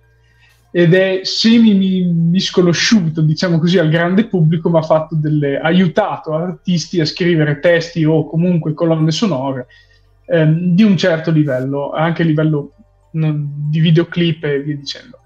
ed 0.73 0.95
è 0.95 1.21
semi 1.23 2.03
misconosciuto, 2.03 3.23
diciamo 3.23 3.59
così, 3.59 3.79
al 3.79 3.89
grande 3.89 4.27
pubblico, 4.27 4.69
ma 4.69 4.81
ha 4.81 5.09
delle, 5.11 5.59
aiutato 5.59 6.35
artisti 6.35 7.01
a 7.01 7.07
scrivere 7.07 7.61
testi 7.61 8.05
o 8.05 8.27
comunque 8.29 8.75
colonne 8.75 9.13
sonore 9.13 9.69
ehm, 10.29 10.75
di 10.75 10.83
un 10.83 10.97
certo 10.97 11.31
livello, 11.31 11.91
anche 11.91 12.23
a 12.23 12.25
livello 12.25 12.73
non, 13.13 13.69
di 13.71 13.81
videoclip 13.81 14.45
e 14.45 14.63
via 14.63 14.77
dicendo. 14.77 15.19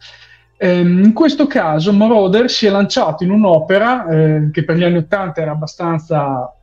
Ehm, 0.57 1.03
in 1.05 1.13
questo 1.13 1.47
caso 1.47 1.93
Moroder 1.93 2.49
si 2.49 2.67
è 2.67 2.71
lanciato 2.71 3.25
in 3.25 3.31
un'opera 3.31 4.07
eh, 4.07 4.51
che 4.53 4.65
per 4.65 4.77
gli 4.77 4.85
anni 4.85 4.99
Ottanta 4.99 5.41
era 5.41 5.51
abbastanza 5.51 6.55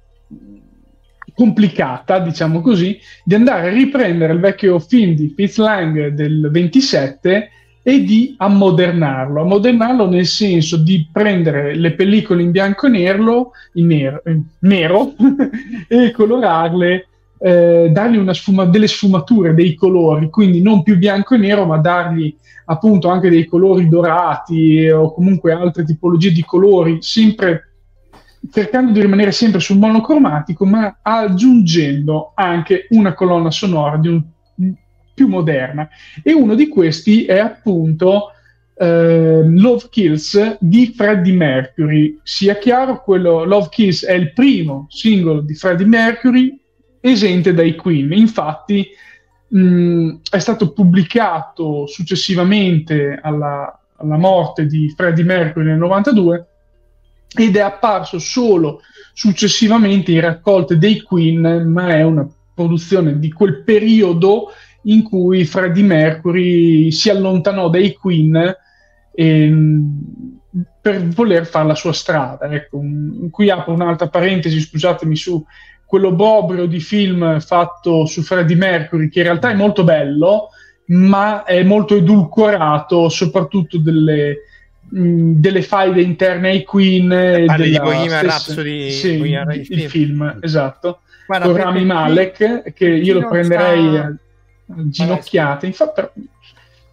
complicata, 1.36 2.20
diciamo 2.20 2.62
così, 2.62 3.00
di 3.24 3.36
andare 3.36 3.70
a 3.70 3.72
riprendere 3.72 4.34
il 4.34 4.40
vecchio 4.40 4.80
film 4.80 5.16
di 5.16 5.34
Fitz 5.36 5.58
Lang 5.58 6.08
del 6.10 6.50
27 6.52 7.50
e 7.82 8.04
di 8.04 8.36
ammodernarlo. 8.38 9.42
Ammodernarlo 9.42 10.10
nel 10.10 10.26
senso 10.26 10.78
di 10.78 11.08
prendere 11.12 11.76
le 11.76 11.94
pellicole 11.94 12.42
in 12.42 12.52
bianco 12.52 12.88
e 12.88 12.90
nero, 12.90 13.52
in 13.74 13.88
nero, 13.88 14.22
in 14.26 14.44
nero 14.60 15.14
e 15.88 16.12
colorarle, 16.12 17.08
eh, 17.40 17.90
dargli 17.92 18.34
sfuma- 18.34 18.66
delle 18.66 18.88
sfumature, 18.88 19.54
dei 19.54 19.74
colori, 19.74 20.30
quindi 20.30 20.62
non 20.62 20.84
più 20.84 20.98
bianco 20.98 21.36
e 21.36 21.38
nero, 21.38 21.66
ma 21.66 21.78
dargli 21.78 22.36
appunto 22.66 23.08
anche 23.08 23.30
dei 23.30 23.46
colori 23.46 23.88
dorati 23.88 24.88
o 24.90 25.14
comunque 25.14 25.54
altre 25.54 25.86
tipologie 25.86 26.32
di 26.32 26.44
colori, 26.44 26.98
sempre 27.02 27.64
cercando 28.52 28.92
di 28.92 29.02
rimanere 29.02 29.32
sempre 29.32 29.60
sul 29.60 29.78
monocromatico, 29.78 30.66
ma 30.66 31.00
aggiungendo 31.02 32.32
anche 32.36 32.88
una 32.90 33.14
colonna 33.14 33.52
sonora 33.52 33.98
di 33.98 34.08
un 34.08 34.24
più 35.14 35.28
moderna. 35.28 35.90
E 36.24 36.34
uno 36.34 36.56
di 36.56 36.70
questi 36.70 37.26
è 37.26 37.40
appunto 37.40 38.32
eh, 38.76 39.42
Love 39.44 39.88
Kills 39.90 40.58
di 40.62 40.94
Freddie 40.96 41.34
Mercury. 41.34 42.20
Sia 42.24 42.58
chiaro, 42.58 43.02
quello 43.02 43.44
Love 43.44 43.68
Kills 43.70 44.06
è 44.06 44.14
il 44.14 44.32
primo 44.32 44.86
singolo 44.90 45.42
di 45.42 45.54
Freddie 45.56 45.86
Mercury 45.86 46.58
esente 47.00 47.54
dai 47.54 47.76
Queen. 47.76 48.12
Infatti 48.14 48.88
mh, 49.48 50.16
è 50.30 50.40
stato 50.40 50.72
pubblicato 50.72 51.88
successivamente 51.88 53.20
alla, 53.22 53.80
alla 53.96 54.18
morte 54.18 54.66
di 54.66 54.94
Freddie 54.96 55.24
Mercury 55.24 55.66
nel 55.66 55.78
92 55.78 56.48
ed 57.36 57.56
è 57.56 57.62
apparso 57.62 58.20
solo 58.20 58.82
successivamente 59.14 60.12
in 60.12 60.22
raccolte 60.22 60.78
dei 60.78 61.02
Queen, 61.02 61.70
ma 61.72 61.90
è 61.90 62.04
una 62.04 62.28
produzione 62.54 63.20
di 63.20 63.32
quel 63.32 63.64
periodo 63.64 64.52
in 64.84 65.04
cui 65.04 65.46
Freddie 65.46 65.84
Mercury 65.84 66.92
si 66.92 67.10
allontanò 67.10 67.70
dai 67.70 67.94
Queen 67.94 68.56
ehm, 69.14 70.40
per 70.82 71.06
voler 71.08 71.46
fare 71.46 71.68
la 71.68 71.76
sua 71.76 71.94
strada. 71.94 72.50
Ecco, 72.50 72.82
qui 73.30 73.50
apro 73.50 73.74
un'altra 73.74 74.08
parentesi, 74.08 74.60
scusatemi, 74.60 75.16
su 75.16 75.44
quello 75.90 76.12
bobrio 76.12 76.68
di 76.68 76.80
film 76.80 77.40
fatto 77.40 78.06
su 78.06 78.22
Freddie 78.22 78.56
Mercury, 78.56 79.10
che 79.10 79.20
in 79.20 79.26
realtà 79.26 79.50
è 79.50 79.56
molto 79.56 79.84
bello, 79.84 80.50
ma 80.90 81.44
è 81.44 81.64
molto 81.64 81.96
edulcorato, 81.96 83.10
soprattutto 83.10 83.80
delle, 83.80 84.44
mh, 84.88 85.32
delle 85.40 85.64
faide 85.64 86.02
interne 86.02 86.50
ai 86.50 86.64
Queen. 86.64 87.12
Eh, 87.12 87.46
parli 87.46 87.72
di 87.72 87.80
Bohemian 87.80 88.22
Rhapsody, 88.22 88.92
sì, 88.92 89.14
il 89.20 89.66
film, 89.68 89.88
film 89.88 90.38
esatto. 90.42 91.00
Guarda, 91.26 91.48
con 91.48 91.56
Rami 91.56 91.86
Malek, 91.86 92.72
che 92.74 92.88
io 92.88 93.20
lo 93.20 93.28
prenderei... 93.28 93.92
Sa 93.92 94.14
ginocchiate. 94.72 95.66
Infatti, 95.66 96.02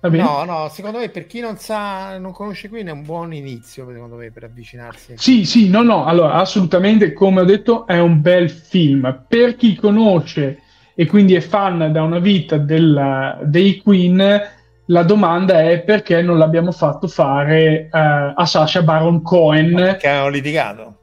No, 0.08 0.44
no, 0.44 0.68
secondo 0.68 0.98
me 0.98 1.08
per 1.08 1.26
chi 1.26 1.40
non 1.40 1.56
sa, 1.56 2.18
non 2.18 2.32
conosce 2.32 2.68
Queen 2.68 2.86
è 2.86 2.92
un 2.92 3.02
buon 3.02 3.32
inizio, 3.32 3.86
secondo 3.90 4.16
me, 4.16 4.30
per 4.30 4.44
avvicinarsi. 4.44 5.14
Sì, 5.16 5.44
sì, 5.44 5.68
no, 5.68 5.82
no, 5.82 6.04
allora 6.04 6.34
assolutamente, 6.34 7.12
come 7.12 7.40
ho 7.40 7.44
detto, 7.44 7.86
è 7.86 7.98
un 7.98 8.20
bel 8.20 8.50
film. 8.50 9.24
Per 9.26 9.56
chi 9.56 9.74
conosce 9.74 10.60
e 10.94 11.06
quindi 11.06 11.34
è 11.34 11.40
fan 11.40 11.92
da 11.92 12.02
una 12.02 12.18
vita 12.18 12.56
della, 12.56 13.38
dei 13.42 13.82
Queen, 13.82 14.40
la 14.86 15.02
domanda 15.02 15.60
è 15.60 15.80
perché 15.80 16.22
non 16.22 16.38
l'abbiamo 16.38 16.72
fatto 16.72 17.06
fare 17.06 17.88
uh, 17.92 18.32
a 18.34 18.46
Sasha 18.46 18.82
Baron 18.82 19.20
Cohen. 19.20 19.74
Perché 19.74 20.08
hanno 20.08 20.28
litigato. 20.28 20.96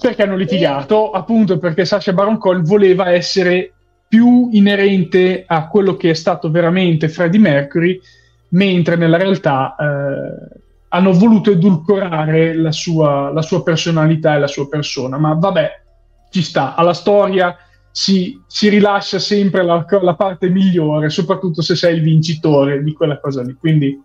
Perché 0.00 0.22
hanno 0.22 0.36
litigato, 0.36 1.10
appunto 1.10 1.58
perché 1.58 1.84
Sasha 1.84 2.12
Baron 2.12 2.38
Cohen 2.38 2.62
voleva 2.62 3.10
essere 3.10 3.72
più 4.08 4.48
inerente 4.52 5.44
a 5.46 5.68
quello 5.68 5.96
che 5.96 6.10
è 6.10 6.14
stato 6.14 6.50
veramente 6.50 7.08
Freddie 7.08 7.40
Mercury, 7.40 8.00
mentre 8.50 8.96
nella 8.96 9.16
realtà 9.16 9.74
eh, 9.76 10.60
hanno 10.88 11.12
voluto 11.12 11.50
edulcorare 11.50 12.54
la 12.54 12.72
sua, 12.72 13.30
la 13.32 13.42
sua, 13.42 13.62
personalità 13.62 14.34
e 14.34 14.38
la 14.38 14.46
sua 14.46 14.68
persona. 14.68 15.18
Ma 15.18 15.34
vabbè, 15.34 15.82
ci 16.30 16.42
sta, 16.42 16.74
alla 16.74 16.94
storia 16.94 17.56
si, 17.90 18.40
si 18.46 18.68
rilascia 18.68 19.18
sempre 19.18 19.62
la, 19.62 19.84
la, 20.00 20.14
parte 20.14 20.48
migliore, 20.48 21.10
soprattutto 21.10 21.62
se 21.62 21.74
sei 21.74 21.96
il 21.96 22.02
vincitore 22.02 22.82
di 22.82 22.92
quella 22.92 23.18
cosa 23.20 23.42
lì. 23.42 23.54
Quindi 23.54 24.00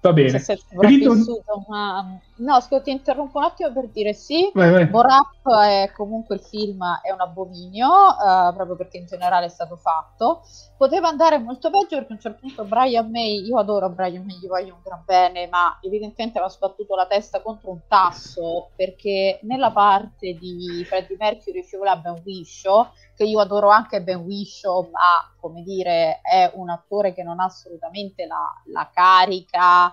Va 0.00 0.12
bene. 0.12 0.38
Se 0.38 0.58
Ritorn... 0.78 1.24
ma... 1.68 2.18
No, 2.38 2.60
scusa, 2.60 2.82
ti 2.82 2.90
interrompo 2.90 3.38
un 3.38 3.44
attimo 3.44 3.72
per 3.72 3.88
dire 3.88 4.12
sì. 4.12 4.50
Borap 4.90 5.48
è 5.60 5.90
comunque 5.94 6.36
il 6.36 6.40
film, 6.40 6.84
è 7.02 7.10
un 7.10 7.20
abominio, 7.20 7.88
uh, 7.88 8.54
proprio 8.54 8.76
perché 8.76 8.98
in 8.98 9.06
generale 9.06 9.46
è 9.46 9.48
stato 9.48 9.76
fatto. 9.76 10.42
Poteva 10.76 11.08
andare 11.08 11.38
molto 11.38 11.68
peggio 11.70 11.96
perché 11.96 12.12
a 12.12 12.14
un 12.14 12.20
certo 12.20 12.38
punto 12.40 12.64
Brian 12.64 13.10
May, 13.10 13.44
io 13.44 13.58
adoro 13.58 13.88
Brian 13.90 14.24
May, 14.24 14.38
gli 14.38 14.46
voglio 14.46 14.74
un 14.74 14.80
gran 14.84 15.02
bene, 15.04 15.48
ma 15.48 15.78
evidentemente 15.82 16.38
aveva 16.38 16.52
sbattuto 16.52 16.94
la 16.94 17.06
testa 17.06 17.42
contro 17.42 17.70
un 17.70 17.80
tasso 17.88 18.70
perché 18.76 19.40
nella 19.42 19.72
parte 19.72 20.34
di 20.34 20.84
Freddie 20.86 21.16
Mercury 21.18 21.66
voleva 21.76 21.96
ben 21.96 22.22
Wisho 22.24 22.92
che 23.18 23.24
io 23.24 23.40
adoro 23.40 23.68
anche 23.68 24.00
Ben 24.00 24.20
Whishaw, 24.20 24.90
ma 24.92 25.34
come 25.40 25.62
dire 25.62 26.20
è 26.22 26.52
un 26.54 26.70
attore 26.70 27.12
che 27.12 27.24
non 27.24 27.40
ha 27.40 27.46
assolutamente 27.46 28.26
la, 28.26 28.62
la 28.66 28.88
carica 28.94 29.92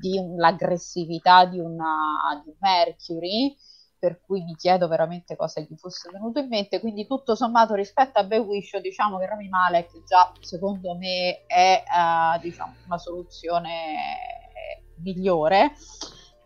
di 0.00 0.18
un, 0.18 0.36
l'aggressività 0.36 1.44
di, 1.46 1.58
una, 1.58 2.40
di 2.42 2.50
un 2.50 2.56
Mercury, 2.58 3.56
per 3.98 4.20
cui 4.20 4.42
mi 4.42 4.54
chiedo 4.54 4.86
veramente 4.86 5.36
cosa 5.36 5.60
gli 5.60 5.74
fosse 5.76 6.10
venuto 6.12 6.40
in 6.40 6.48
mente. 6.48 6.80
Quindi, 6.80 7.06
tutto 7.06 7.34
sommato, 7.34 7.74
rispetto 7.74 8.18
a 8.18 8.24
Ben 8.24 8.42
Whishaw, 8.42 8.80
diciamo 8.80 9.18
che 9.18 9.26
Rami 9.26 9.48
Malek 9.48 10.04
già 10.04 10.32
secondo 10.40 10.94
me 10.96 11.44
è 11.46 11.82
uh, 11.86 12.40
diciamo, 12.40 12.74
una 12.86 12.98
soluzione 12.98 13.72
migliore. 14.96 15.72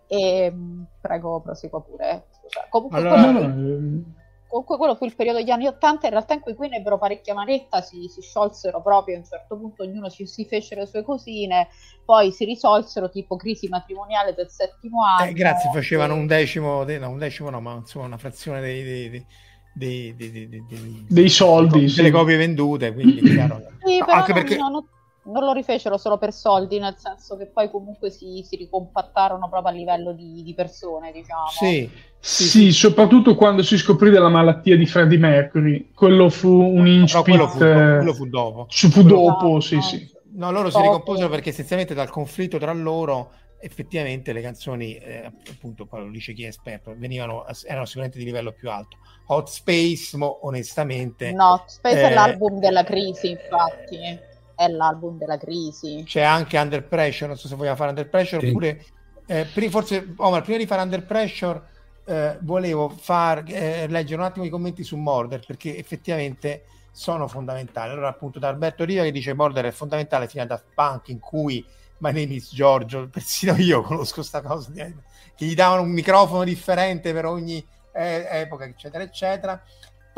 E 0.06 0.52
prego, 1.00 1.40
proseguo 1.40 1.82
pure. 1.82 2.28
Comunque, 2.70 2.98
allora, 2.98 3.22
quello 3.22 4.16
comunque 4.48 4.76
quello 4.78 4.94
fu 4.94 5.04
il 5.04 5.14
periodo 5.14 5.38
degli 5.38 5.50
anni 5.50 5.66
Ottanta, 5.66 6.06
in 6.06 6.12
realtà 6.12 6.34
in 6.34 6.40
cui 6.40 6.54
Queen 6.54 6.72
ebbero 6.72 6.98
parecchia 6.98 7.34
manetta, 7.34 7.82
si, 7.82 8.08
si, 8.08 8.22
sciolsero 8.22 8.80
proprio 8.82 9.16
a 9.16 9.18
un 9.18 9.24
certo 9.24 9.56
punto, 9.56 9.82
ognuno 9.82 10.08
ci, 10.08 10.26
si 10.26 10.44
fece 10.46 10.74
le 10.74 10.86
sue 10.86 11.04
cosine, 11.04 11.68
poi 12.04 12.32
si 12.32 12.44
risolsero 12.44 13.10
tipo 13.10 13.36
crisi 13.36 13.68
matrimoniale 13.68 14.34
del 14.34 14.48
settimo 14.48 15.04
anno. 15.04 15.30
Eh, 15.30 15.34
grazie, 15.34 15.70
facevano 15.72 16.14
e... 16.14 16.18
un 16.18 16.26
decimo, 16.26 16.82
no, 16.84 17.10
un 17.10 17.18
decimo 17.18 17.50
no, 17.50 17.60
ma 17.60 17.74
insomma 17.74 18.06
una 18.06 18.18
frazione 18.18 18.60
dei, 18.60 18.82
dei, 18.82 19.26
dei, 19.74 20.14
dei, 20.16 21.06
dei 21.06 21.28
soldi, 21.28 21.80
delle 21.80 22.08
sì. 22.08 22.10
copie 22.10 22.36
vendute, 22.36 22.92
quindi 22.92 23.20
chiaro. 23.20 23.62
Sì, 23.84 23.98
no, 23.98 24.06
anche 24.06 24.32
perché... 24.32 24.56
Non, 24.56 24.84
non 25.28 25.44
lo 25.44 25.52
rifecero 25.52 25.96
solo 25.96 26.18
per 26.18 26.32
soldi, 26.32 26.78
nel 26.78 26.96
senso 26.96 27.36
che 27.36 27.46
poi 27.46 27.70
comunque 27.70 28.10
si, 28.10 28.44
si 28.46 28.56
ricompattarono 28.56 29.48
proprio 29.48 29.72
a 29.72 29.76
livello 29.76 30.12
di, 30.12 30.42
di 30.42 30.54
persone, 30.54 31.12
diciamo. 31.12 31.48
Sì, 31.48 31.90
sì, 32.18 32.44
sì, 32.44 32.72
soprattutto 32.72 33.34
quando 33.34 33.62
si 33.62 33.76
scoprì 33.76 34.10
della 34.10 34.28
malattia 34.28 34.76
di 34.76 34.86
Freddie 34.86 35.18
Mercury. 35.18 35.90
Quello 35.94 36.28
fu 36.28 36.48
un 36.48 36.86
incipit... 36.86 37.24
quello 37.24 37.48
fu, 37.48 37.58
quello 37.58 38.14
fu 38.14 38.26
dopo. 38.26 38.66
Fu 38.68 38.90
quello 38.90 39.08
dopo, 39.08 39.48
no, 39.48 39.60
sì, 39.60 39.74
no. 39.76 39.82
sì. 39.82 40.16
No, 40.32 40.50
loro 40.50 40.70
si 40.70 40.80
ricomposero 40.80 41.28
perché 41.28 41.50
essenzialmente 41.50 41.94
dal 41.94 42.10
conflitto 42.10 42.58
tra 42.58 42.72
loro 42.72 43.30
effettivamente 43.60 44.32
le 44.32 44.40
canzoni, 44.40 44.94
eh, 44.94 45.32
appunto, 45.50 45.84
poi 45.84 46.04
lo 46.04 46.10
dice 46.10 46.32
chi 46.32 46.44
è 46.44 46.46
esperto, 46.46 46.94
venivano, 46.96 47.44
erano 47.66 47.86
sicuramente 47.86 48.18
di 48.18 48.24
livello 48.24 48.52
più 48.52 48.70
alto. 48.70 48.98
Hot 49.26 49.48
Space, 49.48 50.16
mo, 50.16 50.46
onestamente... 50.46 51.32
No, 51.32 51.64
Space 51.66 52.00
eh, 52.00 52.10
è 52.10 52.14
l'album 52.14 52.60
della 52.60 52.84
crisi, 52.84 53.30
infatti 53.30 54.26
è 54.58 54.66
l'album 54.66 55.18
della 55.18 55.38
crisi. 55.38 56.02
C'è 56.04 56.22
anche 56.22 56.58
Under 56.58 56.82
Pressure, 56.82 57.28
non 57.28 57.36
so 57.36 57.46
se 57.46 57.54
vogliamo 57.54 57.76
fare 57.76 57.90
Under 57.90 58.08
Pressure, 58.08 58.40
sì. 58.40 58.48
oppure 58.48 58.84
eh, 59.24 59.44
forse 59.70 60.14
Omar, 60.16 60.42
prima 60.42 60.58
di 60.58 60.66
fare 60.66 60.82
Under 60.82 61.06
Pressure 61.06 61.62
eh, 62.04 62.38
volevo 62.40 62.88
far, 62.88 63.44
eh, 63.46 63.86
leggere 63.86 64.20
un 64.20 64.26
attimo 64.26 64.44
i 64.44 64.48
commenti 64.48 64.82
su 64.82 64.96
Murder, 64.96 65.46
perché 65.46 65.76
effettivamente 65.76 66.64
sono 66.90 67.28
fondamentali. 67.28 67.92
Allora, 67.92 68.08
appunto, 68.08 68.40
da 68.40 68.48
Alberto 68.48 68.82
Riva 68.82 69.04
che 69.04 69.12
dice 69.12 69.32
Mordor 69.32 69.64
è 69.66 69.70
fondamentale 69.70 70.26
fino 70.26 70.42
a 70.42 70.46
Daft 70.46 70.72
Punk, 70.74 71.06
in 71.08 71.20
cui 71.20 71.64
My 71.98 72.10
name 72.12 72.34
is 72.34 72.52
Giorgio, 72.52 73.06
persino 73.08 73.54
io 73.54 73.82
conosco 73.82 74.14
questa 74.14 74.42
cosa, 74.42 74.72
che 74.72 74.92
gli 75.36 75.54
davano 75.54 75.82
un 75.82 75.90
microfono 75.90 76.42
differente 76.42 77.12
per 77.12 77.26
ogni 77.26 77.64
eh, 77.92 78.26
epoca, 78.28 78.64
eccetera, 78.64 79.04
eccetera. 79.04 79.62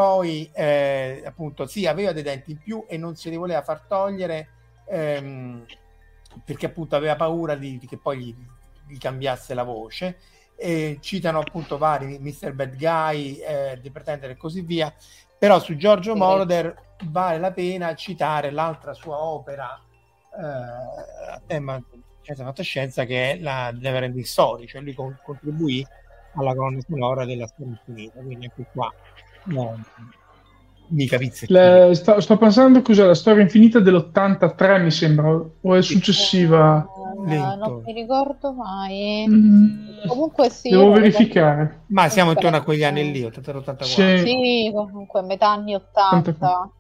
Poi, 0.00 0.50
eh, 0.54 1.22
appunto, 1.26 1.66
sì, 1.66 1.84
aveva 1.84 2.12
dei 2.12 2.22
denti 2.22 2.52
in 2.52 2.56
più 2.56 2.86
e 2.88 2.96
non 2.96 3.16
se 3.16 3.28
li 3.28 3.36
voleva 3.36 3.60
far 3.60 3.82
togliere 3.82 4.48
ehm, 4.88 5.66
perché 6.42 6.64
appunto 6.64 6.96
aveva 6.96 7.16
paura 7.16 7.54
di, 7.54 7.76
di 7.76 7.86
che 7.86 7.98
poi 7.98 8.18
gli, 8.18 8.34
gli, 8.86 8.96
cambiasse 8.96 9.52
la 9.52 9.62
voce. 9.62 10.16
E 10.56 10.96
citano 11.02 11.40
appunto 11.40 11.76
vari 11.76 12.18
Mr. 12.18 12.54
Bad 12.54 12.78
Guy, 12.78 13.40
eh, 13.40 13.78
The 13.82 13.90
Pretender 13.90 14.30
e 14.30 14.36
così 14.38 14.62
via 14.62 14.90
però 15.36 15.60
su 15.60 15.76
Giorgio 15.76 16.16
Moroder 16.16 16.96
vale 17.04 17.38
la 17.38 17.52
pena 17.52 17.94
citare 17.94 18.50
l'altra 18.50 18.94
sua 18.94 19.22
opera 19.22 19.78
eh, 20.34 21.30
a 21.30 21.42
tema 21.46 21.78
scienza 22.22 22.44
fantascienza 22.44 23.04
che 23.04 23.32
è 23.32 23.38
la 23.38 23.70
Neverending 23.70 24.24
Story, 24.24 24.66
cioè 24.66 24.80
lui 24.80 24.94
con- 24.94 25.18
contribuì 25.22 25.86
alla 26.36 26.54
colonna 26.54 26.80
sonora 26.86 27.26
della 27.26 27.46
storia 27.46 27.72
infinita, 27.72 28.20
quindi 28.20 28.46
anche 28.46 28.66
qua 28.72 28.90
no, 29.44 29.78
mica 30.90 31.18
pizze. 31.18 31.46
Le, 31.48 31.94
sto, 31.94 32.20
sto, 32.20 32.36
pensando 32.36 32.82
cos'è 32.82 33.04
la 33.04 33.14
storia 33.14 33.42
infinita 33.42 33.80
dell'83 33.80 34.82
mi 34.82 34.90
sembra, 34.90 35.28
o 35.28 35.74
è 35.74 35.82
successiva? 35.82 36.86
Uh, 37.16 37.24
non 37.24 37.82
mi 37.84 37.92
ricordo 37.92 38.52
mai. 38.52 39.26
Mm. 39.28 40.06
Comunque 40.06 40.50
sì. 40.50 40.70
Devo 40.70 40.92
verificare. 40.92 41.84
Ma 41.88 42.08
siamo 42.08 42.30
intorno 42.30 42.56
a 42.56 42.62
quegli 42.62 42.84
anni 42.84 43.10
lì, 43.10 43.22
83-84. 43.22 43.82
Sì. 43.82 44.18
sì, 44.18 44.70
comunque 44.74 45.22
metà 45.22 45.50
anni 45.50 45.74
80. 45.74 46.70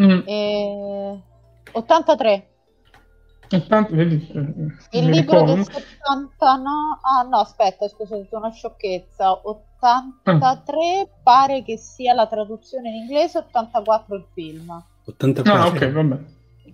Mm. 0.00 0.20
E... 0.24 1.22
83. 1.72 2.46
80, 3.50 3.94
vedi, 3.94 4.26
eh, 4.34 4.98
il 4.98 5.10
libro 5.10 5.44
ricordo. 5.44 5.54
del 5.54 5.64
79 5.64 6.66
ah 7.02 7.28
no 7.28 7.36
aspetta 7.36 7.86
scusa 7.86 8.14
ho 8.14 8.18
detto 8.18 8.38
una 8.38 8.50
sciocchezza 8.50 9.42
83 9.82 11.00
ah. 11.00 11.08
pare 11.22 11.62
che 11.62 11.76
sia 11.76 12.14
la 12.14 12.26
traduzione 12.26 12.90
in 12.90 12.94
inglese 13.02 13.38
84 13.38 14.14
il 14.14 14.24
film. 14.32 14.84
84 15.04 15.52
ah 15.52 15.66
ok 15.66 15.90
vabbè. 15.90 16.18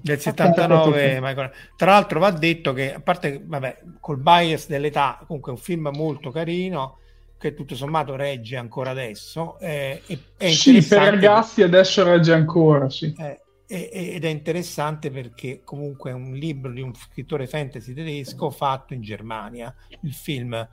Del 0.00 0.20
79 0.20 1.18
okay. 1.18 1.50
tra 1.76 1.92
l'altro 1.92 2.20
va 2.20 2.30
detto 2.30 2.72
che 2.72 2.94
a 2.94 3.00
parte 3.00 3.42
vabbè 3.44 3.82
col 3.98 4.18
bias 4.18 4.68
dell'età 4.68 5.18
comunque 5.26 5.50
è 5.50 5.54
un 5.56 5.60
film 5.60 5.90
molto 5.92 6.30
carino 6.30 6.98
che 7.36 7.54
tutto 7.54 7.74
sommato 7.74 8.14
regge 8.14 8.56
ancora 8.56 8.90
adesso 8.90 9.58
eh, 9.58 10.02
è, 10.06 10.18
è 10.36 10.50
sì 10.50 10.84
per 10.86 11.02
ragazzi 11.02 11.62
adesso 11.62 12.04
regge 12.04 12.32
ancora 12.32 12.88
sì. 12.88 13.12
Eh, 13.18 13.40
ed 13.70 14.24
è 14.24 14.28
interessante 14.28 15.10
perché 15.10 15.60
comunque 15.62 16.10
è 16.10 16.14
un 16.14 16.32
libro 16.32 16.72
di 16.72 16.80
un 16.80 16.94
scrittore 16.94 17.46
fantasy 17.46 17.92
tedesco 17.92 18.48
fatto 18.48 18.94
in 18.94 19.02
Germania, 19.02 19.74
il 20.00 20.14
film, 20.14 20.66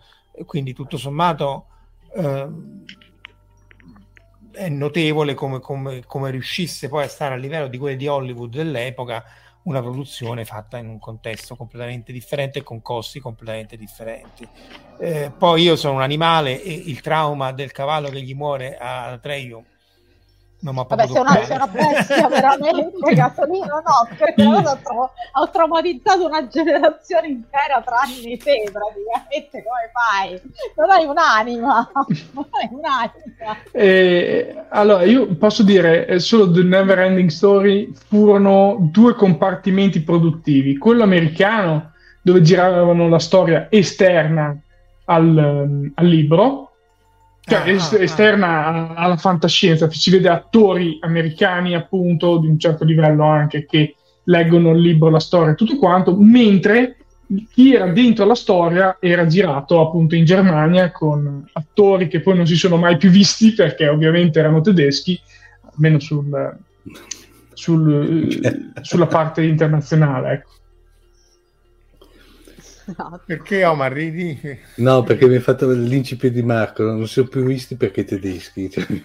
quindi 0.46 0.74
tutto 0.74 0.96
sommato 0.96 1.68
eh, 2.16 2.48
è 4.52 4.70
notevole 4.70 5.34
come, 5.34 5.60
come, 5.60 6.04
come, 6.06 6.32
riuscisse 6.32 6.88
poi 6.88 7.04
a 7.04 7.10
stare 7.10 7.34
a 7.34 7.38
livello 7.38 7.68
di 7.68 7.78
quelli 7.78 7.98
di 7.98 8.08
Hollywood 8.08 8.52
dell'epoca 8.52 9.24
una 9.64 9.82
produzione 9.82 10.46
fatta 10.46 10.78
in 10.78 10.88
un 10.88 11.00
contesto 11.00 11.56
completamente 11.56 12.12
differente 12.12 12.60
e 12.60 12.64
con 12.64 12.82
costi 12.82 13.20
completamente 13.20 13.78
differenti. 13.78 14.48
Eh, 15.00 15.32
poi 15.36 15.64
io 15.64 15.76
sono 15.76 15.96
un 15.96 16.02
animale 16.02 16.62
e 16.62 16.72
il 16.72 17.02
trauma 17.02 17.52
del 17.52 17.72
cavallo 17.72 18.10
che 18.10 18.22
gli 18.22 18.36
muore 18.36 18.78
a 18.78 19.18
Treio 19.18 19.66
non 20.60 20.74
Vabbè, 20.88 21.08
sei 21.08 21.20
una, 21.20 21.44
sei 21.44 21.56
una 21.56 21.68
bestia 21.68 22.28
veramente, 22.28 22.98
Gasolino, 23.14 23.84
no, 23.86 24.16
perché 24.18 24.44
ho, 24.44 24.62
tra- 24.62 25.12
ho 25.34 25.50
traumatizzato 25.52 26.26
una 26.26 26.48
generazione 26.48 27.28
intera 27.28 27.84
tranne 27.86 28.38
te, 28.38 28.70
praticamente, 28.72 29.64
come 29.64 29.92
fai? 29.94 30.42
Non 30.76 30.90
hai 30.90 31.06
un'anima, 31.06 31.92
non 32.34 32.48
hai 32.50 32.70
un'anima. 32.72 33.58
Eh, 33.72 34.66
allora, 34.70 35.04
io 35.04 35.36
posso 35.36 35.62
dire, 35.62 36.20
solo 36.20 36.50
The 36.52 36.64
Never 36.64 37.00
Ending 37.00 37.30
Story 37.30 37.94
furono 38.08 38.78
due 38.92 39.14
compartimenti 39.14 40.02
produttivi, 40.02 40.78
quello 40.78 41.04
americano, 41.04 41.92
dove 42.22 42.42
giravano 42.42 43.08
la 43.08 43.20
storia 43.20 43.68
esterna 43.70 44.58
al, 45.06 45.92
al 45.94 46.06
libro, 46.08 46.75
cioè 47.48 47.60
ah, 47.60 47.68
est- 47.68 47.94
ah, 47.94 48.02
esterna 48.02 48.96
alla 48.96 49.18
fantascienza, 49.18 49.90
si 49.92 50.10
vede 50.10 50.30
attori 50.30 50.98
americani 51.02 51.76
appunto 51.76 52.40
di 52.40 52.48
un 52.48 52.58
certo 52.60 52.84
livello 52.84 53.24
anche 53.26 53.66
che 53.66 53.96
leggono 54.24 54.72
il 54.72 54.82
libro, 54.82 55.10
la 55.10 55.20
storia 55.20 55.52
e 55.52 55.56
tutto 55.56 55.78
quanto, 55.78 56.16
mentre 56.16 56.98
chi 57.52 57.74
era 57.74 57.88
dentro 57.88 58.26
la 58.26 58.36
storia 58.36 58.98
era 59.00 59.26
girato 59.28 59.80
appunto 59.80 60.16
in 60.16 60.26
Germania 60.26 60.92
con 60.92 61.48
attori 61.54 62.08
che 62.08 62.22
poi 62.22 62.36
non 62.36 62.48
si 62.48 62.56
sono 62.56 62.78
mai 62.78 62.98
più 62.98 63.10
visti 63.10 63.54
perché 63.54 63.88
ovviamente 63.88 64.40
erano 64.40 64.62
tedeschi, 64.62 65.20
almeno 65.72 66.00
sul, 66.00 66.58
sul, 67.54 68.72
sulla 68.82 69.08
parte 69.08 69.44
internazionale. 69.44 70.32
Ecco. 70.34 70.50
No. 72.98 73.20
Perché 73.26 73.66
Omar 73.66 73.92
ridi? 73.92 74.40
No, 74.76 75.02
perché 75.04 75.28
mi 75.28 75.36
ha 75.38 75.42
fatto 75.42 75.70
l'incipit 75.72 76.32
di 76.32 76.44
Marco, 76.44 76.84
non 76.84 77.08
si 77.08 77.14
sono 77.14 77.28
più 77.28 77.44
visti 77.44 77.76
perché 77.76 78.04
tedeschi. 78.04 78.70
Cioè, 78.70 78.86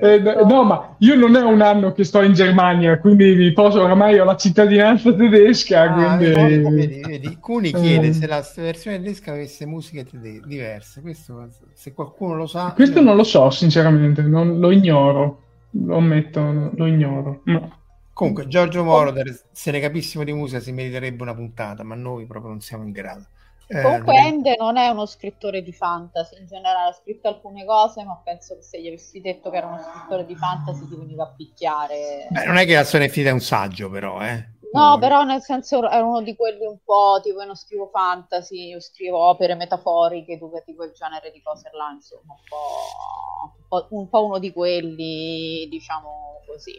eh, 0.00 0.20
no, 0.46 0.62
ma 0.62 0.94
io 0.98 1.16
non 1.16 1.34
è 1.36 1.42
un 1.42 1.60
anno 1.60 1.92
che 1.92 2.04
sto 2.04 2.22
in 2.22 2.32
Germania, 2.32 2.98
quindi 3.00 3.34
mi 3.34 3.52
posso, 3.52 3.82
oramai 3.82 4.18
ho 4.18 4.24
la 4.24 4.36
cittadinanza 4.36 5.12
tedesca. 5.12 5.82
Ah, 5.82 6.16
quindi... 6.16 6.32
vedi, 6.32 7.00
vedi. 7.00 7.36
Cuni 7.40 7.72
chiede 7.72 8.12
se 8.12 8.26
la 8.26 8.44
versione 8.56 8.98
tedesca 8.98 9.32
avesse 9.32 9.66
musiche 9.66 10.04
tede- 10.04 10.42
diverse. 10.44 11.00
Questo, 11.00 11.48
se 11.72 11.92
qualcuno 11.92 12.36
lo 12.36 12.46
sa. 12.46 12.72
Questo 12.74 13.00
io... 13.00 13.04
non 13.04 13.16
lo 13.16 13.24
so, 13.24 13.50
sinceramente, 13.50 14.22
non, 14.22 14.60
lo 14.60 14.70
ignoro. 14.70 15.40
Lo 15.70 15.96
ammetto, 15.96 16.70
lo 16.72 16.86
ignoro. 16.86 17.40
No. 17.44 17.82
Comunque, 18.14 18.46
Giorgio 18.46 18.84
Moroder, 18.84 19.48
se 19.52 19.70
ne 19.70 19.80
capissimo 19.80 20.24
di 20.24 20.32
musica, 20.32 20.60
si 20.60 20.72
meriterebbe 20.72 21.22
una 21.22 21.34
puntata, 21.34 21.82
ma 21.82 21.94
noi 21.94 22.26
proprio 22.26 22.50
non 22.50 22.60
siamo 22.60 22.84
in 22.84 22.92
grado. 22.92 23.26
Eh, 23.66 23.82
Comunque, 23.82 24.14
Ende 24.14 24.56
non 24.58 24.76
è 24.76 24.88
uno 24.88 25.04
scrittore 25.06 25.62
di 25.62 25.72
fantasy 25.72 26.38
in 26.38 26.46
generale, 26.46 26.90
ha 26.90 26.92
scritto 26.92 27.28
alcune 27.28 27.64
cose, 27.64 28.04
ma 28.04 28.20
penso 28.22 28.54
che 28.56 28.62
se 28.62 28.80
gli 28.80 28.86
avessi 28.86 29.20
detto 29.20 29.50
che 29.50 29.56
era 29.56 29.66
uno 29.66 29.80
scrittore 29.82 30.26
di 30.26 30.36
fantasy 30.36 30.86
ti 30.88 30.94
veniva 30.96 31.24
a 31.24 31.34
picchiare. 31.36 32.28
Beh, 32.30 32.44
non 32.44 32.56
è 32.56 32.66
che 32.66 32.74
la 32.74 32.84
storia 32.84 33.08
finita 33.08 33.30
è 33.30 33.34
un 33.34 33.40
saggio, 33.40 33.90
però, 33.90 34.22
eh. 34.22 34.52
No, 34.72 34.90
no, 34.90 34.98
però 34.98 35.22
nel 35.22 35.40
senso 35.40 35.88
è 35.88 36.00
uno 36.00 36.20
di 36.20 36.34
quelli 36.34 36.66
un 36.66 36.78
po' 36.84 37.20
tipo 37.22 37.38
io 37.40 37.46
non 37.46 37.54
scrivo 37.54 37.88
fantasy, 37.92 38.68
io 38.68 38.80
scrivo 38.80 39.18
opere 39.18 39.54
metaforiche, 39.54 40.36
tu 40.36 40.50
di 40.64 40.74
quel 40.74 40.90
genere 40.92 41.30
di 41.30 41.40
cose 41.42 41.70
là, 41.72 41.90
insomma, 41.92 42.32
un 42.32 42.40
po', 42.48 43.54
un 43.60 43.66
po', 43.68 43.86
un 43.90 44.08
po' 44.08 44.24
uno 44.24 44.38
di 44.38 44.52
quelli, 44.52 45.68
diciamo 45.70 46.42
così. 46.46 46.72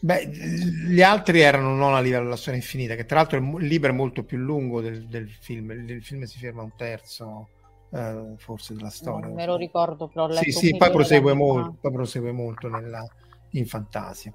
Beh, 0.00 0.26
gli 0.26 1.02
altri 1.02 1.40
erano 1.40 1.74
non 1.74 1.94
a 1.94 2.00
livello 2.00 2.24
della 2.24 2.36
storia 2.36 2.60
infinita, 2.60 2.94
che 2.94 3.04
tra 3.04 3.16
l'altro 3.16 3.38
il 3.38 3.66
libro 3.66 3.90
è 3.90 3.94
molto 3.94 4.22
più 4.22 4.38
lungo 4.38 4.80
del, 4.80 5.06
del 5.06 5.28
film, 5.28 5.70
il 5.70 6.02
film 6.02 6.22
si 6.24 6.38
ferma 6.38 6.62
un 6.62 6.72
terzo 6.76 7.48
eh, 7.92 8.34
forse 8.36 8.74
della 8.74 8.90
storia. 8.90 9.26
Non 9.26 9.34
me 9.34 9.46
lo 9.46 9.56
ricordo, 9.56 10.06
però 10.06 10.30
Sì, 10.32 10.52
sì, 10.52 10.76
poi 10.76 10.90
prosegue, 10.90 11.32
molto, 11.34 11.76
poi 11.80 11.92
prosegue 11.92 12.32
molto 12.32 12.68
nella, 12.68 13.04
in 13.50 13.66
fantasia. 13.66 14.32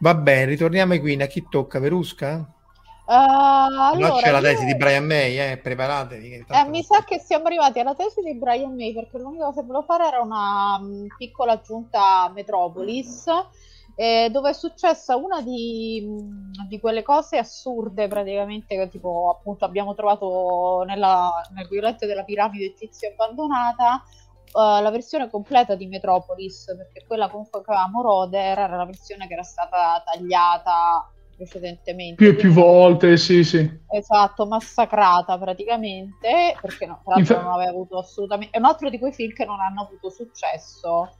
Va 0.00 0.14
bene, 0.14 0.46
ritorniamo 0.46 0.98
Queen, 0.98 1.22
a 1.22 1.26
chi 1.26 1.46
tocca? 1.48 1.78
Verusca? 1.78 2.48
Uh, 3.06 3.12
allora, 3.12 4.14
c'è 4.22 4.30
la 4.30 4.40
tesi 4.40 4.62
io... 4.62 4.72
di 4.72 4.76
Brian 4.76 5.04
May, 5.04 5.38
eh, 5.38 5.58
preparatevi. 5.58 6.46
Eh, 6.48 6.68
mi 6.68 6.82
sa 6.82 7.04
che 7.04 7.18
siamo 7.18 7.44
arrivati 7.46 7.78
alla 7.78 7.94
tesi 7.94 8.22
di 8.22 8.34
Brian 8.34 8.74
May 8.74 8.94
perché 8.94 9.18
l'unica 9.18 9.44
cosa 9.44 9.60
che 9.60 9.66
volevo 9.66 9.84
fare 9.84 10.06
era 10.06 10.20
una 10.20 10.78
um, 10.80 11.06
piccola 11.16 11.52
aggiunta 11.52 12.22
a 12.22 12.30
Metropolis 12.30 13.26
eh, 13.96 14.28
dove 14.30 14.50
è 14.50 14.52
successa 14.52 15.16
una 15.16 15.40
di, 15.40 16.04
di, 16.68 16.80
quelle 16.80 17.02
cose 17.02 17.38
assurde 17.38 18.08
praticamente 18.08 18.76
che 18.76 18.88
tipo 18.88 19.30
appunto 19.30 19.64
abbiamo 19.64 19.94
trovato 19.94 20.82
nella, 20.84 21.30
nel 21.54 21.68
violetto 21.68 22.04
della 22.06 22.24
piramide 22.24 22.66
egizia 22.66 23.10
abbandonata 23.10 24.02
uh, 24.52 24.82
la 24.82 24.90
versione 24.90 25.30
completa 25.30 25.76
di 25.76 25.86
Metropolis 25.86 26.74
perché 26.76 27.04
quella 27.06 27.28
comunque 27.28 27.62
che 27.62 27.70
avevamo 27.70 28.02
Roder 28.02 28.58
era 28.58 28.76
la 28.76 28.84
versione 28.84 29.28
che 29.28 29.34
era 29.34 29.42
stata 29.42 30.02
tagliata 30.04 31.08
precedentemente. 31.36 32.14
Più 32.14 32.28
e 32.28 32.34
più 32.34 32.52
volte 32.52 33.16
sì 33.16 33.44
sì. 33.44 33.68
Esatto 33.90 34.46
massacrata 34.46 35.38
praticamente 35.38 36.56
perché 36.60 36.86
no, 36.86 37.00
tra 37.04 37.14
l'altro 37.14 37.34
Infa... 37.34 37.46
non 37.46 37.54
aveva 37.54 37.70
avuto 37.70 37.98
assolutamente 37.98 38.56
è 38.56 38.58
un 38.58 38.64
altro 38.64 38.90
di 38.90 38.98
quei 38.98 39.12
film 39.12 39.32
che 39.32 39.44
non 39.44 39.60
hanno 39.60 39.82
avuto 39.82 40.10
successo 40.10 41.10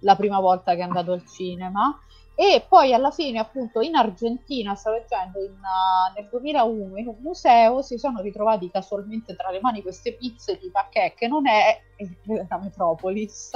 la 0.00 0.14
prima 0.14 0.40
volta 0.40 0.74
che 0.74 0.80
è 0.80 0.84
andato 0.84 1.12
al 1.12 1.26
cinema 1.26 1.98
e 2.40 2.64
poi 2.68 2.94
alla 2.94 3.10
fine 3.10 3.40
appunto 3.40 3.80
in 3.80 3.96
Argentina, 3.96 4.76
sto 4.76 4.92
leggendo, 4.92 5.40
in, 5.40 5.50
uh, 5.50 6.14
nel 6.14 6.28
2001 6.30 6.96
in 6.98 7.08
un 7.08 7.16
museo 7.20 7.82
si 7.82 7.98
sono 7.98 8.20
ritrovati 8.20 8.70
casualmente 8.70 9.34
tra 9.34 9.50
le 9.50 9.58
mani 9.60 9.82
queste 9.82 10.12
pizze 10.12 10.56
di 10.62 10.70
Paquet 10.70 11.14
che 11.16 11.26
non 11.26 11.48
è 11.48 11.80
la 12.48 12.60
Metropolis, 12.62 13.50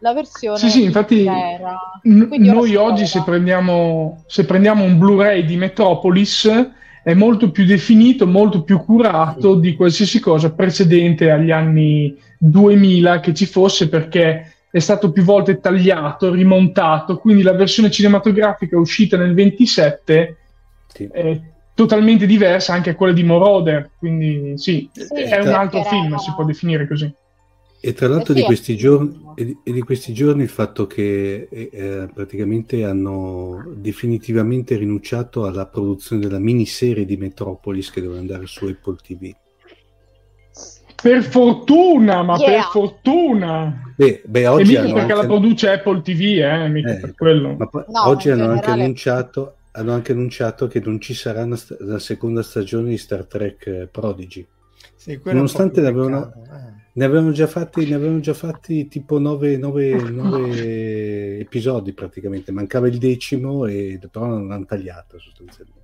la 0.00 0.12
versione 0.12 0.58
sì, 0.58 0.68
sì, 0.68 0.82
infatti 0.82 1.20
intera. 1.20 1.80
N- 2.02 2.28
noi 2.40 2.76
oggi 2.76 3.06
se 3.06 3.22
prendiamo, 3.22 4.24
se 4.26 4.44
prendiamo 4.44 4.84
un 4.84 4.98
Blu-ray 4.98 5.46
di 5.46 5.56
Metropolis 5.56 6.50
è 7.02 7.14
molto 7.14 7.50
più 7.50 7.64
definito, 7.64 8.26
molto 8.26 8.62
più 8.62 8.84
curato 8.84 9.54
di 9.54 9.74
qualsiasi 9.74 10.20
cosa 10.20 10.52
precedente 10.52 11.30
agli 11.30 11.50
anni 11.50 12.14
2000 12.36 13.20
che 13.20 13.32
ci 13.32 13.46
fosse 13.46 13.88
perché 13.88 14.52
è 14.70 14.78
stato 14.78 15.10
più 15.12 15.22
volte 15.22 15.60
tagliato, 15.60 16.32
rimontato, 16.32 17.18
quindi 17.18 17.42
la 17.42 17.54
versione 17.54 17.90
cinematografica 17.90 18.78
uscita 18.78 19.16
nel 19.16 19.34
27 19.34 20.36
sì. 20.88 21.08
è 21.10 21.40
totalmente 21.74 22.26
diversa 22.26 22.74
anche 22.74 22.90
a 22.90 22.94
quella 22.94 23.12
di 23.12 23.22
Moroder, 23.22 23.90
quindi 23.98 24.58
sì, 24.58 24.88
sì 24.92 25.22
è 25.22 25.40
un 25.40 25.48
altro 25.48 25.84
film, 25.84 26.16
si 26.16 26.32
può 26.34 26.44
definire 26.44 26.86
così. 26.86 27.12
E 27.80 27.92
tra 27.92 28.08
l'altro 28.08 28.32
eh 28.32 28.36
di, 28.38 28.42
questi 28.42 28.76
giorni, 28.76 29.16
e 29.36 29.56
di, 29.62 29.80
questi 29.82 30.12
giorni, 30.12 30.42
il 30.42 30.48
fatto 30.48 30.88
che 30.88 31.46
eh, 31.48 31.70
eh, 31.72 32.08
praticamente 32.12 32.84
hanno 32.84 33.72
definitivamente 33.76 34.76
rinunciato 34.76 35.46
alla 35.46 35.66
produzione 35.66 36.20
della 36.20 36.40
miniserie 36.40 37.04
di 37.04 37.16
Metropolis 37.16 37.90
che 37.90 38.00
doveva 38.00 38.18
andare 38.18 38.46
su 38.46 38.66
Apple 38.66 38.96
TV. 38.96 39.32
Per 41.00 41.22
fortuna, 41.22 42.22
ma 42.22 42.36
yeah. 42.38 42.46
per 42.46 42.62
fortuna. 42.72 43.82
Beh, 43.94 44.22
beh 44.24 44.46
oggi 44.48 44.74
e 44.74 44.80
mica 44.80 44.94
perché 44.94 45.00
anche... 45.00 45.14
la 45.14 45.26
produce 45.26 45.70
Apple 45.70 46.02
TV, 46.02 46.20
eh, 46.40 46.68
mica 46.68 46.96
eh, 46.96 47.00
per 47.00 47.14
quello. 47.14 47.54
Ma 47.56 47.66
poi, 47.66 47.84
no, 47.86 48.06
oggi 48.08 48.30
hanno 48.30 48.50
anche, 48.50 48.70
annunciato, 48.70 49.58
hanno 49.72 49.92
anche 49.92 50.10
annunciato 50.10 50.66
che 50.66 50.80
non 50.80 51.00
ci 51.00 51.14
sarà 51.14 51.44
una 51.44 51.54
st- 51.54 51.76
la 51.80 52.00
seconda 52.00 52.42
stagione 52.42 52.88
di 52.88 52.98
Star 52.98 53.26
Trek 53.26 53.66
eh, 53.66 53.88
Prodigy. 53.90 54.44
Sì, 54.96 55.20
Nonostante 55.22 55.80
ne 55.80 55.86
avevano, 55.86 56.32
eh. 56.32 56.90
ne 56.92 57.04
avevano, 57.04 57.30
già 57.30 57.46
fatti, 57.46 57.88
ne 57.88 57.94
avevano 57.94 58.18
già 58.18 58.34
fatti 58.34 58.88
tipo 58.88 59.20
nove, 59.20 59.56
nove, 59.56 59.94
nove 60.10 61.38
episodi 61.38 61.92
praticamente, 61.92 62.50
mancava 62.50 62.88
il 62.88 62.98
decimo 62.98 63.66
e 63.66 64.00
però 64.10 64.26
non 64.26 64.48
l'hanno 64.48 64.64
tagliato 64.64 65.20
sostanzialmente. 65.20 65.77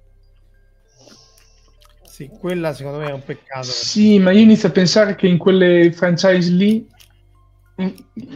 Sì, 2.15 2.29
quella 2.29 2.73
secondo 2.73 2.99
me 2.99 3.09
è 3.09 3.13
un 3.13 3.25
peccato. 3.25 3.65
Sì, 3.65 4.21
ma 4.21 4.31
io 4.31 4.43
inizio 4.43 4.69
a 4.69 4.71
pensare 4.71 5.17
che 5.17 5.27
in 5.27 5.37
quelle 5.37 5.91
franchise 5.91 6.49
lì, 6.53 6.87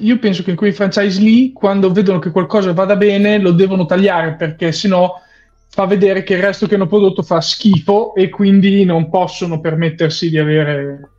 io 0.00 0.18
penso 0.18 0.42
che 0.42 0.50
in 0.50 0.56
quei 0.56 0.72
franchise 0.72 1.20
lì, 1.20 1.52
quando 1.52 1.92
vedono 1.92 2.18
che 2.18 2.32
qualcosa 2.32 2.72
vada 2.72 2.96
bene, 2.96 3.38
lo 3.38 3.52
devono 3.52 3.86
tagliare 3.86 4.34
perché 4.34 4.72
sennò 4.72 5.14
fa 5.68 5.86
vedere 5.86 6.24
che 6.24 6.34
il 6.34 6.42
resto 6.42 6.66
che 6.66 6.74
hanno 6.74 6.88
prodotto 6.88 7.22
fa 7.22 7.40
schifo 7.40 8.16
e 8.16 8.30
quindi 8.30 8.84
non 8.84 9.08
possono 9.08 9.60
permettersi 9.60 10.28
di 10.28 10.38
avere 10.38 11.10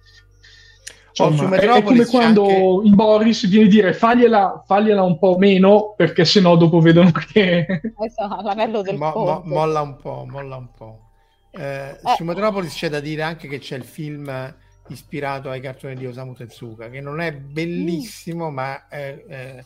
Insomma, 1.11 1.55
è, 1.55 1.65
è, 1.65 1.81
come 1.81 2.05
quando 2.07 2.43
anche... 2.43 2.87
in 2.87 2.95
Boris 2.95 3.47
viene 3.47 3.67
a 3.67 3.69
dire 3.69 3.93
fagliela, 3.93 4.63
fagliela, 4.67 5.01
un 5.01 5.17
po' 5.17 5.37
meno 5.37 5.93
perché 5.95 6.25
sennò 6.25 6.57
dopo 6.57 6.81
vedono 6.81 7.11
che 7.31 7.65
esatto, 8.05 8.41
l'anello 8.41 8.81
del 8.81 8.97
mo, 8.97 9.13
mo, 9.15 9.41
molla 9.45 9.79
un 9.79 9.95
po', 9.95 10.25
molla 10.27 10.57
un 10.57 10.67
po'. 10.75 11.08
Eh, 11.51 11.89
eh. 11.89 11.97
Su 12.15 12.23
Metropolis 12.23 12.73
c'è 12.73 12.89
da 12.89 12.99
dire 12.99 13.23
anche 13.23 13.47
che 13.47 13.59
c'è 13.59 13.75
il 13.75 13.83
film 13.83 14.55
ispirato 14.89 15.49
ai 15.49 15.61
cartoni 15.61 15.95
di 15.95 16.05
Osamu 16.05 16.33
Tezuka, 16.33 16.89
che 16.89 17.01
non 17.01 17.21
è 17.21 17.33
bellissimo, 17.33 18.49
mm. 18.49 18.53
ma 18.53 18.87
è, 18.87 19.23
è, 19.25 19.63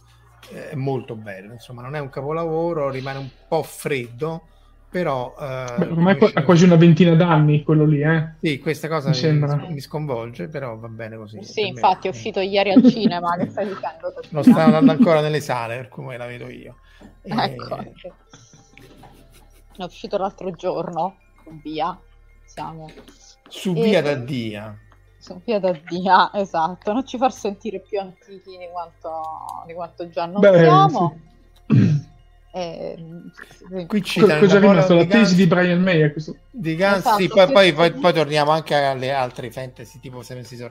è, 0.71 0.75
molto 0.75 1.15
bello. 1.15 1.53
Insomma, 1.53 1.81
non 1.81 1.95
è 1.95 1.99
un 1.99 2.09
capolavoro, 2.09 2.89
rimane 2.89 3.19
un 3.19 3.29
po' 3.47 3.63
freddo, 3.63 4.47
però... 4.89 5.35
Eh, 5.39 5.75
Beh, 5.77 5.85
ormai 5.87 6.17
ha 6.33 6.43
quasi 6.43 6.65
una 6.65 6.75
ventina 6.75 7.15
d'anni 7.15 7.63
quello 7.63 7.85
lì, 7.85 8.01
eh? 8.01 8.33
Sì, 8.39 8.59
questa 8.59 8.87
cosa 8.87 9.09
mi, 9.09 9.15
sembra... 9.15 9.55
mi 9.55 9.79
sconvolge, 9.79 10.47
però 10.47 10.77
va 10.77 10.87
bene 10.87 11.17
così. 11.17 11.43
Sì, 11.43 11.67
infatti 11.67 12.07
me. 12.07 12.13
è 12.13 12.15
uscito 12.15 12.39
ieri 12.39 12.71
al 12.71 12.83
cinema, 12.89 13.35
che 13.37 13.49
stai 13.49 13.67
dicendo? 13.67 14.13
Non 14.29 14.43
sta 14.43 14.65
andando 14.65 14.91
ancora 14.91 15.21
nelle 15.21 15.41
sale, 15.41 15.77
per 15.77 15.89
come 15.89 16.17
la 16.17 16.25
vedo 16.25 16.49
io. 16.49 16.77
Ecco. 17.23 17.79
E... 17.79 17.93
È 19.75 19.83
uscito 19.83 20.17
l'altro 20.17 20.51
giorno 20.51 21.17
via. 21.63 21.99
Siamo. 22.45 22.89
Su 23.47 23.73
via 23.73 24.01
da 24.01 24.15
Dia. 24.15 24.77
Su 25.17 25.41
via 25.43 25.59
da 25.59 25.71
Dia, 25.71 26.31
esatto. 26.33 26.91
Non 26.93 27.05
ci 27.05 27.17
far 27.17 27.31
sentire 27.31 27.79
più 27.79 27.99
antichi 27.99 28.57
di 28.57 28.67
quanto, 28.71 29.63
di 29.65 29.73
quanto 29.73 30.09
già 30.09 30.25
non 30.25 30.41
Beh, 30.41 30.57
siamo. 30.57 31.19
Sì. 31.67 32.11
Eh, 32.55 32.95
sì. 33.69 33.85
Qui 33.87 34.03
ci 34.03 34.19
Co- 34.19 34.27
cosa 34.37 34.57
è 34.57 34.59
rimasto? 34.59 34.95
La 34.95 35.05
tesi 35.05 35.35
di 35.35 35.47
Brian 35.47 35.81
May 35.81 36.11
questo... 36.11 36.35
di 36.51 36.75
Guns, 36.75 36.97
esatto, 36.97 37.17
sì, 37.17 37.27
poi, 37.27 37.51
poi, 37.51 37.73
poi, 37.73 37.91
poi, 37.91 38.13
torniamo 38.13 38.51
anche 38.51 38.75
alle 38.75 39.11
altre 39.11 39.49
fantasy 39.49 39.99
tipo 39.99 40.21
Seven 40.21 40.43
Seas 40.43 40.69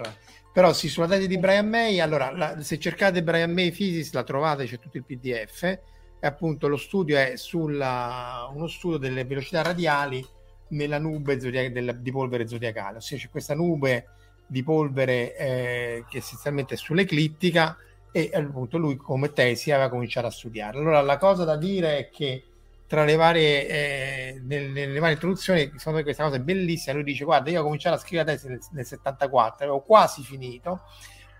però 0.52 0.72
sì, 0.72 0.88
sulla 0.88 1.08
tesi 1.08 1.26
di 1.26 1.38
Brian 1.38 1.66
May 1.66 1.98
allora 1.98 2.30
la, 2.30 2.60
se 2.60 2.78
cercate 2.78 3.22
Brian 3.22 3.50
May 3.50 3.70
Physics 3.72 4.12
la 4.12 4.22
trovate, 4.22 4.66
c'è 4.66 4.78
tutto 4.78 4.98
il 4.98 5.04
pdf 5.04 5.62
e 5.62 5.80
appunto 6.20 6.68
lo 6.68 6.76
studio 6.76 7.16
è 7.16 7.36
sulla 7.36 8.48
uno 8.54 8.68
studio 8.68 8.98
delle 8.98 9.24
velocità 9.24 9.62
radiali 9.62 10.24
nella 10.72 10.98
nube 10.98 11.36
del, 11.36 11.98
di 12.00 12.10
polvere 12.10 12.46
zodiacale, 12.46 12.98
ossia 12.98 13.16
c'è 13.16 13.30
questa 13.30 13.54
nube 13.54 14.08
di 14.46 14.62
polvere 14.62 15.36
eh, 15.36 16.04
che 16.08 16.18
essenzialmente 16.18 16.74
è 16.74 16.76
sull'eclittica 16.76 17.76
e 18.10 18.30
appunto 18.34 18.76
lui 18.76 18.96
come 18.96 19.32
tesi 19.32 19.70
aveva 19.70 19.88
cominciato 19.88 20.26
a 20.26 20.30
studiare. 20.30 20.78
Allora 20.78 21.00
la 21.00 21.16
cosa 21.16 21.44
da 21.44 21.56
dire 21.56 21.98
è 21.98 22.10
che 22.10 22.44
tra 22.86 23.04
le 23.04 23.16
varie, 23.16 23.68
eh, 23.68 24.40
nelle, 24.44 24.68
nelle, 24.68 24.98
varie 24.98 25.14
introduzioni, 25.14 25.72
secondo 25.76 25.98
me 25.98 26.04
questa 26.04 26.24
cosa 26.24 26.36
è 26.36 26.40
bellissima, 26.40 26.94
lui 26.94 27.04
dice 27.04 27.24
guarda 27.24 27.48
io 27.48 27.60
ho 27.60 27.64
cominciato 27.64 27.96
a 27.96 27.98
scrivere 27.98 28.28
la 28.28 28.34
tesi 28.34 28.48
nel, 28.48 28.60
nel 28.72 28.84
74, 28.84 29.64
avevo 29.64 29.80
quasi 29.80 30.22
finito, 30.22 30.82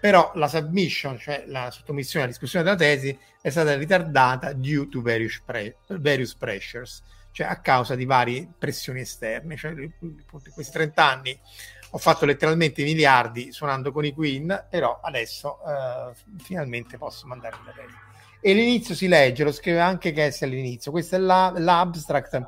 però 0.01 0.33
la 0.35 0.49
submission, 0.49 1.19
cioè 1.19 1.45
la 1.47 1.71
sottomissione 1.71 2.25
alla 2.25 2.33
discussione 2.33 2.65
della 2.65 2.77
tesi, 2.77 3.17
è 3.43 3.51
stata 3.51 3.77
ritardata 3.77 4.55
due 4.55 4.89
to 4.89 5.03
various, 5.03 5.43
pre- 5.45 5.77
various 5.89 6.35
pressures 6.35 7.03
cioè 7.33 7.47
a 7.47 7.61
causa 7.61 7.95
di 7.95 8.05
varie 8.05 8.49
pressioni 8.57 9.01
esterne. 9.01 9.57
Cioè, 9.57 9.73
in 9.73 10.23
questi 10.27 10.73
30 10.73 11.05
anni 11.05 11.39
ho 11.91 11.99
fatto 11.99 12.25
letteralmente 12.25 12.85
miliardi 12.85 13.53
suonando 13.53 13.91
con 13.91 14.05
i 14.05 14.13
Queen, 14.13 14.67
però 14.71 15.01
adesso 15.03 15.59
eh, 15.67 16.15
finalmente 16.39 16.97
posso 16.97 17.27
mandare 17.27 17.57
la 17.65 17.73
testa. 17.73 17.99
E 18.41 18.55
l'inizio 18.55 18.95
si 18.95 19.09
legge, 19.09 19.45
lo 19.45 19.53
scrive 19.53 19.81
anche 19.81 20.13
Cassie 20.13 20.47
all'inizio. 20.47 20.91
Questo 20.91 21.17
è 21.17 21.19
la, 21.19 21.53
l'abstract. 21.57 22.45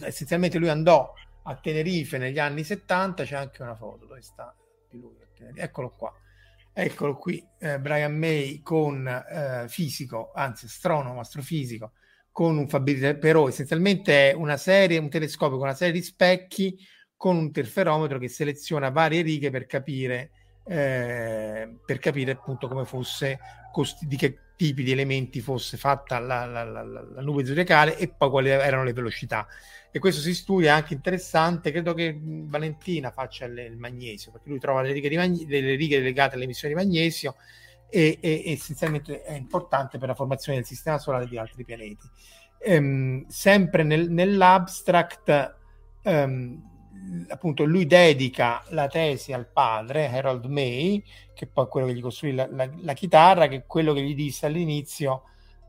Essenzialmente 0.00 0.58
lui 0.58 0.68
andò 0.68 1.12
a 1.42 1.54
Tenerife 1.56 2.18
negli 2.18 2.38
anni 2.38 2.64
70, 2.64 3.24
c'è 3.24 3.36
anche 3.36 3.62
una 3.62 3.74
foto 3.74 4.06
dove 4.06 4.22
sta 4.22 4.54
di 4.90 5.00
lui. 5.00 5.16
Eccolo 5.54 5.90
qua. 5.90 6.12
Eccolo 6.72 7.16
qui, 7.16 7.42
eh, 7.58 7.80
Brian 7.80 8.14
May 8.14 8.60
con 8.60 9.08
eh, 9.08 9.64
fisico, 9.66 10.32
anzi 10.34 10.66
astronomo, 10.66 11.20
astrofisico, 11.20 11.92
con 12.36 12.58
un 12.58 12.68
Fabrizio 12.68 13.16
però 13.16 13.48
essenzialmente 13.48 14.32
è 14.32 14.34
una 14.34 14.58
serie, 14.58 14.98
un 14.98 15.08
telescopio 15.08 15.56
con 15.56 15.68
una 15.68 15.74
serie 15.74 15.94
di 15.94 16.02
specchi 16.02 16.78
con 17.16 17.34
un 17.34 17.44
interferometro 17.44 18.18
che 18.18 18.28
seleziona 18.28 18.90
varie 18.90 19.22
righe 19.22 19.48
per 19.48 19.64
capire, 19.64 20.32
eh, 20.66 21.66
per 21.82 21.98
capire 21.98 22.32
appunto 22.32 22.68
come 22.68 22.84
fosse, 22.84 23.38
costi, 23.72 24.06
di 24.06 24.16
che 24.16 24.38
tipi 24.54 24.82
di 24.82 24.90
elementi 24.90 25.40
fosse 25.40 25.78
fatta 25.78 26.18
la, 26.18 26.44
la, 26.44 26.62
la, 26.62 26.82
la, 26.82 27.22
nube 27.22 27.46
zodiacale 27.46 27.96
e 27.96 28.08
poi 28.08 28.28
quali 28.28 28.50
erano 28.50 28.84
le 28.84 28.92
velocità. 28.92 29.46
E 29.90 29.98
questo 29.98 30.20
si 30.20 30.34
studia 30.34 30.74
anche 30.74 30.92
interessante, 30.92 31.70
credo 31.70 31.94
che 31.94 32.18
Valentina 32.20 33.12
faccia 33.12 33.46
il, 33.46 33.56
il 33.56 33.78
magnesio, 33.78 34.30
perché 34.30 34.50
lui 34.50 34.58
trova 34.58 34.82
le 34.82 34.92
righe, 34.92 35.16
magne, 35.16 35.46
delle 35.46 35.74
righe 35.74 36.00
legate 36.00 36.34
alle 36.34 36.44
emissioni 36.44 36.74
di 36.74 36.80
magnesio 36.84 37.34
e, 37.88 38.18
e, 38.20 38.42
essenzialmente 38.46 39.22
è 39.22 39.34
importante 39.34 39.98
per 39.98 40.08
la 40.08 40.14
formazione 40.14 40.58
del 40.58 40.66
sistema 40.66 40.98
solare 40.98 41.26
di 41.26 41.38
altri 41.38 41.64
pianeti. 41.64 42.08
Ehm, 42.58 43.26
sempre 43.26 43.82
nel, 43.82 44.10
nell'abstract, 44.10 45.56
ehm, 46.02 46.62
appunto, 47.28 47.64
lui 47.64 47.86
dedica 47.86 48.62
la 48.70 48.88
tesi 48.88 49.32
al 49.32 49.46
padre, 49.46 50.08
Harold 50.08 50.46
May, 50.46 51.02
che 51.34 51.46
poi 51.46 51.64
è 51.64 51.68
quello 51.68 51.86
che 51.86 51.94
gli 51.94 52.00
costruì 52.00 52.34
la, 52.34 52.48
la, 52.50 52.68
la 52.80 52.92
chitarra, 52.94 53.46
che 53.48 53.56
è 53.56 53.66
quello 53.66 53.92
che 53.92 54.02
gli 54.02 54.14
disse 54.14 54.46
all'inizio. 54.46 55.22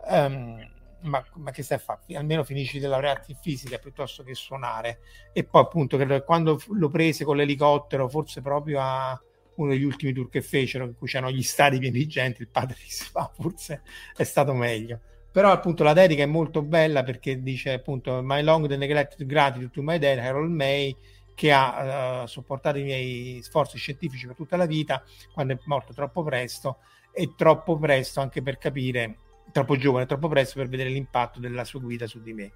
Um, 0.10 0.76
ma, 1.02 1.23
ma, 1.35 1.52
che 1.52 1.64
stai 1.64 1.77
a 1.77 1.81
fare? 1.81 2.15
Almeno 2.15 2.44
finisci 2.44 2.80
di 2.80 2.85
laurearti 2.85 3.31
in 3.31 3.38
fisica 3.38 3.77
piuttosto 3.77 4.23
che 4.23 4.34
suonare. 4.34 4.99
E 5.34 5.44
poi, 5.44 5.61
appunto, 5.61 5.98
credo 5.98 6.15
che 6.15 6.23
quando 6.23 6.60
lo 6.69 6.89
prese 6.89 7.23
con 7.23 7.38
l'elicottero, 7.38 8.10
forse 8.10 8.41
proprio 8.41 8.80
a 8.81 9.22
uno 9.57 9.71
degli 9.71 9.84
ultimi 9.84 10.13
tour 10.13 10.29
che 10.29 10.41
fecero, 10.41 10.85
in 10.85 10.95
cui 10.95 11.07
c'erano 11.07 11.31
gli 11.31 11.43
stadi 11.43 11.79
pieni 11.79 11.97
di 11.97 12.07
gente, 12.07 12.41
il 12.41 12.49
padre 12.49 12.77
disse, 12.81 13.09
ma 13.13 13.29
forse 13.34 13.81
è 14.15 14.23
stato 14.23 14.53
meglio. 14.53 14.99
Però 15.31 15.51
appunto 15.51 15.84
la 15.84 15.93
dedica 15.93 16.23
è 16.23 16.27
molto 16.27 16.63
bella 16.63 17.03
perché 17.03 17.43
dice 17.43 17.73
appunto 17.73 18.21
My 18.23 18.41
long 18.41 18.67
the 18.67 18.77
neglected 18.77 19.27
gratitude 19.27 19.71
to 19.71 19.81
my 19.84 19.99
dad, 19.99 20.17
Harold 20.17 20.51
May, 20.51 20.95
che 21.35 21.51
ha 21.51 22.23
uh, 22.23 22.25
sopportato 22.25 22.79
i 22.79 22.84
miei 22.84 23.39
sforzi 23.43 23.77
scientifici 23.77 24.25
per 24.25 24.35
tutta 24.35 24.57
la 24.57 24.65
vita, 24.65 25.03
quando 25.31 25.53
è 25.53 25.59
morto 25.65 25.93
troppo 25.93 26.23
presto, 26.23 26.77
e 27.11 27.34
troppo 27.35 27.77
presto 27.77 28.21
anche 28.21 28.41
per 28.41 28.57
capire 28.57 29.17
troppo 29.51 29.77
giovane, 29.77 30.05
troppo 30.05 30.27
presto 30.27 30.59
per 30.59 30.67
vedere 30.67 30.89
l'impatto 30.89 31.39
della 31.39 31.63
sua 31.63 31.79
guida 31.79 32.07
su 32.07 32.21
di 32.21 32.34
me. 32.34 32.51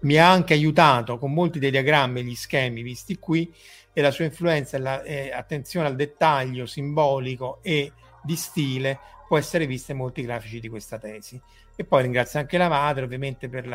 Mi 0.00 0.16
ha 0.16 0.30
anche 0.30 0.54
aiutato 0.54 1.18
con 1.18 1.32
molti 1.32 1.58
dei 1.58 1.70
diagrammi 1.70 2.20
e 2.20 2.22
gli 2.24 2.34
schemi 2.34 2.82
visti 2.82 3.18
qui 3.18 3.52
e 3.92 4.00
la 4.00 4.10
sua 4.10 4.24
influenza 4.24 4.76
e 4.76 4.80
la, 4.80 5.02
eh, 5.02 5.30
attenzione 5.32 5.86
al 5.86 5.96
dettaglio 5.96 6.66
simbolico 6.66 7.58
e 7.62 7.92
di 8.22 8.36
stile 8.36 8.98
può 9.26 9.38
essere 9.38 9.66
vista 9.66 9.92
in 9.92 9.98
molti 9.98 10.22
grafici 10.22 10.58
di 10.58 10.68
questa 10.68 10.98
tesi. 10.98 11.40
E 11.76 11.84
poi 11.84 12.02
ringrazio 12.02 12.40
anche 12.40 12.58
la 12.58 12.68
madre, 12.68 13.04
ovviamente, 13.04 13.48
per 13.48 13.66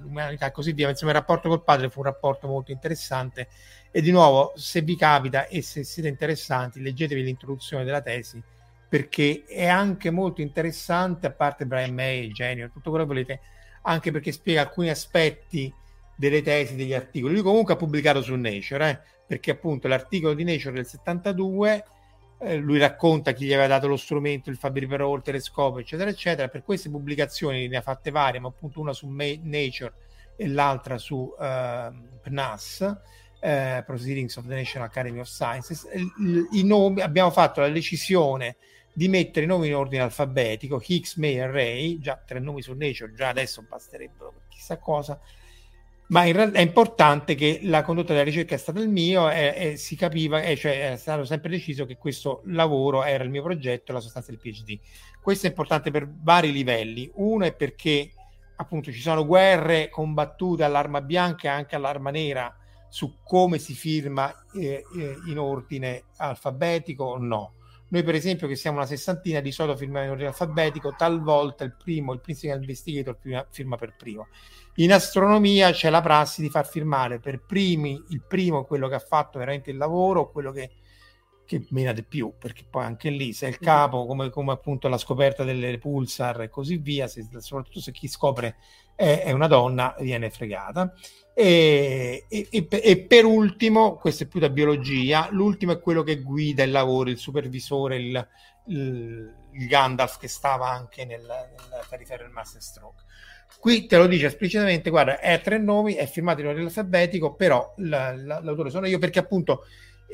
l'umanità 0.00 0.46
e 0.46 0.50
così 0.50 0.72
via. 0.72 0.88
Insomma, 0.88 1.12
il 1.12 1.18
rapporto 1.18 1.48
col 1.48 1.62
padre 1.62 1.90
fu 1.90 1.98
un 1.98 2.06
rapporto 2.06 2.48
molto 2.48 2.72
interessante. 2.72 3.48
E 3.90 4.00
di 4.00 4.10
nuovo, 4.10 4.52
se 4.56 4.80
vi 4.80 4.96
capita 4.96 5.46
e 5.46 5.60
se 5.60 5.84
siete 5.84 6.08
interessanti, 6.08 6.80
leggetevi 6.80 7.22
l'introduzione 7.22 7.84
della 7.84 8.00
tesi 8.00 8.42
perché 8.92 9.44
è 9.46 9.66
anche 9.66 10.10
molto 10.10 10.42
interessante, 10.42 11.26
a 11.26 11.30
parte 11.30 11.64
Brian 11.64 11.94
May, 11.94 12.30
genio, 12.30 12.68
tutto 12.70 12.90
quello 12.90 13.06
che 13.06 13.10
volete, 13.10 13.40
anche 13.82 14.10
perché 14.10 14.32
spiega 14.32 14.62
alcuni 14.62 14.90
aspetti 14.90 15.72
delle 16.16 16.42
tesi, 16.42 16.76
degli 16.76 16.94
articoli. 16.94 17.34
Lui 17.34 17.42
comunque 17.42 17.74
ha 17.74 17.76
pubblicato 17.76 18.22
su 18.22 18.34
Nature, 18.34 18.90
eh, 18.90 19.00
perché 19.26 19.50
appunto 19.50 19.88
l'articolo 19.88 20.34
di 20.34 20.44
Nature 20.44 20.74
del 20.74 20.86
72 20.86 21.84
eh, 22.40 22.56
lui 22.56 22.78
racconta 22.78 23.32
chi 23.32 23.44
gli 23.44 23.52
aveva 23.52 23.68
dato 23.68 23.86
lo 23.86 23.96
strumento, 23.96 24.50
il 24.50 24.56
Fabri 24.56 24.86
Perol, 24.86 25.18
il 25.18 25.22
telescopio, 25.22 25.80
eccetera, 25.80 26.10
eccetera. 26.10 26.48
Per 26.48 26.62
queste 26.62 26.90
pubblicazioni 26.90 27.68
ne 27.68 27.76
ha 27.76 27.82
fatte 27.82 28.10
varie, 28.10 28.40
ma 28.40 28.48
appunto 28.48 28.80
una 28.80 28.92
su 28.92 29.06
May- 29.06 29.40
Nature 29.42 29.92
e 30.36 30.48
l'altra 30.48 30.98
su 30.98 31.32
eh, 31.40 31.90
PNAS, 32.22 32.96
eh, 33.40 33.82
Proceedings 33.86 34.36
of 34.36 34.46
the 34.46 34.54
National 34.54 34.88
Academy 34.88 35.20
of 35.20 35.28
Sciences. 35.28 35.86
I 36.52 36.64
nomi, 36.64 37.00
abbiamo 37.00 37.30
fatto 37.30 37.60
la 37.60 37.68
decisione 37.68 38.56
di 38.92 39.08
mettere 39.08 39.44
i 39.46 39.48
nomi 39.48 39.68
in 39.68 39.76
ordine 39.76 40.02
alfabetico, 40.02 40.82
Higgs, 40.84 41.16
May 41.16 41.36
e 41.36 41.50
Ray, 41.50 41.98
già 41.98 42.20
tre 42.24 42.38
nomi 42.38 42.62
su 42.62 42.74
Nature, 42.74 43.14
già 43.14 43.28
adesso 43.28 43.64
basterebbero 43.68 44.32
per 44.32 44.42
chissà 44.48 44.78
cosa, 44.78 45.18
ma 46.08 46.24
in 46.24 46.34
realtà 46.34 46.58
è 46.58 46.62
importante 46.62 47.34
che 47.34 47.60
la 47.62 47.82
condotta 47.82 48.12
della 48.12 48.24
ricerca 48.24 48.54
è 48.54 48.58
stata 48.58 48.80
il 48.80 48.90
mio 48.90 49.30
e, 49.30 49.54
e 49.56 49.76
si 49.78 49.96
capiva, 49.96 50.42
e 50.42 50.56
cioè 50.56 50.92
è 50.92 50.96
stato 50.96 51.24
sempre 51.24 51.48
deciso 51.48 51.86
che 51.86 51.96
questo 51.96 52.42
lavoro 52.46 53.02
era 53.02 53.24
il 53.24 53.30
mio 53.30 53.42
progetto, 53.42 53.92
la 53.92 54.00
sostanza 54.00 54.30
del 54.30 54.38
PhD. 54.38 54.78
Questo 55.22 55.46
è 55.46 55.50
importante 55.50 55.90
per 55.90 56.06
vari 56.06 56.52
livelli. 56.52 57.10
Uno 57.14 57.46
è 57.46 57.54
perché 57.54 58.12
appunto 58.56 58.92
ci 58.92 59.00
sono 59.00 59.24
guerre 59.24 59.88
combattute 59.88 60.64
all'arma 60.64 61.00
bianca 61.00 61.48
e 61.48 61.50
anche 61.50 61.76
all'arma 61.76 62.10
nera 62.10 62.54
su 62.90 63.16
come 63.24 63.58
si 63.58 63.72
firma 63.72 64.44
eh, 64.54 64.84
eh, 64.94 65.16
in 65.28 65.38
ordine 65.38 66.04
alfabetico 66.18 67.04
o 67.04 67.16
no. 67.16 67.54
Noi, 67.92 68.02
per 68.04 68.14
esempio, 68.14 68.48
che 68.48 68.56
siamo 68.56 68.78
una 68.78 68.86
sessantina, 68.86 69.40
di 69.40 69.52
solito 69.52 69.76
firmiamo 69.76 70.06
in 70.06 70.10
ordine 70.12 70.28
alfabetico, 70.28 70.94
talvolta 70.96 71.62
il 71.62 71.74
primo, 71.76 72.14
il 72.14 72.20
principal 72.20 72.58
investigator 72.58 73.18
firma 73.50 73.76
per 73.76 73.94
primo. 73.98 74.28
In 74.76 74.94
astronomia 74.94 75.70
c'è 75.72 75.90
la 75.90 76.00
prassi 76.00 76.40
di 76.40 76.48
far 76.48 76.66
firmare 76.66 77.18
per 77.20 77.42
primi 77.44 78.02
il 78.08 78.22
primo 78.26 78.64
quello 78.64 78.88
che 78.88 78.94
ha 78.94 78.98
fatto 78.98 79.38
veramente 79.38 79.70
il 79.70 79.76
lavoro, 79.76 80.30
quello 80.30 80.52
che, 80.52 80.70
che 81.58 81.66
mena 81.70 81.92
di 81.92 82.02
più, 82.02 82.32
perché 82.38 82.64
poi 82.68 82.84
anche 82.84 83.10
lì 83.10 83.34
se 83.34 83.46
il 83.46 83.58
capo, 83.58 84.06
come, 84.06 84.30
come 84.30 84.52
appunto 84.52 84.88
la 84.88 84.96
scoperta 84.96 85.44
delle 85.44 85.76
pulsar 85.76 86.42
e 86.42 86.48
così 86.48 86.78
via, 86.78 87.06
se, 87.06 87.26
soprattutto 87.38 87.80
se 87.80 87.92
chi 87.92 88.08
scopre 88.08 88.56
è, 88.94 89.22
è 89.24 89.32
una 89.32 89.48
donna, 89.48 89.94
viene 90.00 90.30
fregata. 90.30 90.94
E, 91.34 92.24
e, 92.28 92.48
e, 92.50 92.98
per 93.00 93.24
ultimo, 93.26 93.96
questo 93.96 94.24
è 94.24 94.26
più 94.26 94.40
da 94.40 94.48
biologia, 94.48 95.28
l'ultimo 95.30 95.72
è 95.72 95.80
quello 95.80 96.02
che 96.02 96.22
guida 96.22 96.62
il 96.62 96.70
lavoro, 96.70 97.10
il 97.10 97.18
supervisore, 97.18 97.96
il, 97.96 98.28
il, 98.66 99.34
il 99.52 99.66
Gandalf 99.66 100.18
che 100.18 100.28
stava 100.28 100.70
anche 100.70 101.04
nel, 101.04 101.20
nel 101.20 101.84
perifero 101.88 102.22
del 102.22 102.32
Master 102.32 102.62
Stroke. 102.62 103.02
Qui 103.60 103.86
te 103.86 103.98
lo 103.98 104.06
dice 104.06 104.26
esplicitamente, 104.26 104.88
guarda, 104.88 105.20
è 105.20 105.32
a 105.32 105.38
tre 105.38 105.58
nomi, 105.58 105.92
è 105.94 106.06
firmato 106.06 106.40
in 106.40 106.46
ordine 106.46 106.64
alfabetico, 106.64 107.34
però 107.34 107.74
la, 107.76 108.16
la, 108.16 108.40
l'autore 108.40 108.70
sono 108.70 108.86
io 108.86 108.98
perché 108.98 109.18
appunto 109.18 109.66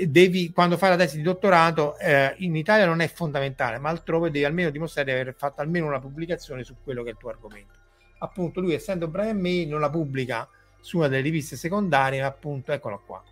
devi, 0.06 0.50
quando 0.52 0.76
fai 0.76 0.90
la 0.90 0.96
tesi 0.96 1.16
di 1.16 1.22
dottorato, 1.22 1.96
eh, 1.98 2.34
in 2.38 2.54
Italia 2.56 2.86
non 2.86 3.00
è 3.00 3.08
fondamentale, 3.08 3.78
ma 3.78 3.88
altrove 3.88 4.30
devi 4.30 4.44
almeno 4.44 4.70
dimostrare 4.70 5.12
di 5.12 5.20
aver 5.20 5.34
fatto 5.36 5.60
almeno 5.60 5.86
una 5.86 6.00
pubblicazione 6.00 6.64
su 6.64 6.76
quello 6.82 7.02
che 7.02 7.08
è 7.08 7.12
il 7.12 7.18
tuo 7.18 7.30
argomento. 7.30 7.74
Appunto, 8.18 8.60
lui 8.60 8.74
essendo 8.74 9.08
Brian 9.08 9.38
May 9.38 9.66
non 9.66 9.80
la 9.80 9.90
pubblica 9.90 10.48
su 10.80 10.98
una 10.98 11.08
delle 11.08 11.22
riviste 11.22 11.56
secondarie, 11.56 12.22
appunto, 12.22 12.72
eccolo 12.72 13.02
qua. 13.04 13.22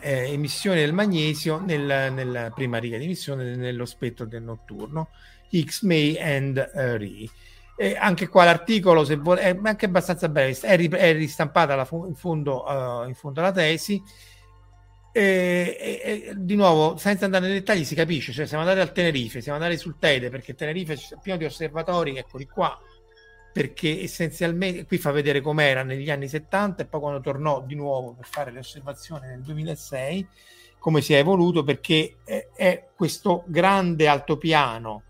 Eh, 0.00 0.32
emissione 0.32 0.80
del 0.80 0.92
magnesio 0.92 1.60
nel, 1.60 2.12
nella 2.12 2.50
prima 2.50 2.78
riga 2.78 2.98
di 2.98 3.04
emissione 3.04 3.54
nello 3.54 3.84
spettro 3.84 4.26
del 4.26 4.42
notturno, 4.42 5.10
X 5.48 5.82
May 5.82 6.18
and 6.18 6.56
uh, 6.56 6.96
Re 6.96 7.28
e 7.78 7.94
anche 7.94 8.26
qua 8.28 8.44
l'articolo 8.44 9.04
se 9.04 9.16
vuole, 9.16 9.42
è 9.42 9.58
anche 9.62 9.84
abbastanza 9.84 10.30
breve, 10.30 10.58
è 10.58 11.12
ristampata 11.12 11.84
fu, 11.84 12.06
in, 12.06 12.14
fondo, 12.14 12.64
uh, 12.64 13.06
in, 13.06 13.14
fondo, 13.14 13.40
alla 13.40 13.52
tesi. 13.52 14.02
E, 15.18 15.78
e, 15.80 16.00
e, 16.02 16.34
di 16.36 16.56
nuovo, 16.56 16.98
senza 16.98 17.24
andare 17.24 17.46
nei 17.46 17.54
dettagli, 17.54 17.84
si 17.84 17.94
capisce: 17.94 18.32
cioè, 18.32 18.44
siamo 18.44 18.64
andati 18.64 18.80
al 18.80 18.92
Tenerife, 18.92 19.40
siamo 19.40 19.56
andati 19.56 19.78
sul 19.78 19.96
Tede 19.98 20.28
perché 20.28 20.54
Tenerife 20.54 20.92
è 20.92 20.98
pieno 21.22 21.38
di 21.38 21.46
osservatori, 21.46 22.18
eccoli 22.18 22.46
qua. 22.46 22.78
Perché 23.50 24.02
essenzialmente 24.02 24.84
qui 24.84 24.98
fa 24.98 25.12
vedere 25.12 25.40
com'era 25.40 25.82
negli 25.82 26.10
anni 26.10 26.28
70 26.28 26.82
e 26.82 26.86
poi 26.86 27.00
quando 27.00 27.20
tornò 27.20 27.62
di 27.62 27.74
nuovo 27.74 28.12
per 28.12 28.26
fare 28.26 28.52
le 28.52 28.58
osservazioni 28.58 29.28
nel 29.28 29.40
2006, 29.40 30.28
come 30.78 31.00
si 31.00 31.14
è 31.14 31.18
evoluto 31.18 31.64
perché 31.64 32.16
è, 32.22 32.48
è 32.54 32.88
questo 32.94 33.44
grande 33.46 34.08
altopiano 34.08 35.04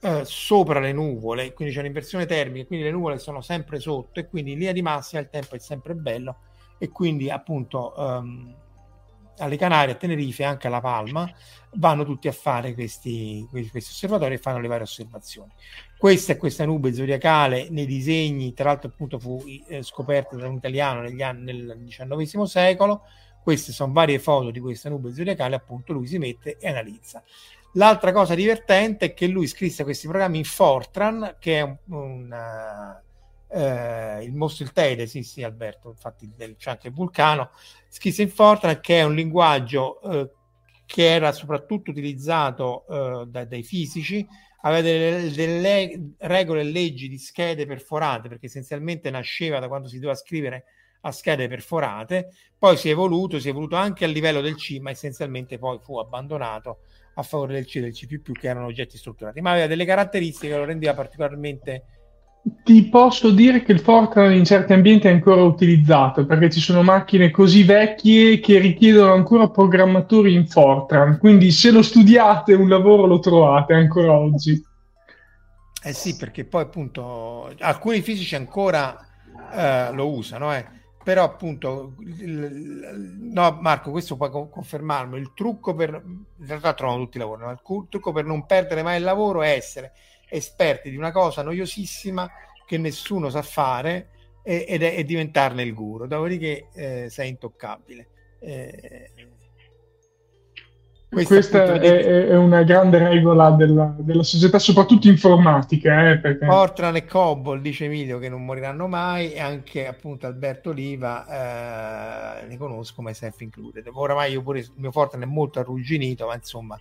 eh, 0.00 0.24
sopra 0.26 0.78
le 0.78 0.92
nuvole, 0.92 1.52
quindi 1.54 1.74
c'è 1.74 1.80
un'inversione 1.80 2.24
termica, 2.24 2.66
quindi 2.66 2.84
le 2.84 2.92
nuvole 2.92 3.18
sono 3.18 3.40
sempre 3.40 3.80
sotto 3.80 4.20
e 4.20 4.28
quindi 4.28 4.52
in 4.52 4.58
linea 4.58 4.72
di 4.72 4.82
massima 4.82 5.20
il 5.20 5.28
tempo 5.28 5.56
è 5.56 5.58
sempre 5.58 5.96
bello 5.96 6.36
e 6.78 6.88
quindi 6.90 7.28
appunto 7.28 7.92
um, 7.96 8.54
alle 9.40 9.56
Canarie, 9.56 9.94
a 9.94 9.96
Tenerife 9.96 10.42
e 10.42 10.46
anche 10.46 10.66
alla 10.66 10.80
Palma 10.80 11.30
vanno 11.74 12.04
tutti 12.04 12.28
a 12.28 12.32
fare 12.32 12.74
questi, 12.74 13.46
questi, 13.50 13.78
osservatori 13.78 14.34
e 14.34 14.38
fanno 14.38 14.60
le 14.60 14.68
varie 14.68 14.84
osservazioni. 14.84 15.50
Questa 15.96 16.32
è 16.32 16.36
questa 16.36 16.64
nube 16.64 16.92
zodiacale 16.92 17.68
nei 17.70 17.86
disegni, 17.86 18.54
tra 18.54 18.70
l'altro 18.70 18.88
appunto 18.88 19.18
fu 19.18 19.42
eh, 19.68 19.82
scoperta 19.82 20.36
da 20.36 20.48
un 20.48 20.56
italiano 20.56 21.02
negli 21.02 21.22
anni, 21.22 21.44
nel 21.44 21.84
XIX 21.86 22.42
secolo, 22.42 23.02
queste 23.42 23.72
sono 23.72 23.92
varie 23.92 24.18
foto 24.18 24.50
di 24.50 24.60
questa 24.60 24.88
nube 24.88 25.12
zodiacale, 25.12 25.54
appunto 25.54 25.92
lui 25.92 26.06
si 26.06 26.18
mette 26.18 26.56
e 26.58 26.68
analizza. 26.68 27.22
L'altra 27.74 28.12
cosa 28.12 28.34
divertente 28.34 29.06
è 29.06 29.14
che 29.14 29.28
lui 29.28 29.46
scrisse 29.46 29.84
questi 29.84 30.08
programmi 30.08 30.38
in 30.38 30.44
Fortran, 30.44 31.36
che 31.38 31.58
è 31.58 31.62
un, 31.62 31.76
un 31.86 33.00
eh, 33.52 34.22
il 34.22 34.34
mostro 34.34 34.64
il 34.64 34.72
Tede, 34.72 35.06
sì, 35.06 35.22
sì, 35.22 35.42
Alberto, 35.42 35.90
infatti 35.90 36.30
c'è 36.56 36.70
anche 36.70 36.88
il 36.88 36.94
Vulcano, 36.94 37.50
scrisse 37.88 38.22
in 38.22 38.30
Fortran, 38.30 38.80
che 38.80 39.00
è 39.00 39.02
un 39.02 39.14
linguaggio 39.14 40.00
eh, 40.02 40.30
che 40.86 41.12
era 41.12 41.32
soprattutto 41.32 41.90
utilizzato 41.90 42.86
eh, 42.88 43.26
da, 43.26 43.44
dai 43.44 43.62
fisici, 43.62 44.26
aveva 44.62 44.82
delle, 44.82 45.30
delle 45.30 46.14
regole 46.18 46.60
e 46.60 46.64
leggi 46.64 47.08
di 47.08 47.18
schede 47.18 47.66
perforate, 47.66 48.28
perché 48.28 48.46
essenzialmente 48.46 49.10
nasceva 49.10 49.58
da 49.58 49.68
quando 49.68 49.88
si 49.88 49.98
doveva 49.98 50.14
scrivere 50.14 50.64
a 51.02 51.12
schede 51.12 51.48
perforate, 51.48 52.30
poi 52.58 52.76
si 52.76 52.88
è 52.88 52.92
evoluto, 52.92 53.40
si 53.40 53.48
è 53.48 53.50
evoluto 53.50 53.76
anche 53.76 54.04
a 54.04 54.08
livello 54.08 54.40
del 54.40 54.54
C, 54.56 54.78
ma 54.80 54.90
essenzialmente 54.90 55.58
poi 55.58 55.78
fu 55.80 55.98
abbandonato 55.98 56.80
a 57.14 57.22
favore 57.22 57.54
del 57.54 57.64
C 57.64 57.76
e 57.76 57.80
del 57.80 57.92
C++, 57.92 58.06
che 58.06 58.48
erano 58.48 58.66
oggetti 58.66 58.98
strutturati, 58.98 59.40
ma 59.40 59.52
aveva 59.52 59.66
delle 59.66 59.84
caratteristiche 59.84 60.52
che 60.52 60.58
lo 60.58 60.64
rendeva 60.64 60.94
particolarmente... 60.94 61.84
Ti 62.42 62.88
posso 62.88 63.30
dire 63.30 63.62
che 63.62 63.72
il 63.72 63.80
Fortran 63.80 64.32
in 64.32 64.46
certi 64.46 64.72
ambienti 64.72 65.06
è 65.06 65.10
ancora 65.10 65.42
utilizzato, 65.42 66.24
perché 66.24 66.48
ci 66.48 66.60
sono 66.60 66.82
macchine 66.82 67.30
così 67.30 67.64
vecchie 67.64 68.40
che 68.40 68.58
richiedono 68.58 69.12
ancora 69.12 69.50
programmatori 69.50 70.32
in 70.32 70.46
Fortran, 70.46 71.18
quindi 71.18 71.50
se 71.50 71.70
lo 71.70 71.82
studiate 71.82 72.54
un 72.54 72.68
lavoro 72.68 73.06
lo 73.06 73.18
trovate 73.18 73.74
ancora 73.74 74.12
oggi. 74.12 74.62
Eh 75.82 75.92
sì, 75.92 76.16
perché 76.16 76.44
poi 76.44 76.62
appunto 76.62 77.54
alcuni 77.58 78.00
fisici 78.00 78.34
ancora 78.34 78.98
eh, 79.52 79.92
lo 79.92 80.08
usano, 80.08 80.54
eh. 80.54 80.64
Però 81.02 81.24
appunto 81.24 81.94
il, 82.00 83.18
no 83.32 83.58
Marco 83.60 83.90
questo 83.90 84.16
puoi 84.16 84.30
confermarlo 84.30 85.16
il 85.16 85.32
trucco 85.34 85.74
per 85.74 85.90
in 85.90 86.46
realtà 86.46 86.74
trovano 86.74 87.04
tutti 87.04 87.16
i 87.16 87.20
lavori 87.20 87.42
ma 87.42 87.52
il 87.52 87.86
trucco 87.88 88.12
per 88.12 88.26
non 88.26 88.44
perdere 88.44 88.82
mai 88.82 88.98
il 88.98 89.04
lavoro 89.04 89.40
è 89.40 89.48
essere 89.48 89.92
esperti 90.30 90.90
di 90.90 90.96
una 90.96 91.12
cosa 91.12 91.42
noiosissima 91.42 92.30
che 92.66 92.78
nessuno 92.78 93.28
sa 93.28 93.42
fare 93.42 94.10
e, 94.42 94.64
ed 94.68 94.82
è, 94.82 94.94
e 94.96 95.04
diventarne 95.04 95.62
il 95.62 95.74
guru 95.74 96.06
dopodiché 96.06 96.68
eh, 96.72 97.06
sei 97.10 97.28
intoccabile 97.28 98.06
eh, 98.38 99.10
questa, 101.10 101.34
Questa 101.34 101.72
è, 101.80 102.26
è, 102.28 102.36
una 102.36 102.62
grande 102.62 102.98
regola 102.98 103.50
della, 103.50 103.96
della 103.98 104.22
società, 104.22 104.60
soprattutto 104.60 105.08
informatica. 105.08 106.08
Eh, 106.08 106.18
perché... 106.18 106.46
Fortran 106.46 106.94
e 106.94 107.04
Cobol, 107.04 107.60
dice 107.60 107.86
Emilio, 107.86 108.20
che 108.20 108.28
non 108.28 108.44
moriranno 108.44 108.86
mai, 108.86 109.32
e 109.32 109.40
anche 109.40 109.88
appunto 109.88 110.28
Alberto 110.28 110.70
Oliva, 110.70 112.42
eh, 112.42 112.46
ne 112.46 112.56
conosco, 112.56 113.02
ma 113.02 113.12
self 113.12 113.40
included. 113.40 113.88
Oramai 113.92 114.30
io 114.30 114.42
pure, 114.42 114.60
il 114.60 114.70
mio 114.76 114.92
Fortran 114.92 115.22
è 115.22 115.26
molto 115.26 115.58
arrugginito, 115.58 116.28
ma 116.28 116.34
insomma, 116.36 116.78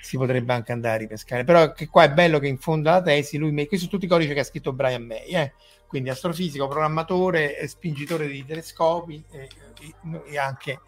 si 0.00 0.16
potrebbe 0.16 0.52
anche 0.52 0.72
andare 0.72 0.94
a 0.94 0.98
ripescare. 0.98 1.44
Però 1.44 1.72
che 1.72 1.88
qua 1.88 2.04
è 2.04 2.12
bello 2.12 2.38
che 2.38 2.48
in 2.48 2.58
fondo 2.58 2.88
alla 2.88 3.02
tesi 3.02 3.38
lui, 3.38 3.52
questi 3.52 3.78
sono 3.78 3.90
tutti 3.90 4.04
i 4.04 4.08
codici 4.08 4.32
che 4.32 4.40
ha 4.40 4.44
scritto 4.44 4.72
Brian 4.72 5.02
May, 5.02 5.34
eh? 5.34 5.52
quindi 5.86 6.10
astrofisico, 6.10 6.68
programmatore, 6.68 7.66
spingitore 7.66 8.28
di 8.28 8.44
telescopi 8.44 9.24
e, 9.30 9.48
e, 9.80 10.20
e 10.30 10.38
anche 10.38 10.80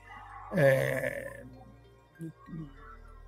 eh, 0.55 1.45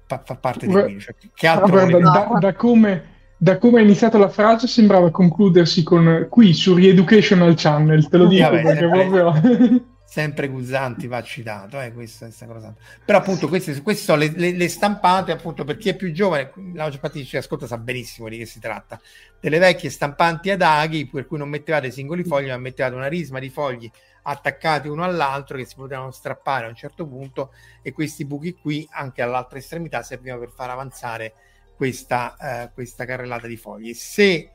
fa, 0.06 0.22
fa, 0.24 0.36
parte 0.36 0.66
di 0.66 0.72
qui. 0.72 1.00
Cioè, 1.00 1.14
che 1.34 1.46
altro 1.46 1.68
guarda, 1.68 1.98
da, 1.98 2.38
da, 2.38 2.54
come, 2.54 3.04
da 3.38 3.58
come 3.58 3.80
è 3.80 3.84
iniziato 3.84 4.18
la 4.18 4.28
frase 4.28 4.66
sembrava 4.66 5.10
concludersi 5.10 5.82
con 5.82 6.26
qui 6.28 6.52
su 6.52 6.74
Reeducational 6.74 7.54
Channel, 7.56 8.08
te 8.08 8.16
lo 8.18 8.26
dico 8.26 8.50
Vabbè, 8.50 8.62
perché 8.62 8.88
proprio... 8.88 9.84
sempre 10.12 10.48
Guzzanti 10.48 11.06
va 11.06 11.22
citato, 11.22 11.80
eh, 11.80 11.90
questa, 11.90 12.26
questa 12.26 12.44
cosa. 12.44 12.74
però 13.02 13.16
appunto 13.16 13.48
queste, 13.48 13.80
queste 13.80 14.04
sono 14.04 14.18
le, 14.18 14.30
le, 14.36 14.52
le, 14.52 14.68
stampate 14.68 15.32
appunto 15.32 15.64
per 15.64 15.78
chi 15.78 15.88
è 15.88 15.96
più 15.96 16.12
giovane, 16.12 16.52
la 16.74 16.84
maggior 16.84 17.00
parte 17.00 17.22
chi 17.22 17.38
ascolta 17.38 17.66
sa 17.66 17.78
benissimo 17.78 18.28
di 18.28 18.36
che 18.36 18.44
si 18.44 18.60
tratta, 18.60 19.00
delle 19.40 19.58
vecchie 19.58 19.88
stampanti 19.88 20.50
ad 20.50 20.60
aghi 20.60 21.06
per 21.06 21.26
cui 21.26 21.38
non 21.38 21.48
mettevate 21.48 21.90
singoli 21.90 22.24
fogli 22.24 22.48
ma 22.48 22.58
mettevate 22.58 22.94
una 22.94 23.06
risma 23.06 23.38
di 23.38 23.48
fogli 23.48 23.90
attaccati 24.24 24.86
uno 24.86 25.02
all'altro 25.02 25.56
che 25.56 25.64
si 25.64 25.76
potevano 25.76 26.10
strappare 26.10 26.66
a 26.66 26.68
un 26.68 26.74
certo 26.74 27.06
punto 27.06 27.54
e 27.80 27.92
questi 27.92 28.26
buchi 28.26 28.52
qui 28.52 28.86
anche 28.90 29.22
all'altra 29.22 29.56
estremità 29.56 30.02
servivano 30.02 30.40
per 30.40 30.50
far 30.50 30.68
avanzare 30.68 31.32
questa, 31.74 32.36
eh, 32.36 32.70
questa 32.74 33.06
carrellata 33.06 33.46
di 33.46 33.56
fogli. 33.56 33.94
Se 33.94 34.50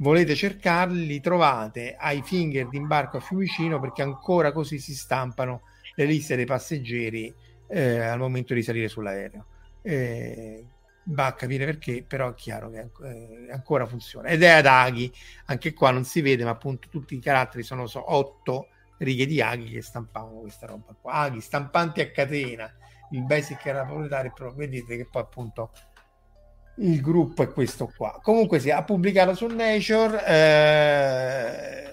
volete 0.00 0.34
cercarli, 0.34 1.06
li 1.06 1.20
trovate 1.20 1.94
ai 1.98 2.22
finger 2.22 2.68
d'imbarco 2.68 3.18
a 3.18 3.20
Fiumicino 3.20 3.80
perché 3.80 4.02
ancora 4.02 4.52
così 4.52 4.78
si 4.78 4.94
stampano 4.94 5.62
le 5.94 6.04
liste 6.04 6.36
dei 6.36 6.46
passeggeri 6.46 7.34
eh, 7.68 8.00
al 8.00 8.18
momento 8.18 8.54
di 8.54 8.62
salire 8.62 8.88
sull'aereo. 8.88 9.46
Eh, 9.82 10.64
va 11.04 11.26
a 11.26 11.34
capire 11.34 11.64
perché, 11.64 12.04
però 12.06 12.30
è 12.30 12.34
chiaro 12.34 12.70
che 12.70 12.90
eh, 13.04 13.52
ancora 13.52 13.86
funziona. 13.86 14.28
Ed 14.28 14.42
è 14.42 14.48
ad 14.48 14.66
aghi, 14.66 15.12
anche 15.46 15.72
qua 15.72 15.90
non 15.90 16.04
si 16.04 16.20
vede, 16.20 16.44
ma 16.44 16.50
appunto 16.50 16.88
tutti 16.88 17.14
i 17.14 17.20
caratteri 17.20 17.62
sono 17.62 17.86
so, 17.86 18.14
8 18.14 18.68
righe 18.98 19.26
di 19.26 19.40
aghi 19.40 19.70
che 19.70 19.82
stampavano 19.82 20.40
questa 20.40 20.66
roba 20.66 20.94
qua. 21.00 21.12
Aghi 21.12 21.40
stampanti 21.40 22.00
a 22.00 22.10
catena, 22.10 22.70
il 23.10 23.24
basic 23.24 23.66
era 23.66 23.84
proletario, 23.84 24.32
però 24.32 24.52
vedete 24.52 24.96
che 24.96 25.06
poi 25.06 25.22
appunto 25.22 25.72
il 26.80 27.00
gruppo 27.00 27.42
è 27.42 27.48
questo 27.48 27.92
qua. 27.94 28.18
Comunque 28.22 28.58
si 28.58 28.64
sì, 28.64 28.70
ha 28.70 28.82
pubblicato 28.82 29.34
su 29.34 29.46
Nature. 29.46 30.26
Eh... 30.26 31.88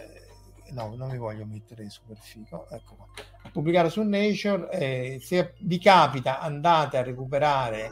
No, 0.72 0.94
non 0.96 1.10
mi 1.10 1.18
voglio 1.18 1.46
mettere 1.46 1.90
super 1.90 2.18
figo. 2.20 2.70
Ecco 2.70 2.96
qua. 2.96 3.08
Ha 3.44 3.50
pubblicato 3.50 3.90
su 3.90 4.02
Nature. 4.04 4.70
Eh, 4.72 5.20
se 5.22 5.54
vi 5.60 5.80
capita, 5.80 6.40
andate 6.40 6.98
a 6.98 7.04
recuperare 7.04 7.90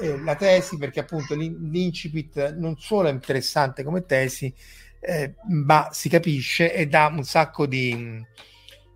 eh, 0.00 0.18
la 0.18 0.34
tesi 0.34 0.78
perché 0.78 1.00
appunto 1.00 1.34
l'incipit 1.34 2.54
non 2.54 2.76
solo 2.78 3.08
è 3.08 3.12
interessante 3.12 3.82
come 3.82 4.06
tesi, 4.06 4.52
eh, 5.00 5.34
ma 5.48 5.88
si 5.92 6.08
capisce 6.08 6.72
e 6.72 6.86
dà 6.86 7.06
un 7.14 7.24
sacco 7.24 7.66
di 7.66 8.24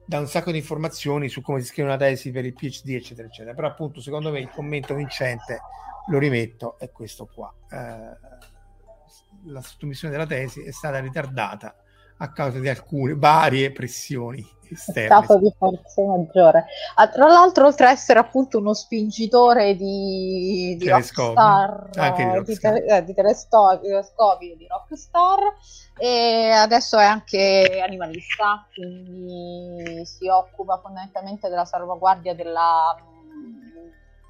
dà 0.07 0.19
un 0.19 0.29
sacco 0.29 0.51
di 0.51 0.59
informazioni 0.59 1.31
su 1.31 1.41
come 1.41 1.61
si 1.61 1.66
scrive 1.66 1.89
una 1.89 1.97
tesi 1.97 2.31
per 2.31 2.45
il 2.45 2.53
PhD, 2.53 2.91
eccetera, 2.91 3.27
eccetera. 3.27 3.55
Però 3.55 3.69
appunto, 3.69 4.01
secondo 4.01 4.31
me 4.31 4.41
il 4.41 4.51
commento 4.51 4.95
vincente 4.95 5.61
lo 6.09 6.19
rimetto 6.19 6.79
è 6.79 6.91
questo 6.91 7.29
qua. 7.33 7.53
Eh, 7.71 8.33
la 9.47 9.61
sottomissione 9.61 10.13
della 10.13 10.27
tesi 10.27 10.63
è 10.63 10.71
stata 10.71 10.99
ritardata 11.01 11.75
a 12.19 12.33
causa 12.33 12.59
di 12.59 12.69
alcune 12.69 13.15
varie 13.15 13.73
pressioni 13.73 14.47
esterne. 14.71 15.25
Stato 15.25 15.39
di 15.39 15.53
forza 15.59 16.03
maggiore. 16.03 16.67
Ah, 16.95 17.09
tra 17.09 17.27
l'altro, 17.27 17.67
oltre 17.67 17.87
a 17.87 17.91
essere 17.91 18.19
appunto 18.19 18.59
uno 18.59 18.73
spingitore 18.73 19.75
di, 19.75 20.77
di 20.79 20.89
rockstar, 20.89 21.91
anche 21.97 22.25
di, 22.25 22.43
di, 22.45 22.59
te, 22.59 22.85
eh, 22.87 23.05
di 23.05 23.15
telescopi 23.15 24.57
di 24.57 24.67
rockstar, 24.67 25.39
e 25.99 26.51
adesso 26.51 26.99
è 26.99 27.05
anche 27.05 27.83
animalista, 27.85 28.67
quindi 28.73 30.05
si 30.07 30.29
occupa 30.29 30.79
fondamentalmente 30.79 31.49
della 31.49 31.65
salvaguardia 31.65 32.35
della 32.35 32.97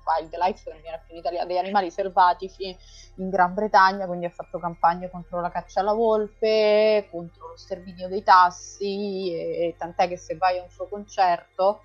wildlife, 0.05 0.63
che 0.65 0.71
non 0.71 0.81
viene 0.81 1.03
più 1.05 1.15
in 1.15 1.21
Italia, 1.21 1.45
degli 1.45 1.57
animali 1.57 1.91
selvatici 1.91 2.77
in 3.17 3.31
Gran 3.31 3.55
Bretagna, 3.55 4.07
quindi 4.07 4.27
ha 4.27 4.31
fatto 4.31 4.59
campagne 4.59 5.11
contro 5.11 5.41
la 5.41 5.51
caccia 5.51 5.81
alla 5.81 5.93
volpe, 5.93 7.09
contro 7.11 7.49
lo 7.49 7.57
sterminio 7.57 8.09
dei 8.09 8.23
tassi, 8.23 9.33
e, 9.35 9.75
tant'è 9.79 10.09
che 10.09 10.17
se 10.17 10.37
vai 10.37 10.59
a 10.59 10.63
un 10.63 10.71
suo 10.71 10.87
concerto 10.89 11.83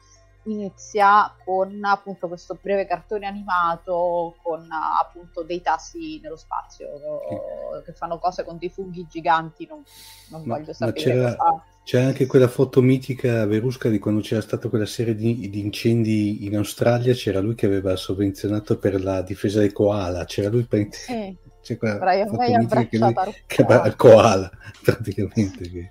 inizia 0.50 1.34
con 1.44 1.80
appunto 1.84 2.28
questo 2.28 2.58
breve 2.62 2.86
cartone 2.86 3.26
animato 3.26 4.36
con 4.42 4.68
appunto 4.72 5.44
dei 5.44 5.62
tassi 5.62 6.20
nello 6.22 6.36
spazio 6.36 6.88
sì. 7.30 7.84
che 7.86 7.94
fanno 7.94 8.20
cose 8.20 8.44
con 8.44 8.58
dei 8.58 8.70
funghi 8.70 9.08
giganti 9.10 9.68
non, 9.68 9.84
non 10.30 10.44
ma, 10.46 10.58
voglio 10.58 10.74
sapere 10.74 10.94
c'era, 10.94 11.38
c'era, 11.84 12.08
anche 12.08 12.26
quella 12.26 12.48
foto 12.48 12.82
mitica 12.82 13.46
Verusca 13.46 13.90
di 13.90 14.00
quando 14.00 14.22
c'era 14.22 14.42
stata 14.42 14.70
quella 14.70 14.86
serie 14.86 15.16
di, 15.16 15.50
di, 15.50 15.60
incendi 15.60 16.46
in 16.46 16.56
Australia 16.58 17.14
c'era 17.14 17.40
lui 17.40 17.56
che 17.56 17.66
aveva 17.66 17.96
sovvenzionato 17.96 18.78
per 18.78 19.02
la 19.02 19.22
difesa 19.22 19.60
dei 19.60 19.72
koala 19.72 20.26
c'era 20.26 20.50
lui 20.50 20.64
per... 20.64 20.88
sì. 20.92 21.36
c'è 21.62 21.78
quella 21.78 21.98
Brian 21.98 22.28
foto 22.28 22.42
mitica 22.42 22.86
che 22.88 22.98
lui 22.98 23.14
che 23.46 23.66
il 23.86 23.96
koala 23.96 24.52
praticamente 24.84 25.70
che... 25.70 25.90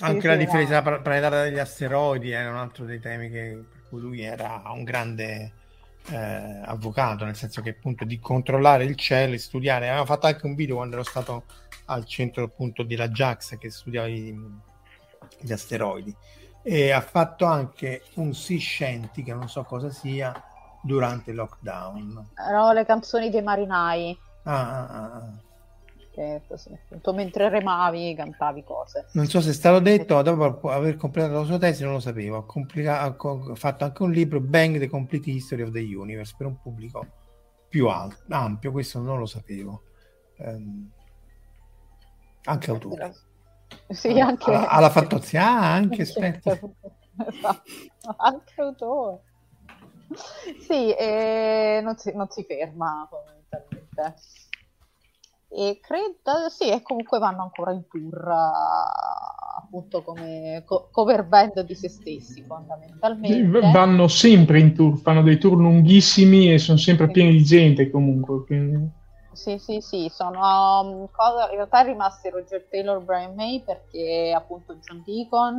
Anche 0.00 0.26
la 0.26 0.36
difesa 0.36 0.82
planetaria 0.82 1.42
degli 1.44 1.58
asteroidi 1.58 2.30
era 2.32 2.50
un 2.50 2.56
altro 2.56 2.84
dei 2.84 2.98
temi 2.98 3.30
che, 3.30 3.62
lui 3.90 4.22
era 4.22 4.62
un 4.66 4.84
grande 4.84 5.52
eh, 6.08 6.60
avvocato, 6.64 7.24
nel 7.24 7.36
senso 7.36 7.62
che 7.62 7.70
appunto 7.70 8.04
di 8.04 8.18
controllare 8.18 8.84
il 8.84 8.96
cielo 8.96 9.34
e 9.34 9.38
studiare. 9.38 9.88
Aveva 9.88 10.04
fatto 10.04 10.26
anche 10.26 10.46
un 10.46 10.54
video 10.54 10.76
quando 10.76 10.96
ero 10.96 11.04
stato 11.04 11.44
al 11.86 12.04
centro 12.04 12.44
appunto 12.44 12.82
della 12.82 13.08
JAX 13.08 13.58
che 13.58 13.70
studiava 13.70 14.08
gli, 14.08 14.34
gli 15.40 15.52
asteroidi. 15.52 16.14
E 16.62 16.90
ha 16.90 17.00
fatto 17.00 17.44
anche 17.44 18.02
un 18.14 18.34
Sea 18.34 18.58
Shanty, 18.58 19.22
che 19.22 19.32
non 19.32 19.48
so 19.48 19.62
cosa 19.62 19.90
sia, 19.90 20.34
durante 20.82 21.30
il 21.30 21.36
lockdown. 21.36 22.30
Erano 22.34 22.72
le 22.72 22.84
canzoni 22.84 23.30
dei 23.30 23.42
marinai. 23.42 24.18
Ah, 24.44 24.86
ah, 24.86 25.12
ah. 25.14 25.32
Che 26.16 26.40
appunto, 26.86 27.12
mentre 27.12 27.50
remavi 27.50 28.14
cantavi 28.14 28.64
cose. 28.64 29.06
Non 29.12 29.26
so 29.26 29.42
se 29.42 29.50
è 29.50 29.52
stato 29.52 29.80
detto, 29.80 30.22
dopo 30.22 30.70
aver 30.70 30.96
completato 30.96 31.40
la 31.40 31.44
sua 31.44 31.58
tesi 31.58 31.84
non 31.84 31.92
lo 31.92 32.00
sapevo, 32.00 32.38
ha, 32.38 32.46
complica- 32.46 33.02
ha 33.02 33.14
fatto 33.54 33.84
anche 33.84 34.02
un 34.02 34.12
libro, 34.12 34.40
Bang 34.40 34.78
the 34.78 34.88
Complete 34.88 35.30
History 35.30 35.60
of 35.60 35.70
the 35.72 35.80
Universe, 35.80 36.34
per 36.36 36.46
un 36.46 36.58
pubblico 36.58 37.06
più 37.68 37.88
alto, 37.88 38.22
ampio, 38.28 38.72
questo 38.72 39.00
non 39.00 39.18
lo 39.18 39.26
sapevo. 39.26 39.82
Um, 40.38 40.90
anche 42.44 42.70
autore. 42.70 43.14
Sì, 43.88 44.18
anche... 44.18 44.50
Alla, 44.50 44.68
alla 44.68 44.90
Fantozzi, 44.90 45.36
ah, 45.36 45.72
anche, 45.74 46.02
aspetta. 46.02 46.58
anche 48.16 48.60
autore. 48.60 49.20
Sì, 50.60 50.94
non 51.82 51.96
si, 51.98 52.12
non 52.14 52.30
si 52.30 52.44
ferma 52.44 53.06
fondamentalmente 53.10 54.14
e 55.56 55.80
credo 55.80 56.50
sì 56.50 56.68
e 56.68 56.82
comunque 56.82 57.18
vanno 57.18 57.40
ancora 57.42 57.72
in 57.72 57.88
tour 57.88 58.28
appunto 59.56 60.02
come 60.02 60.62
co- 60.66 60.90
cover 60.92 61.24
band 61.24 61.60
di 61.62 61.74
se 61.74 61.88
stessi 61.88 62.42
fondamentalmente. 62.46 63.70
Vanno 63.72 64.06
sempre 64.06 64.60
in 64.60 64.74
tour 64.74 64.98
fanno 64.98 65.22
dei 65.22 65.38
tour 65.38 65.56
lunghissimi 65.56 66.52
e 66.52 66.58
sono 66.58 66.76
sempre 66.76 67.10
pieni 67.10 67.32
di 67.32 67.42
gente 67.42 67.88
comunque 67.88 68.44
quindi 68.44 69.04
sì, 69.36 69.58
sì, 69.58 69.80
sì, 69.80 70.10
sono 70.12 70.40
um, 70.80 71.08
cosa, 71.12 71.48
in 71.50 71.56
realtà 71.56 71.82
è 71.82 71.84
rimasto 71.84 72.28
Roger 72.30 72.66
Taylor 72.68 73.00
Brian 73.00 73.34
May 73.34 73.62
perché 73.62 74.32
appunto 74.34 74.74
John 74.76 75.02
Deacon 75.04 75.58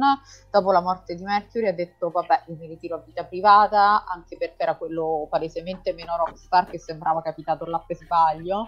dopo 0.51 0.71
la 0.71 0.81
morte 0.81 1.15
di 1.15 1.23
Mercury 1.23 1.67
ha 1.67 1.73
detto 1.73 2.09
vabbè 2.09 2.43
io 2.47 2.55
mi 2.57 2.67
ritiro 2.67 2.95
a 2.95 3.03
vita 3.05 3.23
privata 3.23 4.03
anche 4.05 4.35
perché 4.37 4.63
era 4.63 4.75
quello 4.75 5.27
palesemente 5.29 5.93
meno 5.93 6.17
rockstar 6.17 6.69
che 6.69 6.79
sembrava 6.79 7.21
capitato 7.21 7.65
là 7.65 7.81
per 7.85 7.95
sbaglio. 7.95 8.67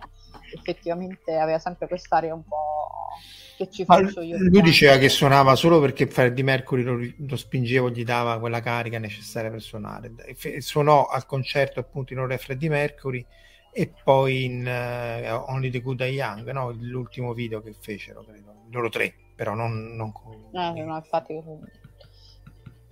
Effettivamente 0.53 1.35
aveva 1.37 1.59
sempre 1.59 1.87
quest'area 1.87 2.33
un 2.33 2.43
po' 2.43 3.09
che 3.57 3.69
ci 3.69 3.83
faccio 3.83 4.21
io. 4.21 4.37
lui 4.37 4.61
diceva 4.61 4.97
che 4.97 5.09
suonava 5.09 5.55
solo 5.55 5.81
perché 5.81 6.07
Freddie 6.07 6.43
Mercury 6.43 6.83
lo, 6.83 6.97
lo 7.17 7.35
spingeva 7.35 7.89
gli 7.89 8.05
dava 8.05 8.39
quella 8.39 8.61
carica 8.61 8.99
necessaria 8.99 9.49
per 9.49 9.61
suonare. 9.61 10.13
Suonò 10.59 11.07
al 11.07 11.25
concerto 11.25 11.79
appunto 11.79 12.13
in 12.13 12.19
ora 12.19 12.37
Freddie 12.37 12.69
Mercury 12.69 13.25
e 13.71 13.93
poi 14.03 14.45
in 14.45 14.65
uh, 14.65 15.51
Only 15.51 15.69
the 15.69 15.81
Good 15.81 16.01
and 16.01 16.11
Young, 16.11 16.51
no? 16.51 16.71
l'ultimo 16.71 17.33
video 17.33 17.61
che 17.61 17.73
fecero, 17.79 18.23
credo. 18.23 18.53
loro 18.71 18.89
tre, 18.89 19.13
però 19.35 19.53
non, 19.53 19.95
non 19.95 20.11
con... 20.11 20.33
Eh, 20.33 20.83
no, 20.83 20.95
infatti... 20.95 21.41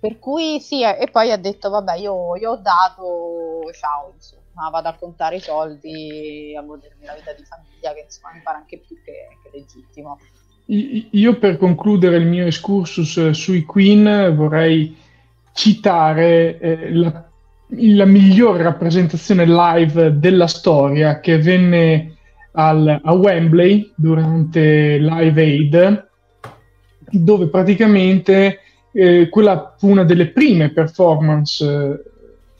Per 0.00 0.18
cui 0.20 0.60
sì, 0.60 0.82
e 0.84 1.08
poi 1.10 1.32
ha 1.32 1.36
detto, 1.36 1.70
vabbè, 1.70 1.96
io, 1.96 2.36
io 2.36 2.52
ho 2.52 2.56
dato, 2.56 3.62
ciao, 3.72 4.12
insomma, 4.14 4.70
vado 4.70 4.88
a 4.88 4.94
contare 4.94 5.36
i 5.36 5.40
soldi, 5.40 6.54
a 6.56 6.62
godermi 6.62 7.04
la 7.04 7.14
vita 7.14 7.32
di 7.32 7.42
famiglia, 7.42 7.92
che 7.94 8.02
insomma 8.04 8.32
mi 8.32 8.40
pare 8.42 8.58
anche 8.58 8.78
più 8.78 8.94
che, 9.02 9.26
che 9.42 9.50
legittimo. 9.52 10.18
Io 10.66 11.38
per 11.38 11.56
concludere 11.56 12.16
il 12.16 12.26
mio 12.26 12.46
excursus 12.46 13.30
sui 13.30 13.64
Queen 13.64 14.34
vorrei 14.36 14.96
citare 15.52 16.58
eh, 16.58 16.92
la 16.92 17.27
la 17.70 18.04
migliore 18.06 18.62
rappresentazione 18.62 19.44
live 19.46 20.18
della 20.18 20.46
storia 20.46 21.20
che 21.20 21.38
venne 21.38 22.14
al, 22.52 23.00
a 23.02 23.12
Wembley 23.12 23.92
durante 23.94 24.98
Live 24.98 25.40
Aid, 25.42 26.08
dove 27.10 27.48
praticamente 27.48 28.60
eh, 28.92 29.28
quella 29.28 29.74
fu 29.78 29.90
una 29.90 30.04
delle 30.04 30.28
prime 30.28 30.70
performance, 30.70 31.64
eh, 31.64 32.02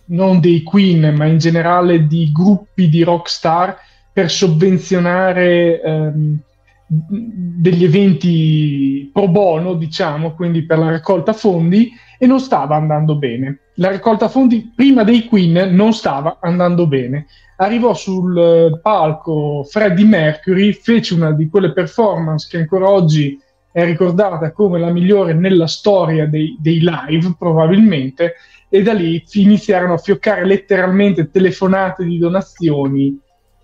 non 0.06 0.40
dei 0.40 0.62
Queen, 0.62 1.14
ma 1.14 1.24
in 1.26 1.38
generale 1.38 2.06
di 2.06 2.30
gruppi 2.32 2.88
di 2.88 3.02
rockstar 3.02 3.76
per 4.12 4.30
sovvenzionare 4.30 5.80
ehm, 5.80 6.38
degli 6.86 7.84
eventi 7.84 9.10
pro 9.12 9.28
bono, 9.28 9.74
diciamo, 9.74 10.34
quindi 10.34 10.62
per 10.62 10.78
la 10.78 10.90
raccolta 10.90 11.32
fondi, 11.32 11.90
e 12.18 12.26
non 12.26 12.40
stava 12.40 12.76
andando 12.76 13.16
bene. 13.16 13.60
La 13.74 13.90
raccolta 13.90 14.28
fondi 14.28 14.72
prima 14.74 15.04
dei 15.04 15.24
Queen 15.24 15.74
non 15.74 15.92
stava 15.92 16.38
andando 16.40 16.86
bene. 16.86 17.26
Arrivò 17.56 17.94
sul 17.94 18.36
eh, 18.36 18.80
palco 18.80 19.64
Freddie 19.64 20.04
Mercury, 20.04 20.72
fece 20.72 21.14
una 21.14 21.32
di 21.32 21.48
quelle 21.48 21.72
performance 21.72 22.46
che 22.50 22.58
ancora 22.58 22.88
oggi 22.88 23.40
è 23.70 23.84
ricordata 23.84 24.52
come 24.52 24.78
la 24.78 24.90
migliore 24.90 25.32
nella 25.34 25.66
storia 25.66 26.26
dei, 26.26 26.56
dei 26.60 26.80
live, 26.80 27.34
probabilmente, 27.38 28.34
e 28.68 28.82
da 28.82 28.92
lì 28.92 29.22
iniziarono 29.32 29.94
a 29.94 29.98
fioccare 29.98 30.44
letteralmente 30.44 31.30
telefonate 31.30 32.04
di 32.04 32.18
donazioni 32.18 33.18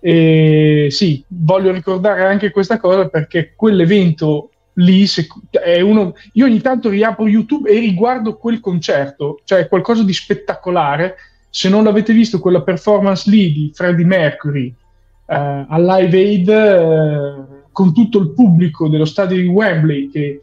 e 0.07 0.89
sì, 0.91 1.25
voglio 1.29 1.71
ricordare 1.71 2.25
anche 2.25 2.51
questa 2.51 2.79
cosa 2.79 3.09
perché 3.09 3.53
quell'evento 3.55 4.51
lì 4.75 5.05
è 5.49 5.81
uno. 5.81 6.13
Io 6.33 6.45
ogni 6.45 6.61
tanto 6.61 6.89
riapro 6.89 7.27
YouTube 7.27 7.69
e 7.69 7.79
riguardo 7.79 8.37
quel 8.37 8.59
concerto, 8.59 9.41
cioè 9.43 9.67
qualcosa 9.67 10.03
di 10.03 10.13
spettacolare. 10.13 11.15
Se 11.49 11.69
non 11.69 11.83
l'avete 11.83 12.13
visto, 12.13 12.39
quella 12.39 12.61
performance 12.61 13.29
lì 13.29 13.51
di 13.51 13.71
Freddie 13.73 14.05
Mercury 14.05 14.75
eh, 15.27 15.65
al 15.67 15.83
Live 15.83 16.17
Aid 16.17 16.49
eh, 16.49 17.63
con 17.71 17.93
tutto 17.93 18.19
il 18.19 18.33
pubblico 18.33 18.87
dello 18.87 19.05
stadio 19.05 19.37
di 19.37 19.47
Wembley 19.47 20.09
che 20.09 20.41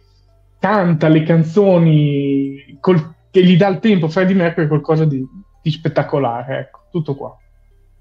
canta 0.58 1.08
le 1.08 1.22
canzoni 1.22 2.76
col, 2.80 3.14
che 3.30 3.44
gli 3.44 3.56
dà 3.56 3.68
il 3.68 3.78
tempo, 3.78 4.08
Freddie 4.08 4.34
Mercury 4.34 4.66
è 4.66 4.68
qualcosa 4.68 5.04
di, 5.04 5.24
di 5.60 5.70
spettacolare. 5.70 6.58
Ecco, 6.60 6.86
tutto 6.90 7.14
qua. 7.14 7.36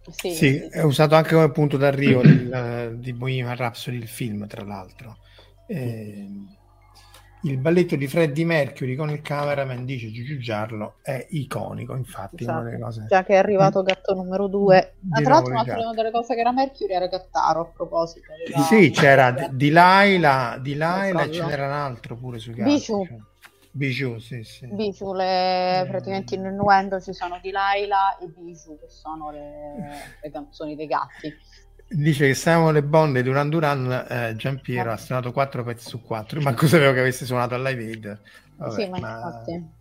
Sì, 0.10 0.32
sì, 0.32 0.58
è 0.58 0.82
usato 0.82 1.16
anche 1.16 1.36
come 1.36 1.52
punto 1.52 1.78
d'arrivo 1.78 2.22
del, 2.22 2.98
di 2.98 3.14
Bohemian 3.14 3.56
Rhapsody, 3.56 3.98
il 3.98 4.08
film, 4.08 4.48
tra 4.48 4.64
l'altro. 4.64 5.18
Eh, 5.72 6.28
il 7.44 7.58
balletto 7.58 7.96
di 7.96 8.06
Freddie 8.08 8.46
Mercury 8.46 8.96
con 8.96 9.10
il 9.10 9.22
cameraman 9.22 9.84
dice 9.84 10.12
Giugiu 10.12 10.38
Giarlo 10.38 10.98
è 11.02 11.26
iconico, 11.30 11.96
infatti. 11.96 12.44
Esatto. 12.44 12.78
Cose... 12.80 13.06
Già 13.08 13.24
che 13.24 13.34
è 13.34 13.38
arrivato 13.38 13.82
gatto 13.82 14.14
numero 14.14 14.48
due. 14.48 14.96
Di 15.00 15.10
Ma 15.10 15.22
tra 15.22 15.34
l'altro, 15.36 15.54
nuovo 15.54 15.72
una 15.72 15.94
delle 15.94 16.12
cose 16.12 16.36
che 16.36 16.42
era 16.42 16.52
Mercury 16.52 16.94
era 16.94 17.08
Gattaro 17.08 17.62
a 17.62 17.66
proposito. 17.66 18.28
Era... 18.48 18.62
Sì, 18.62 18.92
c'era 18.92 19.32
Delilah, 19.32 20.58
Delilah 20.62 21.08
e 21.08 21.12
Quello. 21.14 21.34
ce 21.34 21.46
n'era 21.46 21.66
un 21.66 21.72
altro 21.72 22.16
pure 22.16 22.38
su 22.38 22.52
Bijou. 22.52 23.08
Bijou, 23.72 24.20
sì, 24.20 24.44
sì. 24.44 24.68
Bijou, 24.68 25.14
le, 25.14 25.86
praticamente 25.88 26.36
in 26.36 26.46
innuendo 26.46 27.00
ci 27.00 27.14
sono 27.14 27.40
Delilah 27.42 28.18
e 28.20 28.28
Bijou, 28.28 28.78
che 28.78 28.90
sono 28.90 29.32
le, 29.32 30.20
le 30.22 30.30
canzoni 30.30 30.76
dei 30.76 30.88
gatti. 30.88 31.34
Dice 31.94 32.28
che 32.28 32.34
Samuel 32.34 32.78
e 32.78 32.84
Bond 32.84 33.18
e 33.18 33.24
Duran 33.24 33.50
Duran, 33.50 34.06
eh, 34.10 34.34
Giampiero 34.38 34.92
ha 34.94 34.98
suonato 34.98 35.32
4 35.34 35.64
pezzi 35.64 35.90
su 35.90 36.02
4, 36.02 36.40
ma 36.40 36.54
cosa 36.54 36.78
sapevo 36.78 36.94
che 36.94 37.00
avesse 37.02 37.26
suonato 37.26 37.54
al 37.56 37.62
Live 37.64 37.84
Aid? 37.84 38.22
Vabbè, 38.56 38.74
sì, 38.74 38.88
ma, 38.88 39.00
ma- 39.00 39.16
infatti. 39.26 39.80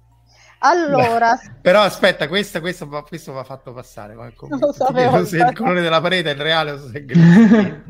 Allora, 0.62 1.34
Beh, 1.40 1.50
però 1.62 1.82
aspetta, 1.82 2.26
questo, 2.26 2.60
questo, 2.60 2.88
va, 2.88 3.04
questo 3.04 3.32
va 3.32 3.44
fatto 3.44 3.72
passare 3.72 4.14
commento. 4.14 4.66
Lo 4.66 4.72
sapevo, 4.72 5.24
se 5.24 5.36
il 5.38 5.52
colore 5.54 5.80
della 5.82 6.00
parete 6.00 6.30
è 6.30 6.34
il 6.34 6.40
reale 6.40 6.72
o 6.72 6.78
se 6.78 6.98
è 6.98 7.04
grigio. 7.04 7.82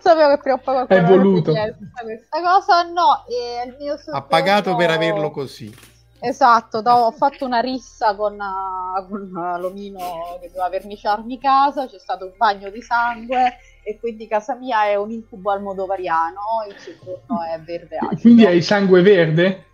sapevo 0.00 0.30
che 0.34 0.38
prima 0.40 0.56
o 0.56 0.58
poi 0.58 0.74
qualcuno 0.86 0.98
È 0.98 1.02
voluto. 1.04 1.52
questa 1.52 2.40
cosa. 2.42 2.82
No, 2.84 3.24
e 3.28 3.68
il 3.68 3.76
mio 3.78 3.94
ha 4.10 4.22
pagato 4.22 4.74
per 4.74 4.90
averlo 4.90 5.30
così. 5.30 5.72
Esatto, 6.22 6.82
do- 6.82 6.90
ho 6.90 7.10
fatto 7.12 7.46
una 7.46 7.60
rissa 7.60 8.14
con, 8.14 8.34
uh, 8.34 9.08
con 9.08 9.30
uh, 9.34 9.58
l'omino 9.58 9.98
che 10.40 10.48
doveva 10.48 10.68
verniciarmi 10.68 11.38
casa, 11.38 11.86
c'è 11.86 11.98
stato 11.98 12.26
un 12.26 12.32
bagno 12.36 12.68
di 12.70 12.82
sangue 12.82 13.56
e 13.82 13.98
quindi 13.98 14.28
casa 14.28 14.54
mia 14.54 14.84
è 14.84 14.96
un 14.96 15.10
incubo 15.10 15.50
almodovariano, 15.50 16.40
il 16.68 16.76
soggiorno 16.78 17.42
è 17.42 17.58
verde 17.60 17.96
acido. 17.96 18.20
Quindi 18.20 18.44
hai 18.44 18.60
sangue 18.62 19.00
verde? 19.00 19.64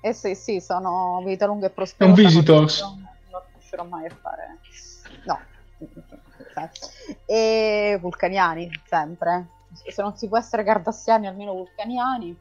Eh 0.00 0.12
sì, 0.12 0.34
sì, 0.34 0.60
sono 0.60 1.22
vita 1.24 1.46
lunga 1.46 1.66
e 1.66 1.68
È 1.68 1.72
prosperosa. 1.72 2.20
un 2.20 2.26
visitors. 2.26 2.80
Non, 2.82 3.08
non 3.30 3.40
riuscirò 3.52 3.84
mai 3.84 4.06
a 4.06 4.16
fare... 4.20 4.58
No. 5.24 5.38
E 7.24 7.96
vulcaniani, 8.00 8.68
sempre. 8.86 9.46
Se 9.88 10.02
non 10.02 10.16
si 10.16 10.26
può 10.28 10.36
essere 10.36 10.64
cardassiani, 10.64 11.28
almeno 11.28 11.52
vulcaniani. 11.52 12.36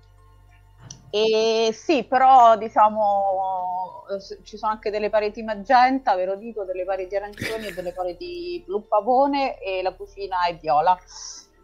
E 1.13 1.71
sì, 1.73 2.05
però 2.05 2.57
diciamo 2.57 4.05
ci 4.43 4.57
sono 4.57 4.71
anche 4.71 4.89
delle 4.89 5.09
pareti 5.09 5.43
magenta, 5.43 6.15
ve 6.15 6.25
lo 6.25 6.35
dico, 6.38 6.63
delle 6.63 6.85
pareti 6.85 7.15
arancioni 7.17 7.67
e 7.67 7.73
delle 7.73 7.91
pareti 7.91 8.63
blu 8.65 8.88
pavone 8.88 9.59
e 9.59 9.81
la 9.81 9.93
cucina 9.93 10.45
è 10.47 10.55
viola. 10.57 10.97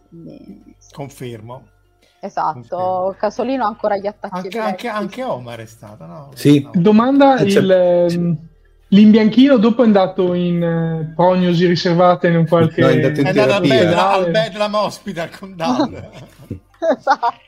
Quindi, 0.10 0.76
Confermo. 0.92 1.68
esatto, 2.20 3.16
Casolino 3.18 3.64
ha 3.64 3.68
ancora 3.68 3.98
gli 3.98 4.08
attacchi 4.08 4.36
Anche, 4.36 4.60
anche, 4.60 4.88
anche 4.90 5.24
Omar 5.24 5.60
è 5.60 5.66
stato, 5.66 6.06
no? 6.06 6.32
Sì. 6.34 6.62
No. 6.62 6.72
Domanda, 6.74 7.38
Eh, 7.38 7.44
il, 7.46 7.72
ehm, 7.72 8.38
l'imbianchino 8.90 9.58
dopo 9.58 9.84
è 9.84 9.86
andato 9.86 10.34
in 10.34 10.62
eh, 10.64 11.14
prognosi 11.16 11.66
riservate 11.68 12.28
in 12.28 12.38
un 12.38 12.48
qualche... 12.48 12.82
No, 12.82 12.88
è 12.88 12.94
andato 12.94 13.20
in 13.22 13.26
È 13.28 13.30
andato 13.30 13.54
al. 13.54 13.62
Bedlam, 13.62 14.10
al 14.14 14.32
Bedlam 14.32 14.74
Hospital 14.76 15.30
con 15.38 15.56
Dal. 15.56 16.10
Esatto. 16.80 17.46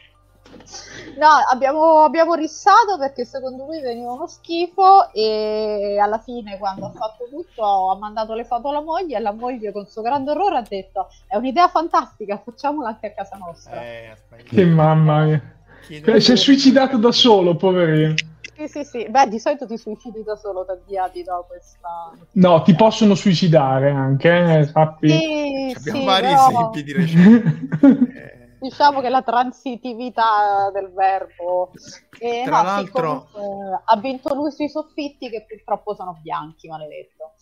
No, 1.20 1.28
abbiamo, 1.52 2.04
abbiamo 2.04 2.34
rissato 2.34 2.98
perché 2.98 3.26
secondo 3.26 3.66
lui 3.66 3.82
veniva 3.82 4.14
uno 4.14 4.26
schifo 4.26 5.12
e 5.12 5.98
alla 6.02 6.20
fine 6.20 6.58
quando 6.58 6.86
ha 6.86 6.92
fatto 6.92 7.28
tutto 7.30 7.92
ha 7.92 7.98
mandato 7.98 8.34
le 8.36 8.46
foto 8.46 8.70
alla 8.70 8.82
moglie 8.82 9.18
e 9.18 9.20
la 9.20 9.34
moglie 9.34 9.74
con 9.74 9.86
suo 9.86 10.02
grande 10.02 10.32
orrore 10.32 10.58
ha 10.60 10.66
detto 10.68 11.10
è 11.28 11.36
un'idea 11.36 11.68
fantastica, 11.68 12.42
facciamola 12.42 12.88
anche 12.88 13.08
a 13.08 13.12
casa 13.12 13.36
nostra. 13.36 13.82
Eh. 13.84 14.16
Che 14.46 14.64
mamma 14.66 15.24
mia. 15.26 15.42
Chiedo- 15.82 16.14
Eh, 16.14 16.22
Si 16.22 16.32
è 16.32 16.36
suicidato 16.38 16.96
da 16.98 17.12
solo, 17.12 17.56
poverino. 17.58 18.14
Sì, 18.56 18.68
sì, 18.68 18.84
sì. 18.86 19.08
Beh, 19.10 19.28
di 19.28 19.40
solito 19.40 19.66
ti 19.66 19.78
suicidi 19.78 20.24
da 20.24 20.36
solo, 20.38 20.64
ti 20.66 20.72
avviati 20.72 21.24
da 21.24 21.44
questa... 21.46 22.12
No, 22.34 22.62
ti 22.62 22.76
possono 22.76 23.16
suicidare 23.16 23.90
anche, 23.90 24.60
eh, 24.60 24.66
sappi. 24.68 25.10
Sì, 25.10 25.74
Abbiamo 25.76 26.00
sì, 26.00 26.06
vari 26.06 26.28
però 26.28 26.48
esempi 26.50 26.84
di 26.84 26.94
recente. 26.94 28.38
Diciamo 28.60 29.02
che 29.02 29.10
la 29.10 29.22
transitività 29.22 30.70
del 30.74 30.92
verbo... 30.92 31.72
E 32.20 32.44
Tra 32.46 32.62
no, 32.62 32.68
sì, 32.68 32.76
l'altro- 32.76 33.28
comunque, 33.32 33.82
ha 33.86 33.98
vinto 33.98 34.34
lui 34.36 34.52
sui 34.52 34.70
soffitti 34.70 35.30
che 35.30 35.46
purtroppo 35.48 35.96
sono 35.96 36.20
bianchi, 36.22 36.68
maledetto. 36.68 37.34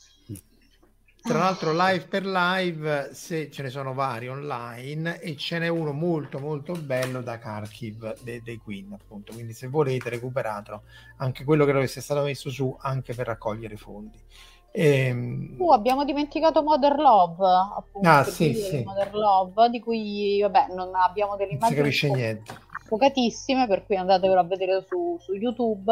Tra 1.19 1.39
l'altro, 1.39 1.73
live 1.73 2.05
per 2.05 2.25
live, 2.25 3.09
se 3.13 3.51
ce 3.51 3.61
ne 3.61 3.69
sono 3.69 3.93
vari 3.93 4.29
online, 4.29 5.19
e 5.19 5.35
ce 5.35 5.59
n'è 5.59 5.67
uno 5.67 5.91
molto 5.91 6.39
molto 6.39 6.71
bello 6.73 7.21
da 7.21 7.37
Kharkiv 7.37 8.21
de- 8.21 8.41
dei 8.41 8.57
Queen, 8.57 8.93
appunto. 8.93 9.33
Quindi, 9.33 9.51
se 9.51 9.67
volete, 9.67 10.09
recuperatelo 10.09 10.83
anche 11.17 11.43
quello 11.43 11.65
che 11.65 11.73
dovesse 11.73 11.99
stato 11.99 12.21
messo 12.21 12.49
su 12.49 12.73
anche 12.79 13.13
per 13.13 13.25
raccogliere 13.25 13.75
fondi. 13.75 14.17
Ehm, 14.79 15.55
Uh, 15.57 15.71
abbiamo 15.73 16.05
dimenticato 16.05 16.61
Modern 16.61 17.01
Love, 17.01 17.43
appunto, 17.77 18.07
Ah, 18.07 18.23
sì, 18.23 18.53
sì. 18.53 18.83
Modern 18.83 19.17
Love, 19.17 19.69
di 19.69 19.79
cui 19.79 20.39
vabbè, 20.41 20.67
non 20.75 20.93
abbiamo 20.93 21.35
delle 21.35 21.57
non 21.57 21.67
si 21.67 21.73
immagini 21.73 21.81
capisce 21.81 22.09
niente. 22.13 22.53
focatissime, 22.85 23.65
per 23.67 23.85
cui 23.85 23.95
andatevelo 23.95 24.39
a 24.39 24.43
vedere 24.43 24.85
su, 24.87 25.17
su 25.19 25.33
YouTube. 25.33 25.91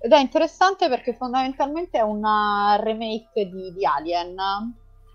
Ed 0.00 0.12
è 0.12 0.18
interessante 0.18 0.88
perché 0.88 1.14
fondamentalmente 1.14 1.98
è 1.98 2.02
una 2.02 2.76
remake 2.80 3.48
di, 3.50 3.72
di 3.72 3.84
Alien. 3.84 4.36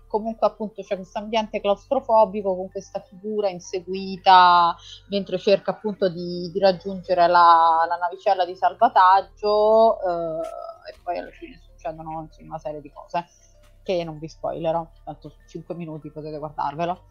Comunque, 0.06 0.46
appunto, 0.48 0.82
c'è 0.82 0.96
questo 0.96 1.18
ambiente 1.18 1.60
claustrofobico 1.60 2.54
con 2.56 2.70
questa 2.70 3.00
figura 3.00 3.48
inseguita 3.48 4.74
mentre 5.08 5.38
cerca 5.38 5.70
appunto 5.70 6.08
di, 6.08 6.50
di 6.52 6.58
raggiungere 6.58 7.28
la, 7.28 7.86
la 7.88 7.96
navicella 7.96 8.44
di 8.44 8.56
salvataggio. 8.56 10.00
eh, 10.00 10.90
e 10.90 10.94
poi 11.02 11.18
alla 11.18 11.30
fine 11.30 11.60
succedono 11.80 12.28
una 12.40 12.58
serie 12.58 12.82
di 12.82 12.92
cose 12.92 13.26
che 13.82 14.04
non 14.04 14.18
vi 14.18 14.28
spoilerò, 14.28 14.86
tanto 15.02 15.30
su 15.30 15.38
5 15.46 15.74
minuti 15.74 16.10
potete 16.10 16.36
guardarvelo. 16.36 17.04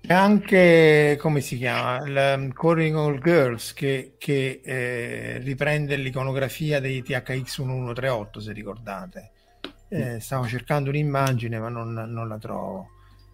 C'è 0.00 0.14
anche, 0.14 1.18
come 1.20 1.40
si 1.40 1.58
chiama, 1.58 1.98
il 2.06 2.34
um, 2.36 2.52
Calling 2.52 2.96
All 2.96 3.20
Girls 3.20 3.74
che, 3.74 4.14
che, 4.16 4.62
eh, 4.64 5.38
riprende 5.38 5.96
l'iconografia 5.96 6.80
dei 6.80 7.02
THX 7.02 7.58
1138, 7.58 8.40
se 8.40 8.52
ricordate. 8.52 9.30
Eh, 9.90 10.20
stavo 10.20 10.46
cercando 10.46 10.90
un'immagine 10.90 11.58
ma 11.58 11.68
non, 11.68 11.92
non 11.92 12.28
la 12.28 12.38
trovo. 12.38 12.88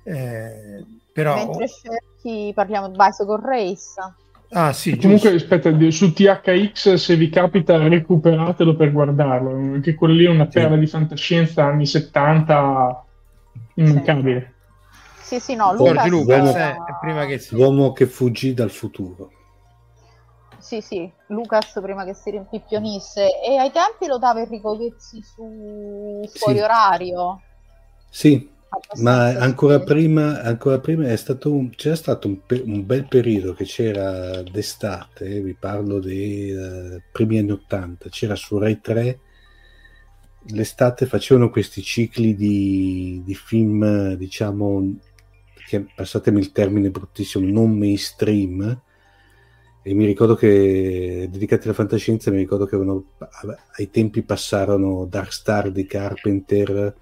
Eh, 0.05 0.85
però 1.13 1.35
Mentre 1.35 1.69
cerchi 1.69 2.53
parliamo 2.55 2.89
di 2.89 2.97
Bicycle 2.97 3.41
Race. 3.41 4.24
Ah, 4.57 4.73
sì, 4.73 4.97
Comunque, 4.97 5.35
aspetta, 5.35 5.71
di- 5.73 5.91
su 5.91 6.13
THX, 6.13 6.95
se 6.95 7.17
vi 7.17 7.29
capita, 7.29 7.77
recuperatelo 7.89 8.77
per 8.77 8.93
guardarlo. 8.93 9.51
Anche 9.51 9.95
quello 9.95 10.15
lì 10.15 10.25
è 10.27 10.29
una 10.29 10.47
perla 10.47 10.77
di 10.77 10.87
fantascienza 10.87 11.65
anni 11.65 11.87
70 11.87 13.05
immancabile. 13.75 14.53
Sì, 15.21 15.41
sì, 15.41 15.57
no, 15.57 15.75
Giorgio 15.77 16.09
Lucas, 16.09 16.09
Lucas, 16.09 16.55
eh, 16.55 16.71
eh, 16.71 16.77
prima 17.01 17.27
che 17.27 17.39
si... 17.39 17.55
L'uomo 17.57 17.93
che 17.93 18.07
fuggì 18.07 18.55
dal 18.55 18.71
futuro. 18.71 19.33
Sì, 20.61 20.81
sì, 20.81 21.11
Lucas 21.29 21.73
prima 21.83 22.05
che 22.05 22.15
si 22.15 22.31
rimpippionisse. 22.31 23.41
E 23.43 23.57
ai 23.57 23.73
tempi 23.73 24.07
lo 24.07 24.19
dava 24.19 24.41
Enrico 24.41 24.77
Ghezzi 24.77 25.21
su 25.23 26.23
fuori 26.33 26.57
Sì. 26.57 26.63
orario. 26.63 27.41
Sì, 28.09 28.54
ma 29.01 29.27
ancora 29.39 29.81
prima, 29.81 30.43
ancora 30.43 30.79
prima 30.79 31.09
è 31.09 31.17
stato 31.17 31.53
un, 31.53 31.71
c'era 31.71 31.97
stato 31.97 32.29
un, 32.29 32.45
pe- 32.45 32.63
un 32.65 32.85
bel 32.87 33.07
periodo 33.07 33.55
che 33.55 33.65
c'era 33.65 34.43
d'estate, 34.43 35.41
vi 35.41 35.55
parlo 35.55 36.01
dei 36.01 36.51
eh, 36.51 37.03
primi 37.13 37.39
anni 37.39 37.53
80, 37.53 38.09
c'era 38.09 38.35
su 38.35 38.59
Rai 38.59 38.81
3 38.81 39.19
l'estate 40.49 41.07
facevano 41.07 41.51
questi 41.51 41.83
cicli 41.83 42.35
di, 42.35 43.23
di 43.25 43.35
film, 43.35 44.15
diciamo, 44.15 44.97
che, 45.67 45.87
passatemi 45.95 46.39
il 46.39 46.53
termine 46.53 46.91
bruttissimo, 46.91 47.49
non 47.51 47.77
mainstream, 47.77 48.83
e 49.83 49.95
mi 49.95 50.07
ricordo 50.07 50.35
che 50.35 51.29
dedicati 51.31 51.65
alla 51.65 51.77
fantascienza 51.77 52.31
mi 52.31 52.39
ricordo 52.39 52.67
che 52.67 52.75
avevano, 52.75 53.05
ai 53.77 53.91
tempi 53.91 54.23
passarono 54.23 55.07
Dark 55.07 55.33
Star 55.33 55.71
di 55.71 55.87
Carpenter 55.87 56.95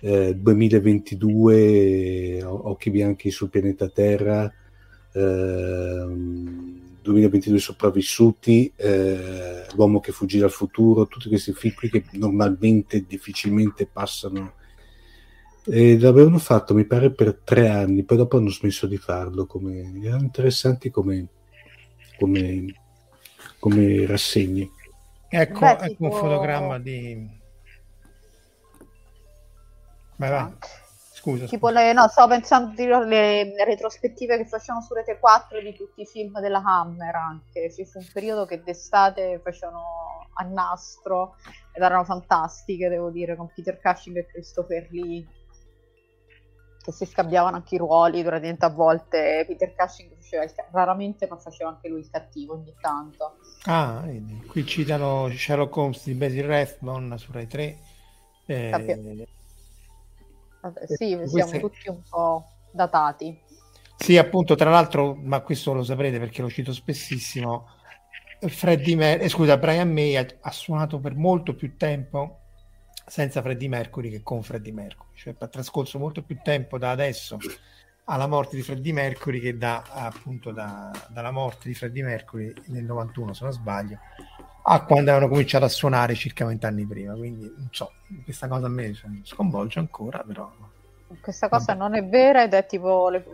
eh, 0.00 0.34
2022 0.34 2.42
O- 2.44 2.70
Occhi 2.70 2.90
bianchi 2.90 3.30
sul 3.30 3.50
pianeta 3.50 3.88
Terra 3.88 4.52
ehm, 5.12 6.78
2022 7.02 7.58
sopravvissuti 7.58 8.72
eh, 8.76 9.64
L'uomo 9.74 10.00
che 10.00 10.12
fuggì 10.12 10.38
dal 10.38 10.50
futuro 10.50 11.06
tutti 11.06 11.28
questi 11.28 11.52
film 11.52 11.74
qui 11.74 11.90
che 11.90 12.04
normalmente 12.12 13.04
difficilmente 13.06 13.86
passano 13.86 14.54
e 15.66 15.98
l'avevano 15.98 16.38
fatto 16.38 16.74
mi 16.74 16.86
pare 16.86 17.12
per 17.12 17.38
tre 17.44 17.68
anni 17.68 18.02
poi 18.04 18.16
dopo 18.16 18.38
hanno 18.38 18.48
smesso 18.48 18.86
di 18.86 18.96
farlo 18.96 19.44
come, 19.46 19.92
erano 20.02 20.22
interessanti 20.22 20.90
come 20.90 21.28
come, 22.20 22.74
come 23.58 24.06
rassegne. 24.06 24.68
Ecco, 25.30 25.60
Beh, 25.60 25.70
ecco 25.70 25.86
tipo- 25.86 26.04
un 26.04 26.12
fotogramma 26.12 26.78
di... 26.78 27.38
Vai, 30.20 30.30
vai. 30.30 30.52
Scusa, 31.12 31.46
Tipo 31.46 31.68
scusa. 31.68 31.80
le, 31.80 31.92
no, 31.92 32.08
stavo 32.08 32.28
pensando 32.28 32.74
di 32.74 32.86
le, 32.86 33.44
le 33.44 33.64
retrospettive 33.64 34.36
che 34.36 34.46
facevano 34.46 34.84
su 34.84 34.92
Rete 34.94 35.18
4 35.18 35.60
di 35.60 35.74
tutti 35.74 36.02
i 36.02 36.06
film 36.06 36.38
della 36.40 36.62
Hammer 36.62 37.14
anche. 37.14 37.72
Ci 37.72 37.86
fu 37.86 37.98
un 37.98 38.06
periodo 38.12 38.44
che 38.46 38.62
d'estate 38.62 39.40
facevano 39.42 40.28
a 40.34 40.44
nastro 40.44 41.36
ed 41.72 41.82
erano 41.82 42.04
fantastiche, 42.04 42.88
devo 42.88 43.10
dire, 43.10 43.34
con 43.36 43.50
Peter 43.54 43.80
Cushing 43.80 44.16
e 44.18 44.26
Christopher 44.26 44.88
Lee 44.90 45.26
che 46.82 46.92
si 46.92 47.04
scambiavano 47.04 47.56
anche 47.56 47.74
i 47.74 47.78
ruoli 47.78 48.22
praticamente 48.22 48.64
a 48.64 48.70
volte 48.70 49.44
Peter 49.46 49.74
Cushing 49.74 50.14
faceva 50.16 50.44
il, 50.44 50.52
raramente 50.72 51.26
ma 51.28 51.36
faceva 51.36 51.68
anche 51.68 51.88
lui 51.88 52.00
il 52.00 52.08
cattivo 52.10 52.54
ogni 52.54 52.74
tanto 52.80 53.36
Ah, 53.64 54.00
vedi, 54.02 54.42
qui 54.46 54.64
citano 54.64 55.28
Sherlock 55.28 55.76
Holmes 55.76 56.04
di 56.04 56.14
Basil 56.14 56.44
Rathbone 56.44 57.18
su 57.18 57.30
Rai 57.32 57.46
3. 57.46 57.78
Eh, 58.46 58.70
Vabbè, 60.60 60.86
sì, 60.86 60.96
siamo 61.08 61.30
queste- 61.30 61.60
tutti 61.60 61.88
un 61.88 62.00
po' 62.08 62.46
datati. 62.70 63.38
Sì, 63.96 64.16
appunto, 64.16 64.54
tra 64.54 64.70
l'altro, 64.70 65.14
ma 65.14 65.40
questo 65.40 65.72
lo 65.72 65.82
saprete 65.82 66.18
perché 66.18 66.40
lo 66.42 66.48
cito 66.48 66.72
spessissimo, 66.72 67.68
Freddie 68.40 68.96
Mer- 68.96 69.22
eh, 69.22 69.28
scusa, 69.28 69.58
Brian 69.58 69.90
May 69.92 70.16
ha, 70.16 70.26
ha 70.40 70.50
suonato 70.50 70.98
per 70.98 71.14
molto 71.14 71.54
più 71.54 71.76
tempo 71.76 72.38
senza 73.06 73.42
Freddie 73.42 73.68
Mercury 73.68 74.08
che 74.08 74.22
con 74.22 74.42
Freddie 74.42 74.72
Mercury, 74.72 75.10
cioè 75.16 75.34
ha 75.38 75.48
trascorso 75.48 75.98
molto 75.98 76.22
più 76.22 76.38
tempo 76.42 76.78
da 76.78 76.90
adesso 76.92 77.36
alla 78.04 78.26
morte 78.26 78.56
di 78.56 78.62
Freddie 78.62 78.92
Mercury 78.92 79.40
che 79.40 79.56
da 79.58 79.82
appunto 79.88 80.52
da- 80.52 80.90
dalla 81.10 81.30
morte 81.30 81.68
di 81.68 81.74
Freddie 81.74 82.02
Mercury 82.02 82.52
nel 82.68 82.84
91 82.84 83.34
se 83.34 83.44
non 83.44 83.52
sbaglio 83.52 83.98
a 84.72 84.84
quando 84.84 85.10
avevano 85.10 85.30
cominciato 85.30 85.64
a 85.64 85.68
suonare 85.68 86.14
circa 86.14 86.44
vent'anni 86.46 86.86
prima 86.86 87.14
quindi 87.14 87.52
non 87.56 87.68
so 87.70 87.92
questa 88.24 88.46
cosa 88.48 88.66
a 88.66 88.68
me 88.68 88.92
sconvolge 89.24 89.78
ancora 89.80 90.22
però 90.26 90.48
Questa 91.20 91.48
cosa 91.48 91.74
non 91.74 91.94
è 91.96 92.04
vera 92.06 92.44
ed 92.44 92.54
è 92.54 92.64
tipo 92.66 93.08
le- 93.08 93.24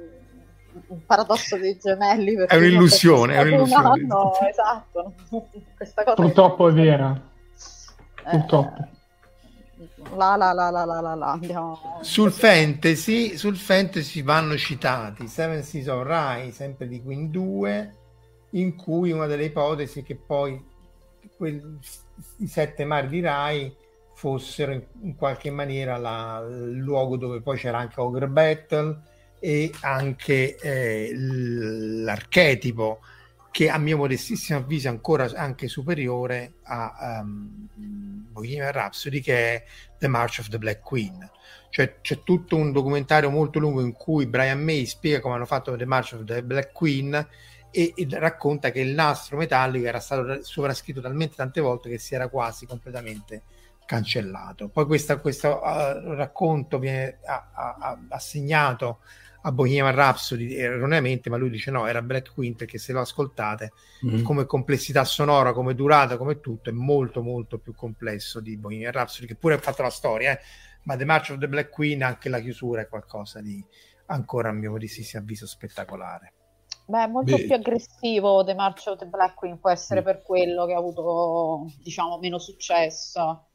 un 0.89 1.05
paradosso 1.07 1.57
dei 1.57 1.79
gemelli. 1.79 2.35
È 2.47 2.55
un'illusione, 2.57 3.35
è 3.35 3.41
un'illusione. 3.45 3.87
un 3.87 3.93
anno, 3.93 4.33
esatto. 4.49 5.13
Questa 5.77 6.05
cosa 6.05 6.15
Purtroppo 6.15 6.69
è 6.69 6.73
vera. 6.73 7.19
Eh, 8.27 8.31
Purtroppo. 8.31 8.89
La 10.17 10.37
la 10.37 10.53
la 10.53 10.71
la 10.71 10.85
la 10.85 11.01
la 11.01 11.15
la. 11.15 11.31
Andiamo... 11.33 11.99
Sul 12.03 12.31
fantasy, 12.31 13.37
sul 13.37 13.57
fantasy 13.57 14.23
vanno 14.23 14.57
citati 14.57 15.27
Seven 15.29 15.63
Seas 15.63 15.87
of 15.89 16.07
Rye, 16.07 16.51
sempre 16.53 16.87
di 16.89 17.03
Queen 17.03 17.31
2, 17.31 17.95
in 18.51 18.77
cui 18.77 19.13
una 19.13 19.27
delle 19.27 19.45
ipotesi 19.45 20.01
è 20.01 20.03
che 20.03 20.15
poi 20.17 20.63
quel- 21.37 21.79
i 22.39 22.47
sette 22.47 22.85
mari 22.85 23.09
di 23.09 23.21
Rai 23.21 23.75
fossero 24.15 24.73
in, 24.73 25.15
qualche 25.17 25.51
maniera 25.51 25.97
la- 25.99 26.45
il 26.49 26.79
luogo 26.79 27.17
dove 27.17 27.43
poi 27.43 27.59
c'era 27.59 27.79
anche 27.79 28.01
Ogre 28.01 28.29
Battle 28.29 29.01
e 29.39 29.71
anche 29.81 30.57
eh, 30.57 31.11
l'archetipo 31.15 33.01
che 33.57 33.71
a 33.71 33.79
mio 33.79 33.97
modestissimo 33.97 34.59
avviso 34.59 34.89
è 34.89 34.91
ancora 34.91 35.31
anche 35.35 35.67
superiore 35.67 36.57
a 36.65 37.23
um, 37.23 37.67
Bohemian 37.75 38.71
Rhapsody 38.71 39.21
che 39.21 39.35
è 39.35 39.65
The 39.99 40.09
March 40.09 40.41
of 40.41 40.49
the 40.49 40.59
Black 40.59 40.81
Queen. 40.81 41.27
Cioè 41.71 42.01
c'è 42.03 42.23
tutto 42.23 42.57
un 42.57 42.71
documentario 42.71 43.31
molto 43.31 43.59
lungo 43.59 43.81
in 43.81 43.93
cui 43.93 44.27
Brian 44.27 44.63
May 44.63 44.85
spiega 44.85 45.21
come 45.21 45.37
hanno 45.37 45.47
fatto 45.47 45.75
The 45.75 45.87
March 45.87 46.13
of 46.13 46.25
the 46.25 46.43
Black 46.43 46.73
Queen 46.73 47.27
e, 47.77 47.93
e 47.95 48.07
racconta 48.19 48.71
che 48.71 48.81
il 48.81 48.95
nastro 48.95 49.37
metallico 49.37 49.87
era 49.87 50.01
stato 50.01 50.43
sovrascritto 50.43 51.01
talmente 51.03 51.37
tante 51.37 51.61
volte 51.61 51.91
che 51.91 51.99
si 51.99 52.15
era 52.15 52.29
quasi 52.29 52.65
completamente 52.67 53.43
cancellato. 53.85 54.69
Poi 54.69 54.87
questa- 54.87 55.19
questo 55.19 55.61
uh, 55.63 56.15
racconto 56.15 56.79
viene 56.79 57.19
a- 57.25 57.51
a- 57.53 57.77
a- 57.79 57.99
assegnato 58.09 59.01
a 59.43 59.53
Bohemian 59.53 59.95
Rhapsody 59.95 60.55
erroneamente, 60.55 61.31
ma 61.31 61.37
lui 61.37 61.51
dice 61.51 61.71
no, 61.71 61.87
era 61.87 62.03
Black 62.03 62.33
Queen 62.35 62.57
perché 62.57 62.79
se 62.79 62.93
lo 62.93 63.01
ascoltate 63.01 63.73
Mm. 64.05 64.23
come 64.25 64.45
complessità 64.45 65.05
sonora, 65.05 65.53
come 65.53 65.75
durata, 65.77 66.17
come 66.17 66.41
tutto, 66.41 66.69
è 66.69 66.73
molto 66.73 67.23
molto 67.23 67.59
più 67.59 67.73
complesso 67.75 68.41
di 68.41 68.57
Bohemian 68.57 68.91
Rhapsody, 68.91 69.27
che 69.29 69.37
pure 69.37 69.55
ha 69.55 69.59
fatto 69.59 69.83
la 69.83 69.91
storia, 69.91 70.33
eh. 70.33 70.41
ma 70.83 70.97
The 70.97 71.05
March 71.05 71.31
of 71.31 71.39
the 71.39 71.49
Black 71.49 71.71
Queen, 71.71 72.03
anche 72.03 72.29
la 72.29 72.41
chiusura 72.41 72.81
è 72.81 72.89
qualcosa 72.89 73.41
di 73.41 73.65
ancora 74.07 74.49
a 74.49 74.53
mio 74.53 74.71
modestissimo 74.73 75.23
avviso 75.23 75.47
spettacolare. 75.47 76.33
Beh, 76.89 77.03
è 77.05 77.07
molto 77.09 77.35
Beh. 77.37 77.45
più 77.45 77.55
aggressivo 77.55 78.45
The 78.45 78.55
March 78.55 78.85
of 78.87 78.99
the 78.99 79.07
Black 79.07 79.35
Queen, 79.35 79.59
può 79.59 79.71
essere 79.71 80.03
per 80.03 80.23
quello 80.23 80.67
che 80.67 80.73
ha 80.73 80.79
avuto, 80.79 81.67
diciamo, 81.83 82.19
meno 82.19 82.39
successo. 82.39 83.47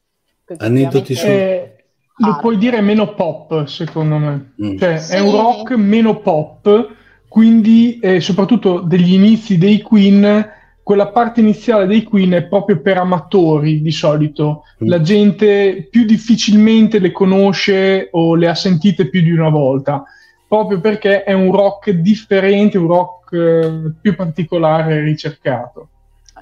Aneddoti 0.58 1.14
su- 1.14 1.26
Eh, 1.26 1.84
lo 2.18 2.30
Ah. 2.32 2.36
puoi 2.38 2.58
dire 2.58 2.80
meno 2.82 3.14
pop, 3.14 3.64
secondo 3.64 4.18
me. 4.18 4.52
Mm. 4.62 4.76
Cioè, 4.76 4.98
Sì. 4.98 5.14
è 5.16 5.20
un 5.20 5.30
rock 5.30 5.70
meno 5.76 6.20
pop, 6.20 6.88
quindi 7.26 7.98
eh, 8.00 8.20
soprattutto 8.20 8.80
degli 8.80 9.14
inizi 9.14 9.56
dei 9.56 9.80
Queen, 9.80 10.46
quella 10.82 11.08
parte 11.08 11.40
iniziale 11.40 11.86
dei 11.86 12.02
Queen 12.02 12.32
è 12.32 12.42
proprio 12.42 12.82
per 12.82 12.98
amatori 12.98 13.80
di 13.80 13.92
solito. 13.92 14.64
Mm. 14.84 14.88
La 14.88 15.00
gente 15.00 15.88
più 15.90 16.04
difficilmente 16.04 16.98
le 16.98 17.12
conosce 17.12 18.08
o 18.12 18.34
le 18.34 18.48
ha 18.48 18.54
sentite 18.54 19.08
più 19.08 19.22
di 19.22 19.30
una 19.30 19.48
volta, 19.48 20.04
proprio 20.52 20.80
perché 20.80 21.24
è 21.24 21.32
un 21.32 21.50
rock 21.50 21.92
differente, 21.92 22.76
un 22.76 22.86
rock 22.86 23.32
eh, 23.32 23.92
più 23.98 24.14
particolare 24.14 24.96
e 24.96 25.00
ricercato. 25.00 25.88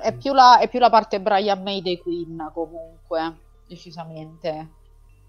È 0.02 0.12
più, 0.16 0.32
la, 0.32 0.58
è 0.58 0.68
più 0.68 0.80
la 0.80 0.90
parte 0.90 1.20
Brian 1.20 1.62
May 1.62 1.80
dei 1.80 1.96
Queen, 2.00 2.50
comunque, 2.52 3.36
decisamente. 3.68 4.68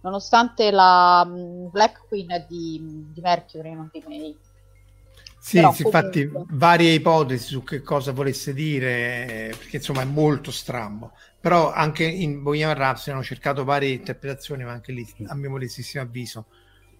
Nonostante 0.01 0.71
la 0.71 1.23
mm, 1.23 1.67
Black 1.67 2.07
Queen 2.07 2.31
è 2.31 2.43
di, 2.49 3.05
di 3.13 3.21
Mercury, 3.21 3.71
non 3.75 3.87
di 3.93 4.03
May. 4.07 4.35
Sì, 5.37 5.57
Però 5.57 5.71
sì, 5.73 5.83
infatti 5.83 6.27
comunque- 6.27 6.55
varie 6.57 6.93
ipotesi 6.93 7.49
su 7.49 7.63
che 7.63 7.83
cosa 7.83 8.11
volesse 8.13 8.51
dire, 8.51 9.49
eh, 9.49 9.55
perché 9.55 9.75
insomma 9.75 10.01
è 10.01 10.05
molto 10.05 10.49
strambo. 10.49 11.11
Però 11.39 11.71
anche 11.71 12.03
in 12.03 12.41
Bohemian 12.41 12.73
Rhapsody 12.73 13.11
hanno 13.11 13.23
cercato 13.23 13.63
varie 13.63 13.91
interpretazioni, 13.91 14.63
ma 14.63 14.71
anche 14.71 14.91
lì, 14.91 15.07
a 15.27 15.35
mio 15.35 15.51
modestissimo 15.51 16.01
avviso, 16.01 16.47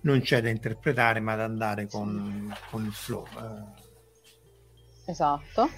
non 0.02 0.22
c'è 0.22 0.42
da 0.42 0.50
interpretare, 0.50 1.20
ma 1.20 1.36
da 1.36 1.44
andare 1.44 1.88
con, 1.88 2.54
con 2.70 2.86
il 2.86 2.94
flow. 2.94 3.26
Eh, 3.26 3.80
Esatto. 5.06 5.70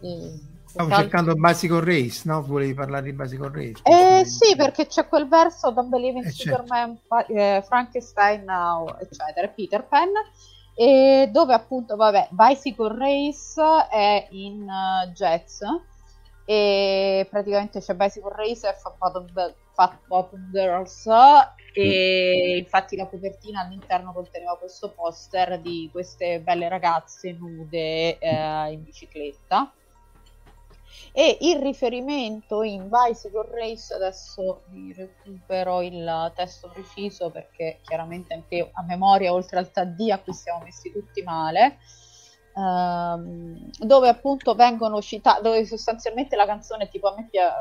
E- 0.00 0.48
Stavo 0.70 0.90
cercando 0.92 1.34
Basic 1.34 1.72
Race, 1.72 2.22
no? 2.26 2.42
Volevi 2.42 2.74
parlare 2.74 3.02
di 3.04 3.12
Basic 3.12 3.40
Race? 3.40 3.82
Eh 3.82 4.24
sì, 4.24 4.54
perché 4.54 4.86
c'è 4.86 5.08
quel 5.08 5.26
verso 5.26 5.72
Don't 5.72 5.88
Believe 5.88 6.18
in 6.18 6.24
Eh, 6.26 6.30
certo. 6.32 6.62
Superman, 6.62 7.00
pa- 7.08 7.26
eh, 7.26 7.64
Frankenstein, 7.66 8.44
now, 8.44 8.86
eccetera, 9.00 9.48
Peter 9.48 9.84
Pan. 9.86 10.08
e 10.76 11.28
dove 11.32 11.54
appunto, 11.54 11.96
vabbè, 11.96 12.28
Bicycle 12.30 12.96
Race 12.96 13.60
è 13.90 14.28
in 14.30 14.62
uh, 14.62 15.10
jazz 15.10 15.60
e 16.44 17.26
praticamente 17.28 17.80
c'è 17.80 17.94
Bicycle 17.94 18.32
Race 18.34 18.66
e 18.68 18.74
Fat 19.74 19.98
Bottom 20.06 20.50
Girls 20.52 21.06
e 21.72 22.56
infatti 22.58 22.96
la 22.96 23.06
copertina 23.06 23.60
all'interno 23.60 24.12
conteneva 24.12 24.56
questo 24.56 24.90
poster 24.90 25.60
di 25.60 25.88
queste 25.92 26.40
belle 26.40 26.68
ragazze 26.68 27.32
nude 27.32 28.18
eh, 28.18 28.72
in 28.72 28.82
bicicletta. 28.82 29.72
E 31.12 31.38
il 31.40 31.60
riferimento 31.60 32.62
in 32.62 32.88
Bicycle 32.88 33.48
Race 33.50 33.92
adesso 33.92 34.62
vi 34.66 34.92
recupero 34.92 35.80
il 35.80 36.32
testo 36.36 36.68
preciso 36.68 37.30
perché 37.30 37.80
chiaramente 37.82 38.32
anche 38.32 38.70
a 38.72 38.82
memoria 38.84 39.32
oltre 39.32 39.58
al 39.58 39.72
TD 39.72 40.10
a 40.10 40.18
cui 40.18 40.32
siamo 40.32 40.62
messi 40.62 40.92
tutti 40.92 41.22
male 41.22 41.78
ehm, 42.56 43.70
dove 43.78 44.08
appunto 44.08 44.54
vengono 44.54 45.00
citate 45.00 45.42
dove 45.42 45.64
sostanzialmente 45.64 46.36
la 46.36 46.46
canzone 46.46 46.88
tipo 46.88 47.08
a 47.08 47.14
me 47.16 47.28
piace 47.30 47.54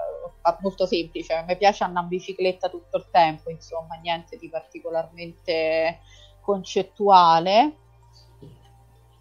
molto 0.62 0.86
semplice 0.86 1.34
a 1.34 1.44
me 1.44 1.58
piace 1.58 1.84
andare 1.84 2.06
in 2.06 2.10
bicicletta 2.10 2.70
tutto 2.70 2.98
il 2.98 3.08
tempo 3.12 3.50
insomma 3.50 3.96
niente 3.96 4.38
di 4.38 4.50
particolarmente 4.50 6.00
concettuale 6.42 7.76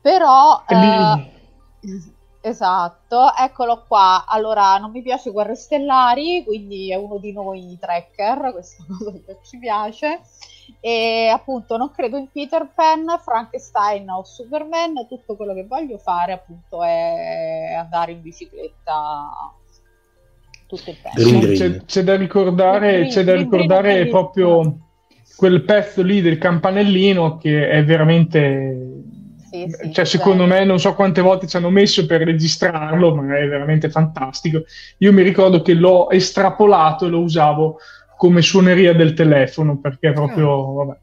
però 0.00 0.62
eh, 0.66 1.36
Esatto, 2.40 3.34
eccolo 3.36 3.84
qua. 3.86 4.24
Allora, 4.26 4.78
non 4.78 4.90
mi 4.90 5.02
piace 5.02 5.30
Guerre 5.30 5.56
Stellari, 5.56 6.44
quindi 6.44 6.90
è 6.90 6.94
uno 6.94 7.18
di 7.18 7.32
noi 7.32 7.76
tracker, 7.80 8.52
questa 8.52 8.84
cosa 8.86 9.12
che 9.12 9.38
ci 9.42 9.58
piace. 9.58 10.20
E 10.80 11.28
appunto 11.32 11.76
non 11.76 11.90
credo 11.90 12.16
in 12.16 12.28
Peter 12.30 12.68
Pan, 12.74 13.04
Frankenstein 13.22 14.08
o 14.10 14.22
Superman, 14.24 15.06
tutto 15.08 15.36
quello 15.36 15.54
che 15.54 15.66
voglio 15.66 15.98
fare 15.98 16.32
appunto 16.32 16.82
è 16.82 17.74
andare 17.76 18.12
in 18.12 18.22
bicicletta 18.22 19.30
tutto 20.66 20.90
il 20.90 20.96
tempo. 21.00 21.46
C'è, 21.52 21.84
c'è, 21.84 22.02
da 22.02 22.16
ricordare, 22.16 23.06
c'è 23.08 23.24
da 23.24 23.34
ricordare 23.34 24.06
proprio 24.06 24.78
quel 25.36 25.62
pezzo 25.62 26.02
lì 26.02 26.20
del 26.20 26.38
campanellino 26.38 27.38
che 27.38 27.70
è 27.70 27.84
veramente 27.84 28.98
sì, 29.50 29.66
sì, 29.66 29.92
cioè, 29.92 30.04
secondo 30.04 30.44
me 30.44 30.64
non 30.64 30.78
so 30.78 30.94
quante 30.94 31.22
volte 31.22 31.46
ci 31.46 31.56
hanno 31.56 31.70
messo 31.70 32.04
per 32.04 32.22
registrarlo, 32.22 33.14
ma 33.14 33.38
è 33.38 33.48
veramente 33.48 33.88
fantastico. 33.88 34.64
Io 34.98 35.12
mi 35.12 35.22
ricordo 35.22 35.62
che 35.62 35.72
l'ho 35.72 36.10
estrapolato 36.10 37.06
e 37.06 37.08
lo 37.08 37.20
usavo 37.20 37.78
come 38.18 38.42
suoneria 38.42 38.92
del 38.92 39.14
telefono 39.14 39.78
perché 39.78 40.12
proprio, 40.12 40.72
vabbè. 40.74 40.98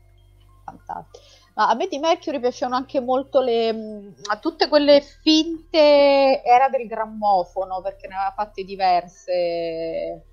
Fantastico. 0.65 1.23
Ma 1.55 1.69
a 1.69 1.75
me 1.75 1.87
di 1.87 1.97
Mercury 1.97 2.41
piacevano 2.41 2.75
anche 2.75 2.99
molto 2.99 3.39
le, 3.41 3.71
mh, 3.71 4.13
tutte 4.41 4.67
quelle 4.67 5.01
finte 5.21 6.43
era 6.43 6.67
del 6.69 6.85
grammofono 6.85 7.81
perché 7.81 8.07
ne 8.07 8.15
aveva 8.15 8.33
fatte 8.35 8.63
diverse 8.65 10.25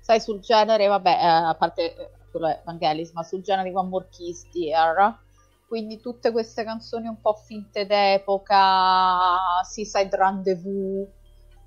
sai 0.00 0.20
sul 0.20 0.40
genere 0.40 0.88
vabbè 0.88 1.10
eh, 1.10 1.26
a 1.26 1.54
parte 1.54 1.94
eh, 1.94 2.10
quello 2.32 2.48
è 2.48 2.60
Vangelis 2.64 3.12
ma 3.12 3.22
sul 3.22 3.42
genere 3.42 3.68
di 3.68 3.76
One 3.76 3.88
More 3.88 4.08
Kiss 4.10 4.48
Dear 4.50 5.18
quindi 5.66 6.00
tutte 6.00 6.30
queste 6.30 6.62
canzoni 6.62 7.08
un 7.08 7.20
po' 7.20 7.34
finte 7.34 7.86
d'epoca, 7.86 9.62
Seaside 9.64 10.16
Rendezvous, 10.16 11.08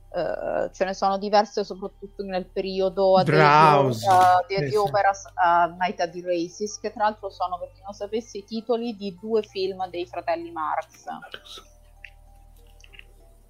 uh, 0.10 0.72
ce 0.72 0.86
ne 0.86 0.94
sono 0.94 1.18
diverse 1.18 1.64
soprattutto 1.64 2.24
nel 2.24 2.46
periodo 2.46 3.22
Drowse, 3.24 4.08
uh, 4.08 4.46
di, 4.48 4.70
di 4.70 4.76
opera 4.76 5.10
uh, 5.12 5.76
Night 5.78 6.00
at 6.00 6.12
the 6.12 6.22
Races, 6.24 6.80
che 6.80 6.92
tra 6.92 7.06
l'altro 7.06 7.30
sono, 7.30 7.58
per 7.58 7.72
chi 7.74 7.82
non 7.84 7.94
sapesse, 7.94 8.40
i 8.40 8.44
titoli 8.44 8.96
di 8.96 9.18
due 9.20 9.44
film 9.44 9.88
dei 9.90 10.06
fratelli 10.06 10.52
Marx. 10.52 11.06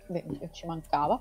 Beh, 0.07 0.49
ci 0.51 0.65
mancava. 0.65 1.19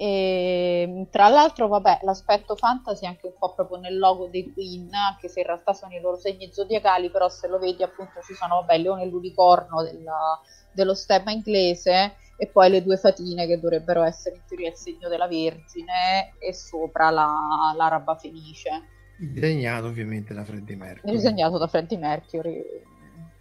E, 0.00 1.08
tra 1.10 1.28
l'altro, 1.28 1.66
vabbè, 1.66 2.00
l'aspetto 2.02 2.54
fantasy 2.54 3.04
è 3.04 3.08
anche 3.08 3.26
un 3.26 3.32
po' 3.36 3.52
proprio 3.52 3.78
nel 3.78 3.98
logo 3.98 4.28
dei 4.28 4.52
Queen, 4.52 4.94
anche 4.94 5.28
se 5.28 5.40
in 5.40 5.46
realtà 5.46 5.72
sono 5.72 5.92
i 5.92 6.00
loro 6.00 6.16
segni 6.16 6.52
zodiacali, 6.52 7.10
però 7.10 7.28
se 7.28 7.48
lo 7.48 7.58
vedi 7.58 7.82
appunto 7.82 8.20
ci 8.22 8.34
sono, 8.34 8.60
vabbè, 8.60 8.78
leone 8.78 9.02
e 9.02 9.06
l'unicorno 9.06 9.82
della, 9.82 10.40
dello 10.72 10.94
stemma 10.94 11.32
inglese 11.32 12.14
e 12.40 12.46
poi 12.46 12.70
le 12.70 12.82
due 12.82 12.96
fatine 12.96 13.46
che 13.46 13.58
dovrebbero 13.58 14.02
essere 14.02 14.36
in 14.36 14.42
teoria 14.46 14.70
il 14.70 14.76
segno 14.76 15.08
della 15.08 15.26
Vergine 15.26 16.34
e 16.38 16.54
sopra 16.54 17.10
la, 17.10 17.74
l'araba 17.76 18.14
fenice. 18.14 18.70
Disegnato 19.18 19.86
ovviamente 19.86 20.32
da 20.32 20.44
Freddie 20.44 20.76
Mercury. 20.76 21.12
Disegnato 21.12 21.58
da 21.58 21.66
Freddie 21.66 21.98
Mercury 21.98 22.64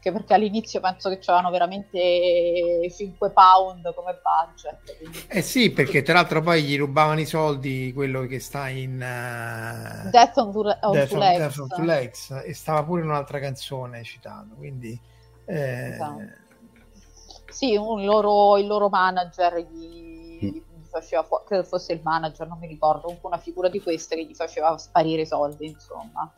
anche 0.07 0.11
perché 0.11 0.34
all'inizio 0.34 0.80
penso 0.80 1.10
che 1.10 1.19
c'erano 1.19 1.49
veramente 1.49 2.90
5 2.90 3.32
pound 3.32 3.94
come 3.94 4.19
budget. 4.22 4.98
Quindi... 4.98 5.24
Eh 5.28 5.41
sì, 5.41 5.72
perché 5.72 6.02
tra 6.02 6.14
l'altro 6.14 6.41
poi 6.41 6.64
gli 6.64 6.78
rubavano 6.78 7.19
i 7.19 7.26
soldi 7.26 7.91
quello 7.94 8.26
che 8.26 8.40
sta 8.40 8.69
in 8.69 8.95
uh... 8.95 10.10
Death 10.10 10.38
on, 10.38 10.52
Two, 10.52 10.78
on 10.82 10.91
Death, 10.91 11.11
on, 11.11 11.19
Death 11.19 11.57
on 11.57 11.68
Two 11.68 11.84
Legs 11.84 12.41
e 12.45 12.53
stava 12.53 12.84
pure 12.84 13.02
in 13.02 13.07
un'altra 13.07 13.40
canzone 13.40 14.03
citato, 14.03 14.56
quindi... 14.56 14.99
Eh... 15.45 15.94
Esatto. 15.94 16.45
Sì, 17.57 17.75
un 17.75 18.05
loro, 18.05 18.55
il 18.59 18.67
loro 18.67 18.88
manager 18.88 19.57
gli, 19.57 20.45
mm. 20.45 20.47
gli 20.47 20.61
faceva, 20.88 21.25
credo 21.43 21.63
fosse 21.63 21.91
il 21.93 22.01
manager, 22.03 22.47
non 22.47 22.59
mi 22.59 22.67
ricordo, 22.67 23.01
comunque 23.01 23.29
una 23.29 23.39
figura 23.39 23.67
di 23.67 23.81
queste 23.81 24.15
che 24.15 24.25
gli 24.25 24.35
faceva 24.35 24.77
sparire 24.77 25.23
i 25.23 25.25
soldi, 25.25 25.65
insomma. 25.65 26.31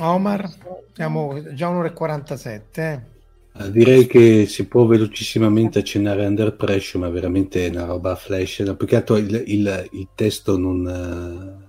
Omar, 0.00 0.50
siamo 0.94 1.52
già 1.52 1.68
un'ora 1.68 1.88
e 1.88 1.92
47. 1.92 3.06
Eh? 3.52 3.70
direi 3.70 4.06
che 4.06 4.46
si 4.46 4.66
può 4.66 4.86
velocissimamente 4.86 5.80
accennare 5.80 6.24
Under 6.24 6.56
Pressure, 6.56 7.04
ma 7.04 7.10
veramente 7.10 7.66
è 7.66 7.68
una 7.68 7.84
roba 7.84 8.16
flash. 8.16 8.60
No, 8.60 8.74
più 8.74 8.86
che 8.86 8.96
altro 8.96 9.18
il, 9.18 9.42
il, 9.48 9.88
il 9.92 10.08
testo 10.14 10.56
non. 10.56 11.60
Uh, 11.60 11.64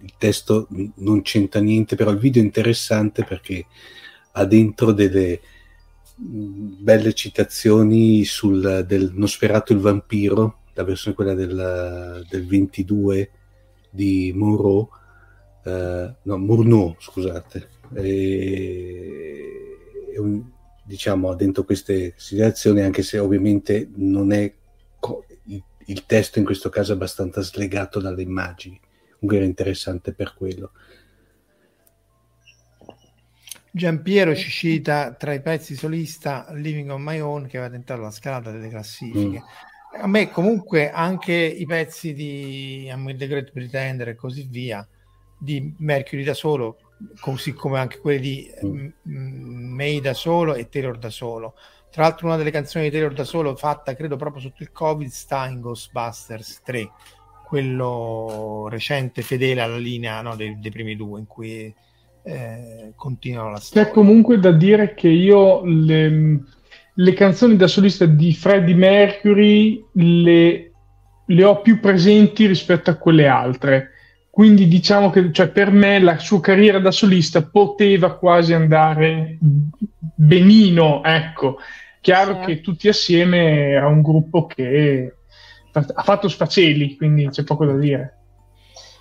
il 0.00 0.14
testo 0.16 0.68
non 0.96 1.22
c'entra 1.22 1.60
niente, 1.60 1.96
però 1.96 2.12
il 2.12 2.18
video 2.18 2.40
è 2.40 2.44
interessante 2.44 3.24
perché 3.24 3.66
ha 4.36 4.44
dentro 4.44 4.92
delle 4.92 5.40
mm, 6.20 6.82
belle 6.82 7.12
citazioni 7.12 8.24
sul 8.24 8.84
del 8.86 9.10
Nosferatu 9.14 9.72
il 9.72 9.80
vampiro, 9.80 10.60
la 10.74 10.84
versione 10.84 11.16
quella 11.16 11.34
del, 11.34 12.24
del 12.28 12.46
22 12.46 13.30
di 13.90 14.32
Monroe 14.34 14.88
eh, 15.64 16.14
no, 16.22 16.36
Murnau, 16.38 16.94
scusate, 16.98 17.68
e, 17.94 19.40
e 20.12 20.18
un, 20.18 20.42
diciamo 20.84 21.34
dentro 21.34 21.64
queste 21.64 22.12
situazioni, 22.16 22.82
anche 22.82 23.02
se 23.02 23.18
ovviamente 23.18 23.90
non 23.96 24.32
è 24.32 24.52
co- 24.98 25.24
il, 25.44 25.62
il, 25.86 26.04
testo 26.06 26.38
in 26.38 26.44
questo 26.44 26.68
caso 26.68 26.92
è 26.92 26.94
abbastanza 26.94 27.40
slegato 27.40 27.98
dalle 27.98 28.22
immagini, 28.22 28.78
comunque 29.12 29.36
era 29.36 29.46
interessante 29.46 30.12
per 30.12 30.34
quello. 30.34 30.72
Giampiero 33.76 34.36
ci 34.36 34.50
cita 34.50 35.14
tra 35.14 35.32
i 35.32 35.42
pezzi 35.42 35.74
solista 35.74 36.46
Living 36.52 36.88
on 36.90 37.02
My 37.02 37.18
Own 37.18 37.48
che 37.48 37.56
aveva 37.56 37.72
tentato 37.72 38.02
la 38.02 38.12
scalata 38.12 38.52
delle 38.52 38.68
classifiche. 38.68 39.40
Mm. 39.40 40.00
A 40.00 40.06
me 40.06 40.30
comunque 40.30 40.92
anche 40.92 41.32
i 41.32 41.66
pezzi 41.66 42.14
di 42.14 42.84
I'm 42.86 43.16
the 43.16 43.26
Great 43.26 43.50
Pretender 43.50 44.10
e 44.10 44.14
così 44.14 44.46
via 44.48 44.86
di 45.36 45.74
Mercury 45.78 46.22
da 46.22 46.34
solo, 46.34 46.78
così 47.18 47.52
come 47.52 47.80
anche 47.80 47.98
quelli 47.98 48.20
di 48.20 48.54
mm. 48.64 49.74
May 49.74 50.00
da 50.00 50.14
solo 50.14 50.54
e 50.54 50.68
Taylor 50.68 50.96
da 50.96 51.10
solo. 51.10 51.56
Tra 51.90 52.02
l'altro 52.02 52.28
una 52.28 52.36
delle 52.36 52.52
canzoni 52.52 52.84
di 52.84 52.90
Taylor 52.92 53.12
da 53.12 53.24
solo 53.24 53.56
fatta 53.56 53.96
credo 53.96 54.14
proprio 54.14 54.40
sotto 54.40 54.62
il 54.62 54.70
Covid 54.70 55.08
sta 55.08 55.48
in 55.48 55.60
Ghostbusters 55.60 56.62
3, 56.62 56.90
quello 57.44 58.68
recente 58.70 59.22
fedele 59.22 59.62
alla 59.62 59.78
linea 59.78 60.22
no, 60.22 60.36
dei, 60.36 60.60
dei, 60.60 60.70
primi 60.70 60.94
due 60.94 61.18
in 61.18 61.26
cui 61.26 61.74
eh, 62.24 62.92
continuano 62.96 63.52
la 63.52 63.58
storia. 63.58 63.86
C'è 63.86 63.92
comunque 63.92 64.38
da 64.38 64.52
dire 64.52 64.94
che 64.94 65.08
io 65.08 65.64
le, 65.64 66.40
le 66.92 67.12
canzoni 67.12 67.56
da 67.56 67.66
solista 67.66 68.06
di 68.06 68.34
Freddie 68.34 68.74
Mercury 68.74 69.84
le, 69.92 70.72
le 71.24 71.44
ho 71.44 71.60
più 71.60 71.78
presenti 71.78 72.46
rispetto 72.46 72.90
a 72.90 72.94
quelle 72.94 73.28
altre 73.28 73.88
quindi 74.34 74.66
diciamo 74.66 75.10
che 75.10 75.30
cioè, 75.30 75.46
per 75.46 75.70
me 75.70 76.00
la 76.00 76.18
sua 76.18 76.40
carriera 76.40 76.80
da 76.80 76.90
solista 76.90 77.44
poteva 77.44 78.16
quasi 78.16 78.52
andare 78.52 79.38
benino, 79.38 81.04
ecco. 81.04 81.58
Chiaro 82.00 82.40
sì. 82.40 82.46
che 82.46 82.60
tutti 82.60 82.88
assieme 82.88 83.68
era 83.68 83.86
un 83.86 84.02
gruppo 84.02 84.46
che 84.46 85.18
ha 85.70 86.02
fatto 86.02 86.26
sfaceli, 86.26 86.96
quindi 86.96 87.28
c'è 87.28 87.44
poco 87.44 87.64
da 87.64 87.76
dire. 87.76 88.23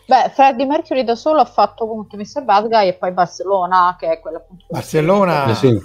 Beh, 0.06 0.32
Freddie 0.34 0.66
Mercury 0.66 1.04
da 1.04 1.16
solo 1.16 1.40
ha 1.40 1.46
fatto 1.46 1.86
appunto 1.86 2.18
Mr. 2.18 2.44
Bad 2.44 2.68
Guy 2.68 2.90
e 2.90 2.94
poi 2.94 3.12
Barcellona, 3.12 3.96
che 3.98 4.12
è 4.12 4.20
quella 4.20 4.38
appunto 4.38 4.66
Barcellona, 4.70 5.46
eh 5.46 5.56
sì. 5.56 5.82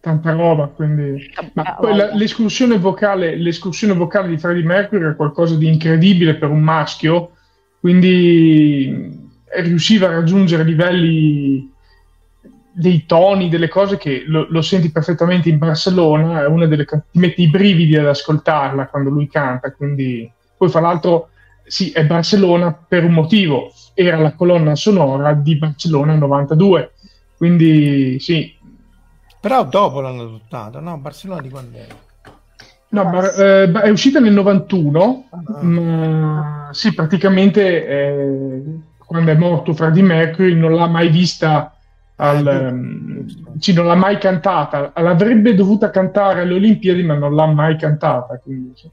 tanta 0.00 0.32
roba, 0.32 0.68
quindi... 0.68 1.30
Ma 1.54 1.74
poi 1.74 1.96
la, 1.96 2.14
l'escursione, 2.14 2.78
vocale, 2.78 3.36
l'escursione 3.36 3.94
vocale 3.94 4.28
di 4.28 4.38
Freddie 4.38 4.64
Mercury 4.64 5.10
è 5.10 5.16
qualcosa 5.16 5.56
di 5.56 5.66
incredibile 5.66 6.36
per 6.36 6.50
un 6.50 6.60
maschio, 6.60 7.32
quindi 7.80 9.22
riusciva 9.62 10.06
a 10.06 10.12
raggiungere 10.12 10.64
livelli 10.64 11.72
dei 12.76 13.06
toni, 13.06 13.48
delle 13.48 13.68
cose 13.68 13.96
che 13.96 14.24
lo, 14.26 14.46
lo, 14.48 14.60
senti 14.60 14.90
perfettamente 14.90 15.48
in 15.48 15.58
Barcellona, 15.58 16.42
è 16.42 16.46
una 16.46 16.66
delle 16.66 16.84
ti 16.84 17.18
mette 17.18 17.42
i 17.42 17.48
brividi 17.48 17.96
ad 17.96 18.06
ascoltarla 18.06 18.88
quando 18.88 19.10
lui 19.10 19.28
canta, 19.28 19.72
quindi 19.72 20.30
poi 20.56 20.68
fra 20.68 20.80
l'altro 20.80 21.28
sì, 21.66 21.90
è 21.90 22.04
Barcellona 22.04 22.72
per 22.72 23.04
un 23.04 23.12
motivo, 23.12 23.72
era 23.94 24.18
la 24.18 24.32
colonna 24.32 24.74
sonora 24.74 25.32
di 25.32 25.56
Barcellona 25.56 26.14
92, 26.14 26.92
quindi 27.36 28.18
sì. 28.20 28.52
Però 29.40 29.64
dopo 29.64 30.00
l'hanno 30.00 30.22
adottato, 30.22 30.80
no? 30.80 30.96
Barcellona 30.98 31.40
di 31.40 31.50
quando 31.50 31.76
era? 31.76 31.94
No, 32.88 33.04
bar- 33.10 33.38
eh, 33.38 33.72
è 33.72 33.88
uscita 33.90 34.20
nel 34.20 34.32
91, 34.32 35.28
ah. 35.30 35.62
ma 35.62 36.68
sì, 36.72 36.94
praticamente 36.94 37.86
eh, 37.86 38.62
quando 38.98 39.30
è 39.30 39.34
morto 39.34 39.74
Freddie 39.74 40.02
Mercury 40.02 40.54
non 40.54 40.74
l'ha 40.74 40.86
mai 40.86 41.08
vista, 41.08 41.74
al, 42.16 42.70
um, 42.72 43.58
sì, 43.58 43.72
non 43.72 43.86
l'ha 43.86 43.96
mai 43.96 44.18
cantata, 44.18 44.92
l'avrebbe 44.96 45.54
dovuta 45.54 45.90
cantare 45.90 46.42
alle 46.42 46.54
Olimpiadi 46.54 47.02
ma 47.02 47.14
non 47.14 47.34
l'ha 47.34 47.46
mai 47.46 47.76
cantata. 47.76 48.38
Quindi, 48.38 48.72
sì. 48.76 48.88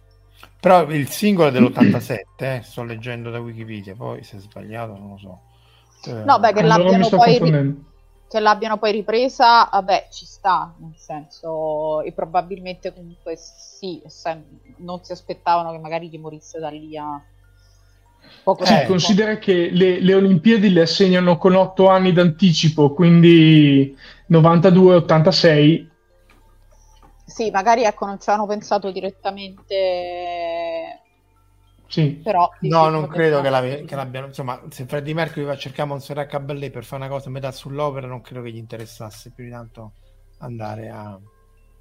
Però 0.61 0.83
il 0.91 1.09
singolo 1.09 1.47
è 1.47 1.51
dell'87, 1.51 2.19
eh, 2.37 2.61
sto 2.63 2.83
leggendo 2.83 3.31
da 3.31 3.39
Wikipedia, 3.39 3.95
poi 3.95 4.23
se 4.23 4.37
è 4.37 4.39
sbagliato 4.39 4.95
non 4.95 5.09
lo 5.09 5.17
so. 5.17 5.39
Eh, 6.05 6.23
no, 6.23 6.39
beh, 6.39 6.53
che 6.53 6.61
l'abbiano, 6.61 7.09
poi, 7.09 7.39
ri- 7.39 7.83
che 8.29 8.39
l'abbiano 8.39 8.77
poi 8.77 8.91
ripresa, 8.91 9.67
vabbè, 9.71 10.09
ci 10.11 10.27
sta, 10.27 10.75
nel 10.77 10.93
senso, 10.95 12.01
e 12.01 12.11
probabilmente 12.11 12.93
comunque 12.93 13.35
sì, 13.37 14.03
non 14.77 15.03
si 15.03 15.11
aspettavano 15.11 15.71
che 15.71 15.79
magari 15.79 16.09
gli 16.09 16.19
morisse 16.19 16.59
da 16.59 16.69
lì 16.69 16.95
a 16.95 17.19
poco 18.43 18.63
sì, 18.63 18.75
considera 18.85 19.37
che 19.37 19.71
le, 19.71 19.99
le, 19.99 20.13
Olimpiadi 20.13 20.71
le 20.71 20.81
assegnano 20.81 21.39
con 21.39 21.55
otto 21.55 21.89
anni 21.89 22.13
d'anticipo, 22.13 22.93
quindi 22.93 23.97
92-86 24.29 25.87
sì, 27.41 27.49
magari 27.49 27.83
ecco, 27.83 28.05
non 28.05 28.19
ci 28.19 28.29
hanno 28.29 28.45
pensato 28.45 28.91
direttamente. 28.91 30.99
Sì. 31.87 32.21
Però, 32.23 32.47
no, 32.61 32.89
non 32.89 33.07
credo 33.07 33.41
che, 33.41 33.49
la, 33.49 33.61
che, 33.61 33.95
l'abbiano. 33.95 34.27
Insomma, 34.27 34.61
se 34.69 34.85
Freddie 34.85 35.15
Mercury 35.15 35.45
va 35.45 35.53
a 35.53 35.57
cercare 35.57 35.89
Montserrat 35.89 36.29
Caballé 36.29 36.69
per 36.69 36.83
fare 36.83 37.03
una 37.03 37.11
cosa 37.11 37.29
a 37.29 37.31
metà 37.31 37.51
sull'opera, 37.51 38.05
non 38.05 38.21
credo 38.21 38.43
che 38.43 38.51
gli 38.51 38.57
interessasse 38.57 39.31
più 39.31 39.45
di 39.45 39.49
tanto 39.49 39.93
andare 40.37 40.89
a. 40.89 41.19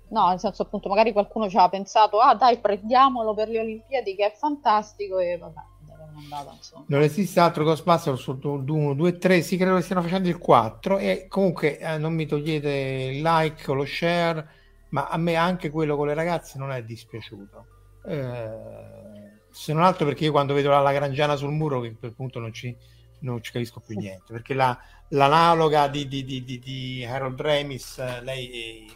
No, 0.09 0.28
nel 0.28 0.41
senso, 0.41 0.62
appunto, 0.62 0.89
magari 0.89 1.12
qualcuno 1.12 1.49
ci 1.49 1.59
ha 1.59 1.69
pensato, 1.69 2.19
ah, 2.19 2.35
dai, 2.35 2.59
prendiamolo 2.59 3.35
per 3.35 3.49
le 3.49 3.61
Olimpiadi, 3.61 4.16
che 4.16 4.27
è 4.27 4.32
fantastico, 4.35 5.19
e 5.19 5.37
vabbè. 5.37 5.69
Andata, 6.12 6.59
non 6.87 7.03
esiste 7.03 7.39
altro 7.39 7.62
Ghostbusters 7.62 8.20
sul 8.20 8.41
1, 8.43 8.95
2, 8.95 9.19
3, 9.19 9.43
sì 9.43 9.57
credo 9.57 9.77
che 9.77 9.82
stiano 9.82 10.03
facendo 10.03 10.28
il 10.28 10.39
4 10.39 10.99
e 10.99 11.27
comunque 11.28 11.78
eh, 11.78 11.99
non 11.99 12.15
mi 12.15 12.27
togliete 12.27 13.12
il 13.12 13.23
like 13.23 13.70
o 13.70 13.74
lo 13.74 13.87
share 13.87 14.45
ma 14.91 15.09
a 15.09 15.17
me 15.17 15.35
anche 15.35 15.71
quello 15.71 15.97
con 15.97 16.07
le 16.07 16.15
ragazze 16.15 16.59
non 16.59 16.73
è 16.73 16.83
dispiaciuto. 16.83 17.67
Eh, 18.07 19.39
se 19.51 19.73
non 19.73 19.83
altro 19.83 20.07
perché 20.07 20.25
io 20.25 20.31
quando 20.31 20.55
vedo 20.55 20.71
la 20.71 20.81
Lagrangiana 20.81 21.37
sul 21.37 21.53
muro, 21.53 21.81
che 21.81 21.97
quel 21.97 22.15
punto 22.15 22.39
non 22.39 22.53
ci, 22.53 22.75
non 23.21 23.43
ci 23.43 23.53
capisco 23.53 23.81
più 23.81 23.99
niente, 23.99 24.33
perché 24.33 24.55
la, 24.55 24.79
l'analoga 25.09 25.89
di, 25.89 26.07
di, 26.07 26.25
di, 26.25 26.45
di, 26.45 27.05
Harold 27.05 27.41
Ramis, 27.41 27.99
eh, 27.99 28.23
lei 28.23 28.91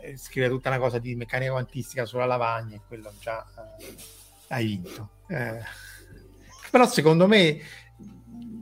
eh, 0.00 0.16
scrive 0.16 0.48
tutta 0.48 0.68
una 0.68 0.78
cosa 0.78 0.98
di 0.98 1.14
meccanica 1.14 1.52
quantistica 1.52 2.04
sulla 2.04 2.26
lavagna 2.26 2.76
e 2.76 2.80
quello 2.86 3.12
già 3.20 3.44
eh, 3.78 3.94
hai 4.48 4.66
vinto. 4.66 5.10
Eh, 5.28 5.60
però 6.70 6.86
secondo 6.86 7.26
me 7.26 7.58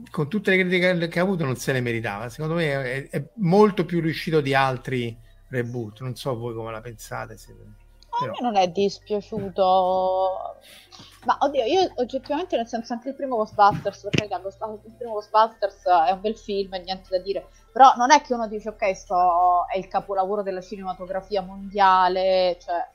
con 0.09 0.27
tutte 0.29 0.51
le 0.51 0.57
critiche 0.57 1.07
che 1.07 1.19
ha 1.19 1.23
avuto 1.23 1.45
non 1.45 1.55
se 1.55 1.71
le 1.71 1.79
meritava 1.79 2.27
secondo 2.27 2.55
me 2.55 3.07
è, 3.07 3.09
è 3.09 3.25
molto 3.35 3.85
più 3.85 4.01
riuscito 4.01 4.41
di 4.41 4.53
altri 4.53 5.17
reboot. 5.51 6.01
Non 6.01 6.15
so 6.15 6.35
voi 6.35 6.55
come 6.55 6.71
la 6.71 6.81
pensate. 6.81 7.37
Se... 7.37 7.51
A 7.51 8.25
me 8.25 8.37
non 8.41 8.55
è 8.55 8.67
dispiaciuto. 8.67 10.55
Ma 11.25 11.37
oddio, 11.39 11.63
io 11.65 11.91
oggettivamente, 11.95 12.57
nel 12.57 12.67
senso, 12.67 12.93
anche 12.93 13.09
il 13.09 13.15
primo 13.15 13.35
Ghostbusters, 13.35 14.01
per 14.01 14.27
carità, 14.27 14.37
il 14.37 14.95
primo 14.97 15.13
Ghostbusters 15.13 15.83
è 16.07 16.11
un 16.11 16.21
bel 16.21 16.35
film, 16.35 16.71
niente 16.83 17.09
da 17.09 17.19
dire. 17.19 17.47
Però 17.71 17.93
non 17.95 18.11
è 18.11 18.21
che 18.21 18.33
uno 18.33 18.47
dice, 18.47 18.69
ok, 18.69 18.95
sto, 18.95 19.67
è 19.71 19.77
il 19.77 19.87
capolavoro 19.87 20.41
della 20.41 20.61
cinematografia 20.61 21.41
mondiale, 21.41 22.57
cioè, 22.59 22.87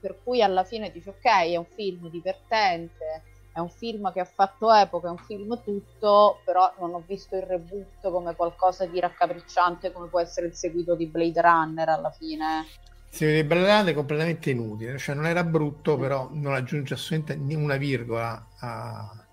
per 0.00 0.22
cui 0.22 0.42
alla 0.42 0.64
fine 0.64 0.90
dice, 0.90 1.10
ok, 1.10 1.24
è 1.24 1.56
un 1.56 1.66
film 1.66 2.08
divertente 2.08 3.31
è 3.52 3.58
un 3.58 3.68
film 3.68 4.10
che 4.12 4.20
ha 4.20 4.24
fatto 4.24 4.72
epoca, 4.72 5.08
è 5.08 5.10
un 5.10 5.18
film 5.18 5.62
tutto, 5.62 6.40
però 6.44 6.72
non 6.78 6.94
ho 6.94 7.02
visto 7.06 7.36
il 7.36 7.42
reboot 7.42 8.10
come 8.10 8.34
qualcosa 8.34 8.86
di 8.86 8.98
raccapricciante 8.98 9.92
come 9.92 10.08
può 10.08 10.20
essere 10.20 10.46
il 10.46 10.54
seguito 10.54 10.94
di 10.94 11.06
Blade 11.06 11.40
Runner 11.40 11.88
alla 11.88 12.10
fine. 12.10 12.64
Il 13.10 13.16
seguito 13.16 13.42
di 13.42 13.46
Blade 13.46 13.66
Runner 13.66 13.92
è 13.92 13.94
completamente 13.94 14.50
inutile, 14.50 14.96
cioè 14.96 15.14
non 15.14 15.26
era 15.26 15.44
brutto, 15.44 15.98
però 15.98 16.28
non 16.32 16.54
aggiunge 16.54 16.94
assolutamente 16.94 17.54
una 17.54 17.76
virgola 17.76 18.46
a, 18.58 19.24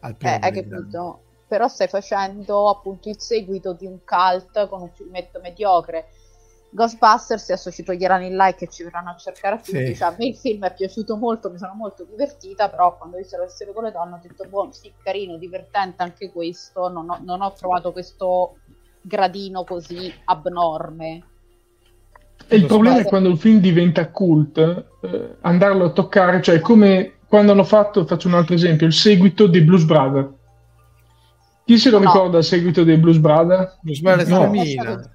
al 0.00 0.16
primo. 0.16 0.34
Eh, 0.34 0.38
hai 0.40 0.52
capito? 0.52 1.22
Però 1.46 1.68
stai 1.68 1.88
facendo 1.88 2.68
appunto 2.68 3.08
il 3.08 3.20
seguito 3.20 3.72
di 3.72 3.86
un 3.86 4.00
cult 4.04 4.68
con 4.68 4.82
un 4.82 4.90
filmetto 4.90 5.40
mediocre 5.40 6.08
Ghostbusters 6.72 7.50
adesso 7.50 7.70
ci 7.72 7.82
toglieranno 7.82 8.26
il 8.26 8.36
like 8.36 8.64
e 8.64 8.68
ci 8.68 8.84
verranno 8.84 9.10
a 9.10 9.16
cercare 9.16 9.56
a 9.56 9.58
tutti 9.58 9.86
sì. 9.86 9.96
cioè, 9.96 10.08
a 10.08 10.14
me 10.16 10.26
il 10.26 10.36
film 10.36 10.64
è 10.64 10.72
piaciuto 10.72 11.16
molto 11.16 11.50
mi 11.50 11.58
sono 11.58 11.74
molto 11.74 12.04
divertita 12.04 12.68
però 12.68 12.96
quando 12.96 13.16
ho 13.16 13.18
visto 13.18 13.36
la 13.36 13.42
versione 13.42 13.72
con 13.72 13.84
le 13.84 13.90
donne 13.90 14.14
ho 14.14 14.20
detto 14.22 14.46
buono 14.48 14.70
sì 14.70 14.92
carino 15.02 15.36
divertente 15.36 16.02
anche 16.02 16.30
questo 16.30 16.88
non 16.88 17.10
ho, 17.10 17.18
non 17.24 17.42
ho 17.42 17.52
trovato 17.52 17.90
questo 17.90 18.58
gradino 19.00 19.64
così 19.64 20.12
abnorme 20.26 21.24
e 22.46 22.56
il 22.56 22.66
problema 22.66 23.00
è 23.00 23.04
quando 23.04 23.28
il 23.30 23.38
film 23.38 23.58
diventa 23.58 24.08
cult 24.10 24.58
eh, 25.02 25.36
andarlo 25.40 25.86
a 25.86 25.90
toccare 25.90 26.40
cioè 26.40 26.60
come 26.60 27.18
quando 27.26 27.50
hanno 27.50 27.64
fatto 27.64 28.06
faccio 28.06 28.28
un 28.28 28.34
altro 28.34 28.54
esempio 28.54 28.86
il 28.86 28.92
seguito 28.92 29.48
di 29.48 29.60
Blues 29.60 29.84
Brothers 29.84 30.28
chi 31.64 31.78
se 31.78 31.90
lo 31.90 31.98
no. 31.98 32.04
ricorda 32.04 32.38
il 32.38 32.44
seguito 32.44 32.84
dei 32.84 32.96
Blues 32.96 33.18
Brothers? 33.18 33.78
Blues 33.82 34.00
Brothers 34.00 34.28
no. 34.28 34.38
2000 34.46 35.14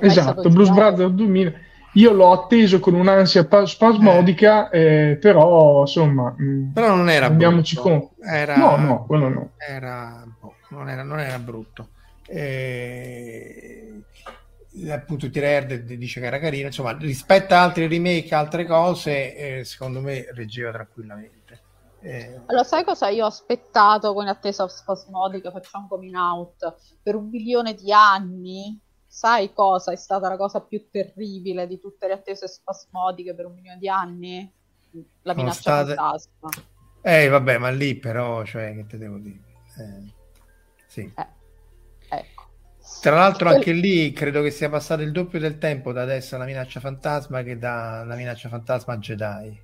esatto, 0.00 0.48
Blues 0.48 0.70
Brothers 0.70 1.12
2000 1.12 1.52
io 1.94 2.12
l'ho 2.12 2.32
atteso 2.32 2.80
con 2.80 2.94
un'ansia 2.94 3.46
spasmodica, 3.66 4.68
eh. 4.70 5.10
Eh, 5.10 5.16
però 5.16 5.82
insomma, 5.82 6.34
mm, 6.40 6.72
però 6.72 6.94
non 6.94 7.08
era 7.08 7.26
andiamoci 7.26 7.74
brutto. 7.74 7.88
Con... 7.88 8.28
Era... 8.28 8.56
No, 8.56 8.76
no, 8.76 9.04
quello 9.06 9.28
no. 9.28 9.50
Era... 9.58 10.24
Boh, 10.40 10.54
non, 10.68 10.88
era, 10.88 11.02
non 11.02 11.20
era 11.20 11.38
brutto. 11.38 11.88
Eh... 12.26 14.02
Appunto, 14.88 15.30
Tirerd 15.30 15.74
dice 15.74 16.20
che 16.20 16.26
era 16.26 16.40
carino. 16.40 16.66
Insomma, 16.66 16.96
rispetto 16.98 17.54
a 17.54 17.62
altri 17.62 17.86
remake, 17.86 18.34
altre 18.34 18.66
cose, 18.66 19.36
eh, 19.36 19.64
secondo 19.64 20.00
me 20.00 20.26
reggeva 20.32 20.72
tranquillamente. 20.72 21.60
Eh... 22.00 22.40
Allora, 22.46 22.64
sai 22.64 22.82
cosa 22.82 23.08
io 23.08 23.22
ho 23.22 23.28
aspettato 23.28 24.12
con 24.12 24.26
attesa 24.26 24.66
spasmodica? 24.66 25.52
Facciamo 25.52 25.86
coming 25.88 26.16
out 26.16 26.74
per 27.00 27.14
un 27.14 27.28
milione 27.28 27.74
di 27.74 27.92
anni 27.92 28.76
sai 29.14 29.52
cosa 29.52 29.92
è 29.92 29.96
stata 29.96 30.28
la 30.28 30.36
cosa 30.36 30.60
più 30.60 30.88
terribile 30.90 31.68
di 31.68 31.78
tutte 31.78 32.08
le 32.08 32.14
attese 32.14 32.48
spasmodiche 32.48 33.32
per 33.32 33.46
un 33.46 33.54
milione 33.54 33.78
di 33.78 33.88
anni? 33.88 34.52
La 35.22 35.34
minaccia 35.34 35.60
state... 35.60 35.94
fantasma. 35.94 36.48
Eh, 37.00 37.28
vabbè, 37.28 37.58
ma 37.58 37.70
lì 37.70 37.94
però, 37.94 38.44
cioè, 38.44 38.74
che 38.74 38.86
te 38.86 38.98
devo 38.98 39.18
dire? 39.18 39.38
Eh, 39.78 40.12
sì. 40.88 41.12
Eh, 41.16 41.26
ecco. 42.08 42.48
Tra 43.00 43.14
l'altro 43.14 43.50
anche 43.50 43.70
lì 43.70 44.12
credo 44.12 44.42
che 44.42 44.50
sia 44.50 44.68
passato 44.68 45.02
il 45.02 45.12
doppio 45.12 45.38
del 45.38 45.58
tempo 45.58 45.92
da 45.92 46.02
adesso 46.02 46.34
alla 46.34 46.44
minaccia 46.44 46.80
fantasma 46.80 47.42
che 47.44 47.56
dalla 47.56 48.16
minaccia 48.16 48.48
fantasma 48.48 48.94
a 48.94 48.98
Jedi. 48.98 49.62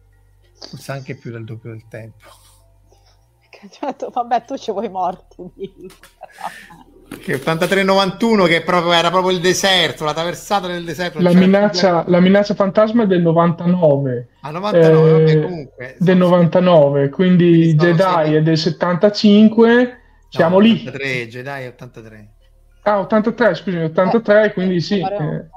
Forse 0.52 0.92
anche 0.92 1.16
più 1.16 1.32
del 1.32 1.44
doppio 1.44 1.70
del 1.70 1.88
tempo. 1.88 2.24
Certo, 3.68 4.08
vabbè, 4.08 4.44
tu 4.44 4.56
ci 4.56 4.70
vuoi 4.70 4.88
morti 4.88 5.36
che 7.18 7.36
83-91 7.36 8.46
che 8.46 8.62
proprio, 8.62 8.92
era 8.92 9.10
proprio 9.10 9.32
il 9.32 9.40
deserto, 9.40 10.04
la 10.04 10.14
traversata 10.14 10.66
del 10.66 10.84
deserto. 10.84 11.20
La 11.20 11.32
minaccia, 11.32 12.04
la 12.06 12.20
minaccia, 12.20 12.54
fantasma 12.54 13.02
è 13.02 13.06
del 13.06 13.22
99. 13.22 14.28
Ah, 14.40 14.50
99, 14.50 15.08
eh, 15.08 15.34
vabbè, 15.34 15.42
comunque. 15.42 15.96
Del 15.98 16.16
99, 16.16 17.08
quindi 17.10 17.74
Jedi 17.74 18.34
è 18.34 18.42
del 18.42 18.58
75, 18.58 20.00
siamo 20.28 20.56
no, 20.56 20.62
lì. 20.62 20.72
83, 20.72 21.28
Jedi 21.28 21.66
83. 21.66 22.28
Ah, 22.82 22.98
83, 23.00 23.54
scusami, 23.54 23.84
83, 23.84 24.44
eh, 24.44 24.52
quindi 24.52 24.80
sì. 24.80 25.00
Eh. 25.00 25.48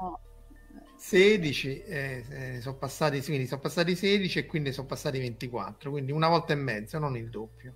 16, 0.96 1.82
eh, 1.82 2.24
eh, 2.28 2.60
sono 2.60 2.76
passati, 2.76 3.22
sì, 3.22 3.46
sono 3.46 3.60
passati 3.60 3.94
16 3.94 4.38
e 4.40 4.46
quindi 4.46 4.72
sono 4.72 4.86
passati 4.86 5.18
24, 5.18 5.90
quindi 5.90 6.12
una 6.12 6.28
volta 6.28 6.52
e 6.54 6.56
mezzo, 6.56 6.98
non 6.98 7.16
il 7.16 7.28
doppio. 7.28 7.74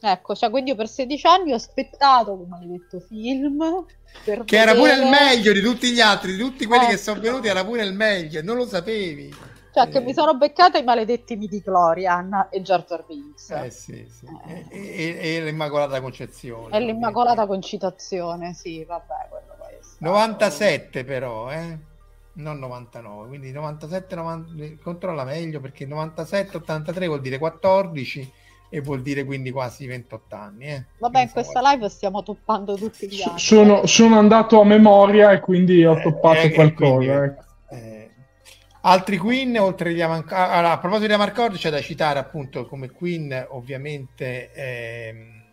Ecco, 0.00 0.34
cioè, 0.36 0.50
quindi 0.50 0.70
io 0.70 0.76
per 0.76 0.88
16 0.88 1.26
anni 1.26 1.52
ho 1.52 1.56
aspettato 1.56 2.36
quel 2.36 2.48
maledetto 2.48 3.00
film. 3.00 3.84
che 4.24 4.34
vedere... 4.34 4.62
era 4.62 4.74
pure 4.74 4.94
il 4.94 5.08
meglio 5.08 5.52
di 5.52 5.60
tutti 5.60 5.90
gli 5.90 6.00
altri, 6.00 6.32
di 6.32 6.38
tutti 6.38 6.66
quelli 6.66 6.84
eh. 6.84 6.88
che 6.88 6.96
sono 6.96 7.20
venuti, 7.20 7.48
era 7.48 7.64
pure 7.64 7.82
il 7.84 7.92
meglio, 7.92 8.42
non 8.42 8.56
lo 8.56 8.66
sapevi. 8.66 9.34
Cioè, 9.72 9.86
eh. 9.86 9.88
che 9.90 10.00
mi 10.00 10.14
sono 10.14 10.34
beccata 10.36 10.78
i 10.78 10.84
maledetti 10.84 11.34
midi 11.36 11.60
Glorian 11.60 12.48
e 12.50 12.62
Jar 12.62 12.84
Jar 12.84 13.04
Binks. 13.06 13.50
Eh 13.50 13.70
sì, 13.70 14.06
sì. 14.08 14.26
Eh. 14.46 14.66
E, 14.70 15.18
e, 15.20 15.34
e, 15.36 15.44
l'Immacolata 15.44 16.00
Concezione. 16.00 16.76
E 16.76 16.80
l'Immacolata 16.80 17.46
Concitazione, 17.46 18.54
sì, 18.54 18.84
vabbè, 18.84 19.26
quello 19.28 19.56
poi 19.58 19.74
è 19.74 19.78
97 19.98 21.04
però, 21.04 21.50
eh? 21.50 21.78
non 22.34 22.58
99, 22.58 23.26
quindi 23.26 23.50
97, 23.50 24.14
90, 24.14 24.82
controlla 24.82 25.24
meglio 25.24 25.60
perché 25.60 25.86
97, 25.86 26.58
83 26.58 27.06
vuol 27.08 27.20
dire 27.20 27.38
14 27.38 28.32
e 28.70 28.80
vuol 28.80 29.02
dire 29.02 29.24
quindi 29.24 29.50
quasi 29.50 29.86
28 29.86 30.36
anni. 30.36 30.66
Eh? 30.66 30.84
Vabbè, 30.98 31.22
in 31.22 31.30
questa 31.30 31.60
live 31.62 31.88
stiamo 31.88 32.22
toppando 32.22 32.74
tutti 32.74 33.08
gli 33.08 33.22
anni. 33.22 33.38
Sono, 33.38 33.86
sono 33.86 34.18
andato 34.18 34.60
a 34.60 34.64
memoria 34.64 35.32
e 35.32 35.40
quindi 35.40 35.84
ho 35.84 36.00
toppato 36.00 36.40
eh, 36.40 36.52
qualcosa. 36.52 36.96
Quindi, 36.96 37.06
ecco. 37.08 37.44
eh, 37.70 38.10
altri 38.82 39.16
Queen, 39.16 39.58
oltre 39.58 39.90
agli 39.90 40.02
Avancordi, 40.02 40.34
ah, 40.34 40.52
allora, 40.52 40.72
a 40.72 40.78
proposito 40.78 41.06
di 41.08 41.14
Avancordi, 41.14 41.56
c'è 41.56 41.70
da 41.70 41.80
citare 41.80 42.18
appunto 42.18 42.66
come 42.66 42.90
Queen, 42.90 43.46
ovviamente, 43.50 44.52
ehm, 44.52 45.44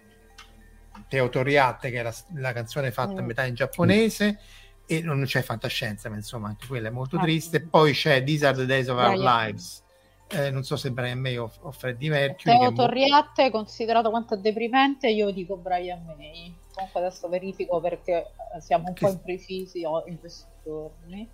Teo 1.07 1.29
Toriate, 1.29 1.89
che 1.91 1.99
è 1.99 2.03
la, 2.03 2.13
la 2.35 2.51
canzone 2.51 2.91
fatta 2.91 3.13
mm. 3.13 3.17
a 3.17 3.21
metà 3.21 3.45
in 3.45 3.55
giapponese. 3.55 4.39
E 4.87 5.01
non 5.01 5.23
c'è 5.23 5.41
fantascienza, 5.41 6.09
ma 6.09 6.15
insomma, 6.15 6.49
anche 6.49 6.67
quella 6.67 6.89
è 6.89 6.91
molto 6.91 7.15
ah, 7.15 7.21
triste. 7.21 7.61
Poi 7.61 7.93
c'è 7.93 8.23
These 8.23 8.45
Are 8.45 8.55
the 8.55 8.65
Days 8.67 8.87
of 8.87 8.99
Our 8.99 9.17
Lives, 9.17 9.81
eh, 10.27 10.49
non 10.49 10.63
so 10.63 10.75
se 10.75 10.91
Brian 10.91 11.19
May 11.19 11.37
o, 11.37 11.51
o 11.61 11.71
Freddie 11.71 12.09
Mercury. 12.09 12.57
Teo 12.57 12.73
Torriatte, 12.73 13.43
molto... 13.43 13.57
considerato 13.57 14.09
quanto 14.09 14.33
è 14.33 14.37
deprimente, 14.37 15.09
io 15.09 15.31
dico 15.31 15.57
Brian 15.57 16.03
May. 16.17 16.53
Comunque 16.73 16.99
adesso 16.99 17.29
verifico 17.29 17.79
perché 17.79 18.31
eh, 18.55 18.61
siamo 18.61 18.87
un 18.87 18.93
che... 18.93 19.05
po' 19.05 19.11
imprecisi 19.11 19.81
in 19.81 20.19
questi 20.19 20.45
giorni. 20.63 21.29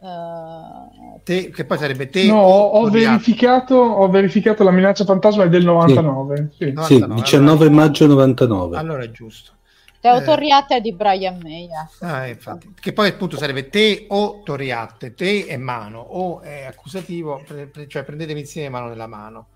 Uh, 0.00 1.20
te, 1.24 1.50
che 1.50 1.64
poi 1.64 1.76
sarebbe 1.76 2.08
te 2.08 2.24
no, 2.24 2.40
ho 2.40 2.88
verificato, 2.88 3.74
ho 3.74 4.08
verificato 4.08 4.62
la 4.62 4.70
minaccia 4.70 5.04
fantasma 5.04 5.42
è 5.42 5.48
del 5.48 5.64
99 5.64 6.50
sì, 6.52 6.66
sì. 6.66 6.72
99, 6.72 7.16
sì 7.16 7.22
19 7.22 7.64
allora, 7.64 7.70
maggio 7.82 8.06
99 8.06 8.76
allora 8.76 9.02
è 9.02 9.10
giusto 9.10 9.57
Teo 10.00 10.16
eh. 10.16 10.24
Torriatte 10.24 10.80
di 10.80 10.94
Brian 10.94 11.38
May. 11.42 11.64
Eh. 11.64 12.06
Ah, 12.06 12.26
infatti. 12.26 12.72
Che 12.78 12.92
poi 12.92 13.08
appunto 13.08 13.36
sarebbe 13.36 13.68
te 13.68 14.06
o 14.08 14.42
Torriatte, 14.42 15.14
te 15.14 15.46
e 15.46 15.56
mano, 15.56 16.00
o 16.00 16.40
è 16.40 16.64
accusativo, 16.64 17.42
pre- 17.44 17.66
pre- 17.66 17.88
cioè 17.88 18.04
prendetemi 18.04 18.40
insieme 18.40 18.68
mano 18.68 18.88
nella 18.88 19.06
mano. 19.06 19.48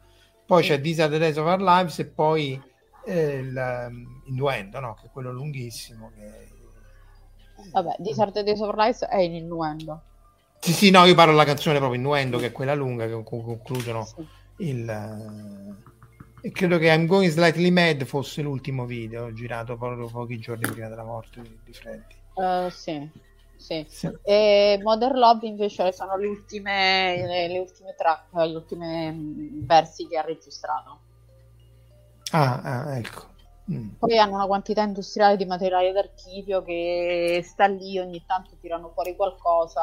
Poi 0.44 0.62
c'è 0.62 0.80
These 0.80 1.02
are 1.02 1.10
the 1.10 1.18
days 1.18 1.36
of 1.36 1.46
our 1.46 1.60
lives 1.60 1.98
e 2.00 2.06
poi 2.06 2.60
eh, 3.04 3.38
il 3.38 3.86
um, 3.88 4.22
innuendo, 4.26 4.80
no? 4.80 4.94
che 4.94 5.06
è 5.06 5.10
quello 5.10 5.32
lunghissimo. 5.32 6.10
Che... 6.14 6.48
Vabbè, 7.70 7.96
These 8.02 8.20
are 8.20 8.32
the 8.32 8.42
days 8.42 8.60
of 8.60 8.68
our 8.68 8.76
lives 8.76 9.04
è 9.04 9.18
in 9.18 9.34
innuendo. 9.34 10.02
Sì, 10.58 10.72
sì, 10.72 10.90
no, 10.90 11.04
io 11.04 11.14
parlo 11.14 11.32
della 11.32 11.44
canzone 11.44 11.78
proprio 11.78 11.98
innuendo, 11.98 12.38
che 12.38 12.46
è 12.46 12.52
quella 12.52 12.74
lunga, 12.74 13.06
che 13.06 13.22
concludono 13.22 14.04
sì. 14.04 14.26
il... 14.68 15.91
Credo 16.50 16.78
che 16.78 16.92
I'm 16.92 17.06
Going 17.06 17.30
Slightly 17.30 17.70
Mad 17.70 18.04
fosse 18.04 18.42
l'ultimo 18.42 18.84
video 18.84 19.32
girato 19.32 19.76
proprio 19.76 20.08
pochi 20.08 20.38
giorni 20.40 20.68
prima 20.68 20.88
della 20.88 21.04
morte 21.04 21.40
di, 21.40 21.58
di 21.64 21.72
Freddy. 21.72 22.14
Uh, 22.34 22.68
sì, 22.68 23.08
sì. 23.56 23.84
sì. 23.88 24.10
E 24.24 24.80
Modern 24.82 25.18
Love 25.18 25.46
invece 25.46 25.92
sono 25.92 26.16
le 26.16 26.26
ultime, 26.26 27.24
le, 27.26 27.46
le 27.46 27.58
ultime 27.60 27.94
track, 27.96 28.32
le 28.32 28.56
ultime 28.56 29.12
mm, 29.12 29.66
versi 29.66 30.08
che 30.08 30.18
ha 30.18 30.22
registrato. 30.22 30.98
Ah, 32.32 32.60
ah 32.62 32.98
ecco. 32.98 33.30
Mm. 33.70 33.90
Poi 34.00 34.18
hanno 34.18 34.34
una 34.34 34.46
quantità 34.46 34.82
industriale 34.82 35.36
di 35.36 35.44
materiale 35.44 35.92
d'archivio 35.92 36.62
che 36.62 37.40
sta 37.44 37.66
lì, 37.66 38.00
ogni 38.00 38.24
tanto 38.26 38.56
tirano 38.60 38.90
fuori 38.92 39.14
qualcosa 39.14 39.80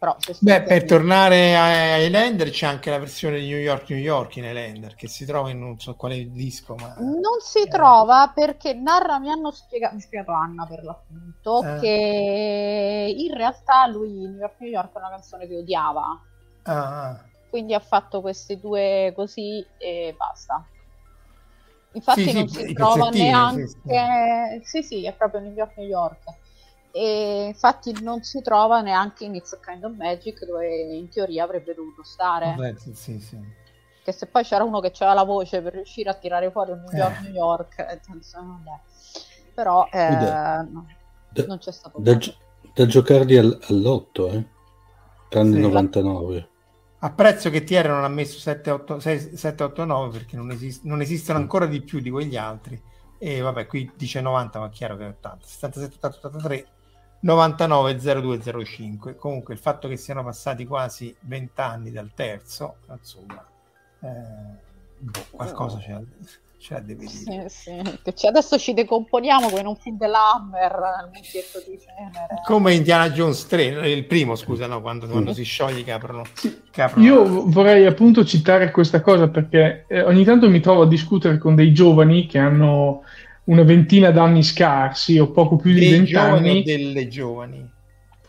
però, 0.00 0.16
Beh, 0.38 0.62
per 0.62 0.86
tornare 0.86 1.54
a 1.54 1.98
Highlander 1.98 2.48
c'è 2.48 2.64
anche 2.64 2.88
la 2.88 2.98
versione 2.98 3.38
di 3.38 3.48
New 3.48 3.58
York 3.58 3.90
New 3.90 3.98
York 3.98 4.36
in 4.36 4.44
Highlander 4.44 4.94
che 4.94 5.08
si 5.08 5.26
trova 5.26 5.50
in 5.50 5.58
non 5.58 5.78
so 5.78 5.94
quale 5.94 6.30
disco. 6.30 6.74
Ma... 6.74 6.94
Non 6.96 7.40
si 7.40 7.64
eh. 7.64 7.68
trova 7.68 8.32
perché 8.34 8.72
narra, 8.72 9.18
mi 9.18 9.30
hanno 9.30 9.50
spiegato, 9.50 9.96
mi 9.96 10.00
spiegato 10.00 10.32
Anna 10.32 10.64
per 10.64 10.84
l'appunto, 10.84 11.62
eh. 11.62 11.80
che 11.80 13.14
in 13.14 13.36
realtà 13.36 13.86
lui 13.88 14.08
New 14.08 14.38
York 14.38 14.54
New 14.60 14.70
York 14.70 14.94
è 14.94 14.96
una 14.96 15.10
canzone 15.10 15.46
che 15.46 15.56
odiava. 15.58 16.20
Ah. 16.62 17.08
ah. 17.10 17.24
Quindi 17.50 17.74
ha 17.74 17.80
fatto 17.80 18.22
queste 18.22 18.58
due 18.58 19.12
così 19.14 19.62
e 19.76 20.14
basta. 20.16 20.64
Infatti 21.92 22.26
sì, 22.26 22.32
non 22.32 22.48
sì, 22.48 22.68
si 22.68 22.72
trova 22.72 23.10
neanche... 23.10 24.62
Sì, 24.62 24.82
sì, 24.82 25.04
è 25.04 25.12
proprio 25.12 25.40
New 25.40 25.52
York 25.52 25.76
New 25.76 25.86
York 25.86 26.22
e 26.92 27.46
infatti 27.46 28.02
non 28.02 28.22
si 28.22 28.42
trova 28.42 28.80
neanche 28.80 29.24
in 29.24 29.34
It's 29.34 29.52
a 29.52 29.58
Kind 29.58 29.84
of 29.84 29.94
Magic 29.96 30.44
dove 30.44 30.68
in 30.68 31.08
teoria 31.08 31.44
avrebbe 31.44 31.74
dovuto 31.74 32.02
stare 32.02 32.54
Vabbè, 32.56 32.74
sì, 32.76 33.18
sì. 33.20 33.38
che 34.02 34.12
se 34.12 34.26
poi 34.26 34.42
c'era 34.42 34.64
uno 34.64 34.80
che 34.80 34.92
aveva 34.96 35.14
la 35.14 35.24
voce 35.24 35.62
per 35.62 35.74
riuscire 35.74 36.10
a 36.10 36.14
tirare 36.14 36.50
fuori 36.50 36.72
un 36.72 36.84
New 36.88 36.98
York 36.98 37.18
eh. 37.18 37.22
New 37.22 37.32
York 37.32 37.78
eh, 37.78 38.00
vabbè. 38.04 38.80
però 39.54 39.88
eh, 39.90 40.08
da, 40.08 40.62
no, 40.62 40.86
da, 41.28 41.46
non 41.46 41.58
c'è 41.58 41.72
stato 41.72 41.98
da, 42.00 42.18
da 42.74 42.86
giocarli 42.86 43.36
al, 43.36 43.58
all'otto 43.68 44.28
eh? 44.28 44.44
tranne 45.28 45.54
sì. 45.54 45.60
99 45.60 46.48
apprezzo 47.00 47.50
che 47.50 47.62
Thierry 47.62 47.88
non 47.88 48.04
ha 48.04 48.08
messo 48.08 48.38
7, 48.38 48.70
8, 48.70 49.00
6, 49.00 49.36
7, 49.36 49.62
8, 49.62 49.84
9 49.84 50.10
perché 50.10 50.36
non, 50.36 50.50
esist- 50.50 50.84
non 50.84 51.00
esistono 51.00 51.38
ancora 51.38 51.66
di 51.66 51.82
più 51.82 52.00
di 52.00 52.10
quegli 52.10 52.36
altri 52.36 52.80
e 53.16 53.40
vabbè 53.40 53.66
qui 53.66 53.90
dice 53.96 54.20
90 54.20 54.58
ma 54.58 54.66
è 54.66 54.70
chiaro 54.70 54.96
che 54.96 55.04
è 55.04 55.08
80 55.08 55.46
77 55.46 56.06
80 56.06 56.26
83 56.26 56.66
990205. 57.22 59.16
Comunque 59.16 59.54
il 59.54 59.60
fatto 59.60 59.88
che 59.88 59.96
siano 59.96 60.24
passati 60.24 60.66
quasi 60.66 61.14
20 61.20 61.60
anni 61.60 61.90
dal 61.90 62.10
terzo, 62.14 62.76
insomma, 62.90 63.44
eh, 64.00 64.08
boh, 64.98 65.26
qualcosa 65.30 65.76
oh. 65.76 65.80
c'è, 65.80 66.00
c'è 66.58 66.80
deve 66.80 67.06
dire. 67.06 67.48
Sì, 67.48 67.72
sì. 67.72 68.00
Che 68.02 68.26
adesso 68.26 68.58
ci 68.58 68.72
decomponiamo 68.72 69.48
come 69.48 69.60
in 69.60 69.66
un 69.66 69.76
film 69.76 69.98
dell'Hammer 69.98 70.72
nel 70.72 71.10
mucchietto 71.12 71.58
di 71.66 71.78
cenere. 71.78 72.40
Come 72.44 72.74
Indiana 72.74 73.10
Jones 73.10 73.46
3, 73.46 73.64
il 73.90 74.06
primo, 74.06 74.34
scusa, 74.34 74.66
no, 74.66 74.80
quando, 74.80 75.06
mm. 75.06 75.10
quando 75.10 75.34
si 75.34 75.42
scioglie 75.42 75.84
che 75.84 75.92
aprono, 75.92 76.24
che 76.70 76.82
aprono. 76.82 77.06
Io 77.06 77.44
vorrei 77.50 77.84
appunto 77.84 78.24
citare 78.24 78.70
questa 78.70 79.02
cosa 79.02 79.28
perché 79.28 79.84
eh, 79.88 80.02
ogni 80.02 80.24
tanto 80.24 80.48
mi 80.48 80.60
trovo 80.60 80.82
a 80.82 80.88
discutere 80.88 81.36
con 81.36 81.54
dei 81.54 81.72
giovani 81.74 82.26
che 82.26 82.38
hanno 82.38 83.02
una 83.44 83.62
ventina 83.62 84.10
d'anni 84.10 84.42
scarsi 84.42 85.18
o 85.18 85.30
poco 85.30 85.56
più 85.56 85.72
di 85.72 85.88
vent'anni. 85.88 86.62
delle 86.62 87.08
giovani. 87.08 87.68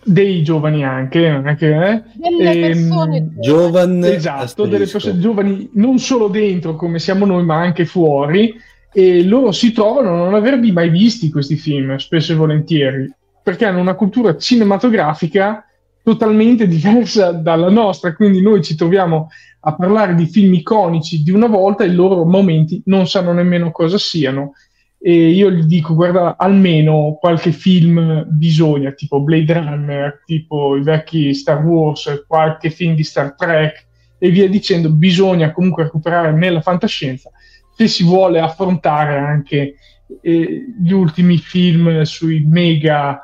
Dei 0.04 0.42
giovani 0.42 0.84
anche, 0.84 1.28
anche 1.28 1.68
eh? 1.68 2.04
delle 2.16 2.52
ehm, 2.52 2.62
persone 2.62 3.34
giovani. 3.40 4.08
Esatto, 4.08 4.66
delle 4.66 4.88
persone 4.88 5.20
giovani 5.20 5.70
non 5.74 6.00
solo 6.00 6.28
dentro 6.28 6.76
come 6.76 6.98
siamo 6.98 7.26
noi, 7.26 7.44
ma 7.44 7.58
anche 7.58 7.86
fuori. 7.86 8.54
E 8.94 9.24
loro 9.24 9.52
si 9.52 9.72
trovano 9.72 10.14
a 10.14 10.18
non 10.18 10.34
averli 10.34 10.72
mai 10.72 10.90
visti 10.90 11.30
questi 11.30 11.56
film, 11.56 11.96
spesso 11.98 12.34
e 12.34 12.36
volentieri, 12.36 13.14
perché 13.44 13.66
hanno 13.66 13.80
una 13.80 13.94
cultura 13.94 14.36
cinematografica 14.36 15.66
totalmente 16.04 16.68
diversa 16.68 17.32
dalla 17.32 17.70
nostra. 17.70 18.16
Quindi 18.16 18.42
noi 18.42 18.64
ci 18.64 18.76
troviamo 18.76 19.30
a 19.62 19.76
parlare 19.76 20.16
di 20.16 20.26
film 20.26 20.56
iconici 20.56 21.22
di 21.22 21.30
una 21.30 21.48
volta 21.48 21.84
e 21.84 21.88
i 21.88 21.94
loro 21.94 22.26
momenti 22.26 22.82
non 22.86 23.08
sanno 23.08 23.34
nemmeno 23.34 23.72
cosa 23.72 24.00
siano 24.00 24.54
e 25.04 25.30
io 25.30 25.50
gli 25.50 25.64
dico 25.64 25.96
guarda 25.96 26.38
almeno 26.38 27.18
qualche 27.20 27.52
film 27.52 28.24
bisogna 28.28 28.92
tipo 28.92 29.20
Blade 29.22 29.52
Runner 29.52 30.22
tipo 30.26 30.76
i 30.76 30.84
vecchi 30.84 31.34
Star 31.34 31.66
Wars 31.66 32.26
qualche 32.28 32.70
film 32.70 32.94
di 32.94 33.04
Star 33.04 33.34
Trek 33.34 33.88
e 34.20 34.30
via 34.30 34.48
dicendo 34.48 34.92
bisogna 34.92 35.52
comunque 35.54 35.84
recuperare 35.84 36.32
nella 36.34 36.62
fantascienza 36.62 37.32
se 37.76 37.88
si 37.88 38.04
vuole 38.04 38.40
affrontare 38.40 39.18
anche 39.18 39.74
eh, 40.22 40.66
gli 40.80 40.92
ultimi 40.92 41.38
film 41.40 42.04
sui 42.04 42.46
mega 42.48 43.24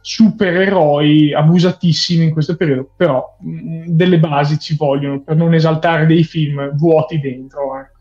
supereroi 0.00 1.34
abusatissimi 1.34 2.26
in 2.26 2.30
questo 2.30 2.54
periodo 2.54 2.92
però 2.96 3.36
mh, 3.40 3.50
mm, 3.50 3.82
delle 3.88 4.20
basi 4.20 4.56
ci 4.60 4.76
vogliono 4.76 5.20
per 5.20 5.34
non 5.34 5.52
esaltare 5.52 6.06
dei 6.06 6.22
film 6.22 6.76
vuoti 6.76 7.18
dentro 7.18 7.76
eh. 7.80 7.97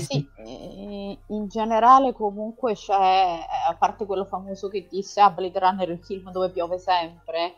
Sì, 0.00 1.18
in 1.28 1.48
generale 1.48 2.12
comunque 2.12 2.74
c'è, 2.74 3.46
a 3.68 3.74
parte 3.74 4.06
quello 4.06 4.24
famoso 4.24 4.68
che 4.68 4.86
disse 4.88 5.20
ah, 5.20 5.30
Blade 5.30 5.58
Runner 5.58 5.90
il 5.90 6.04
film 6.04 6.30
dove 6.30 6.50
piove 6.50 6.78
sempre, 6.78 7.54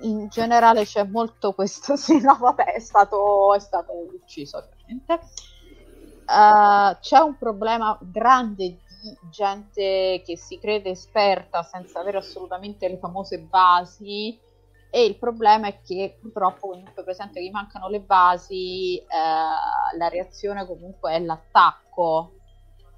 in 0.00 0.28
generale 0.28 0.84
c'è 0.84 1.04
molto 1.04 1.52
questo, 1.52 1.96
sì 1.96 2.20
no 2.20 2.36
vabbè 2.38 2.74
è 2.74 2.80
stato, 2.80 3.54
è 3.54 3.58
stato 3.58 3.92
ucciso 3.92 4.58
ovviamente. 4.58 5.20
Uh, 6.26 6.96
c'è 7.00 7.18
un 7.18 7.36
problema 7.38 7.98
grande 8.00 8.64
di 8.64 9.18
gente 9.30 10.22
che 10.24 10.38
si 10.38 10.58
crede 10.58 10.90
esperta 10.90 11.62
senza 11.62 12.00
avere 12.00 12.16
assolutamente 12.16 12.88
le 12.88 12.96
famose 12.96 13.40
basi 13.40 14.38
e 14.94 15.04
il 15.04 15.18
problema 15.18 15.66
è 15.66 15.80
che 15.82 16.18
purtroppo 16.20 16.68
comunque 16.68 17.02
presente 17.02 17.40
che 17.40 17.50
mancano 17.50 17.88
le 17.88 17.98
basi, 17.98 18.96
eh, 18.96 19.96
la 19.98 20.08
reazione 20.08 20.64
comunque 20.64 21.14
è 21.14 21.18
l'attacco, 21.18 22.34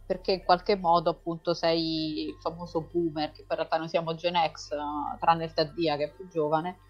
perché 0.04 0.32
in 0.32 0.44
qualche 0.44 0.76
modo 0.76 1.08
appunto 1.08 1.54
sei 1.54 2.26
il 2.26 2.36
famoso 2.38 2.86
boomer, 2.92 3.32
che 3.32 3.46
in 3.48 3.56
realtà 3.56 3.78
noi 3.78 3.88
siamo 3.88 4.14
Gen 4.14 4.34
X, 4.52 4.76
tranne 5.18 5.44
il 5.44 5.54
Taddia 5.54 5.96
che 5.96 6.04
è 6.04 6.12
più 6.12 6.28
giovane, 6.28 6.80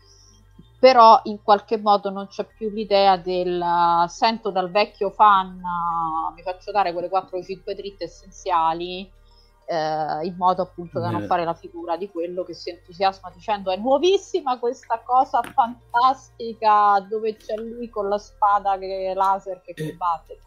però 0.80 1.20
in 1.26 1.40
qualche 1.40 1.78
modo 1.78 2.10
non 2.10 2.26
c'è 2.26 2.44
più 2.44 2.68
l'idea 2.68 3.16
del 3.16 3.64
sento 4.08 4.50
dal 4.50 4.72
vecchio 4.72 5.10
fan, 5.10 5.62
mi 6.34 6.42
faccio 6.42 6.72
dare 6.72 6.92
quelle 6.92 7.08
4 7.08 7.38
o 7.38 7.42
5 7.44 7.74
dritte 7.76 8.04
essenziali 8.06 9.08
eh, 9.66 10.26
in 10.26 10.34
modo 10.36 10.62
appunto 10.62 11.00
da 11.00 11.10
non 11.10 11.22
Eh. 11.22 11.26
fare 11.26 11.44
la 11.44 11.54
figura 11.54 11.96
di 11.96 12.08
quello 12.08 12.44
che 12.44 12.54
si 12.54 12.70
entusiasma 12.70 13.30
dicendo 13.34 13.70
è 13.70 13.76
nuovissima 13.76 14.58
questa 14.58 15.02
cosa 15.04 15.40
fantastica 15.42 17.04
dove 17.08 17.36
c'è 17.36 17.56
lui 17.56 17.88
con 17.88 18.08
la 18.08 18.18
spada 18.18 18.78
che 18.78 19.12
laser 19.14 19.60
che 19.62 19.74
combatte. 19.74 20.38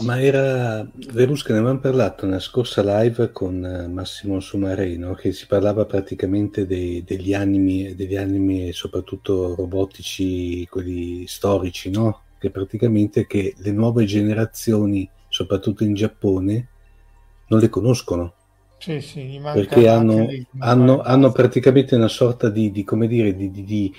Ma 0.00 0.18
era 0.20 0.86
Verusca, 1.12 1.52
ne 1.52 1.58
avevamo 1.58 1.80
parlato 1.80 2.24
nella 2.24 2.38
scorsa 2.38 2.82
live 3.00 3.30
con 3.32 3.62
eh, 3.64 3.88
Massimo 3.88 4.40
Sumareno, 4.40 5.12
che 5.14 5.32
si 5.32 5.46
parlava 5.46 5.84
praticamente 5.84 6.66
dei- 6.66 7.04
degli 7.04 7.34
animi, 7.34 7.94
degli 7.94 8.16
animi 8.16 8.72
soprattutto 8.72 9.54
robotici, 9.54 10.66
quelli 10.66 11.26
storici, 11.26 11.90
no? 11.90 12.22
Che 12.38 12.50
praticamente 12.50 13.26
che 13.26 13.54
le 13.58 13.72
nuove 13.72 14.04
generazioni, 14.06 15.08
soprattutto 15.28 15.84
in 15.84 15.94
Giappone, 15.94 16.68
non 17.52 17.60
le 17.60 17.68
conoscono. 17.68 18.34
Sì, 18.78 19.00
sì, 19.00 19.40
perché 19.52 19.86
hanno, 19.86 20.26
lì- 20.26 20.46
hanno, 20.58 21.02
hanno 21.02 21.30
praticamente 21.30 21.94
una 21.94 22.08
sorta 22.08 22.48
di, 22.48 22.70
di, 22.70 22.84
come 22.84 23.06
dire, 23.06 23.34
di, 23.36 23.50
di- 23.50 23.64
di 23.64 23.94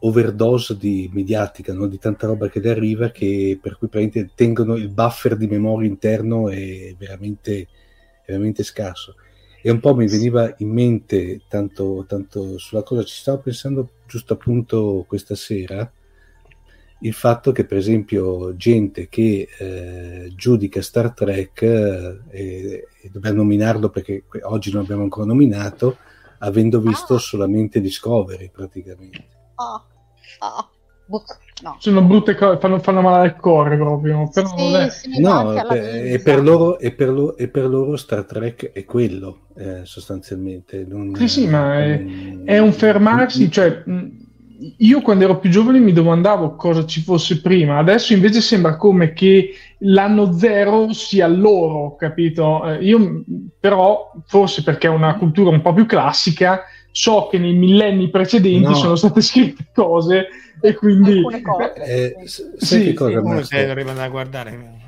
overdose 0.00 0.76
di 0.76 1.08
mediatica, 1.12 1.72
no? 1.72 1.86
di 1.86 1.98
tanta 1.98 2.26
roba 2.26 2.48
che 2.48 2.58
le 2.58 2.70
arriva, 2.70 3.10
che, 3.10 3.58
per 3.62 3.78
cui 3.78 3.88
praticamente 3.88 4.32
tengono 4.34 4.74
il 4.74 4.88
buffer 4.88 5.36
di 5.36 5.46
memoria 5.46 5.88
interno 5.88 6.48
è 6.48 6.94
veramente, 6.98 7.68
veramente 8.26 8.64
scarso. 8.64 9.14
E 9.60 9.70
un 9.70 9.78
po' 9.80 9.94
mi 9.94 10.08
veniva 10.08 10.52
in 10.58 10.70
mente, 10.70 11.42
tanto, 11.48 12.04
tanto 12.08 12.58
sulla 12.58 12.82
cosa, 12.82 13.04
ci 13.04 13.14
stavo 13.14 13.38
pensando 13.38 13.90
giusto 14.06 14.32
appunto 14.32 15.04
questa 15.06 15.34
sera, 15.34 15.88
il 17.00 17.12
fatto 17.12 17.52
che 17.52 17.64
per 17.64 17.78
esempio 17.78 18.56
gente 18.56 19.08
che 19.08 19.48
eh, 19.58 20.32
giudica 20.34 20.82
Star 20.82 21.12
Trek, 21.12 21.62
eh, 21.62 22.18
e, 22.30 22.88
e 23.02 23.08
dobbiamo 23.10 23.38
nominarlo 23.38 23.88
perché 23.88 24.24
oggi 24.42 24.72
non 24.72 24.82
abbiamo 24.82 25.02
ancora 25.02 25.26
nominato, 25.26 25.98
avendo 26.38 26.80
visto 26.80 27.18
solamente 27.18 27.80
Discovery 27.80 28.50
praticamente. 28.50 29.26
Ah, 29.56 29.84
ah, 30.40 30.68
boh, 31.06 31.24
no. 31.62 31.76
Sono 31.80 32.02
brutte 32.02 32.34
cose, 32.36 32.58
fanno, 32.58 32.78
fanno 32.78 33.00
male 33.00 33.28
al 33.28 33.36
cuore 33.36 33.76
proprio. 33.76 34.28
Però 34.32 34.46
Sì, 34.46 35.10
fa 35.12 35.20
No, 35.20 35.52
per- 35.52 35.72
e, 36.04 36.20
per 36.20 36.42
loro, 36.42 36.78
e, 36.78 36.92
per 36.92 37.08
lo- 37.10 37.36
e 37.36 37.48
per 37.48 37.68
loro 37.68 37.96
Star 37.96 38.24
Trek 38.24 38.72
è 38.72 38.84
quello, 38.84 39.46
eh, 39.56 39.84
sostanzialmente. 39.84 40.84
Non, 40.84 41.14
Sì, 41.14 41.28
sì, 41.28 41.46
ma 41.48 41.78
è, 41.78 42.04
è 42.44 42.58
un 42.58 42.72
fermarsi, 42.72 43.50
cioè 43.50 43.82
mh, 43.84 44.26
io 44.78 45.00
quando 45.02 45.24
ero 45.24 45.38
più 45.38 45.50
giovane 45.50 45.78
mi 45.78 45.92
domandavo 45.92 46.56
cosa 46.56 46.84
ci 46.84 47.00
fosse 47.00 47.40
prima, 47.40 47.78
adesso 47.78 48.12
invece 48.12 48.40
sembra 48.40 48.76
come 48.76 49.12
che 49.12 49.54
l'anno 49.78 50.32
zero 50.32 50.92
sia 50.92 51.28
loro, 51.28 51.94
capito? 51.96 52.66
Eh, 52.68 52.84
io 52.84 53.22
però, 53.60 54.12
forse 54.26 54.62
perché 54.62 54.88
è 54.88 54.90
una 54.90 55.16
cultura 55.16 55.50
un 55.50 55.62
po' 55.62 55.72
più 55.72 55.86
classica, 55.86 56.62
so 56.90 57.28
che 57.30 57.38
nei 57.38 57.54
millenni 57.54 58.10
precedenti 58.10 58.70
No. 58.70 58.74
sono 58.74 58.96
state 58.96 59.20
scritte 59.20 59.66
cose 59.72 60.26
e 60.60 60.74
quindi... 60.74 61.18
Alcune 61.18 61.42
cose. 61.42 61.72
Eh, 61.74 62.14
Sì, 62.26 62.92
cosa, 62.94 63.20
sì, 63.20 63.24
Uno 63.24 63.42
se 63.42 63.66
dovrebbe 63.66 63.90
andare 63.90 64.06
a 64.06 64.10
guardare. 64.10 64.86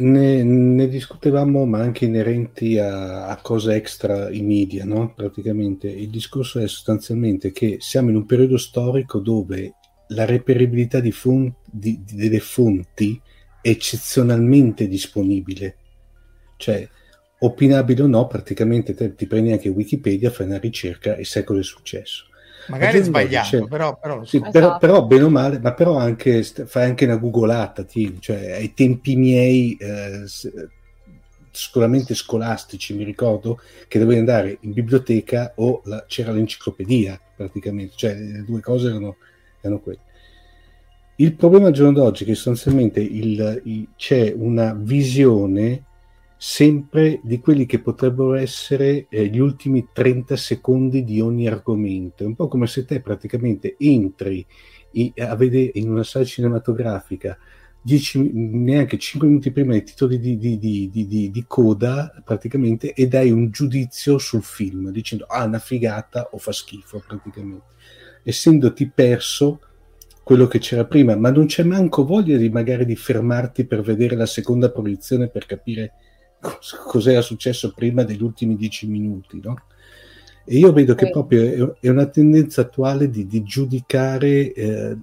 Ne, 0.00 0.42
ne 0.42 0.88
discutevamo, 0.88 1.66
ma 1.66 1.80
anche 1.80 2.06
inerenti 2.06 2.78
a, 2.78 3.26
a 3.26 3.36
cose 3.42 3.74
extra 3.74 4.30
i 4.30 4.40
media, 4.40 4.84
no? 4.86 5.12
Praticamente 5.14 5.88
il 5.88 6.08
discorso 6.08 6.58
è 6.58 6.66
sostanzialmente 6.68 7.52
che 7.52 7.76
siamo 7.80 8.08
in 8.08 8.16
un 8.16 8.24
periodo 8.24 8.56
storico 8.56 9.18
dove 9.18 9.74
la 10.08 10.24
reperibilità 10.24 11.00
di 11.00 11.12
fon- 11.12 11.52
di- 11.64 12.00
di- 12.02 12.16
delle 12.16 12.40
fonti 12.40 13.20
è 13.60 13.68
eccezionalmente 13.68 14.88
disponibile. 14.88 15.76
Cioè, 16.56 16.88
opinabile 17.40 18.02
o 18.02 18.06
no, 18.06 18.26
praticamente 18.26 18.94
te 18.94 19.14
ti 19.14 19.26
prendi 19.26 19.52
anche 19.52 19.68
Wikipedia, 19.68 20.30
fai 20.30 20.46
una 20.46 20.58
ricerca 20.58 21.16
e 21.16 21.24
sai 21.24 21.44
cosa 21.44 21.60
è 21.60 21.64
successo. 21.64 22.29
Magari 22.68 22.98
è 22.98 23.02
sbagliato, 23.02 23.66
però, 23.66 23.98
però 23.98 24.16
lo 24.18 24.24
so. 24.24 24.30
Sì, 24.30 24.36
Esatto. 24.36 24.50
però, 24.52 24.78
però 24.78 25.04
bene 25.06 25.22
o 25.24 25.30
male, 25.30 25.58
ma 25.58 25.72
però 25.72 25.96
anche 25.96 26.42
fai 26.42 26.84
anche 26.84 27.04
una 27.04 27.16
googolata, 27.16 27.84
ti- 27.84 28.16
cioè 28.20 28.52
ai 28.52 28.74
tempi 28.74 29.16
miei 29.16 29.76
eh, 29.80 30.24
sicuramente 31.50 32.14
scolastici, 32.14 32.94
mi 32.94 33.04
ricordo 33.04 33.60
che 33.88 33.98
dovevi 33.98 34.20
andare 34.20 34.58
in 34.60 34.72
biblioteca 34.72 35.52
o 35.56 35.82
la- 35.84 36.04
c'era 36.06 36.32
l'enciclopedia 36.32 37.20
praticamente, 37.36 37.94
cioè 37.96 38.14
le 38.14 38.44
due 38.44 38.60
cose 38.60 38.88
erano, 38.88 39.16
erano 39.60 39.80
quelle. 39.80 39.98
Il 41.16 41.34
problema 41.34 41.66
al 41.66 41.72
giorno 41.72 41.92
d'oggi 41.92 42.22
è 42.22 42.26
che 42.26 42.34
sostanzialmente 42.34 43.00
il- 43.00 43.60
i- 43.64 43.88
c'è 43.96 44.32
una 44.36 44.72
visione 44.74 45.84
sempre 46.42 47.20
di 47.22 47.38
quelli 47.38 47.66
che 47.66 47.80
potrebbero 47.80 48.32
essere 48.32 49.06
eh, 49.10 49.26
gli 49.26 49.38
ultimi 49.38 49.88
30 49.92 50.36
secondi 50.36 51.04
di 51.04 51.20
ogni 51.20 51.46
argomento. 51.46 52.22
È 52.24 52.26
un 52.26 52.34
po' 52.34 52.48
come 52.48 52.66
se 52.66 52.86
te 52.86 53.00
praticamente 53.02 53.76
entri 53.78 54.46
i- 54.92 55.12
a 55.18 55.36
vedere 55.36 55.72
in 55.74 55.90
una 55.90 56.02
sala 56.02 56.24
cinematografica 56.24 57.36
10, 57.82 58.30
neanche 58.32 58.96
5 58.96 59.28
minuti 59.28 59.50
prima 59.52 59.72
dei 59.72 59.82
titoli 59.82 60.18
di, 60.18 60.38
di- 60.38 60.58
di- 60.58 60.88
di- 61.30 61.44
coda 61.46 62.10
praticamente 62.24 62.94
e 62.94 63.06
dai 63.06 63.30
un 63.30 63.50
giudizio 63.50 64.16
sul 64.16 64.42
film 64.42 64.90
dicendo 64.90 65.26
ah 65.26 65.44
una 65.44 65.58
figata 65.58 66.30
o 66.32 66.38
fa 66.38 66.52
schifo 66.52 67.02
praticamente 67.06 67.64
essendoti 68.22 68.88
perso 68.88 69.60
quello 70.22 70.46
che 70.46 70.58
c'era 70.58 70.84
prima 70.86 71.16
ma 71.16 71.30
non 71.30 71.46
c'è 71.46 71.64
manco 71.64 72.04
voglia 72.06 72.36
di 72.38 72.48
magari 72.50 72.84
di 72.86 72.96
fermarti 72.96 73.66
per 73.66 73.82
vedere 73.82 74.16
la 74.16 74.26
seconda 74.26 74.70
proiezione 74.70 75.28
per 75.28 75.44
capire 75.46 75.92
cos'era 76.86 77.20
successo 77.20 77.72
prima 77.72 78.02
degli 78.02 78.22
ultimi 78.22 78.56
10 78.56 78.86
minuti 78.88 79.40
no? 79.42 79.62
e 80.44 80.56
io 80.56 80.72
vedo 80.72 80.94
che 80.94 81.10
proprio 81.10 81.74
è, 81.78 81.86
è 81.86 81.88
una 81.88 82.06
tendenza 82.06 82.62
attuale 82.62 83.10
di, 83.10 83.26
di 83.26 83.42
giudicare 83.42 84.52
eh, 84.52 84.96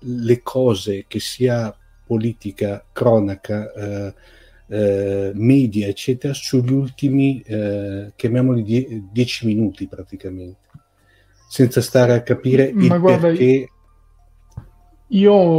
le 0.00 0.42
cose 0.42 1.04
che 1.06 1.20
sia 1.20 1.76
politica, 2.04 2.84
cronaca, 2.90 3.72
eh, 3.72 4.14
eh, 4.68 5.32
media, 5.34 5.86
eccetera, 5.86 6.32
sugli 6.32 6.72
ultimi, 6.72 7.40
eh, 7.42 8.12
chiamiamoli 8.16 8.62
die- 8.62 9.04
dieci 9.12 9.46
minuti 9.46 9.86
praticamente, 9.86 10.68
senza 11.48 11.80
stare 11.80 12.14
a 12.14 12.22
capire 12.22 12.72
Ma 12.72 12.94
il 12.94 13.00
guarda, 13.00 13.28
perché. 13.28 13.44
Io 13.44 13.68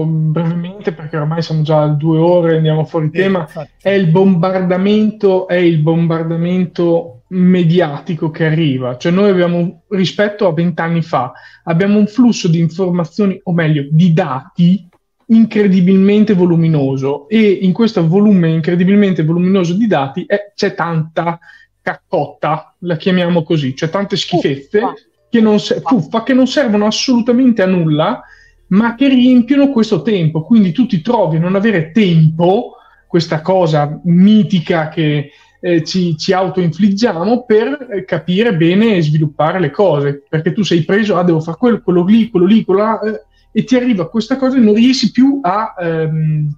brevemente, 0.05 0.93
perché 0.93 1.17
ormai 1.17 1.41
siamo 1.41 1.63
già 1.63 1.81
a 1.81 1.87
due 1.87 2.19
ore, 2.19 2.57
andiamo 2.57 2.85
fuori 2.85 3.09
tema, 3.09 3.47
è 3.81 3.89
il 3.89 4.07
bombardamento, 4.07 5.47
è 5.47 5.55
il 5.55 5.79
bombardamento 5.79 7.23
mediatico 7.29 8.29
che 8.29 8.45
arriva. 8.45 8.97
Cioè 8.97 9.11
noi 9.11 9.29
abbiamo, 9.29 9.83
rispetto 9.89 10.47
a 10.47 10.53
vent'anni 10.53 11.01
fa, 11.01 11.31
abbiamo 11.63 11.97
un 11.97 12.07
flusso 12.07 12.47
di 12.47 12.59
informazioni, 12.59 13.39
o 13.43 13.51
meglio, 13.51 13.87
di 13.89 14.13
dati 14.13 14.87
incredibilmente 15.31 16.33
voluminoso 16.33 17.27
e 17.27 17.39
in 17.39 17.71
questo 17.71 18.07
volume 18.07 18.49
incredibilmente 18.49 19.23
voluminoso 19.23 19.73
di 19.73 19.85
dati 19.85 20.25
eh, 20.25 20.53
c'è 20.55 20.73
tanta 20.73 21.39
caccotta, 21.81 22.75
la 22.79 22.97
chiamiamo 22.97 23.43
così, 23.43 23.73
c'è 23.73 23.89
tante 23.89 24.15
schifezze 24.15 24.79
Fuffa. 24.79 24.93
che 25.29 25.41
non, 25.41 25.59
se- 25.59 25.81
fuffa, 25.81 26.23
che 26.23 26.33
non 26.33 26.47
servono 26.47 26.85
assolutamente 26.85 27.61
a 27.61 27.67
nulla, 27.67 28.21
ma 28.69 28.95
che 28.95 29.07
riempiono 29.07 29.69
questo 29.69 30.01
tempo. 30.01 30.43
Quindi 30.43 30.71
tu 30.71 30.85
ti 30.85 31.01
trovi 31.01 31.37
a 31.37 31.39
non 31.39 31.55
avere 31.55 31.91
tempo, 31.91 32.75
questa 33.07 33.41
cosa 33.41 33.99
mitica 34.03 34.89
che 34.89 35.31
eh, 35.61 35.83
ci, 35.83 36.15
ci 36.17 36.31
autoinfliggiamo, 36.31 37.43
per 37.43 37.87
eh, 37.91 38.05
capire 38.05 38.55
bene 38.55 38.95
e 38.95 39.01
sviluppare 39.01 39.59
le 39.59 39.71
cose. 39.71 40.23
Perché 40.29 40.53
tu 40.53 40.63
sei 40.63 40.83
preso, 40.83 41.17
ah, 41.17 41.23
devo 41.23 41.39
fare 41.39 41.57
quello, 41.57 41.81
quello 41.81 42.03
lì, 42.05 42.29
quello 42.29 42.45
lì, 42.45 42.63
quello 42.63 42.81
là, 42.81 42.99
eh, 43.01 43.23
e 43.51 43.63
ti 43.63 43.75
arriva 43.75 44.07
questa 44.09 44.37
cosa 44.37 44.57
e 44.57 44.59
non 44.59 44.75
riesci 44.75 45.11
più 45.11 45.39
a, 45.41 45.73
ehm, 45.79 46.55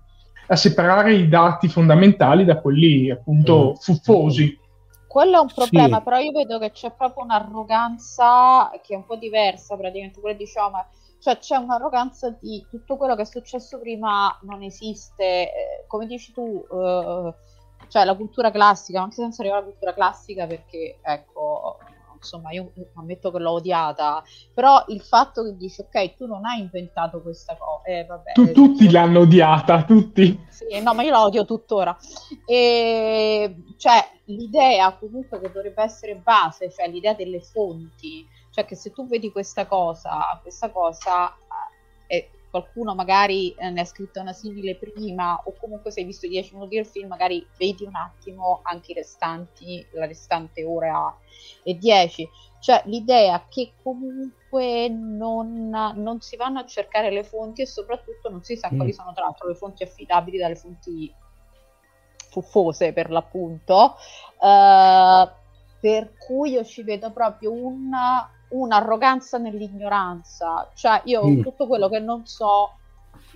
a 0.48 0.56
separare 0.58 1.14
i 1.14 1.30
dati 1.30 1.70
fondamentali 1.70 2.44
da 2.44 2.60
quelli 2.60 3.10
appunto 3.10 3.72
Mm. 3.72 3.76
fuffosi. 3.80 4.60
Quello 5.08 5.38
è 5.38 5.40
un 5.40 5.52
problema, 5.54 5.98
Sì. 5.98 6.04
però 6.04 6.20
io 6.20 6.32
vedo 6.32 6.60
che 6.60 6.72
c'è 6.72 6.92
proprio 6.98 7.24
un'arroganza 7.24 8.72
che 8.86 8.94
è 8.94 8.98
un 8.98 9.06
po' 9.06 9.16
diversa, 9.16 9.76
praticamente 9.78 10.20
quella 10.20 10.36
diciamo, 10.38 10.86
cioè 11.22 11.38
c'è 11.38 11.56
un'arroganza 11.56 12.36
di 12.42 12.66
tutto 12.68 12.98
quello 12.98 13.16
che 13.16 13.22
è 13.22 13.26
successo 13.26 13.80
prima 13.80 14.36
non 14.42 14.64
esiste, 14.64 15.24
eh, 15.24 15.86
come 15.88 16.08
dici 16.08 16.34
tu, 16.34 16.66
eh, 16.72 17.34
cioè 17.88 18.06
la 18.06 18.16
cultura 18.16 18.50
classica, 18.50 19.02
anche 19.02 19.16
senza 19.16 19.42
arrivare 19.42 19.62
alla 19.62 19.72
cultura 19.72 19.94
classica 19.94 20.48
perché 20.48 20.98
ecco, 21.04 21.78
insomma 22.16 22.52
io 22.52 22.72
ammetto 22.96 23.32
che 23.32 23.38
l'ho 23.38 23.52
odiata, 23.52 24.24
però 24.54 24.84
il 24.88 25.02
fatto 25.02 25.44
che 25.44 25.56
dici 25.58 25.82
ok, 25.82 26.16
tu 26.16 26.26
non 26.26 26.44
hai 26.46 26.60
inventato 26.62 27.22
questa 27.22 27.56
cosa, 27.56 27.84
eh, 27.84 28.06
vabbè, 28.06 28.32
Tu- 28.34 28.52
tutti 28.52 28.90
l'hanno 28.90 29.20
odiata, 29.20 29.84
tutti. 29.84 30.40
sì, 30.50 30.80
no, 30.82 30.94
ma 30.94 31.04
io 31.04 31.12
la 31.12 31.24
odio 31.24 31.46
tuttora. 31.46 31.96
E, 32.46 33.56
cioè, 33.78 34.10
l'idea 34.26 34.96
comunque 34.98 35.40
che 35.40 35.52
dovrebbe 35.52 35.84
essere 35.84 36.16
base, 36.16 36.72
cioè 36.72 36.88
l'idea 36.90 37.14
delle 37.14 37.42
fonti, 37.42 38.26
cioè 38.52 38.66
che 38.66 38.76
se 38.76 38.92
tu 38.92 39.08
vedi 39.08 39.32
questa 39.32 39.66
cosa, 39.66 40.40
questa 40.42 40.70
cosa 40.70 41.36
eh, 42.08 42.30
qualcuno 42.52 42.94
magari 42.94 43.54
eh, 43.54 43.70
ne 43.70 43.82
ha 43.82 43.86
scritto 43.86 44.20
una 44.20 44.34
simile 44.34 44.76
prima 44.76 45.42
o 45.46 45.54
comunque 45.58 45.90
se 45.90 46.02
hai 46.02 46.06
visto 46.06 46.28
10 46.28 46.54
minuti 46.54 46.76
del 46.76 46.86
film 46.86 47.08
magari 47.08 47.48
vedi 47.58 47.86
un 47.86 47.96
attimo 47.96 48.60
anche 48.64 48.92
i 48.92 48.96
restanti, 48.96 49.88
la 49.94 50.06
restante 50.06 50.64
ora 50.66 51.18
e 51.64 51.76
10. 51.78 52.30
Cioè 52.60 52.84
l'idea 52.86 53.48
che 53.50 53.72
comunque 53.82 54.90
non, 54.90 55.70
non, 55.70 56.20
si 56.20 56.36
vanno 56.36 56.60
a 56.60 56.66
cercare 56.66 57.10
le 57.10 57.24
fonti 57.24 57.62
e 57.62 57.66
soprattutto 57.66 58.30
non 58.30 58.44
si 58.44 58.56
sa 58.56 58.70
mm. 58.72 58.76
quali 58.76 58.94
sono 58.94 59.14
tra 59.14 59.24
l'altro 59.24 59.48
le 59.48 59.56
fonti 59.56 59.84
affidabili 59.84 60.38
dalle 60.38 60.56
fonti 60.56 61.12
fuffose 62.30 62.94
per 62.94 63.10
l'appunto. 63.10 63.96
Uh, 64.38 65.40
per 65.80 66.14
cui 66.16 66.52
io 66.52 66.64
ci 66.64 66.84
vedo 66.84 67.12
proprio 67.12 67.52
una, 67.52 68.30
un'arroganza 68.52 69.38
nell'ignoranza, 69.38 70.70
cioè 70.74 71.02
io 71.06 71.28
mm. 71.28 71.42
tutto 71.42 71.68
quello 71.68 71.90
che 71.90 72.00
non 72.00 72.26
so 72.26 72.76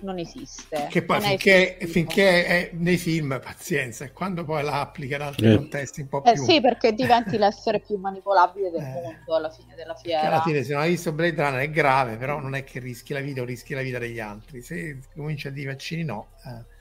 non 0.00 0.18
esiste. 0.18 0.88
Che 0.90 1.02
poi 1.02 1.20
finché, 1.20 1.78
finché, 1.86 2.44
è 2.46 2.70
nei 2.74 2.98
film, 2.98 3.40
pazienza, 3.42 4.04
e 4.04 4.12
quando 4.12 4.44
poi 4.44 4.62
la 4.62 4.80
applica 4.80 5.16
in 5.16 5.22
altri 5.22 5.52
eh. 5.52 5.56
contesti 5.56 6.02
un 6.02 6.08
po' 6.08 6.22
eh 6.24 6.32
più... 6.34 6.44
sì, 6.44 6.60
perché 6.60 6.92
diventi 6.94 7.38
l'essere 7.38 7.80
più 7.80 7.96
manipolabile 7.96 8.70
del 8.70 8.82
eh. 8.82 8.92
mondo 8.92 9.34
alla 9.34 9.50
fine 9.50 9.74
della 9.74 9.94
fiera. 9.94 10.22
alla 10.22 10.42
fine 10.42 10.62
se 10.62 10.72
non 10.72 10.82
hai 10.82 10.90
visto 10.90 11.12
Blade 11.12 11.42
Runner 11.42 11.62
è 11.62 11.70
grave, 11.70 12.16
però 12.16 12.40
non 12.40 12.54
è 12.54 12.64
che 12.64 12.78
rischi 12.78 13.12
la 13.12 13.20
vita 13.20 13.40
o 13.40 13.44
rischi 13.44 13.74
la 13.74 13.82
vita 13.82 13.98
degli 13.98 14.20
altri. 14.20 14.60
Se 14.60 14.98
cominci 15.14 15.46
a 15.46 15.50
dire 15.50 15.70
vaccini 15.70 16.04
no... 16.04 16.28
Eh 16.44 16.74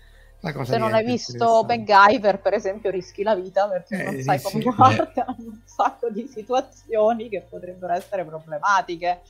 se 0.63 0.77
non 0.77 0.93
hai 0.93 1.03
visto 1.03 1.63
MacGyver, 1.67 2.39
per 2.39 2.53
esempio, 2.53 2.89
rischi 2.89 3.23
la 3.23 3.35
vita 3.35 3.67
perché 3.67 4.01
eh, 4.01 4.03
non 4.03 4.21
sai 4.21 4.41
come 4.41 4.61
sì, 4.61 4.69
guardano 4.69 5.35
un 5.39 5.59
sacco 5.65 6.09
di 6.09 6.27
situazioni 6.27 7.29
che 7.29 7.41
potrebbero 7.41 7.93
essere 7.93 8.23
problematiche. 8.25 9.21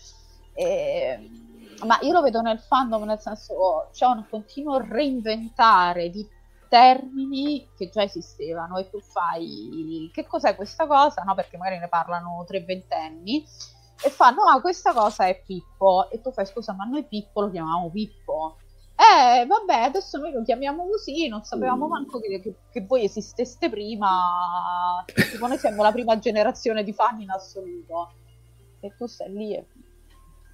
E... 0.54 1.30
Ma 1.86 1.98
io 2.02 2.14
lo 2.14 2.22
vedo 2.22 2.42
nel 2.42 2.60
fandom, 2.60 3.04
nel 3.04 3.20
senso 3.20 3.90
c'è 3.92 4.06
un 4.06 4.26
continuo 4.30 4.80
reinventare 4.80 6.10
di 6.10 6.28
termini 6.68 7.70
che 7.78 7.90
già 7.90 8.04
esistevano 8.04 8.78
e 8.78 8.90
tu 8.90 9.00
fai 9.00 10.10
che 10.14 10.26
cos'è 10.26 10.56
questa 10.56 10.88
cosa? 10.88 11.22
No, 11.24 11.36
perché 11.36 11.58
magari 11.58 11.80
ne 11.80 11.88
parlano 11.88 12.44
tre 12.48 12.62
ventenni 12.62 13.46
e 14.04 14.10
fanno 14.10 14.44
ah 14.44 14.60
questa 14.60 14.94
cosa 14.94 15.26
è 15.26 15.42
Pippo 15.42 16.10
e 16.10 16.20
tu 16.20 16.32
fai 16.32 16.46
scusa 16.46 16.74
ma 16.74 16.84
noi 16.84 17.06
Pippo 17.06 17.42
lo 17.42 17.50
chiamiamo 17.50 17.90
Pippo 17.90 18.58
eh, 19.14 19.46
vabbè, 19.46 19.82
adesso 19.82 20.18
noi 20.18 20.32
lo 20.32 20.44
chiamiamo 20.44 20.88
così, 20.88 21.28
non 21.28 21.44
sapevamo 21.44 21.88
mm. 21.88 21.90
manco 21.90 22.20
che, 22.20 22.40
che, 22.40 22.56
che 22.72 22.82
voi 22.82 23.04
esisteste 23.04 23.70
prima. 23.70 25.04
tipo, 25.32 25.48
noi 25.48 25.58
siamo 25.58 25.84
la 25.84 25.92
prima 25.92 26.18
generazione 26.20 26.84
di 26.84 26.94
fan 26.94 27.22
in 27.22 27.30
assoluto. 27.30 28.12
E 28.80 28.96
tu 28.96 29.08
stai 29.08 29.32
lì 29.32 29.56
e... 29.56 29.66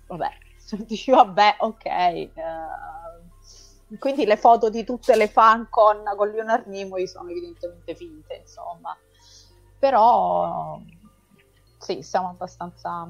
Vabbè, 0.07 0.29
dici 0.85 1.11
vabbè, 1.11 1.57
ok. 1.59 2.29
Uh, 2.33 3.97
quindi 3.97 4.25
le 4.25 4.37
foto 4.37 4.69
di 4.69 4.83
tutte 4.83 5.15
le 5.15 5.27
fan 5.27 5.67
con, 5.69 6.03
con 6.15 6.29
Leonard 6.29 6.67
Nimoy 6.67 7.07
sono 7.07 7.29
evidentemente 7.29 7.95
finte, 7.95 8.35
insomma. 8.35 8.95
Però, 9.77 10.79
sì, 11.77 12.01
siamo 12.01 12.29
abbastanza 12.29 13.07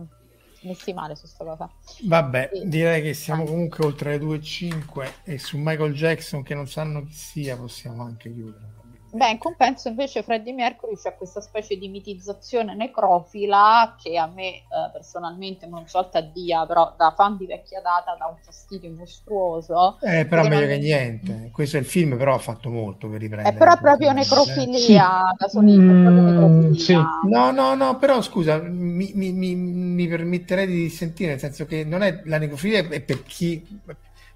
messi 0.62 0.94
male 0.94 1.16
su 1.16 1.22
questa 1.22 1.44
cosa. 1.44 1.70
Vabbè, 2.04 2.50
sì. 2.54 2.68
direi 2.68 3.02
che 3.02 3.14
siamo 3.14 3.44
comunque 3.44 3.86
oltre 3.86 4.18
le 4.18 4.26
2.05 4.26 5.12
e 5.24 5.38
su 5.38 5.58
Michael 5.58 5.94
Jackson 5.94 6.44
che 6.44 6.56
non 6.56 6.68
sanno 6.68 7.04
chi 7.04 7.14
sia 7.14 7.58
possiamo 7.58 8.04
anche 8.04 8.32
chiudere. 8.32 8.80
Beh, 9.14 9.32
in 9.32 9.38
compenso 9.38 9.90
invece 9.90 10.24
Freddie 10.24 10.54
Mercury 10.54 10.96
c'è 10.96 11.16
questa 11.16 11.42
specie 11.42 11.76
di 11.76 11.90
mitizzazione 11.90 12.76
necrofila 12.76 13.96
che 14.02 14.18
a 14.18 14.26
me 14.28 14.48
eh, 14.48 14.64
personalmente 14.94 15.68
non 15.68 15.86
so 15.88 16.10
a 16.12 16.22
dia, 16.22 16.66
però 16.66 16.94
da 16.98 17.14
fan 17.16 17.36
di 17.36 17.46
vecchia 17.46 17.82
data 17.82 18.16
dà 18.18 18.28
un 18.28 18.38
fastidio 18.42 18.92
mostruoso. 18.92 19.98
Eh, 20.02 20.26
però 20.26 20.44
meglio 20.44 20.60
non... 20.60 20.70
che 20.70 20.78
niente. 20.78 21.50
Questo 21.52 21.78
è 21.78 21.80
il 21.82 21.86
film, 21.86 22.18
però 22.18 22.36
ha 22.36 22.40
fatto 22.40 22.70
molto 22.70 23.10
per 23.10 23.20
riprendere. 23.20 23.54
È 23.54 23.58
però 23.58 23.78
proprio 23.78 24.14
necrofilia, 24.14 24.78
sì. 24.78 25.36
da 25.38 25.48
solito, 25.50 25.82
mm, 25.82 26.72
sì. 26.74 26.94
No, 26.94 27.52
no, 27.52 27.76
no, 27.76 27.98
però 27.98 28.22
scusa, 28.22 28.60
mi, 28.62 29.12
mi, 29.14 29.32
mi, 29.34 29.56
mi 29.56 30.08
permetterei 30.08 30.68
di 30.68 30.90
sentire, 30.90 31.32
nel 31.32 31.40
senso 31.40 31.66
che 31.66 31.84
non 31.84 32.02
è 32.02 32.22
la 32.26 32.38
necrofilia 32.38 32.88
è 32.88 33.02
per 33.02 33.24
chi 33.24 33.82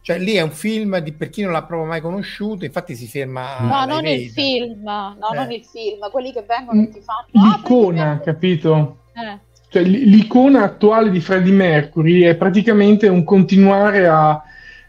cioè 0.06 0.20
lì 0.20 0.34
è 0.34 0.42
un 0.42 0.52
film 0.52 1.00
di, 1.00 1.14
per 1.14 1.32
chi 1.32 1.42
non 1.42 1.52
l'ha 1.52 1.64
proprio 1.64 1.88
mai 1.88 2.00
conosciuto, 2.00 2.64
infatti 2.64 2.94
si 2.94 3.08
ferma... 3.08 3.58
No, 3.62 3.86
non 3.86 4.06
il 4.06 4.30
film, 4.30 4.84
no, 4.84 5.18
eh. 5.20 5.36
non 5.36 5.52
il 5.52 5.66
film, 5.66 6.08
quelli 6.12 6.32
che 6.32 6.46
vengono 6.48 6.84
e 6.84 6.90
ti 6.90 7.02
fanno... 7.02 7.48
L'icona, 7.48 8.12
ah, 8.12 8.20
capito? 8.20 8.98
Eh. 9.14 9.40
Cioè, 9.68 9.82
l'icona 9.82 10.62
attuale 10.62 11.10
di 11.10 11.20
Freddie 11.20 11.52
Mercury 11.52 12.22
è 12.22 12.36
praticamente 12.36 13.08
un 13.08 13.24
continuare 13.24 14.06
a 14.06 14.40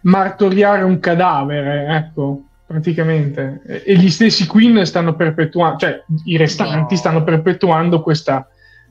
martoriare 0.03 0.83
un 0.83 1.01
cadavere, 1.01 1.87
ecco, 1.97 2.43
praticamente. 2.67 3.63
E 3.87 3.97
gli 3.97 4.11
stessi 4.11 4.47
Queen 4.47 4.85
stanno 4.85 5.17
perpetuando, 5.17 5.79
cioè 5.79 6.05
i 6.27 6.37
restanti 6.37 6.93
no. 6.93 7.01
stanno 7.01 7.25
perpetuando 7.25 8.03
questa, 8.03 8.47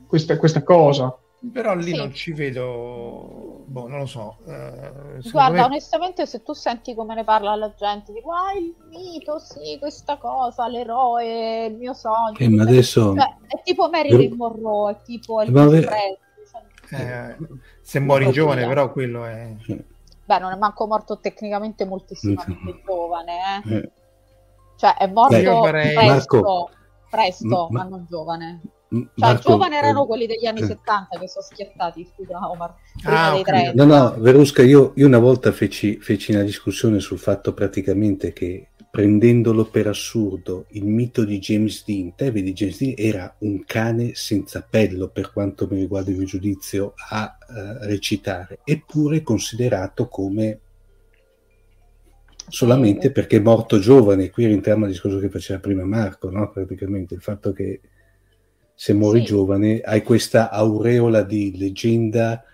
questa, 0.08 0.36
questa 0.38 0.64
cosa. 0.64 1.16
Però 1.52 1.74
lì 1.74 1.92
sì. 1.92 1.96
non 1.96 2.12
ci 2.12 2.32
vedo, 2.32 3.64
boh, 3.66 3.86
non 3.86 3.98
lo 4.00 4.06
so. 4.06 4.38
Eh, 4.46 5.20
Guarda, 5.30 5.58
me... 5.58 5.64
onestamente, 5.64 6.26
se 6.26 6.42
tu 6.42 6.54
senti 6.54 6.94
come 6.94 7.14
ne 7.14 7.24
parla 7.24 7.54
la 7.54 7.72
gente, 7.76 8.12
dico, 8.12 8.32
ah, 8.32 8.52
il 8.58 8.74
mito, 8.88 9.38
sì, 9.38 9.76
questa 9.78 10.16
cosa, 10.16 10.66
l'eroe, 10.66 11.66
il 11.66 11.76
mio 11.76 11.92
sogno. 11.92 12.38
Eh, 12.38 12.48
ma 12.48 12.62
adesso... 12.62 13.14
Cioè, 13.14 13.36
è 13.46 13.62
tipo 13.62 13.88
Marilyn 13.88 14.30
Io... 14.30 14.36
Monroe, 14.36 14.92
è 14.92 15.02
tipo 15.02 15.42
il 15.42 15.52
ma... 15.52 15.68
Cioè... 15.68 16.18
Eh, 16.88 17.36
se 17.80 18.00
muori 18.00 18.30
giovane, 18.30 18.60
via. 18.60 18.68
però 18.68 18.90
quello 18.90 19.24
è... 19.24 19.54
Beh, 20.24 20.38
non 20.38 20.52
è 20.52 20.56
manco 20.56 20.86
morto 20.86 21.18
tecnicamente 21.20 21.84
moltissimamente 21.84 22.82
giovane, 22.84 23.62
eh. 23.64 23.74
eh. 23.74 23.90
Cioè, 24.76 24.96
è 24.96 25.06
morto 25.06 25.36
Beh, 25.36 25.70
presto, 25.70 26.04
Marco, 26.40 26.70
presto, 27.10 27.68
ma... 27.70 27.82
ma 27.82 27.88
non 27.88 28.06
giovane. 28.08 28.60
Cioè, 28.88 29.04
Marco, 29.14 29.50
giovani 29.50 29.74
erano 29.74 30.04
eh, 30.04 30.06
quelli 30.06 30.26
degli 30.26 30.46
anni 30.46 30.60
eh. 30.60 30.66
70 30.66 31.18
che 31.18 31.28
sono 31.28 31.44
schiattati, 31.44 32.08
scusa 32.14 32.38
Omar, 32.48 32.74
prima 33.02 33.26
ah, 33.26 33.32
dei 33.32 33.42
30. 33.42 33.84
No, 33.84 33.84
no, 33.84 34.14
Verusca, 34.18 34.62
io, 34.62 34.92
io 34.94 35.06
una 35.06 35.18
volta 35.18 35.50
feci, 35.50 35.98
feci, 36.00 36.32
una 36.32 36.42
discussione 36.42 37.00
sul 37.00 37.18
fatto 37.18 37.52
praticamente 37.52 38.32
che 38.32 38.68
prendendolo 38.88 39.66
per 39.66 39.88
assurdo 39.88 40.66
il 40.70 40.86
mito 40.86 41.24
di 41.24 41.38
James 41.38 41.84
Dean, 41.84 42.14
te 42.14 42.30
vedi 42.30 42.52
James 42.52 42.78
Dean 42.78 42.94
era 42.96 43.34
un 43.40 43.64
cane 43.66 44.12
senza 44.14 44.66
pello 44.68 45.08
per 45.08 45.32
quanto 45.32 45.66
mi 45.70 45.80
riguarda 45.80 46.10
il 46.10 46.16
mio 46.16 46.26
giudizio 46.26 46.94
a 47.10 47.36
uh, 47.46 47.84
recitare, 47.84 48.60
eppure 48.64 49.22
considerato 49.22 50.08
come 50.08 50.60
solamente 52.48 53.10
perché 53.10 53.36
è 53.36 53.40
morto 53.40 53.78
giovane, 53.78 54.30
qui 54.30 54.46
rientriamo 54.46 54.84
al 54.84 54.92
discorso 54.92 55.18
che 55.18 55.28
faceva 55.28 55.58
prima 55.58 55.84
Marco, 55.84 56.30
no? 56.30 56.50
praticamente 56.50 57.14
il 57.14 57.20
fatto 57.20 57.52
che 57.52 57.80
se 58.76 58.92
muori 58.92 59.20
sì. 59.20 59.26
giovane, 59.26 59.80
hai 59.80 60.02
questa 60.02 60.50
aureola 60.50 61.22
di 61.22 61.56
leggenda 61.56 62.44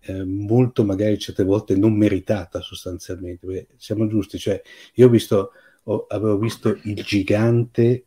eh, 0.00 0.24
molto 0.24 0.82
magari 0.82 1.18
certe 1.18 1.44
volte 1.44 1.76
non 1.76 1.92
meritata 1.92 2.60
sostanzialmente. 2.60 3.46
Perché 3.46 3.66
siamo 3.76 4.06
giusti, 4.08 4.38
cioè 4.38 4.60
io 4.94 5.06
ho 5.06 5.10
visto, 5.10 5.52
ho, 5.84 6.06
avevo 6.08 6.38
visto 6.38 6.78
il 6.84 7.02
gigante 7.02 8.04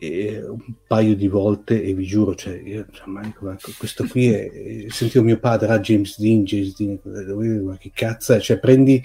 eh, 0.00 0.42
un 0.44 0.74
paio 0.86 1.14
di 1.14 1.28
volte 1.28 1.82
e 1.82 1.94
vi 1.94 2.04
giuro, 2.04 2.34
cioè, 2.34 2.60
io, 2.64 2.86
cioè, 2.90 3.06
Michael, 3.06 3.58
questo 3.78 4.04
qui 4.06 4.28
è, 4.32 4.86
sentivo 4.88 5.24
mio 5.24 5.38
padre, 5.38 5.68
ah, 5.68 5.80
James 5.80 6.18
Dean, 6.18 6.42
James 6.42 6.76
Dean, 6.76 7.62
ma 7.64 7.76
che 7.76 7.92
cazzo? 7.94 8.40
Cioè, 8.40 8.58
prendi 8.58 9.00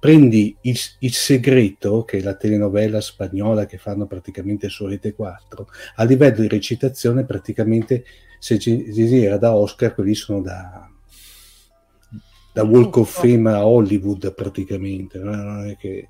prendi 0.00 0.56
il, 0.62 0.78
il, 1.00 1.12
segreto, 1.12 2.04
che 2.04 2.18
è 2.18 2.22
la 2.22 2.34
telenovela 2.34 3.02
spagnola 3.02 3.66
che 3.66 3.76
fanno 3.76 4.06
praticamente 4.06 4.70
su 4.70 4.86
Rete 4.86 5.14
4, 5.14 5.68
a 5.96 6.04
livello 6.04 6.40
di 6.40 6.48
recitazione 6.48 7.24
praticamente 7.24 8.04
se 8.38 8.58
ci 8.58 8.82
era 9.22 9.36
da 9.36 9.54
Oscar, 9.54 9.94
quelli 9.94 10.14
sono 10.14 10.40
da, 10.40 10.88
da 12.52 12.64
Walk 12.64 12.96
of 12.96 13.20
Fame 13.20 13.52
a 13.52 13.66
Hollywood 13.66 14.32
praticamente, 14.32 15.18
non 15.18 15.68
è 15.68 15.76
che... 15.76 16.08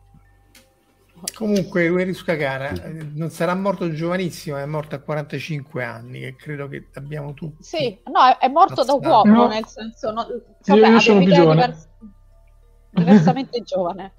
Comunque, 1.35 1.87
Ueris 1.89 2.23
Kagara 2.23 2.73
non 3.13 3.29
sarà 3.29 3.55
morto 3.55 3.93
giovanissimo, 3.93 4.57
è 4.57 4.65
morto 4.65 4.95
a 4.95 5.01
45 5.01 5.85
anni, 5.85 6.21
che 6.21 6.37
credo 6.37 6.67
che 6.67 6.87
abbiamo 6.95 7.35
tutti. 7.35 7.63
Sì, 7.63 7.99
no, 8.05 8.39
è, 8.39 8.49
morto 8.49 8.85
da 8.85 8.95
uomo, 8.95 9.35
no. 9.35 9.49
nel 9.49 9.67
senso, 9.67 10.13
no, 10.13 10.27
vabbè, 10.65 10.87
io, 10.87 10.93
io 10.93 11.01
sono 11.01 11.23
più 11.23 11.35
giovane. 11.35 11.67
Diversi 11.67 11.89
diversamente 12.91 13.63
giovane. 13.65 14.13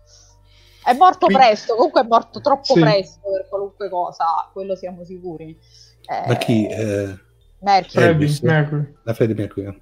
È 0.84 0.93
morto 0.93 1.27
Quindi... 1.27 1.43
presto, 1.43 1.76
comunque 1.76 2.02
è 2.02 2.06
morto 2.07 2.41
troppo 2.41 2.73
sì. 2.73 2.80
presto 2.80 3.19
per 3.31 3.48
qualunque 3.48 3.89
cosa, 3.89 4.49
quello 4.52 4.76
siamo 4.76 5.03
sicuri. 5.03 5.57
Eh... 6.06 6.27
Ma 6.27 6.35
chi? 6.35 6.68
Eh... 6.68 7.30
Mercury. 7.60 8.06
Elvis, 8.06 8.39
Mercury. 8.41 8.95
La 9.03 9.14
Freddie 9.14 9.35
Mercury. 9.35 9.80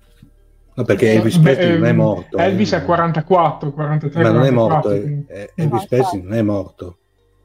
No, 0.80 0.84
perché 0.86 1.14
Elvis 1.14 1.38
Presley 1.40 1.78
non 1.78 1.86
è 1.86 1.92
morto. 1.92 2.38
Elvis 2.38 2.72
è 2.72 2.84
44, 2.84 3.72
43. 3.74 4.24
Ma 4.24 4.30
non 4.30 4.42
44, 4.42 4.92
è 4.92 5.00
morto, 5.00 5.28
eh, 5.28 5.42
eh, 5.42 5.52
Elvis 5.56 5.88
Presley 5.88 6.22
non 6.22 6.34
è 6.34 6.42
morto. 6.42 6.98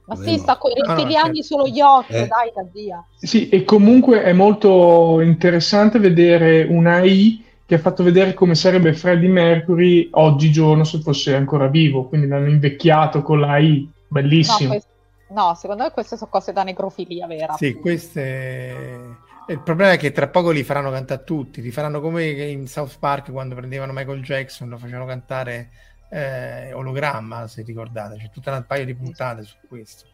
Ma 0.07 0.17
sì, 0.17 0.37
sta 0.37 0.59
con 0.59 0.71
i 0.71 0.75
reptiliani 0.75 1.41
ah, 1.41 1.43
sullo 1.43 1.67
yacht, 1.67 2.11
eh. 2.11 2.27
dai, 2.27 2.53
da 2.55 2.65
via. 2.71 3.05
Sì, 3.17 3.49
e 3.49 3.65
comunque 3.65 4.23
è 4.23 4.33
molto 4.33 5.21
interessante 5.21 5.99
vedere 5.99 6.65
una 6.65 7.01
I 7.01 7.43
che 7.67 7.75
ha 7.77 7.79
fatto 7.79 8.03
vedere 8.03 8.35
come 8.35 8.55
sarebbe 8.55 8.93
Freddie 8.93 9.29
Mercury 9.29 10.09
oggigiorno 10.13 10.85
se 10.85 11.01
fosse 11.01 11.35
ancora 11.35 11.67
vivo, 11.69 12.09
quindi 12.09 12.27
l'hanno 12.27 12.49
invecchiato 12.49 13.23
con 13.23 13.41
la 13.41 13.57
I, 13.59 13.91
bellissimo. 14.07 14.69
No, 14.69 14.69
questo, 14.69 14.93
no 15.29 15.55
secondo 15.55 15.83
me 15.85 15.91
queste 15.91 16.17
sono 16.17 16.31
cose 16.31 16.53
da 16.53 16.63
necrofilia 16.63 17.27
vera. 17.27 17.55
Sì, 17.55 17.75
queste... 17.75 19.23
Il 19.47 19.61
problema 19.61 19.93
è 19.93 19.99
che 19.99 20.11
tra 20.11 20.29
poco 20.29 20.51
li 20.51 20.63
faranno 20.63 20.91
cantare 20.91 21.23
tutti, 21.23 21.61
li 21.61 21.71
faranno 21.71 22.01
come 22.01 22.25
in 22.25 22.67
South 22.67 22.99
Park 22.99 23.31
quando 23.31 23.55
prendevano 23.55 23.93
Michael 23.93 24.23
Jackson, 24.23 24.71
lo 24.71 24.79
facevano 24.79 25.05
cantare 25.05 25.69
eh, 26.11 26.73
ologramma, 26.73 27.47
se 27.47 27.63
ricordate, 27.63 28.17
c'è 28.17 28.31
tutta 28.31 28.51
una 28.51 28.63
paio 28.63 28.87
di 28.87 28.95
puntate 28.95 29.43
su 29.43 29.57
questo. 29.69 30.07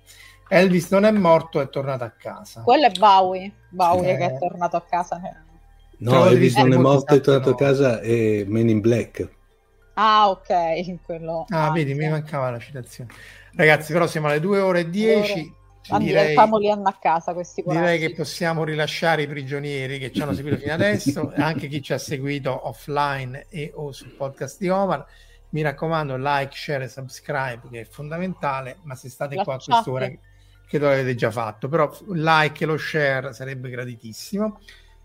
Elvis 0.49 0.91
non 0.91 1.05
è 1.05 1.13
morto, 1.13 1.61
è 1.61 1.69
tornato 1.69 2.03
a 2.03 2.11
casa. 2.11 2.63
Quello 2.63 2.87
è 2.87 2.91
Bowie, 2.91 3.53
Bowie 3.69 4.15
eh... 4.15 4.17
che 4.17 4.27
è 4.27 4.39
tornato 4.39 4.77
a 4.77 4.83
casa. 4.83 5.21
No, 6.01 6.27
Elvis 6.27 6.57
non 6.57 6.73
è 6.73 6.77
morto, 6.77 7.15
è 7.15 7.21
tornato 7.21 7.51
a 7.51 7.55
casa, 7.55 8.01
è 8.01 8.45
Men 8.47 8.69
in 8.69 8.81
Black. 8.81 9.29
Ah, 9.95 10.31
ok, 10.31 11.03
quello... 11.03 11.45
Ah, 11.49 11.67
ah 11.67 11.73
vedi, 11.73 11.93
mi 11.95 12.09
mancava 12.09 12.51
la 12.51 12.59
citazione. 12.59 13.11
Ragazzi, 13.55 13.93
però 13.93 14.07
siamo 14.07 14.29
alle 14.29 14.41
2 14.41 14.61
ore 14.61 14.81
e 14.81 14.91
10. 14.91 15.55
Direi, 15.99 16.35
famoli 16.35 16.71
a 16.71 16.97
casa 16.99 17.35
questi 17.35 17.63
corazzi. 17.63 17.83
Direi 17.83 17.99
che 17.99 18.15
possiamo 18.15 18.65
rilasciare 18.65 19.23
i 19.23 19.27
prigionieri 19.27 19.99
che 19.99 20.13
ci 20.13 20.23
hanno 20.23 20.33
seguito 20.33 20.57
fino 20.57 20.73
adesso, 20.73 21.33
anche 21.37 21.69
chi 21.69 21.83
ci 21.83 21.93
ha 21.93 21.99
seguito 21.99 22.69
offline 22.69 23.47
e 23.51 23.73
o 23.75 23.93
sul 23.93 24.13
podcast 24.13 24.59
di 24.59 24.69
Omar. 24.69 25.05
Mi 25.51 25.63
raccomando, 25.63 26.17
like, 26.17 26.55
share 26.55 26.85
e 26.85 26.89
subscribe, 26.89 27.63
che 27.71 27.81
è 27.81 27.85
fondamentale, 27.85 28.79
ma 28.85 28.95
se 28.95 29.11
state 29.11 29.35
qua 29.37 29.55
a 29.55 29.61
quest'ora, 29.63 30.09
che 30.67 30.79
lo 30.79 30.89
avete 30.89 31.15
già 31.15 31.31
fatto, 31.31 31.69
però 31.69 31.91
like 32.13 32.63
e 32.63 32.67
lo 32.67 32.79
share 32.79 33.33
sarebbe 33.33 33.69
graditissimo. 33.69 34.61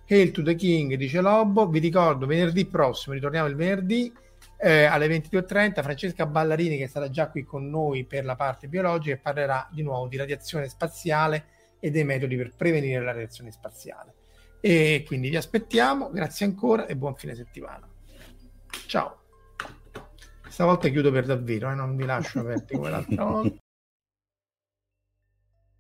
Hail 0.08 0.32
to 0.32 0.44
the 0.44 0.56
King, 0.56 0.96
dice 0.96 1.22
Lobo. 1.22 1.68
Vi 1.68 1.80
ricordo, 1.80 2.26
venerdì 2.26 2.66
prossimo, 2.66 3.16
ritorniamo 3.16 3.48
il 3.48 3.56
venerdì 3.56 4.14
eh, 4.58 4.86
alle 4.86 5.08
22.30. 5.08 5.82
Francesca 5.82 6.26
Ballarini, 6.26 6.78
che 6.78 6.88
sarà 6.88 7.10
già 7.10 7.30
qui 7.30 7.44
con 7.44 7.70
noi 7.70 8.06
per 8.06 8.26
la 8.26 8.36
parte 8.36 8.68
biologica, 8.68 9.20
parlerà 9.22 9.68
di 9.72 9.82
nuovo 9.82 10.08
di 10.08 10.18
radiazione 10.18 10.68
spaziale 10.68 11.46
e 11.80 11.92
dei 11.92 12.04
metodi 12.04 12.36
per 12.36 12.54
prevenire 12.56 13.04
la 13.04 13.12
radiazione 13.12 13.52
spaziale. 13.52 14.14
E 14.60 15.04
quindi 15.06 15.30
vi 15.30 15.36
aspettiamo, 15.36 16.10
grazie 16.10 16.46
ancora 16.46 16.86
e 16.88 16.96
buon 16.96 17.16
fine 17.16 17.36
settimana. 17.36 17.88
Ciao. 18.88 19.22
Stavolta 20.48 20.88
chiudo 20.88 21.12
per 21.12 21.26
davvero, 21.26 21.70
eh, 21.70 21.76
non 21.76 21.96
vi 21.96 22.06
lascio 22.06 22.40
aperti 22.40 22.76
come 22.76 22.90
l'altra 22.90 23.24
volta. 23.26 23.60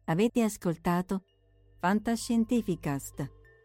Avete 0.05 0.43
ascoltato 0.43 1.23
Fantascientificast, 1.79 3.31